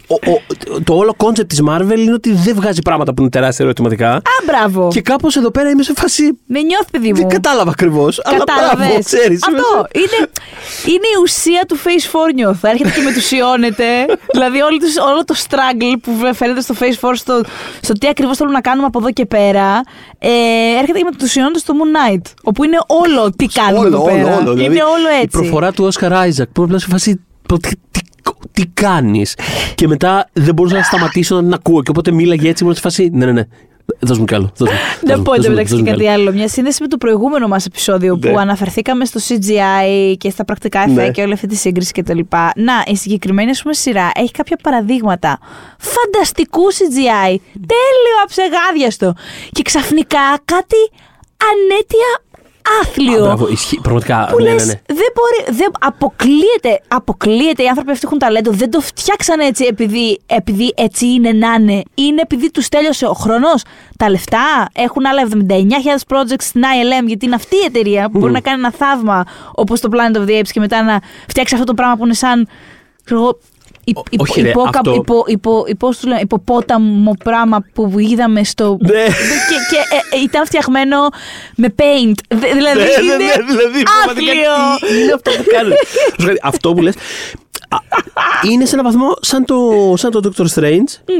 ο, 0.07 0.15
ο, 0.15 0.43
το 0.85 0.95
όλο 0.95 1.15
κόνσεπτ 1.17 1.49
της 1.49 1.63
Marvel 1.69 1.97
είναι 1.99 2.13
ότι 2.13 2.33
δεν 2.33 2.55
βγάζει 2.55 2.83
πράγματα 2.83 3.15
που 3.15 3.21
είναι 3.21 3.31
τεράστια 3.31 3.65
ερωτηματικά. 3.65 4.11
Α, 4.15 4.21
μπράβο. 4.47 4.89
Και 4.93 5.01
κάπως 5.01 5.37
εδώ 5.37 5.51
πέρα 5.51 5.71
είμαι 5.71 5.83
σε 5.83 5.93
φάση. 5.97 6.39
Με 6.47 6.61
νιώθει, 6.61 6.91
παιδί 6.91 7.09
μου. 7.09 7.15
Δεν 7.15 7.29
κατάλαβα 7.29 7.71
ακριβώς. 7.71 8.21
Αλλά 8.25 8.43
μπράβο, 8.47 8.61
Κατάλαβες. 8.71 9.05
ξέρεις. 9.05 9.43
Αυτό 9.47 9.87
είναι, 9.95 10.29
είναι 10.87 11.07
η 11.17 11.21
ουσία 11.23 11.65
του 11.69 11.77
Phase 11.85 12.11
4 12.31 12.35
νιώθω. 12.35 12.69
Έρχεται 12.69 12.91
και 12.91 13.01
μετουσιώνεται. 13.01 13.85
δηλαδή 14.35 14.61
όλο 14.61 14.77
το, 14.79 15.05
όλο 15.11 15.25
το 15.25 15.35
struggle 15.49 15.97
που 16.03 16.13
φαίνεται 16.35 16.61
στο 16.61 16.75
Phase 16.81 17.09
4 17.09 17.13
στο, 17.15 17.41
στο 17.81 17.93
τι 17.93 18.09
ακριβώς 18.09 18.37
θέλουμε 18.37 18.55
να 18.55 18.61
κάνουμε 18.63 18.87
από 18.87 18.99
εδώ 18.99 19.11
και 19.13 19.27
πέρα 19.27 19.81
ε, 20.19 20.29
έρχεται 20.81 20.99
και 20.99 21.05
μετουσιώνεται 21.05 21.59
στο 21.59 21.75
Moon 21.79 21.97
Knight. 22.15 22.23
Όπου 22.43 22.65
είναι 22.65 22.79
όλο 22.87 23.31
τι 23.37 23.47
κάνουμε 23.47 23.79
Όλο, 23.79 23.89
εδώ 23.89 24.03
όλο, 24.03 24.13
πέρα. 24.15 24.37
όλο. 24.37 24.51
Είναι 24.53 24.61
Δηλαδή, 24.61 24.81
όλο 24.81 25.09
Η 25.19 25.23
έτσι. 25.23 25.50
Προφορά 25.51 25.73
του 25.73 25.85
Όσκαρ 25.85 26.13
Άιζακ 26.13 26.49
που 26.49 26.63
απλά 26.63 26.79
σε 26.79 26.87
φάση. 26.91 27.21
«Πο- 27.49 27.59
Τι, 27.59 27.71
τι, 27.91 28.01
τι 28.53 28.67
κάνεις; 28.67 29.35
Και 29.75 29.89
μετά 29.89 30.29
δεν 30.33 30.55
μπορούσα 30.55 30.77
να 30.77 30.83
σταματήσω 30.83 31.35
να 31.35 31.43
την 31.43 31.53
ακούω. 31.53 31.83
Και 31.83 31.91
οπότε 31.91 32.11
μίλαγε 32.11 32.49
έτσι, 32.49 32.63
ήμουν 32.63 32.75
σε 32.75 32.81
φάση. 32.81 33.11
Ναι, 33.13 33.25
ναι, 33.25 33.33
ναι. 33.33 33.43
Δώσ' 34.01 34.19
μου 34.19 34.25
κι 34.25 34.35
άλλο. 34.35 34.53
δώσ' 34.57 34.69
μου, 34.69 34.75
δώσ' 35.01 35.11
Να 35.11 35.17
μου, 35.17 35.23
πω 35.23 35.31
δώσ' 35.31 35.39
μου, 35.39 35.45
εντωμεταξύ 35.45 35.73
δώσ' 35.75 35.83
μου 35.83 35.87
και 35.87 35.93
κι 35.93 35.97
κάτι 35.99 36.11
άλλο. 36.13 36.23
άλλο. 36.29 36.33
Μια 36.33 36.49
σύνδεση 36.49 36.83
με 36.83 36.89
το 36.89 36.97
προηγούμενο 36.97 37.49
μας 37.49 37.65
επεισόδιο 37.67 38.19
που 38.19 38.29
Ναι. 38.29 38.41
αναφερθήκαμε 38.41 39.05
στο 39.05 39.21
CGI 39.29 40.15
και 40.17 40.31
στα 40.31 40.45
πρακτικά 40.45 40.87
Ναι. 40.87 41.03
εφέ 41.03 41.11
και 41.11 41.23
όλη 41.23 41.33
αυτή 41.33 41.47
τη 41.47 41.57
σύγκριση 41.57 41.93
κτλ. 41.93 42.19
Να, 42.57 42.73
η 42.87 42.97
συγκεκριμένη 42.97 43.51
ας 43.51 43.63
πούμε, 43.63 43.75
σειρά 43.75 44.11
έχει 44.15 44.31
κάποια 44.31 44.59
παραδείγματα 44.63 45.39
φανταστικού 45.79 46.63
CGI. 46.73 47.37
Τέλειο, 47.53 48.17
αψεγάδιαστο. 48.25 49.15
Και 49.53 49.63
ξαφνικά 49.63 50.21
κάτι 50.45 50.81
ανέτεια 51.51 52.09
Α, 52.63 52.71
άθλιο. 52.83 53.25
Μπράβο, 53.25 53.49
ισχύει. 53.49 53.81
Πραγματικά. 53.83 54.29
Που 54.31 54.43
ναι, 54.43 54.53
λες, 54.53 54.67
ναι, 54.67 54.73
ναι. 54.73 54.81
δεν 54.87 55.11
μπορεί, 55.15 55.57
δεν, 55.59 55.71
αποκλείεται, 55.81 56.81
αποκλείεται 56.89 57.63
οι 57.63 57.67
άνθρωποι 57.67 57.91
αυτοί 57.91 58.07
έχουν 58.07 58.19
ταλέντο. 58.19 58.51
Δεν 58.51 58.71
το 58.71 58.81
φτιάξανε 58.81 59.45
έτσι 59.45 59.65
επειδή, 59.65 60.21
επειδή 60.27 60.73
έτσι 60.77 61.07
είναι 61.07 61.33
να 61.33 61.55
είναι. 61.55 61.83
Είναι 61.95 62.21
επειδή 62.21 62.51
τους 62.51 62.69
τέλειωσε 62.69 63.07
ο 63.07 63.13
χρόνο, 63.13 63.49
τα 63.97 64.11
λεφτά. 64.11 64.69
Έχουν 64.73 65.07
άλλα 65.07 65.29
79.000 65.49 66.17
projects 66.17 66.35
στην 66.39 66.63
ILM, 66.63 67.07
γιατί 67.07 67.27
είναι 67.27 67.35
αυτή 67.35 67.57
η 67.57 67.65
εταιρεία 67.65 68.11
που 68.11 68.19
μπορεί 68.19 68.33
να 68.33 68.41
κάνει 68.41 68.59
ένα 68.59 68.73
θαύμα 68.73 69.25
όπως 69.55 69.81
το 69.81 69.89
Planet 69.93 70.17
of 70.17 70.29
the 70.29 70.41
Apes 70.41 70.49
και 70.53 70.61
μετά 70.61 70.83
να 70.83 71.01
φτιάξει 71.29 71.55
αυτό 71.55 71.67
το 71.67 71.75
πράγμα 71.75 71.97
που 71.97 72.05
είναι 72.05 72.15
σαν. 72.15 72.49
ξέρω 73.05 73.39
εγώ, 73.85 73.95
υ- 73.95 73.97
Ό- 73.99 74.03
υπο- 74.11 74.22
όχι, 74.28 74.41
ρε, 74.43 74.49
υπόκα- 74.49 74.68
αυτό- 74.78 74.95
υπο- 74.95 75.24
υπο- 75.26 75.64
υπό- 75.66 75.87
πώς 75.87 76.01
το 76.01 76.09
λένε, 76.09 76.20
υποπόταμο 76.20 77.12
πράγμα 77.24 77.64
που 77.74 77.99
είδαμε 77.99 78.45
στο. 78.45 78.76
Ναι. 78.81 78.91
και 78.91 79.57
και 79.70 79.97
ε, 80.16 80.16
ε, 80.18 80.22
ήταν 80.22 80.47
φτιαγμένο 80.47 80.97
με 81.57 81.74
paint. 81.78 82.14
Δε- 82.28 82.53
Δηλαδή. 82.55 82.78
Ναι, 82.78 82.85
ναι, 82.85 83.03
είναι 83.03 83.16
ναι, 83.16 83.45
δηλαδή, 83.49 83.83
πραγματικά 83.83 84.33
άθλιο. 84.33 84.89
τι 84.89 85.03
είναι 85.03 85.12
αυτό 85.12 85.31
που 85.31 85.45
κάνουν. 85.53 85.72
Σου 86.20 86.26
λέει, 86.26 86.41
αυτό 86.43 86.72
που 86.72 86.83
λες, 86.83 86.95
α, 87.68 87.78
είναι 88.51 88.64
σε 88.64 88.74
έναν 88.76 88.85
βαθμό 88.93 89.16
σαν 89.20 89.45
το, 89.45 89.57
σαν 89.97 90.11
το 90.11 90.20
Doctor 90.24 90.45
Strange, 90.55 91.14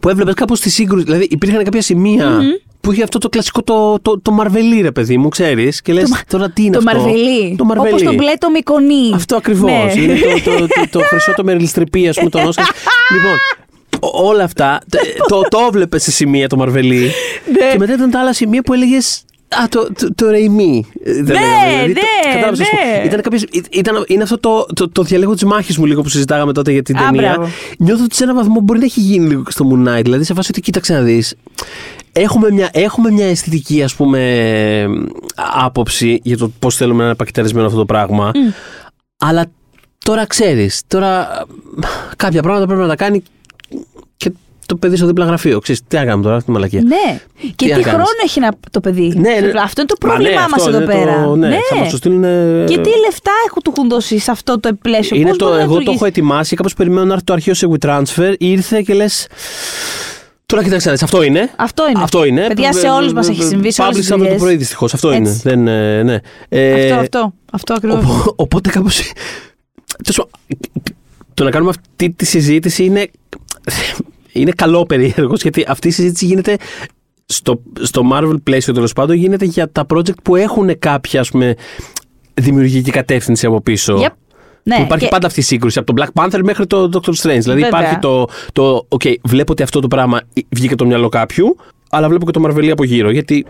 που 0.00 0.08
έβλεπες 0.08 0.34
κάπως 0.34 0.60
τη 0.60 0.70
σύγκρουση. 0.70 1.04
Δηλαδή 1.04 1.26
υπήρχαν 1.30 1.64
κάποια 1.64 1.82
σημεία 1.82 2.40
που 2.80 2.92
είχε 2.92 3.02
αυτό 3.02 3.18
το 3.18 3.28
κλασικό 3.28 3.62
το, 3.62 3.98
το, 4.02 4.20
το 4.20 4.30
μαρβελί, 4.30 4.80
ρε 4.80 4.90
παιδί 4.92 5.16
μου, 5.18 5.28
ξέρεις, 5.28 5.82
και 5.82 5.92
λες 5.92 6.22
τώρα 6.28 6.50
τι 6.50 6.62
είναι 6.64 6.78
το 6.78 6.82
αυτό; 6.86 7.00
μαρβελί. 7.00 7.54
Το 7.56 7.64
μαρβελί. 7.64 7.88
Όπως 7.88 8.02
το 8.02 8.14
μπλε 8.14 8.32
το 8.38 8.50
μικονί. 8.50 9.10
Αυτό 9.14 9.36
ακριβώς. 9.36 9.94
Ναι. 9.94 10.02
Είναι 10.02 10.14
το, 10.44 10.50
το, 10.50 10.66
το, 10.66 10.88
το 10.90 11.00
χρυσό 11.08 11.32
το 11.36 11.44
μεριλιστρεπί, 11.44 12.08
ας 12.08 12.16
πούμε, 12.16 12.30
τον 12.30 12.46
Όσκαρ. 12.46 12.64
λοιπόν, 13.14 13.32
ό- 14.10 14.26
όλα 14.28 14.44
αυτά 14.44 14.80
το, 15.28 15.40
το 15.48 15.58
έβλεπες 15.68 16.02
σε 16.02 16.10
σημεία 16.10 16.48
το 16.48 16.56
Μαρβελί. 16.56 16.98
Ναι. 17.52 17.70
και 17.72 17.78
μετά 17.78 17.92
ήταν 17.92 18.10
τα 18.10 18.20
άλλα 18.20 18.32
σημεία 18.32 18.62
που 18.62 18.72
έλεγες. 18.72 19.24
Α, 19.56 19.68
το, 19.68 19.92
το, 19.98 20.14
το 20.14 20.30
Ρεϊμί. 20.30 20.86
ναι, 21.04 21.32
ναι. 21.86 23.04
Ήταν 23.04 23.20
κάποιες, 23.20 23.44
ήταν, 23.70 24.04
είναι 24.06 24.22
αυτό 24.22 24.38
το, 24.38 24.66
το, 24.74 24.88
το 24.88 25.02
διαλέγω 25.02 25.32
της 25.34 25.44
μάχης 25.44 25.78
μου 25.78 25.84
λίγο 25.86 26.02
που 26.02 26.08
συζητάγαμε 26.08 26.52
τότε 26.52 26.72
για 26.72 26.82
την 26.82 26.96
Α, 26.96 27.00
ταινία. 27.04 27.32
μπράβο. 27.34 27.50
Νιώθω 27.78 28.04
ότι 28.04 28.14
σε 28.14 28.22
έναν 28.24 28.36
βαθμό 28.36 28.60
μπορεί 28.60 28.78
να 28.78 28.84
έχει 28.84 29.00
γίνει 29.00 29.26
λίγο 29.28 29.42
και 29.42 29.50
στο 29.50 29.68
Moon 29.72 29.88
Knight. 29.88 30.02
Δηλαδή 30.02 30.24
σε 30.24 30.34
φάση 30.34 30.48
ότι 30.50 30.60
κοίταξε 30.60 30.92
να 30.92 31.00
δεις. 31.00 31.34
Έχουμε 32.12 32.50
μια, 32.50 32.68
έχουμε 32.72 33.10
μια 33.10 33.26
αισθητική 33.26 33.82
ας 33.82 33.94
πούμε 33.94 34.86
άποψη 35.54 36.20
για 36.22 36.36
το 36.36 36.50
πώς 36.58 36.76
θέλουμε 36.76 36.98
να 36.98 37.04
είναι 37.04 37.14
πακεταρισμένο 37.14 37.66
αυτό 37.66 37.78
το 37.78 37.84
πράγμα 37.84 38.30
αλλά 39.18 39.44
τώρα 39.98 40.26
ξέρεις 40.26 40.82
τώρα 40.86 41.28
κάποια 42.16 42.42
πράγματα 42.42 42.66
πρέπει 42.66 42.80
να 42.82 42.88
τα 42.88 42.96
κάνει 42.96 43.20
και 43.20 43.28
το 44.70 44.76
παιδί 44.76 44.96
στο 44.96 45.06
δίπλα 45.06 45.24
γραφείο 45.24 45.58
ξέρεις 45.58 45.80
τι 45.88 45.96
να 45.96 46.04
κάνουμε 46.04 46.22
τώρα 46.22 46.34
αυτή 46.34 46.46
τη 46.46 46.52
μαλακία 46.52 46.80
Ναι. 46.82 47.20
Και 47.54 47.66
να 47.66 47.76
τι 47.76 47.82
κάνεις. 47.82 47.86
χρόνο 47.86 48.04
έχει 48.24 48.40
να, 48.40 48.48
το 48.70 48.80
παιδί. 48.80 49.12
Ναι, 49.16 49.20
ναι. 49.20 49.52
Αυτό 49.62 49.80
είναι 49.80 49.90
το 49.90 50.06
Μα 50.06 50.08
ναι, 50.08 50.14
πρόβλημά 50.14 50.40
αυτό 50.40 50.56
μας 50.56 50.66
εδώ 50.66 50.76
είναι 50.76 50.86
το- 50.86 50.92
πέρα. 50.92 51.36
ναι, 51.36 51.58
θα 51.68 51.76
μας 51.76 51.90
το 51.90 51.96
στείλουν 51.96 52.24
ε, 52.24 52.64
Και 52.68 52.78
τι 52.78 52.90
λεφτά 53.04 53.30
έχουν 53.46 53.62
του 53.62 53.72
έχουν 53.76 53.88
δώσει 53.88 54.18
σε 54.18 54.30
αυτό 54.30 54.60
το 54.60 54.70
πλαίσιο; 54.82 55.16
είναι 55.16 55.28
Πώς 55.28 55.38
το, 55.38 55.44
μπορεί 55.44 55.56
να 55.56 55.62
εγώ 55.62 55.72
το 55.72 55.78
λειτουργήσει; 55.78 56.04
έχω 56.04 56.12
ετοιμάσει 56.20 56.56
κάπως 56.56 56.74
περιμένω 56.74 57.04
να 57.04 57.12
έρθει 57.12 57.24
το 57.24 57.32
αρχείο 57.32 57.54
σε 57.54 57.66
WeTransfer 57.70 58.34
ήρθε 58.38 58.82
και 58.82 58.94
λες 58.94 59.26
Τώρα 60.46 60.62
κοίταξε, 60.62 60.86
να 60.86 60.92
δεις, 60.92 61.02
αυτό 61.02 61.22
είναι. 61.22 61.50
Αυτό 61.56 61.88
είναι. 61.90 62.02
Αυτό 62.02 62.24
είναι. 62.24 62.46
Παιδιά, 62.46 62.72
σε 62.72 62.88
όλους 62.88 63.12
μας 63.12 63.28
έχει 63.28 63.42
συμβεί, 63.42 63.72
σε 63.72 63.82
όλες 63.82 63.96
τις 63.96 64.06
Publish 64.08 64.12
αύριο 64.12 64.16
το 64.18 64.22
δουλειές. 64.24 64.40
πρωί 64.40 64.56
δυστυχώς. 64.56 64.94
Αυτό 64.94 65.08
Έτσι. 65.10 65.20
είναι. 65.20 65.40
Δεν, 65.42 65.68
ε, 65.68 66.02
ναι. 66.02 66.18
Ε, 66.48 66.82
Αυτό, 66.90 66.94
αυτό. 67.00 67.32
Αυτό 67.52 67.74
ακριβώς. 67.74 68.04
Οπό- 68.04 68.32
Οπότε 68.36 68.70
κάπω. 68.70 68.88
Το 71.34 71.44
να 71.44 71.50
κάνουμε 71.50 71.70
αυτή 71.70 72.10
τη 72.10 72.24
συζήτηση 72.24 72.84
είναι. 72.84 73.10
Είναι 74.32 74.50
καλό 74.50 74.82
περίεργο 74.82 75.34
γιατί 75.42 75.64
αυτή 75.68 75.88
η 75.88 75.90
συζήτηση 75.90 76.24
γίνεται 76.26 76.56
στο, 77.26 77.62
στο 77.80 78.02
Marvel 78.12 78.36
πλαίσιο 78.42 78.74
τέλος 78.74 78.92
πάντων 78.92 79.16
γίνεται 79.16 79.44
για 79.44 79.72
τα 79.72 79.86
project 79.94 80.22
που 80.22 80.36
έχουν 80.36 80.78
κάποια 80.78 81.20
ας 81.20 81.30
πούμε, 81.30 81.54
δημιουργική 82.34 82.90
κατεύθυνση 82.90 83.46
από 83.46 83.60
πίσω. 83.60 83.96
Yep. 84.04 84.08
Ναι, 84.62 84.76
που 84.76 84.82
υπάρχει 84.82 85.04
και- 85.04 85.10
πάντα 85.10 85.26
αυτή 85.26 85.40
η 85.40 85.42
σύγκρουση 85.42 85.78
από 85.78 85.94
τον 85.94 86.04
Black 86.14 86.22
Panther 86.22 86.40
μέχρι 86.44 86.66
το 86.66 86.90
Doctor 86.92 87.08
Strange. 87.10 87.14
Δηλαδή 87.40 87.60
Βέβαια. 87.60 87.66
υπάρχει 87.66 87.98
το, 87.98 88.26
το 88.52 88.86
OK, 88.88 89.14
βλέπω 89.22 89.52
ότι 89.52 89.62
αυτό 89.62 89.80
το 89.80 89.88
πράγμα 89.88 90.20
βγήκε 90.48 90.72
από 90.72 90.82
το 90.82 90.86
μυαλό 90.86 91.08
κάποιου, 91.08 91.56
αλλά 91.90 92.08
βλέπω 92.08 92.24
και 92.26 92.30
το 92.30 92.42
Marvel 92.46 92.68
από 92.68 92.84
γύρω. 92.84 93.10
Γιατί, 93.10 93.46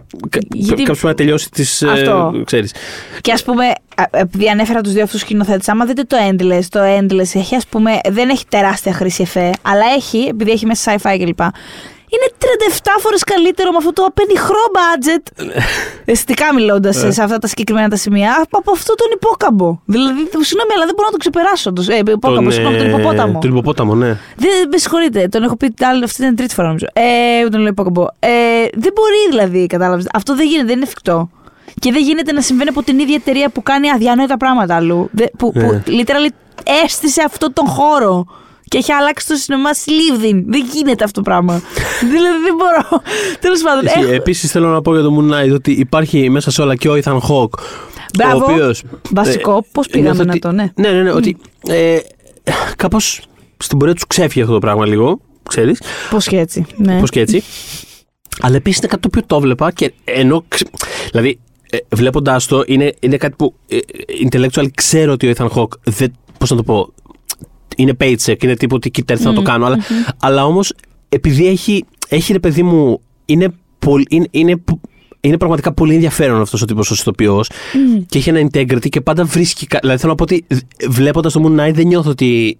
Γιατί- 0.54 0.68
κάποιος 0.82 0.86
πρέπει 0.86 1.06
να 1.06 1.14
τελειώσει 1.14 1.50
τις. 1.50 1.82
Αυτό. 1.82 2.32
Ε, 2.40 2.44
ξέρεις. 2.44 2.74
Και 3.20 3.32
ας 3.32 3.42
πούμε, 3.44 3.64
α, 3.66 3.72
επειδή 4.10 4.48
ανέφερα 4.48 4.80
τους 4.80 4.92
δύο 4.92 5.02
αυτούς 5.02 5.20
σκηνοθέτες, 5.20 5.68
άμα 5.68 5.84
δείτε 5.84 6.02
το 6.02 6.16
Endless, 6.30 6.64
το 6.68 6.80
Endless 6.98 7.34
έχει 7.34 7.54
ας 7.54 7.66
πούμε, 7.66 7.98
δεν 8.08 8.28
έχει 8.28 8.44
τεράστια 8.48 8.92
χρήση 8.92 9.22
εφέ, 9.22 9.52
αλλά 9.62 9.84
έχει, 9.96 10.26
επειδή 10.30 10.50
έχει 10.50 10.66
μέσα 10.66 10.94
sci-fi 10.94 11.16
κλπ. 11.18 11.40
Είναι 12.12 12.28
37 12.82 12.86
φορές 13.00 13.24
καλύτερο 13.24 13.70
με 13.70 13.76
αυτό 13.76 13.92
το 13.92 14.02
απενιχρό 14.04 14.62
budget. 14.78 15.44
Αισθητικά 16.10 16.54
μιλώντας 16.54 17.02
Ε. 17.02 17.10
σε 17.12 17.22
αυτά 17.22 17.38
τα 17.38 17.46
συγκεκριμένα 17.46 17.88
τα 17.88 17.96
σημεία, 17.96 18.36
από, 18.42 18.58
από 18.58 18.70
αυτό 18.70 18.94
τον 18.94 19.06
υπόκαμπο. 19.12 19.78
Δηλαδή, 19.84 20.18
συγγνώμη, 20.18 20.72
αλλά 20.74 20.84
δεν 20.84 20.94
μπορώ 20.96 21.06
να 21.06 21.12
το 21.12 21.16
ξεπεράσω. 21.16 21.72
Το, 21.72 21.84
ε, 21.88 21.96
υπόκαμπο, 21.98 22.42
Τον, 22.42 22.52
συγγνώμη, 22.52 22.76
τον 22.76 22.86
ε, 22.86 22.90
υποπόταμο. 22.90 23.38
Τον 23.38 23.50
υποπόταμο, 23.50 23.94
ναι. 23.94 24.06
Δεν 24.36 24.68
με 24.70 24.76
συγχωρείτε, 24.76 25.28
τον 25.28 25.42
έχω 25.42 25.56
πει 25.56 25.70
την 25.70 25.86
άλλη, 25.86 26.04
αυτή 26.04 26.20
ήταν 26.20 26.32
η 26.32 26.36
τρίτη 26.36 26.54
φορά 26.54 26.66
νομίζω. 26.66 26.86
Ε, 26.92 27.48
τον 27.48 27.60
λέω 27.60 27.68
υπόκαμπο. 27.70 28.02
Ε, 28.18 28.28
δεν 28.72 28.92
μπορεί 28.94 29.20
δηλαδή, 29.30 29.66
κατάλαβες. 29.66 30.06
Αυτό 30.12 30.34
δεν 30.36 30.46
γίνεται, 30.46 30.66
δεν 30.66 30.74
είναι 30.76 30.84
εφικτό. 30.84 31.28
Και 31.78 31.92
δεν 31.92 32.02
γίνεται 32.02 32.32
να 32.32 32.40
συμβαίνει 32.40 32.68
από 32.68 32.82
την 32.82 32.98
ίδια 32.98 33.14
εταιρεία 33.14 33.48
που 33.50 33.62
κάνει 33.62 33.90
αδιανόητα 33.90 34.36
πράγματα 34.36 34.74
αλλού. 34.76 35.08
Δε- 35.12 35.26
που, 35.38 35.52
Ναι. 35.54 35.62
που 35.62 35.82
literally 35.86 36.30
έστησε 36.84 37.22
αυτό 37.26 37.52
τον 37.52 37.66
χώρο. 37.66 38.24
Και 38.68 38.78
έχει 38.78 38.92
αλλάξει 38.92 39.26
το 39.26 39.34
σινεμά 39.34 39.74
Σλίβδιν. 39.74 40.44
Δεν 40.46 40.64
γίνεται 40.72 41.04
αυτό 41.04 41.20
το 41.22 41.30
πράγμα. 41.30 41.62
δηλαδή 42.12 42.38
δεν 42.44 42.54
μπορώ. 42.56 43.02
Τέλος 43.40 43.62
πάντων. 43.62 43.86
έχω- 43.86 44.12
Επίσης 44.12 44.50
θέλω 44.50 44.68
να 44.68 44.82
πω 44.82 44.92
για 44.94 45.02
το 45.02 45.16
Moon 45.18 45.32
Knight 45.34 45.52
ότι 45.54 45.70
υπάρχει 45.72 46.30
μέσα 46.30 46.50
σε 46.50 46.62
όλα 46.62 46.76
και 46.76 46.88
ο 46.88 46.94
Ethan 46.94 47.18
Hawke. 47.18 47.58
Μπράβο. 48.18 48.44
Ο 48.46 48.50
οποίος, 48.52 48.82
Βασικό, 49.10 49.56
ε, 49.56 49.60
πώς 49.72 49.86
πήγαμε 49.86 50.08
νιώθω 50.10 50.24
να 50.24 50.30
ότι- 50.30 50.38
το, 50.40 50.52
ναι. 50.52 50.72
Ναι, 50.74 50.88
ναι, 50.90 51.02
ναι. 51.02 51.10
Ότι 51.12 51.36
ε, 51.66 51.98
κάπως 52.76 53.20
στην 53.56 53.78
πορεία 53.78 53.94
του 53.94 54.06
ξέφυγε 54.06 54.40
αυτό 54.42 54.52
το 54.54 54.60
πράγμα 54.60 54.86
λίγο. 54.86 55.20
Ξέρεις. 55.48 55.82
Πώς 56.10 56.26
και 56.26 56.38
έτσι. 56.38 56.64
Ναι. 56.76 57.00
Πώς 57.00 57.10
και 57.10 57.20
έτσι. 57.20 57.42
Αλλά 58.40 58.56
επίσης 58.56 58.78
είναι 58.78 58.86
κάτι 58.88 59.02
το 59.02 59.08
οποίο 59.12 59.22
το 59.26 59.40
βλέπα 59.40 59.72
και 59.72 59.92
ενώ. 60.04 60.44
ξε- 60.48 60.70
Δηλαδή, 61.10 61.40
ε, 61.70 61.78
βλέποντάς 61.94 62.46
το, 62.46 62.62
είναι, 62.66 62.94
είναι 63.00 63.16
κάτι 63.16 63.34
που 63.38 63.54
ε, 63.68 63.78
intellectual 64.28 64.66
ξέρω 64.74 65.12
ότι 65.12 65.28
ο 65.28 65.32
Ethan 65.36 65.48
Hawke 65.48 65.78
δεν. 65.84 66.12
Πώς 66.38 66.50
να 66.50 66.56
το 66.56 66.62
πω. 66.62 66.92
Είναι 67.76 67.96
paycheck, 68.00 68.42
είναι 68.42 68.56
τύπου 68.56 68.74
ότι 68.76 68.90
κοίτα, 68.90 69.12
έρθει 69.12 69.24
να 69.24 69.32
το 69.32 69.42
κάνω. 69.42 69.66
Αλλά, 69.66 69.78
αλλά 70.20 70.44
όμως, 70.44 70.72
επειδή 71.08 71.46
έχει, 71.46 71.84
έχει 72.08 72.32
ρε 72.32 72.38
παιδί 72.38 72.62
μου. 72.62 73.00
Είναι, 73.24 73.54
πολύ, 73.78 74.06
είναι, 74.10 74.26
είναι, 74.30 74.56
πο- 74.56 74.80
είναι 75.20 75.36
πραγματικά 75.36 75.72
πολύ 75.72 75.94
ενδιαφέρον 75.94 76.40
αυτός 76.40 76.62
ο 76.62 76.64
τύπος 76.64 76.90
ο 76.90 76.94
ηθοποιό 76.98 77.40
και 78.06 78.18
έχει 78.18 78.28
ένα 78.28 78.40
integrity 78.52 78.88
και 78.88 79.00
πάντα 79.00 79.24
βρίσκει. 79.24 79.66
κα- 79.66 79.78
Δηλαδή 79.80 79.98
θέλω 80.00 80.10
να 80.10 80.16
πω 80.16 80.22
ότι 80.22 80.46
βλέποντας 80.88 81.32
το 81.32 81.42
Moon 81.44 81.60
Knight 81.60 81.72
δεν 81.74 81.86
νιώθω 81.86 82.10
ότι 82.10 82.58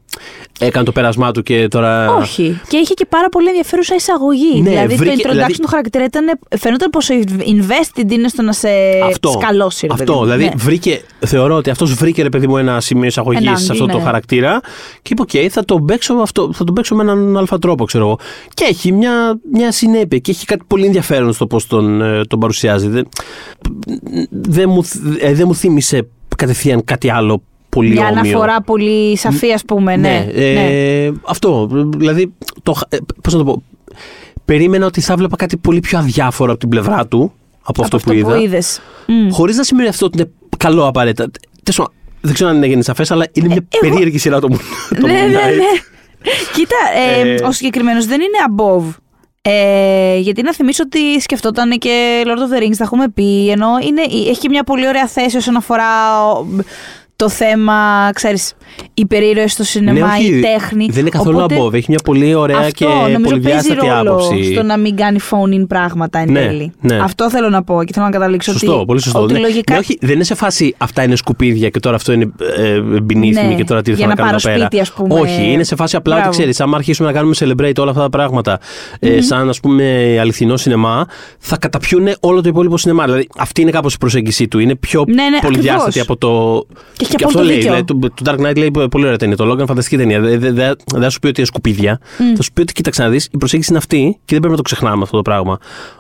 έκανε 0.61 0.85
το 0.85 0.93
πέρασμά 0.93 1.31
του 1.33 1.43
και 1.43 1.69
τώρα. 1.69 2.15
Όχι. 2.15 2.61
Και 2.69 2.77
είχε 2.77 2.95
και 2.95 3.07
πάρα 3.09 3.29
πολύ 3.29 3.49
ενδιαφέρουσα 3.49 3.95
εισαγωγή. 3.95 4.61
Ναι, 4.63 4.69
δηλαδή 4.71 4.95
βρήκε- 4.95 5.15
το 5.17 5.23
introduction 5.29 5.33
δηλαδή- 5.33 5.61
του 5.61 5.67
χαρακτήρα 5.69 6.05
ήταν. 6.05 6.39
Φαίνονταν 6.59 6.91
πόσο 6.91 7.15
invested 7.39 8.11
είναι 8.13 8.29
στο 8.29 8.43
να 8.43 8.53
σε 8.53 8.69
σκαλώσει. 9.39 9.87
ρε 9.87 9.93
παιδί 9.93 10.03
Αυτό. 10.03 10.15
μου. 10.15 10.23
Δηλαδή, 10.23 10.45
Ναι. 10.45 10.51
βρήκε, 10.57 11.03
θεωρώ 11.19 11.55
ότι 11.55 11.71
αυτός 11.71 11.95
βρήκε 11.95 12.23
ρε 12.23 12.29
παιδί 12.29 12.47
μου 12.47 12.57
ένα 12.57 12.81
σημείο 12.81 13.07
εισαγωγής 13.07 13.41
Ενάντι, 13.41 13.61
σε 13.63 13.73
αυτό 13.73 13.87
το 13.87 13.97
ναι. 13.97 14.03
χαρακτήρα 14.05 14.61
και 15.03 15.13
είπε: 15.13 15.23
OK, 15.23 15.49
θα 15.51 15.65
τον 15.65 15.85
παίξω, 15.85 16.15
αυτό, 16.15 16.51
θα 16.53 16.65
τον 16.65 16.75
παίξω 16.75 16.95
με 16.95 17.03
έναν 17.03 17.37
αλφα 17.37 17.59
τρόπο, 17.59 17.85
ξέρω 17.85 18.05
εγώ. 18.05 18.19
Και 18.55 18.65
έχει 18.69 18.93
μια, 18.93 19.39
μια 19.53 19.73
συνέπεια 19.73 20.19
και 20.19 20.31
έχει 20.31 20.47
κάτι 20.47 20.65
πολύ 20.67 20.87
ενδιαφέρον 20.87 21.33
στο 21.33 21.47
πώς 21.47 21.67
τον, 21.67 22.03
ε, 22.03 22.25
τον 22.25 22.39
παρουσιάζει. 22.51 22.89
Δεν, 22.89 23.09
δεν, 24.31 24.69
μου, 24.71 24.85
θ- 24.85 24.97
ε, 25.23 25.35
δεν 25.35 25.47
μου 25.47 25.55
θύμισε 25.55 26.09
κατευθείαν 26.37 26.85
κάτι 26.85 27.11
άλλο 27.11 27.43
πολύ 27.69 27.91
Μια 27.91 28.07
όμοιο. 28.09 28.21
αναφορά 28.21 28.63
πολύ 28.63 29.17
σαφή, 29.17 29.53
ας 29.53 29.65
πούμε. 29.65 29.97
Ναι. 29.97 30.27
ε, 30.35 30.53
ναι. 30.53 31.17
Αυτό. 31.27 31.69
Δηλαδή, 31.97 32.33
το, 32.63 32.75
ε, 32.89 32.97
πώς 33.23 33.33
να 33.33 33.39
το 33.39 33.45
πω. 33.45 33.63
Περίμενα 34.45 34.87
ότι 34.87 35.01
θα 35.01 35.17
βλέπα 35.17 35.37
κάτι 35.37 35.57
πολύ 35.57 35.81
πιο 35.81 35.99
αδιάφορο 35.99 36.51
από 36.51 36.61
την 36.61 36.69
πλευρά 36.69 37.07
του 37.07 37.33
από, 37.63 37.83
αυτό, 37.83 37.99
που 37.99 38.13
είδα. 38.13 38.39
είδες. 38.41 38.81
Χωρίς 39.31 39.57
να 39.57 39.63
σημαίνει 39.63 39.89
αυτό 39.89 40.07
ότι 40.07 40.19
είναι 40.19 40.31
καλό 40.57 40.87
απαραίτητα. 40.87 41.31
Τέλος 41.63 41.79
πάντων, 41.79 41.93
δεν 42.21 42.35
ξέρω 42.35 42.51
αν 42.51 42.63
έγινε 42.63 42.83
σαφές, 42.83 43.11
αλλά 43.11 43.27
είναι 43.33 43.47
μια 43.47 43.67
εγώ- 43.69 43.91
περίεργη 43.91 44.19
σειρά 44.19 44.41
το, 44.41 44.49
Moon- 44.51 44.97
το 45.01 45.07
ναι, 45.07 45.13
Moon 45.27 45.31
ναι, 45.31 45.39
Knight. 45.39 45.57
ναι. 45.57 45.79
Κοίτα, 46.55 46.77
ε, 47.25 47.35
Ε, 47.35 47.45
ο 47.47 47.53
συγκεκριμένος 47.53 48.07
δεν 48.07 48.21
είναι 48.21 48.39
above. 48.57 48.95
Ε, 49.43 50.17
γιατί 50.19 50.43
να 50.43 50.55
θυμίσω 50.55 50.83
ότι 50.87 51.21
σκεφτόταν 51.21 51.71
και 51.79 52.23
Lord 52.25 52.29
of 52.39 52.57
the 52.59 52.63
Rings, 52.63 52.77
τα 52.77 52.85
έχουμε 52.85 53.09
πει. 53.09 53.51
Ενώ 53.51 53.69
είναι, 53.87 54.03
έχει 54.03 54.39
και 54.41 54.49
μια 54.49 54.65
πολύ 54.65 54.87
ωραία 54.89 55.07
θέση 55.07 55.37
όσον 55.37 55.57
αφορά 55.57 56.23
ο- 56.33 56.47
το 57.21 57.29
θέμα, 57.29 58.11
ξέρεις, 58.15 58.53
υπερήρωε 58.95 59.47
στο 59.49 59.65
σινεμά, 59.65 59.99
Ναι, 59.99 60.05
όχι, 60.15 60.37
η 60.37 60.41
τέχνη. 60.41 60.87
Δεν 60.91 61.01
είναι 61.01 61.11
καθόλου 61.11 61.37
Οπότε, 61.39 61.57
above. 61.61 61.73
Έχει 61.75 61.87
μια 61.89 61.99
πολύ 62.05 62.35
ωραία 62.35 62.59
αυτό 62.59 62.71
και 62.73 62.85
νομίζω 62.85 63.11
παίζει 63.13 63.29
πολυδιάστατη 63.29 63.87
ρόλο 63.87 64.15
άποψη. 64.15 64.53
στο 64.53 64.63
να 64.63 64.77
μην 64.79 64.97
κάνει 64.97 65.19
phone 65.31 65.55
in 65.61 65.65
πράγματα 65.69 66.19
εν 66.19 66.33
Ναι, 66.33 66.41
τέλει. 66.41 66.73
ναι. 66.81 66.99
Αυτό 66.99 67.31
θέλω 67.31 67.49
να 67.49 67.63
πω 67.63 67.85
και 67.85 67.93
θέλω 67.93 68.05
να 68.05 68.11
καταλήξω 68.11 68.53
Σωστό, 68.53 68.77
ότι, 68.77 68.85
πολύ 68.87 69.01
σωστό. 69.01 69.21
ότι 69.23 69.33
Ναι. 69.33 69.39
λογικά 69.39 69.73
Ναι, 69.73 69.79
όχι, 69.79 69.99
δεν 70.01 70.15
είναι 70.15 70.25
σε 70.25 70.35
φάση 70.35 70.75
αυτά 70.79 71.03
είναι 71.03 71.17
σκουπίδια 71.17 71.69
και 71.69 71.81
τώρα 71.81 71.97
αυτό 71.97 72.13
είναι 72.13 72.31
ε, 72.57 72.79
beneath 72.95 73.33
Ναι, 73.33 73.49
me 73.53 73.55
και 73.57 73.65
τώρα 73.65 73.83
τι 73.83 73.93
για 73.93 74.01
θα 74.03 74.07
να 74.07 74.15
κάνω 74.15 74.27
πάρω 74.31 74.41
εδώ 74.43 74.49
πέρα. 74.53 74.59
σπίτι, 74.67 74.81
ας 74.83 74.93
πούμε. 74.93 75.21
Όχι, 75.21 75.43
είναι 75.53 75.63
σε 75.65 75.77
φάση 75.77 75.97
απλά 75.97 76.13
ότι 76.15 76.23
Μπράβο. 76.23 76.37
ξέρεις, 76.39 76.61
άμα 76.61 76.77
αρχίσουμε 76.77 77.09
να 77.09 77.15
κάνουμε 77.15 77.35
celebrate 77.39 77.77
όλα 77.79 77.91
αυτά 77.91 78.03
τα 78.03 78.11
πράγματα 78.11 78.59
ε, 78.99 79.21
σαν 79.21 79.49
ας 79.49 79.61
πούμε 79.61 80.17
αληθινό 80.21 80.57
σινεμά, 80.57 81.07
θα 81.39 81.57
καταπιούν 81.59 82.09
όλο 82.21 82.41
το 82.41 82.49
υπόλοιπο 82.49 82.79
σινεμά. 82.79 83.05
Δηλαδή 83.05 83.27
αυτή 83.39 83.61
είναι 83.61 83.71
κάπως 83.71 83.95
η 83.95 83.99
προσέγγιση 83.99 84.49
του. 84.49 84.59
Είναι 84.59 84.75
πιο 84.75 85.05
Ναι, 85.09 85.15
ναι, 85.15 85.39
πολυδιάστατη 85.43 86.01
ακριβώς. 86.01 86.09
από 86.09 86.67
το. 86.67 86.67
Και 87.17 87.25
έχει 87.25 87.33
και 87.33 87.39
απόλυτο 87.39 87.39
αυτό 87.39 87.43
λέει. 87.43 87.57
δίκιο. 87.57 87.71
Δηλαδή, 87.71 88.11
το, 88.15 88.25
το 88.25 88.33
Dark 88.33 88.51
Knight 88.51 88.57
λέει 88.59 88.71
πολύ 88.91 89.05
ωραία 89.05 89.17
ταινία. 89.17 89.37
Το 89.37 89.51
Logan 89.53 89.67
φανταστική 89.67 89.97
ταινία. 89.97 90.21
Δεν 90.21 90.41
δε, 90.41 90.53
δε, 90.53 90.73
δεν 90.93 91.03
θα 91.03 91.11
σου 91.11 91.19
πει 91.19 91.27
ότι 91.27 91.37
είναι 91.41 91.47
σκουπίδια. 91.47 92.01
Θα 92.37 92.43
σου 92.43 92.53
πει 92.53 92.61
ότι 92.61 92.73
κοίταξε 92.73 93.03
να 93.03 93.09
δεις, 93.09 93.29
η 93.33 93.37
προσέγγιση 93.39 93.69
είναι 93.71 93.79
αυτή 93.79 93.99
και 93.99 94.15
δεν 94.27 94.39
πρέπει 94.39 94.51
να 94.51 94.57
το 94.57 94.63
ξεχνάμε 94.63 95.03
αυτό 95.03 95.17
το 95.17 95.23
πράγμα. 95.23 95.59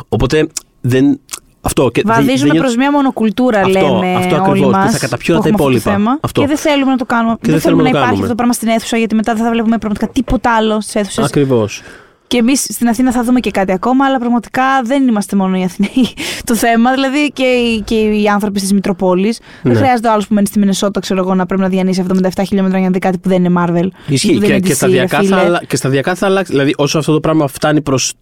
Οπότε 0.08 0.46
δεν. 0.80 1.20
Αυτό, 1.62 1.90
και 1.90 2.02
δεν- 2.04 2.14
Βαδίζουμε 2.14 2.36
δεν 2.38 2.44
νιώθω- 2.46 2.60
προς 2.62 2.76
μια 2.76 2.90
μονοκουλτούρα, 2.92 3.58
Αυτό, 3.60 3.70
λέμε 3.80 4.14
αυτό 4.14 4.34
όλοι 4.34 4.44
ακριβώς, 4.48 4.72
μας, 4.72 4.84
που 4.86 4.92
θα 4.92 4.98
καταπιούν 4.98 5.36
που 5.36 5.42
τα 5.42 5.48
έχουμε 5.48 5.64
αυτό 5.64 5.64
το 5.64 5.78
υπόλοιπα. 5.78 5.90
θέμα. 5.90 6.18
Αυτό. 6.20 6.40
Και 6.40 6.46
δεν 6.46 6.56
θέλουμε 6.56 6.90
να 6.90 6.96
το 6.96 7.04
κάνουμε. 7.04 7.36
δεν 7.40 7.52
δεν 7.52 7.60
θέλουμε 7.60 7.60
θέλουμε 7.60 7.82
να 7.82 7.88
να 7.88 7.90
το 7.90 7.96
υπάρχει 7.96 8.04
κάνουμε. 8.06 8.22
αυτό 8.22 8.28
το 8.28 8.34
πράγμα 8.34 8.52
στην 8.52 8.68
αίθουσα, 8.68 8.96
γιατί 8.96 9.14
μετά 9.14 9.34
δεν 9.34 9.44
θα 9.44 9.50
βλέπουμε 9.50 9.78
πραγματικά 9.78 10.08
τίποτα 10.12 10.54
άλλο 10.56 10.80
στις 10.80 10.94
αίθουσες. 10.94 11.24
Ακριβώς. 11.24 11.82
Και 12.30 12.36
εμείς 12.36 12.60
στην 12.62 12.88
Αθήνα 12.88 13.12
θα 13.12 13.22
δούμε 13.24 13.40
και 13.40 13.50
κάτι 13.50 13.72
ακόμα, 13.72 14.04
αλλά 14.04 14.18
πραγματικά 14.18 14.62
δεν 14.84 15.08
είμαστε 15.08 15.36
μόνο 15.36 15.56
οι 15.58 15.64
Αθηναίοι 15.64 16.08
το 16.44 16.54
θέμα. 16.54 16.92
Δηλαδή 16.92 17.30
και 17.32 17.42
οι, 17.42 17.80
και 17.80 17.94
οι 17.94 18.26
άνθρωποι 18.28 18.60
τη 18.60 18.74
Μητροπόλη. 18.74 19.36
Δεν 19.62 19.72
Ναι. 19.72 19.78
χρειάζεται 19.78 20.08
ο 20.08 20.12
άλλος 20.12 20.26
που 20.26 20.34
μένει 20.34 20.46
στη 20.46 20.58
Μινεσότα, 20.58 21.00
ξέρω 21.00 21.20
εγώ, 21.20 21.34
να 21.34 21.46
πρέπει 21.46 21.62
να 21.62 21.68
διανύσει 21.68 22.04
77 22.22 22.28
χιλιόμετρα 22.46 22.78
για 22.78 22.86
να 22.86 22.92
δει 22.92 22.98
κάτι 22.98 23.18
που 23.18 23.28
δεν 23.28 23.44
είναι 23.44 23.54
Marvel. 23.64 23.84
ή 24.08 24.14
Ισχύει. 24.14 24.32
που 24.32 24.38
δεν 24.38 24.48
Και, 24.48 24.54
είναι 24.54 24.60
και, 24.66 24.72
DC, 24.72 24.74
σταδιακά 24.76 25.20
ρε 25.20 25.26
θα, 25.26 25.36
φίλε. 25.36 25.46
αλλα- 25.46 25.62
και 25.66 25.76
σταδιακά 25.76 26.14
θα 26.14 26.26
αλλάξει. 26.26 26.52
Δηλαδή, 26.52 26.74
όσο 26.76 26.98
αυτό 26.98 27.12
το 27.12 27.20
πράγμα 27.20 27.46
φτάνει 27.46 27.80
προς. 27.82 28.12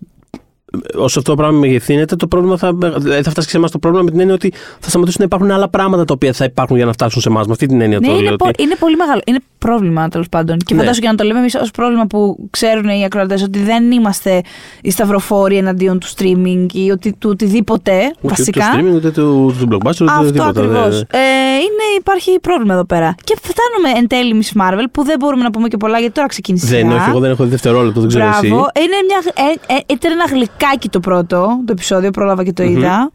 Όσο 0.94 1.18
αυτό 1.18 1.30
το 1.30 1.34
πράγμα 1.36 1.58
μεγεθύνεται, 1.58 2.16
το 2.16 2.26
πρόβλημα 2.26 2.56
θα, 2.56 2.72
δηλαδή 2.74 3.22
θα 3.22 3.30
φτάσει 3.30 3.46
και 3.46 3.52
σε 3.52 3.56
εμάς 3.56 3.70
το 3.70 3.78
πρόβλημα 3.78 4.04
με 4.04 4.10
την 4.10 4.20
έννοια 4.20 4.34
ότι 4.34 4.52
θα 4.80 4.88
σταματήσουν 4.88 5.20
να 5.20 5.24
υπάρχουν 5.26 5.50
άλλα 5.50 5.68
πράγματα 5.68 6.04
τα 6.04 6.12
οποία 6.14 6.32
θα 6.32 6.44
υπάρχουν 6.44 6.76
για 6.76 6.84
να 6.86 6.92
φτάσουν 6.92 7.20
σε 7.22 7.28
εμάς. 7.28 7.46
Με 7.46 7.52
αυτή 7.52 7.66
την 7.66 7.80
έννοια 7.80 7.98
Ναι, 7.98 8.06
το 8.06 8.12
είναι, 8.12 8.22
λέω. 8.22 8.36
πο- 8.36 8.48
ότι- 8.48 8.62
είναι 8.62 8.74
πολύ 8.78 8.96
μεγάλο. 8.96 9.20
Είναι 9.26 9.38
πρόβλημα 9.58 10.08
τέλος 10.08 10.28
πάντων. 10.28 10.56
Και 10.58 10.74
Ναι. 10.74 10.80
φαντάζομαι 10.80 11.00
για 11.00 11.10
να 11.10 11.16
το 11.16 11.24
λέμε 11.24 11.38
εμείς 11.38 11.54
ως 11.54 11.70
πρόβλημα 11.70 12.06
που 12.06 12.46
ξέρουν 12.50 12.88
οι 12.88 13.04
ακροατές 13.04 13.42
ότι 13.42 13.58
δεν 13.58 13.90
είμαστε 13.90 14.40
οι 14.82 14.90
σταυροφόροι 14.90 15.56
εναντίον 15.56 15.98
του 15.98 16.06
streaming 16.16 16.66
ή 16.72 16.90
ότι, 16.90 17.12
του 17.18 17.28
οτιδήποτε. 17.32 17.92
Ούτε 18.20 18.34
βασικά. 18.36 18.64
του 18.72 18.78
streaming, 18.78 18.94
ούτε 18.94 19.10
του, 19.10 19.54
του 19.58 19.68
blockbuster, 19.70 20.00
ούτε 20.02 20.10
Αυτό 20.10 20.24
τίποτα. 20.32 20.48
ακριβώς. 20.48 20.88
δεν- 20.96 21.06
Ε, 21.10 21.54
είναι, 21.54 21.84
υπάρχει 21.98 22.38
πρόβλημα 22.40 22.74
εδώ 22.74 22.84
πέρα. 22.84 23.14
Και 23.24 23.36
φτάνουμε 23.42 23.98
εν 24.00 24.06
τέλει 24.08 24.42
Miss 24.42 24.60
Marvel 24.62 24.84
που 24.92 25.04
δεν 25.04 25.16
μπορούμε 25.18 25.42
να 25.42 25.50
πούμε 25.50 25.68
και 25.68 25.76
πολλά 25.76 25.98
γιατί 25.98 26.14
τώρα 26.14 26.26
ξεκίνησε. 26.28 26.66
η 26.66 26.68
Δεν, 26.68 26.88
σειρά. 26.88 27.00
όχι, 27.00 27.10
εγώ 27.10 27.18
δεν 27.18 27.30
έχω 27.30 27.44
δει 27.44 27.50
δευτερόλεπτο, 27.50 28.00
δεν 28.00 28.08
ξέρω 28.08 28.24
Μπράβο. 28.24 28.38
εσύ. 28.46 28.48
Είναι 28.84 28.96
μια, 29.08 29.20
ε, 29.68 29.74
ε, 29.74 29.78
ήταν 29.94 30.12
ένα 30.12 30.26
γλυκάκι 30.58 30.88
το 30.88 31.00
πρώτο, 31.00 31.60
το 31.66 31.72
επεισόδιο, 31.72 32.10
πρόλαβα 32.10 32.44
και 32.44 32.52
το 32.52 32.62
είδα. 32.62 33.10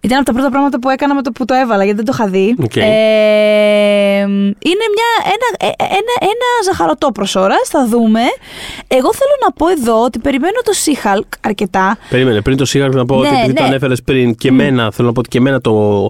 Ήταν 0.00 0.18
από 0.18 0.26
τα 0.26 0.32
πρώτα 0.32 0.48
πράγματα 0.50 0.78
που 0.78 0.88
έκανα 0.88 1.14
με 1.14 1.22
το 1.22 1.30
που 1.32 1.44
το 1.44 1.54
έβαλα, 1.54 1.84
γιατί 1.84 1.96
δεν 1.96 2.04
το 2.04 2.12
είχα 2.14 2.26
δει. 2.28 2.54
Οκ. 2.62 2.76
Ε, 2.76 2.82
είναι 4.68 4.86
μια, 4.94 5.10
ένα, 5.24 5.70
ε, 5.70 5.84
ένα, 5.84 6.14
ένα 6.20 6.48
ζαχαρωτό 6.64 7.12
προς 7.12 7.34
ώρας, 7.34 7.68
θα 7.68 7.86
δούμε. 7.86 8.20
Εγώ 8.88 9.12
θέλω 9.14 9.36
να 9.44 9.52
πω 9.52 9.68
εδώ 9.68 10.02
ότι 10.02 10.18
περιμένω 10.18 10.54
το 10.64 10.72
She-Hulk 10.84 11.38
αρκετά. 11.40 11.98
Περίμενε, 12.10 12.40
πριν 12.40 12.56
το 12.56 12.64
Seahawks 12.72 12.94
να 12.94 13.04
πω 13.04 13.20
Ναι, 13.20 13.28
ότι 13.28 13.36
επειδή 13.36 13.52
το 13.52 13.62
ναι. 13.62 13.68
ανέφερες 13.68 14.02
πριν 14.02 14.34
και 14.34 14.48
εμένα, 14.48 14.90
θέλω 14.92 15.08
να 15.08 15.14
πω 15.14 15.20
ότι 15.20 15.28
και 15.28 15.38
εμένα 15.38 15.60
το, 15.60 16.08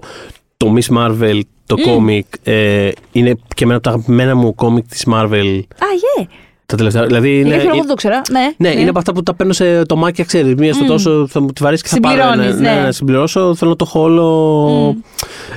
το 0.57 0.73
Miss 0.75 0.97
Marvel, 0.97 1.39
το 1.65 1.75
κόμικ, 1.75 2.25
ε, 2.43 2.89
είναι 3.11 3.37
και 3.55 3.63
εμένα 3.63 3.77
από 3.77 3.87
τα 3.87 3.89
αγαπημένα 3.89 4.35
μου 4.35 4.55
κόμικ 4.55 4.87
της 4.87 5.05
Marvel 5.11 5.59
Α, 5.59 5.87
γε. 6.17 6.27
Τα 6.65 6.75
τελευταία. 6.75 7.05
Δηλαδή 7.05 7.39
είναι, 7.39 7.49
Yeah. 7.49 7.59
εγώ 7.59 7.61
είναι- 7.63 7.73
δεν 7.77 7.87
το 7.87 7.93
ξέρα. 7.93 8.21
Ναι, 8.31 8.53
ναι, 8.57 8.79
είναι 8.79 8.89
από 8.89 8.97
αυτά 8.97 9.13
που 9.13 9.23
τα 9.23 9.33
παίρνω 9.35 9.53
σε 9.53 9.85
τομάκια, 9.85 10.23
ξέρεις. 10.23 10.55
Μία 10.55 10.73
στο 10.73 10.85
τόσο 10.85 11.27
θα 11.27 11.39
μου 11.41 11.47
τη 11.47 11.63
βαρέσει 11.63 11.83
και 11.83 11.89
θα 11.89 11.99
πάρω. 11.99 12.21
Συμπληρώνεις, 12.21 12.59
ναι, 12.59 12.73
ναι. 12.73 12.81
ναι, 12.81 12.91
συμπληρώσω. 12.91 13.55
Θέλω 13.55 13.69
να 13.69 13.75
το 13.75 13.85
έχω 13.87 14.01
όλο. 14.01 14.95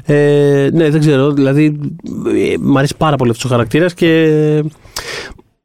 Ε, 0.05 0.69
ναι, 0.73 0.91
δεν 0.91 1.01
ξέρω. 1.01 1.31
Δηλαδή, 1.31 1.79
ε, 2.37 2.55
μ' 2.61 2.77
αρέσει 2.79 2.95
πάρα 2.97 3.17
πολύ 3.17 3.31
αυτός 3.31 3.45
ο 3.45 3.49
χαρακτήρας 3.49 3.95
και 3.95 4.63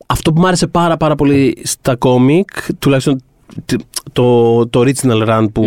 αυτό 0.05 0.33
που 0.33 0.39
μου 0.39 0.47
άρεσε 0.47 0.67
πάρα 0.67 0.97
πάρα 0.97 1.15
πολύ 1.15 1.57
στα 1.63 1.95
κόμικ, 1.95 2.47
τουλάχιστον 2.79 3.21
το, 4.11 4.67
το 4.67 4.79
original 4.85 5.27
run 5.29 5.45
που, 5.53 5.63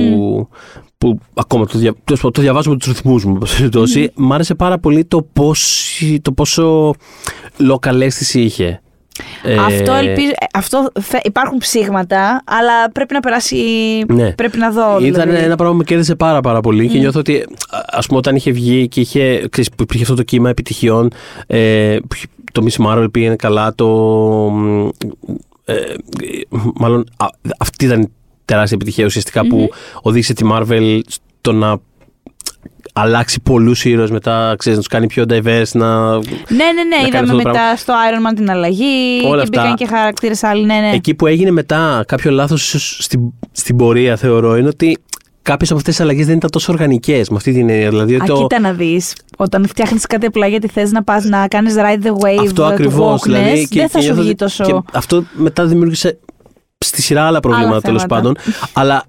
που 0.99 1.19
ακόμα 1.35 1.67
το, 1.67 1.79
δια, 1.79 1.93
τέλος 2.05 2.21
πάντων, 2.21 2.33
το 2.33 2.41
διαβάζω 2.41 2.71
με 2.71 2.77
τους 2.77 2.87
ρυθμούς 2.89 3.25
μου, 3.25 3.33
όπως 3.37 3.57
περιπτώσει, 3.57 4.11
μ' 4.15 4.33
άρεσε 4.33 4.55
πάρα 4.55 4.79
πολύ 4.79 5.05
το, 5.05 5.23
πώς, 5.33 5.91
το 6.23 6.33
πόσο 6.33 6.95
local 7.71 8.01
αίσθηση 8.01 8.41
είχε. 8.41 8.81
Αυτό 9.67 9.93
Ε, 9.93 9.99
ελπίζω. 9.99 10.29
ε, 10.29 10.47
Αυτό 10.53 10.89
φε- 11.01 11.27
υπάρχουν 11.27 11.59
ψήγματα, 11.59 12.43
αλλά 12.47 12.91
πρέπει 12.93 13.15
να 13.15 13.21
περάσει. 13.21 13.57
Ναι. 14.09 14.33
Πρέπει 14.33 14.59
να 14.59 14.71
δω. 14.71 14.99
Ήταν 15.01 15.27
δηλαδή. 15.29 15.45
ένα 15.45 15.55
πράγμα 15.57 15.73
που 15.73 15.79
με 15.79 15.85
κέρδισε 15.85 16.15
πάρα, 16.15 16.41
πάρα 16.41 16.61
πολύ 16.61 16.89
και 16.89 16.99
νιώθω 16.99 17.19
ότι 17.19 17.45
α 17.91 18.01
πούμε 18.01 18.19
όταν 18.19 18.37
είχε 18.37 18.51
βγει 18.51 18.89
και 18.89 19.01
είχε, 19.01 19.49
ξέρεις, 19.51 19.71
που 19.71 19.83
υπήρχε 19.83 20.03
αυτό 20.03 20.15
το 20.15 20.23
κύμα 20.23 20.49
επιτυχιών 20.51 21.11
ε, 21.47 21.97
που 22.09 22.15
είχε- 22.15 22.27
το 22.53 22.67
Miss 22.69 22.87
Marvel 22.87 23.07
πήγαινε 23.13 23.37
καλά 23.37 23.75
το 23.75 23.87
ε, 25.65 25.75
μάλλον 26.75 27.07
α, 27.17 27.27
αυτή 27.59 27.85
ήταν 27.85 28.01
η 28.01 28.09
τεράστια 28.45 28.77
επιτυχία 28.81 29.05
ουσιαστικά 29.05 29.47
που 29.47 29.69
οδήγησε 30.03 30.33
τη 30.35 30.47
Marvel 30.53 31.01
στο 31.41 31.53
να 31.53 31.77
αλλάξει 32.99 33.41
πολλούς 33.43 33.85
ήρωες 33.85 34.11
μετά, 34.11 34.55
ξέρεις, 34.59 34.79
να 34.79 34.85
τους 34.85 34.93
κάνει 34.93 35.07
πιο 35.07 35.25
diverse, 35.29 35.71
να... 35.73 36.13
Ναι, 36.15 36.21
ναι, 36.75 36.83
ναι. 36.89 36.97
κάνει 36.97 37.07
Είδαμε 37.07 37.19
αυτό 37.19 37.27
το 37.31 37.37
μετά 37.37 37.51
πράγμα. 37.51 37.77
στο 37.77 37.93
Iron 38.11 38.31
Man 38.31 38.37
την 38.37 38.51
αλλαγή. 38.51 39.21
Όλα 39.25 39.37
και 39.37 39.43
αυτά. 39.43 39.61
μπήκαν 39.61 39.75
και 39.75 39.87
χαρακτήρες 39.87 40.43
άλλοι. 40.43 40.65
Ναι, 40.65 40.75
ναι. 40.75 40.91
Εκεί 40.95 41.15
που 41.15 41.27
έγινε 41.27 41.51
μετά 41.51 42.05
κάποιο 42.07 42.31
λάθος 42.31 42.63
ίσως 42.67 42.99
στην, 43.01 43.21
στην 43.53 43.77
πορεία 43.77 44.17
θεωρώ 44.17 44.57
είναι 44.57 44.69
ότι 44.69 44.99
κάποιες 45.43 45.71
από 45.71 45.79
αυτές 45.79 45.95
τις 45.95 46.05
αλλαγές 46.05 46.27
δεν 46.27 46.37
ήταν 46.37 46.51
τόσο 46.51 46.73
οργανικές 46.73 47.29
με 47.29 47.37
αυτή 47.37 47.53
την 47.53 47.69
έννοια. 47.71 47.89
Δηλαδή, 47.91 48.15
Α, 48.15 48.17
ότι 48.21 48.27
το, 48.27 48.37
κοίτα 48.41 48.61
να 48.61 48.73
δεις. 48.73 49.15
Όταν 49.37 49.67
φτιάχνεις 49.69 50.07
κάτι 50.07 50.27
απλά 50.27 50.47
γιατί 50.47 50.69
θες 50.69 50.93
να 50.93 51.03
πας 51.03 51.25
να 51.25 51.49
κάνεις 51.49 51.75
ride 51.77 52.07
the 52.07 52.11
wave 52.11 52.39
Αυτό 52.41 52.53
του 52.53 52.65
ακριβώς. 52.65 53.21
wokeness, 53.21 53.25
Δηλαδή, 53.25 53.69
δεν 53.73 53.89
θα 53.89 53.99
σου 54.01 54.05
νιώθω 54.07 54.21
βγει 54.21 54.31
ότι- 54.31 54.39
τόσο. 54.39 54.65
Και 54.65 54.75
αυτό 54.93 55.25
μετά 55.33 55.65
δημιούργησε 55.67 56.19
στη 56.79 57.03
σειρά 57.03 57.27
άλλα 57.27 57.41
προβλήματα 57.41 57.81
τέλος 57.81 58.03
θέματα. 58.03 58.15
πάντων. 58.15 58.37
Αλλά 58.73 59.05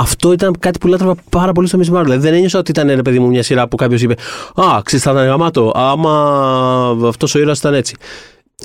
αυτό 0.00 0.32
ήταν 0.32 0.54
κάτι 0.58 0.78
που 0.78 0.86
λάτρευα 0.86 1.14
πάρα 1.30 1.52
πολύ 1.52 1.68
στο 1.68 1.78
Miss 1.78 1.96
Marvel. 1.96 2.02
Δηλαδή 2.02 2.20
δεν 2.22 2.34
ένιωσα 2.34 2.58
ότι 2.58 2.70
ήταν 2.70 2.88
ένα 2.88 3.02
παιδί 3.02 3.18
μου 3.18 3.28
μια 3.28 3.42
σειρά 3.42 3.68
που 3.68 3.76
κάποιος 3.76 4.02
είπε 4.02 4.14
Α, 4.54 4.80
ξέρεις, 4.82 5.04
θα 5.04 5.10
ήταν 5.10 5.26
γαμάτο. 5.26 5.72
Άμα 5.74 7.08
αυτός 7.08 7.34
ο 7.34 7.38
ήρωας 7.38 7.58
ήταν 7.58 7.74
έτσι. 7.74 7.96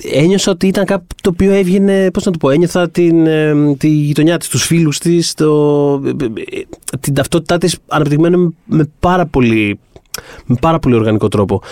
Ένιωσα 0.02 0.50
ότι 0.50 0.66
ήταν 0.66 0.84
κάτι 0.84 1.04
το 1.22 1.30
οποίο 1.32 1.52
έβγαινε, 1.52 2.10
πώς 2.10 2.24
να 2.24 2.32
το 2.32 2.38
πω, 2.38 2.50
ένιωθα 2.50 2.90
την, 2.90 3.26
ε, 3.26 3.74
τη 3.78 3.88
γειτονιά 3.88 4.38
της, 4.38 4.48
τους 4.48 4.64
φίλους 4.64 4.98
της, 4.98 5.34
το, 5.34 5.92
ε, 6.04 6.24
ε, 6.58 6.62
την 7.00 7.14
ταυτότητά 7.14 7.58
της 7.58 7.78
αναπτυγμένη 7.88 8.56
με 8.64 8.90
πάρα 9.00 9.26
πολύ, 9.26 9.78
με 10.46 10.56
πάρα 10.60 10.78
πολύ 10.78 10.94
οργανικό 10.94 11.28
τρόπο. 11.28 11.62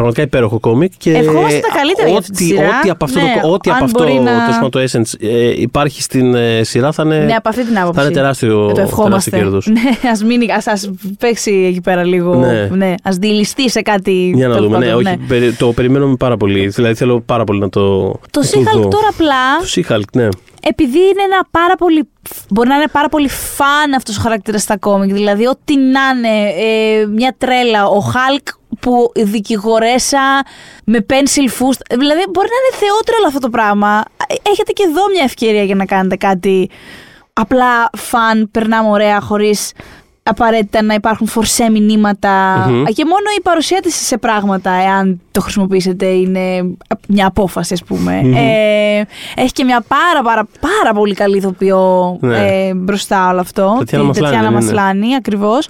Πραγματικά 0.00 0.22
υπέροχο 0.22 0.60
κόμικ 0.60 0.92
και 0.98 1.12
Ευχόμαστε 1.12 1.58
τα 1.60 1.76
καλύτερα 1.76 2.08
για 2.08 2.18
αυτή 2.18 2.30
τη 2.30 2.44
ό,τι- 2.44 2.54
σειρά. 2.54 2.68
Ό,τι 2.78 2.90
από 2.90 3.04
αυτό, 3.04 3.20
Ναι, 3.20 3.38
το, 3.42 3.48
ό,τι 3.52 3.70
αν 3.70 3.76
από 3.76 3.84
αυτό 3.84 3.98
μπορεί 4.02 4.14
να- 4.14 4.30
τέλος 4.30 4.54
πάντων, 4.54 4.70
το 4.70 4.80
Essence 4.80 5.12
ε, 5.20 5.60
υπάρχει 5.60 6.02
στην 6.02 6.34
ε, 6.34 6.62
σειρά 6.62 6.92
θα 6.92 7.02
είναι, 7.02 7.18
Ναι, 7.18 7.32
από 7.34 7.48
αυτή 7.48 7.64
την 7.64 7.78
άποψη. 7.78 7.98
θα 8.00 8.04
είναι 8.06 8.14
τεράστιο, 8.14 8.48
Ε, 8.48 8.66
το 8.66 8.72
τεράστιο 8.72 8.82
ευχόμαστε. 8.82 9.30
κέρδος. 9.30 9.66
Ναι, 10.02 10.08
ας 10.10 10.24
μείνει, 10.24 10.52
ας, 10.52 10.66
ας 10.66 10.90
παίξει 11.18 11.64
εκεί 11.68 11.80
πέρα 11.80 12.04
λίγο. 12.04 12.34
Ναι. 12.34 12.68
Ναι. 12.72 12.94
ας 13.02 13.16
δηληστεί 13.16 13.70
σε 13.70 13.82
κάτι. 13.82 14.32
Για 14.34 14.48
να 14.48 14.54
τέλος 14.54 14.68
δούμε. 14.68 14.78
Ναι, 14.84 14.92
πάντων, 14.92 15.06
όχι, 15.06 15.16
περι- 15.28 15.56
το 15.58 15.72
περιμένουμε 15.72 16.16
πάρα 16.16 16.36
πολύ. 16.36 16.68
Δηλαδή 16.68 16.94
θέλω 16.94 17.20
πάρα 17.20 17.44
πολύ 17.44 17.58
να 17.60 17.68
το. 17.68 18.10
Το 18.30 18.40
να 18.40 18.46
She-Hulk 18.46 18.74
δω. 18.82 18.88
τώρα 18.88 19.08
απλά, 19.10 19.36
Το 19.60 19.66
She-Hulk, 19.96 20.10
ναι. 20.12 20.28
επειδή 20.62 20.98
είναι 20.98 21.22
ένα 21.24 21.46
πάρα 21.50 21.74
πολύ. 21.76 22.08
Μπορεί 22.50 22.68
να 22.68 22.74
είναι 22.74 22.88
πάρα 22.92 23.08
πολύ 23.08 23.28
φαν 23.28 23.92
αυτός 23.96 24.18
ο 24.18 24.20
χαρακτήρας 24.20 24.62
στα 24.62 24.76
κόμικ. 24.78 25.12
Δηλαδή, 25.12 25.46
ό,τι 25.46 25.76
να 25.76 25.82
είναι 26.16 26.38
ε, 26.48 27.06
μια 27.06 27.34
τρέλα. 27.38 27.86
Ο 27.86 28.02
Hulk 28.12 28.48
που 28.80 29.12
δικηγορέσα 29.16 30.42
με 30.84 31.06
pencil 31.10 31.48
fust. 31.58 31.96
Δηλαδή, 31.98 32.22
μπορεί 32.30 32.48
να 32.48 32.58
είναι 32.60 32.76
θεότρελο 32.78 33.26
αυτό 33.26 33.38
το 33.38 33.50
πράγμα. 33.50 34.02
Ε, 34.26 34.34
Έχετε 34.50 34.72
και 34.72 34.82
εδώ 34.82 35.08
μια 35.12 35.24
ευκαιρία 35.24 35.62
για 35.62 35.74
να 35.74 35.84
κάνετε 35.84 36.16
κάτι 36.16 36.70
απλά 37.32 37.90
φαν, 37.96 38.50
περνάμε 38.50 38.88
ωραία, 38.88 39.20
χωρίς 39.20 39.72
απαραίτητα 40.22 40.82
να 40.82 40.94
υπάρχουν 40.94 41.26
φορσέ 41.26 41.70
μηνύματα. 41.70 42.30
Μμμ. 42.68 42.84
Και 42.84 43.04
μόνο 43.04 43.24
η 43.38 43.42
παρουσία 43.42 43.80
της 43.80 43.94
σε 44.06 44.18
πράγματα, 44.18 44.70
εάν 44.70 45.20
το 45.30 45.40
χρησιμοποιήσετε, 45.40 46.06
είναι 46.06 46.40
μια 47.08 47.26
απόφαση, 47.26 47.72
ας 47.72 47.84
πούμε. 47.84 48.20
Ε, 48.34 49.02
έχει 49.40 49.52
και 49.52 49.64
μια 49.64 49.84
πάρα, 49.88 50.22
πάρα, 50.24 50.48
πάρα 50.60 50.94
πολύ 50.94 51.14
καλή 51.14 51.36
ηθοποιό 51.36 52.16
Ναι. 52.20 52.36
ε, 52.38 52.74
μπροστά 52.74 53.28
όλο 53.30 53.40
αυτό. 53.40 53.74
Τατιάνα 53.78 54.02
Τη 54.02 54.06
Μασλάνη, 54.08 54.34
Τατιάνα 54.34 54.42
δεν 54.58 54.66
είναι; 54.66 54.74
Μασλάνη, 54.74 55.14
ακριβώς. 55.14 55.68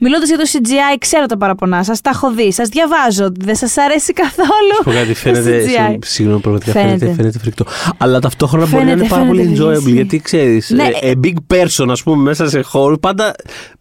Μιλώντας 0.00 0.28
για 0.28 0.36
το 0.38 0.44
CGI, 0.52 0.96
ξέρω 0.98 1.26
τα 1.26 1.36
παραπονά 1.36 1.84
σας, 1.84 2.00
τα 2.00 2.10
έχω 2.10 2.30
δει, 2.32 2.52
σας 2.52 2.68
διαβάζω, 2.68 3.32
δεν 3.40 3.54
σας 3.54 3.76
αρέσει 3.76 4.12
καθόλου 4.12 4.76
Πω 4.84 4.90
κάτι, 4.90 5.08
το 5.08 5.14
φαίνεται. 5.14 5.58
CGI. 5.58 5.66
συγγνώμη, 5.68 5.98
Συγγνώμη, 6.02 6.40
πραγματικά 6.40 6.72
φαίνεται, 6.72 6.98
Φαίνεται. 6.98 7.14
φαίνεται 7.16 7.38
φρικτό. 7.38 7.64
Αλλά 7.98 8.18
ταυτόχρονα 8.20 8.64
μπορεί 8.66 8.84
να 8.84 8.90
Φαίνεται, 8.90 9.00
είναι 9.00 9.08
πάρα 9.14 9.24
πολύ 9.24 9.42
φαίνεται 9.42 9.62
enjoyable. 9.64 9.74
δύση. 9.78 9.90
Γιατί 9.90 10.18
ξέρεις, 10.20 10.70
Ναι. 10.70 10.88
a 11.02 11.12
big 11.26 11.54
person, 11.56 11.86
ας 11.90 12.02
πούμε, 12.02 12.22
μέσα 12.22 12.48
σε 12.48 12.60
χώρο, 12.62 12.98
πάντα 12.98 13.34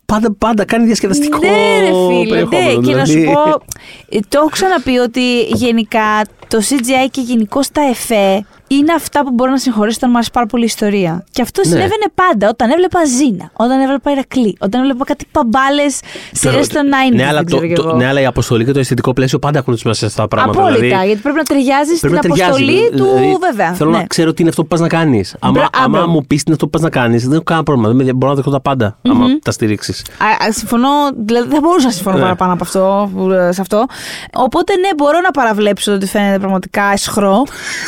πάντα, 0.05 0.35
πάντα 0.37 0.65
κάνει 0.65 0.85
διασκεδαστικό 0.85 1.37
Ναι, 1.37 1.79
ρε 1.79 1.85
φίλε, 1.85 2.39
ναι. 2.41 2.45
περιεχόμενο. 2.45 2.81
Και 2.81 2.95
να 2.95 3.05
σου 3.05 3.13
δηλαδή. 3.13 3.33
πω, 3.33 3.63
ε, 4.09 4.19
το 4.27 4.37
έχω 4.39 4.49
ξαναπεί 4.49 4.97
ότι 4.97 5.41
γενικά 5.41 6.21
το 6.47 6.57
CGI 6.69 7.07
και 7.11 7.21
γενικώς 7.21 7.69
τα 7.71 7.81
εφέ 7.81 8.45
είναι 8.67 8.93
αυτά 8.93 9.23
που 9.23 9.31
μπορώ 9.31 9.51
να 9.51 9.57
συγχωρήσω 9.57 9.95
όταν 9.97 10.09
μου 10.09 10.15
αρέσει 10.17 10.31
πάρα 10.31 10.45
πολύ 10.45 10.63
η 10.63 10.65
ιστορία. 10.65 11.23
Και 11.31 11.41
αυτό 11.41 11.61
Ναι. 11.61 11.67
συνέβαινε 11.67 12.05
πάντα. 12.15 12.49
Όταν 12.49 12.69
έβλεπα 12.69 13.05
Ζήνα, 13.05 13.49
όταν 13.53 13.79
έβλεπα 13.81 14.11
Ηρακλή, 14.11 14.57
όταν 14.59 14.81
έβλεπα 14.81 15.03
κάτι 15.05 15.25
παμπάλε 15.31 15.83
σειρές 16.31 16.67
Τώρα, 16.67 16.81
των 16.83 16.91
90s. 17.11 17.15
ναι, 17.15 17.23
αλλά 17.25 17.33
δεν 17.37 17.45
ξέρω 17.45 17.61
το, 17.61 17.67
κι 17.67 17.73
το, 17.73 17.83
εγώ. 17.87 17.97
ναι, 17.97 18.07
αλλά 18.07 18.21
η 18.21 18.25
αποστολή 18.25 18.65
και 18.65 18.71
το 18.71 18.79
αισθητικό 18.79 19.13
πλαίσιο 19.13 19.39
πάντα 19.39 19.57
έχουν 19.59 19.77
μέσα 19.83 20.09
στα 20.09 20.27
πράγματα. 20.27 20.59
Απόλυτα, 20.59 20.79
δηλαδή, 20.85 21.05
γιατί 21.05 21.21
πρέπει 21.21 21.37
να 21.37 21.43
ταιριάζει 21.43 21.95
στην 21.95 22.09
πρέπει 22.09 22.15
να 22.27 22.35
ταιριάζει. 22.35 22.49
αποστολή 22.51 22.89
του, 22.89 23.03
Δηλαδή, 23.15 23.37
βέβαια. 23.41 23.73
Θέλω 23.73 23.89
ναι. 23.89 23.97
να 23.97 24.03
ξέρω 24.05 24.33
τι 24.33 24.41
είναι 24.41 24.49
αυτό 24.49 24.61
που 24.61 24.67
πας 24.67 24.79
να 24.79 24.87
κάνεις. 24.87 25.35
Άμα, 25.39 25.51
Μπρα- 25.53 25.63
α, 25.63 25.69
άμα 25.73 25.87
μπράβο. 25.87 26.11
μου 26.11 26.21
πεις 26.27 26.37
τι 26.37 26.43
είναι 26.45 26.53
αυτό 26.53 26.65
που 26.65 26.71
πας 26.71 26.81
να 26.81 26.89
κάνεις, 26.89 27.23
δεν 27.23 27.33
έχω 27.33 27.43
κανένα 27.43 27.65
πρόβλημα. 27.65 27.93
Δεν 27.93 28.05
με- 28.05 28.13
μπορώ 28.13 28.29
να 28.29 28.35
δεχτώ 28.35 28.51
τα 28.51 28.61
πάντα. 28.61 28.97
Άμα 29.09 29.25
τα 29.41 29.51
στηρίξεις. 29.51 30.05
Α, 30.17 30.45
α, 30.47 30.51
συμφωνώ, 30.51 30.89
δηλαδή 31.15 31.47
δεν 31.49 31.61
μπορούσα 31.61 31.85
να 31.85 31.91
συμφωνώ 31.91 32.15
Ναι. 32.15 32.21
παραπάνω 32.23 32.53
από 32.53 32.63
αυτό, 32.63 33.09
που, 33.15 33.31
ε, 33.31 33.51
σε 33.51 33.61
αυτό. 33.61 33.85
Οπότε 34.33 34.75
ναι, 34.75 34.89
μπορώ 34.97 35.19
να 35.23 35.31
παραβλέψω 35.31 35.93
ότι 35.93 36.05
φαίνεται 36.05 36.39
πραγματικά 36.39 36.83
αισχρό 36.93 37.43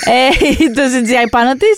ε, 0.06 0.67
το 0.78 0.82
CGI 0.94 1.28
πάνω 1.30 1.52
της. 1.54 1.76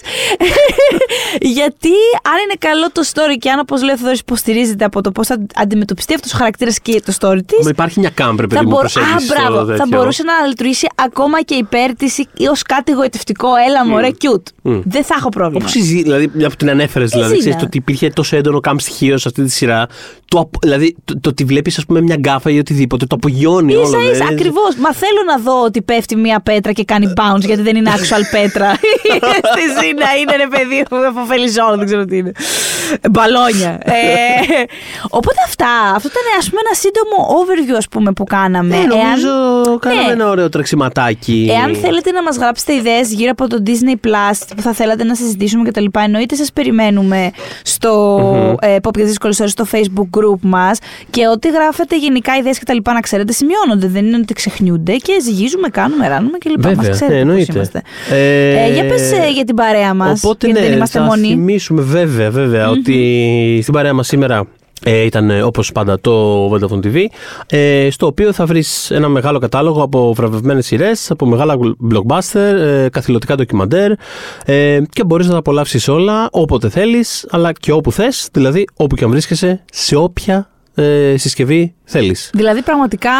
Γιατί 1.57 1.89
αν 2.23 2.37
είναι 2.43 2.53
καλό 2.59 2.91
το 2.91 3.01
story 3.13 3.35
και 3.39 3.49
αν, 3.49 3.59
όπως 3.59 3.83
λέει 3.83 3.93
ο 3.93 3.97
Θοδωρής, 3.97 4.19
υποστηρίζεται 4.19 4.85
από 4.85 5.01
το 5.01 5.11
πώς 5.11 5.27
θα 5.27 5.45
αντιμετωπιστεί 5.55 6.13
αυτός 6.13 6.33
ο 6.33 6.37
χαρακτήρας 6.37 6.79
και 6.79 7.01
το 7.05 7.13
story 7.19 7.39
της. 7.45 7.63
Μα 7.63 7.69
υπάρχει 7.69 7.99
μια 7.99 8.09
κάμπρε, 8.13 8.47
παιδί 8.47 8.55
Θα, 8.55 8.63
μου, 8.63 8.69
μπορ... 8.69 8.79
προσέγγιση 8.79 9.13
Α, 9.15 9.19
στο 9.19 9.33
μπράβο, 9.33 9.57
θα 9.57 9.65
τέτοιο. 9.65 9.97
μπορούσε 9.97 10.23
να 10.23 10.47
λειτουργήσει 10.47 10.87
ακόμα 10.95 11.41
και 11.41 11.55
υπέρ 11.55 11.95
τη 11.95 12.05
ως 12.51 12.61
κάτι 12.61 12.91
εγωιτευτικό. 12.91 13.47
Έλα, 13.67 13.85
μωρέ, 13.85 14.09
cute. 14.21 14.51
Δεν 14.83 15.03
θα 15.03 15.15
έχω 15.17 15.29
πρόβλημα. 15.29 15.65
Όπως 15.69 15.83
δηλαδή, 15.83 16.29
μια 16.33 16.49
που 16.49 16.55
την 16.55 16.69
ανέφερες, 16.69 17.09
δηλαδή, 17.09 17.27
Ζήνα. 17.29 17.39
ξέρεις, 17.39 17.57
το 17.59 17.65
ότι 17.65 17.77
υπήρχε 17.77 18.09
τόσο 18.09 18.35
έντονο 18.35 18.59
κάμπ 18.59 18.79
στοιχείο 18.79 19.17
σε 19.17 19.27
αυτή 19.27 19.43
τη 19.43 19.49
σειρά. 19.51 19.87
Το, 20.27 20.39
απο- 20.39 20.59
δηλαδή, 20.61 20.95
το, 21.05 21.19
το 21.19 21.29
ότι 21.29 21.43
βλέπεις, 21.43 21.77
ας 21.77 21.85
πούμε, 21.85 22.01
μια 22.01 22.15
γκάφα 22.15 22.49
ή 22.49 22.57
οτιδήποτε, 22.59 23.05
το 23.05 23.15
απογειώνει 23.15 23.75
όλο. 23.75 23.85
σα 23.87 23.99
ίσα, 24.01 24.11
δεν- 24.11 24.27
ακριβώς. 24.33 24.75
Μα 24.75 24.93
θέλω 24.93 25.21
να 25.27 25.37
δω 25.37 25.63
ότι 25.63 25.81
πέφτει 25.81 26.15
μια 26.15 26.39
πέτρα 26.39 26.71
και 26.71 26.83
κάνει 26.83 27.13
bounce 27.17 27.39
γιατί 27.45 27.61
δεν 27.61 27.75
είναι 27.75 27.91
actual 27.95 28.21
πέτρα. 28.31 28.78
Στη 29.51 29.61
Ζήνα 29.79 30.07
είναι 30.19 30.35
ρε 30.35 30.47
παιδί 30.47 30.85
από 31.07 31.23
φελιζόλ, 31.27 31.77
δεν 31.77 31.85
ξέρω 31.85 32.05
τι 32.05 32.17
είναι. 32.17 32.31
Μπαλόνια. 33.11 33.77
Ε, 33.83 33.93
οπότε 35.09 35.37
αυτά. 35.45 35.65
Αυτό 35.95 36.07
ήταν 36.11 36.23
ας 36.39 36.49
πούμε 36.49 36.61
ένα 36.65 36.75
σύντομο 36.75 37.17
overview 37.39 37.77
ας 37.77 37.87
πούμε, 37.87 38.11
που 38.11 38.23
κάναμε. 38.23 38.77
Ναι, 38.77 38.83
νομίζω 38.83 39.29
κάναμε 39.79 40.05
ναι. 40.05 40.11
ένα 40.11 40.29
ωραίο 40.29 40.49
τρεξιματάκι. 40.49 41.47
Εάν 41.51 41.75
θέλετε 41.75 42.11
να 42.11 42.23
μας 42.23 42.37
γράψετε 42.37 42.73
ιδέες 42.73 43.11
γύρω 43.13 43.31
από 43.31 43.47
το 43.47 43.63
Disney 43.65 44.07
Plus 44.07 44.37
που 44.55 44.61
θα 44.61 44.73
θέλατε 44.73 45.03
να 45.03 45.15
συζητήσουμε 45.15 45.69
κτλ. 45.69 45.85
Εννοείται 45.99 46.35
σας 46.35 46.51
περιμένουμε 46.53 47.31
στο 47.63 48.19
ε, 48.61 48.75
Pop 48.75 48.93
για 48.95 49.01
τις 49.03 49.07
δύσκολες 49.07 49.39
ώρες 49.39 49.51
στο 49.51 49.65
Facebook 49.71 50.19
group 50.19 50.39
μας 50.41 50.79
και 51.09 51.27
ό,τι 51.27 51.49
γράφετε 51.49 51.97
γενικά 51.97 52.35
ιδέες 52.35 52.59
κτλ. 52.59 52.77
να 52.83 52.99
ξέρετε 52.99 53.31
σημειώνονται. 53.33 53.87
Δεν 53.87 54.05
είναι 54.05 54.17
ότι 54.17 54.33
ξεχνιούνται 54.33 54.95
και 54.95 55.13
ζυγίζουμε, 55.21 55.67
κάνουμε, 55.69 56.07
ράνουμε 56.07 56.37
κλπ. 56.37 56.65
Μας 56.65 56.75
Βέβαια, 56.75 56.89
ξέρετε 56.91 57.15
ναι, 57.17 57.23
πώς 57.23 57.29
εννοείται. 57.29 57.51
είμαστε. 57.55 57.81
Ε, 58.09 58.63
Ε, 58.63 58.68
για 58.69 58.85
πες 58.85 59.11
ε, 59.11 59.29
για 59.33 59.43
την 59.43 59.55
παρέα 59.55 59.93
μας, 59.93 60.23
Οπότε 60.23 60.45
γιατί 60.45 60.61
ναι, 60.61 60.67
δεν 60.67 60.75
είμαστε 60.75 60.99
θα 60.99 61.05
μόνοι. 61.05 61.27
θυμίσουμε 61.27 61.81
βέβαια, 61.81 62.29
βέβαια 62.29 62.69
ότι 62.69 63.59
στην 63.61 63.73
παρέα 63.73 63.93
μας 63.93 64.07
σήμερα 64.07 64.47
ε, 64.83 65.01
ήταν 65.03 65.29
ε, 65.29 65.41
όπως 65.43 65.71
πάντα 65.71 65.99
το 66.01 66.45
Vodafone 66.51 66.85
TV 66.85 66.95
ε, 67.47 67.87
στο 67.91 68.05
οποίο 68.05 68.33
θα 68.33 68.45
βρεις 68.45 68.91
ένα 68.91 69.07
μεγάλο 69.07 69.39
κατάλογο 69.39 69.83
από 69.83 70.13
βραβευμένες 70.13 70.65
σειρές, 70.65 71.11
από 71.11 71.25
μεγάλα 71.25 71.55
blockbuster, 71.91 72.39
ε, 72.59 72.87
καθηλωτικά 72.91 73.35
ντοκιμαντέρ 73.35 73.91
ε, 74.45 74.79
και 74.89 75.03
μπορείς 75.03 75.25
να 75.25 75.31
τα 75.31 75.37
απολαύσεις 75.37 75.87
όλα 75.87 76.27
όποτε 76.31 76.69
θέλεις 76.69 77.25
αλλά 77.29 77.51
και 77.51 77.71
όπου 77.71 77.91
θες, 77.91 78.29
δηλαδή 78.31 78.65
όπου 78.75 78.95
και 78.95 79.03
αν 79.03 79.09
βρίσκεσαι, 79.09 79.63
σε 79.71 79.95
όποια 79.95 80.49
ε, 80.75 81.13
συσκευή 81.17 81.75
θέλεις. 81.83 82.29
Δηλαδή 82.33 82.61
πραγματικά. 82.61 83.11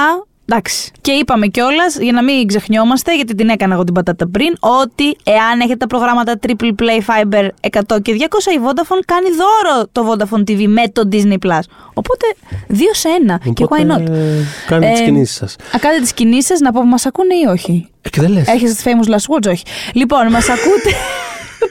Εντάξει. 0.52 0.92
Και 1.02 1.12
είπαμε 1.12 1.48
κιόλας, 1.48 1.98
για 2.00 2.12
να 2.12 2.24
μην 2.24 2.48
ξεχνιόμαστε, 2.48 3.16
γιατί 3.16 3.36
την 3.36 3.50
έκανα 3.50 3.74
εγώ 3.74 3.84
την 3.84 3.94
πατάτα 3.94 4.28
πριν, 4.30 4.54
ότι 4.60 5.16
εάν 5.24 5.60
έχετε 5.60 5.76
τα 5.78 5.88
προγράμματα 5.88 6.40
Triple 6.48 6.72
Play 6.80 7.00
Fiber 7.08 7.48
100 7.70 8.02
και 8.02 8.12
200, 8.14 8.52
η 8.56 8.60
Vodafone 8.66 9.00
κάνει 9.06 9.28
δώρο 9.42 9.88
το 9.92 10.02
Vodafone 10.12 10.50
TV 10.50 10.66
με 10.68 10.88
το 10.94 11.10
Disney 11.12 11.38
Plus. 11.48 11.60
Οπότε 11.94 12.26
δύο 12.68 12.94
σε 12.94 13.08
ένα. 13.22 13.40
και 13.54 13.66
why 13.70 13.82
not; 13.82 14.10
ε, 14.10 14.44
κάντε 14.68 14.90
τις 14.92 15.00
Ε, 15.00 15.04
κινήσεις 15.04 15.36
σας. 15.36 15.56
Α, 15.76 15.80
κάντε 15.80 16.00
τις 16.00 16.14
κινήσεις 16.14 16.46
σας, 16.46 16.60
να 16.60 16.72
πω, 16.72 16.84
μας 16.86 17.06
ακούνε 17.06 17.34
ή 17.36 17.46
όχι; 17.52 17.90
Ε, 18.02 18.10
και 18.10 18.22
δεν 18.22 18.32
λες. 18.32 18.48
Έρχεστε 18.48 18.80
στη 18.80 18.84
Famous 18.90 19.10
Last 19.14 19.36
Watch, 19.36 19.52
όχι. 19.52 19.64
Λοιπόν, 19.94 20.28
μας 20.32 20.50
ακούτε. 20.50 20.90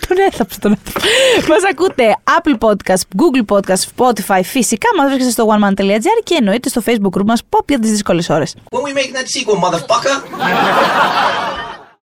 τον 0.09 0.19
έθαψε 0.19 0.59
τον 0.61 0.73
έθαψε. 0.73 1.09
Μα 1.49 1.57
ακούτε 1.71 2.17
Apple 2.25 2.69
Podcast, 2.69 3.03
Google 3.17 3.57
Podcast, 3.57 3.83
Spotify. 3.97 4.41
Φυσικά 4.45 4.89
μα 4.97 5.05
βρίσκεστε 5.05 5.31
στο 5.31 5.49
oneman.gr 5.49 6.23
και 6.25 6.35
εννοείται 6.39 6.69
στο 6.69 6.83
Facebook 6.87 7.19
group 7.19 7.25
μα 7.27 7.35
Pop 7.51 7.69
για 7.69 7.79
τι 7.79 7.89
δύσκολε 7.89 8.23
ώρε. 8.29 8.45
When 8.45 8.83
we 8.83 8.93
making 8.99 9.15
that 9.17 9.29
sequel, 9.35 9.59
motherfucker? 9.65 10.15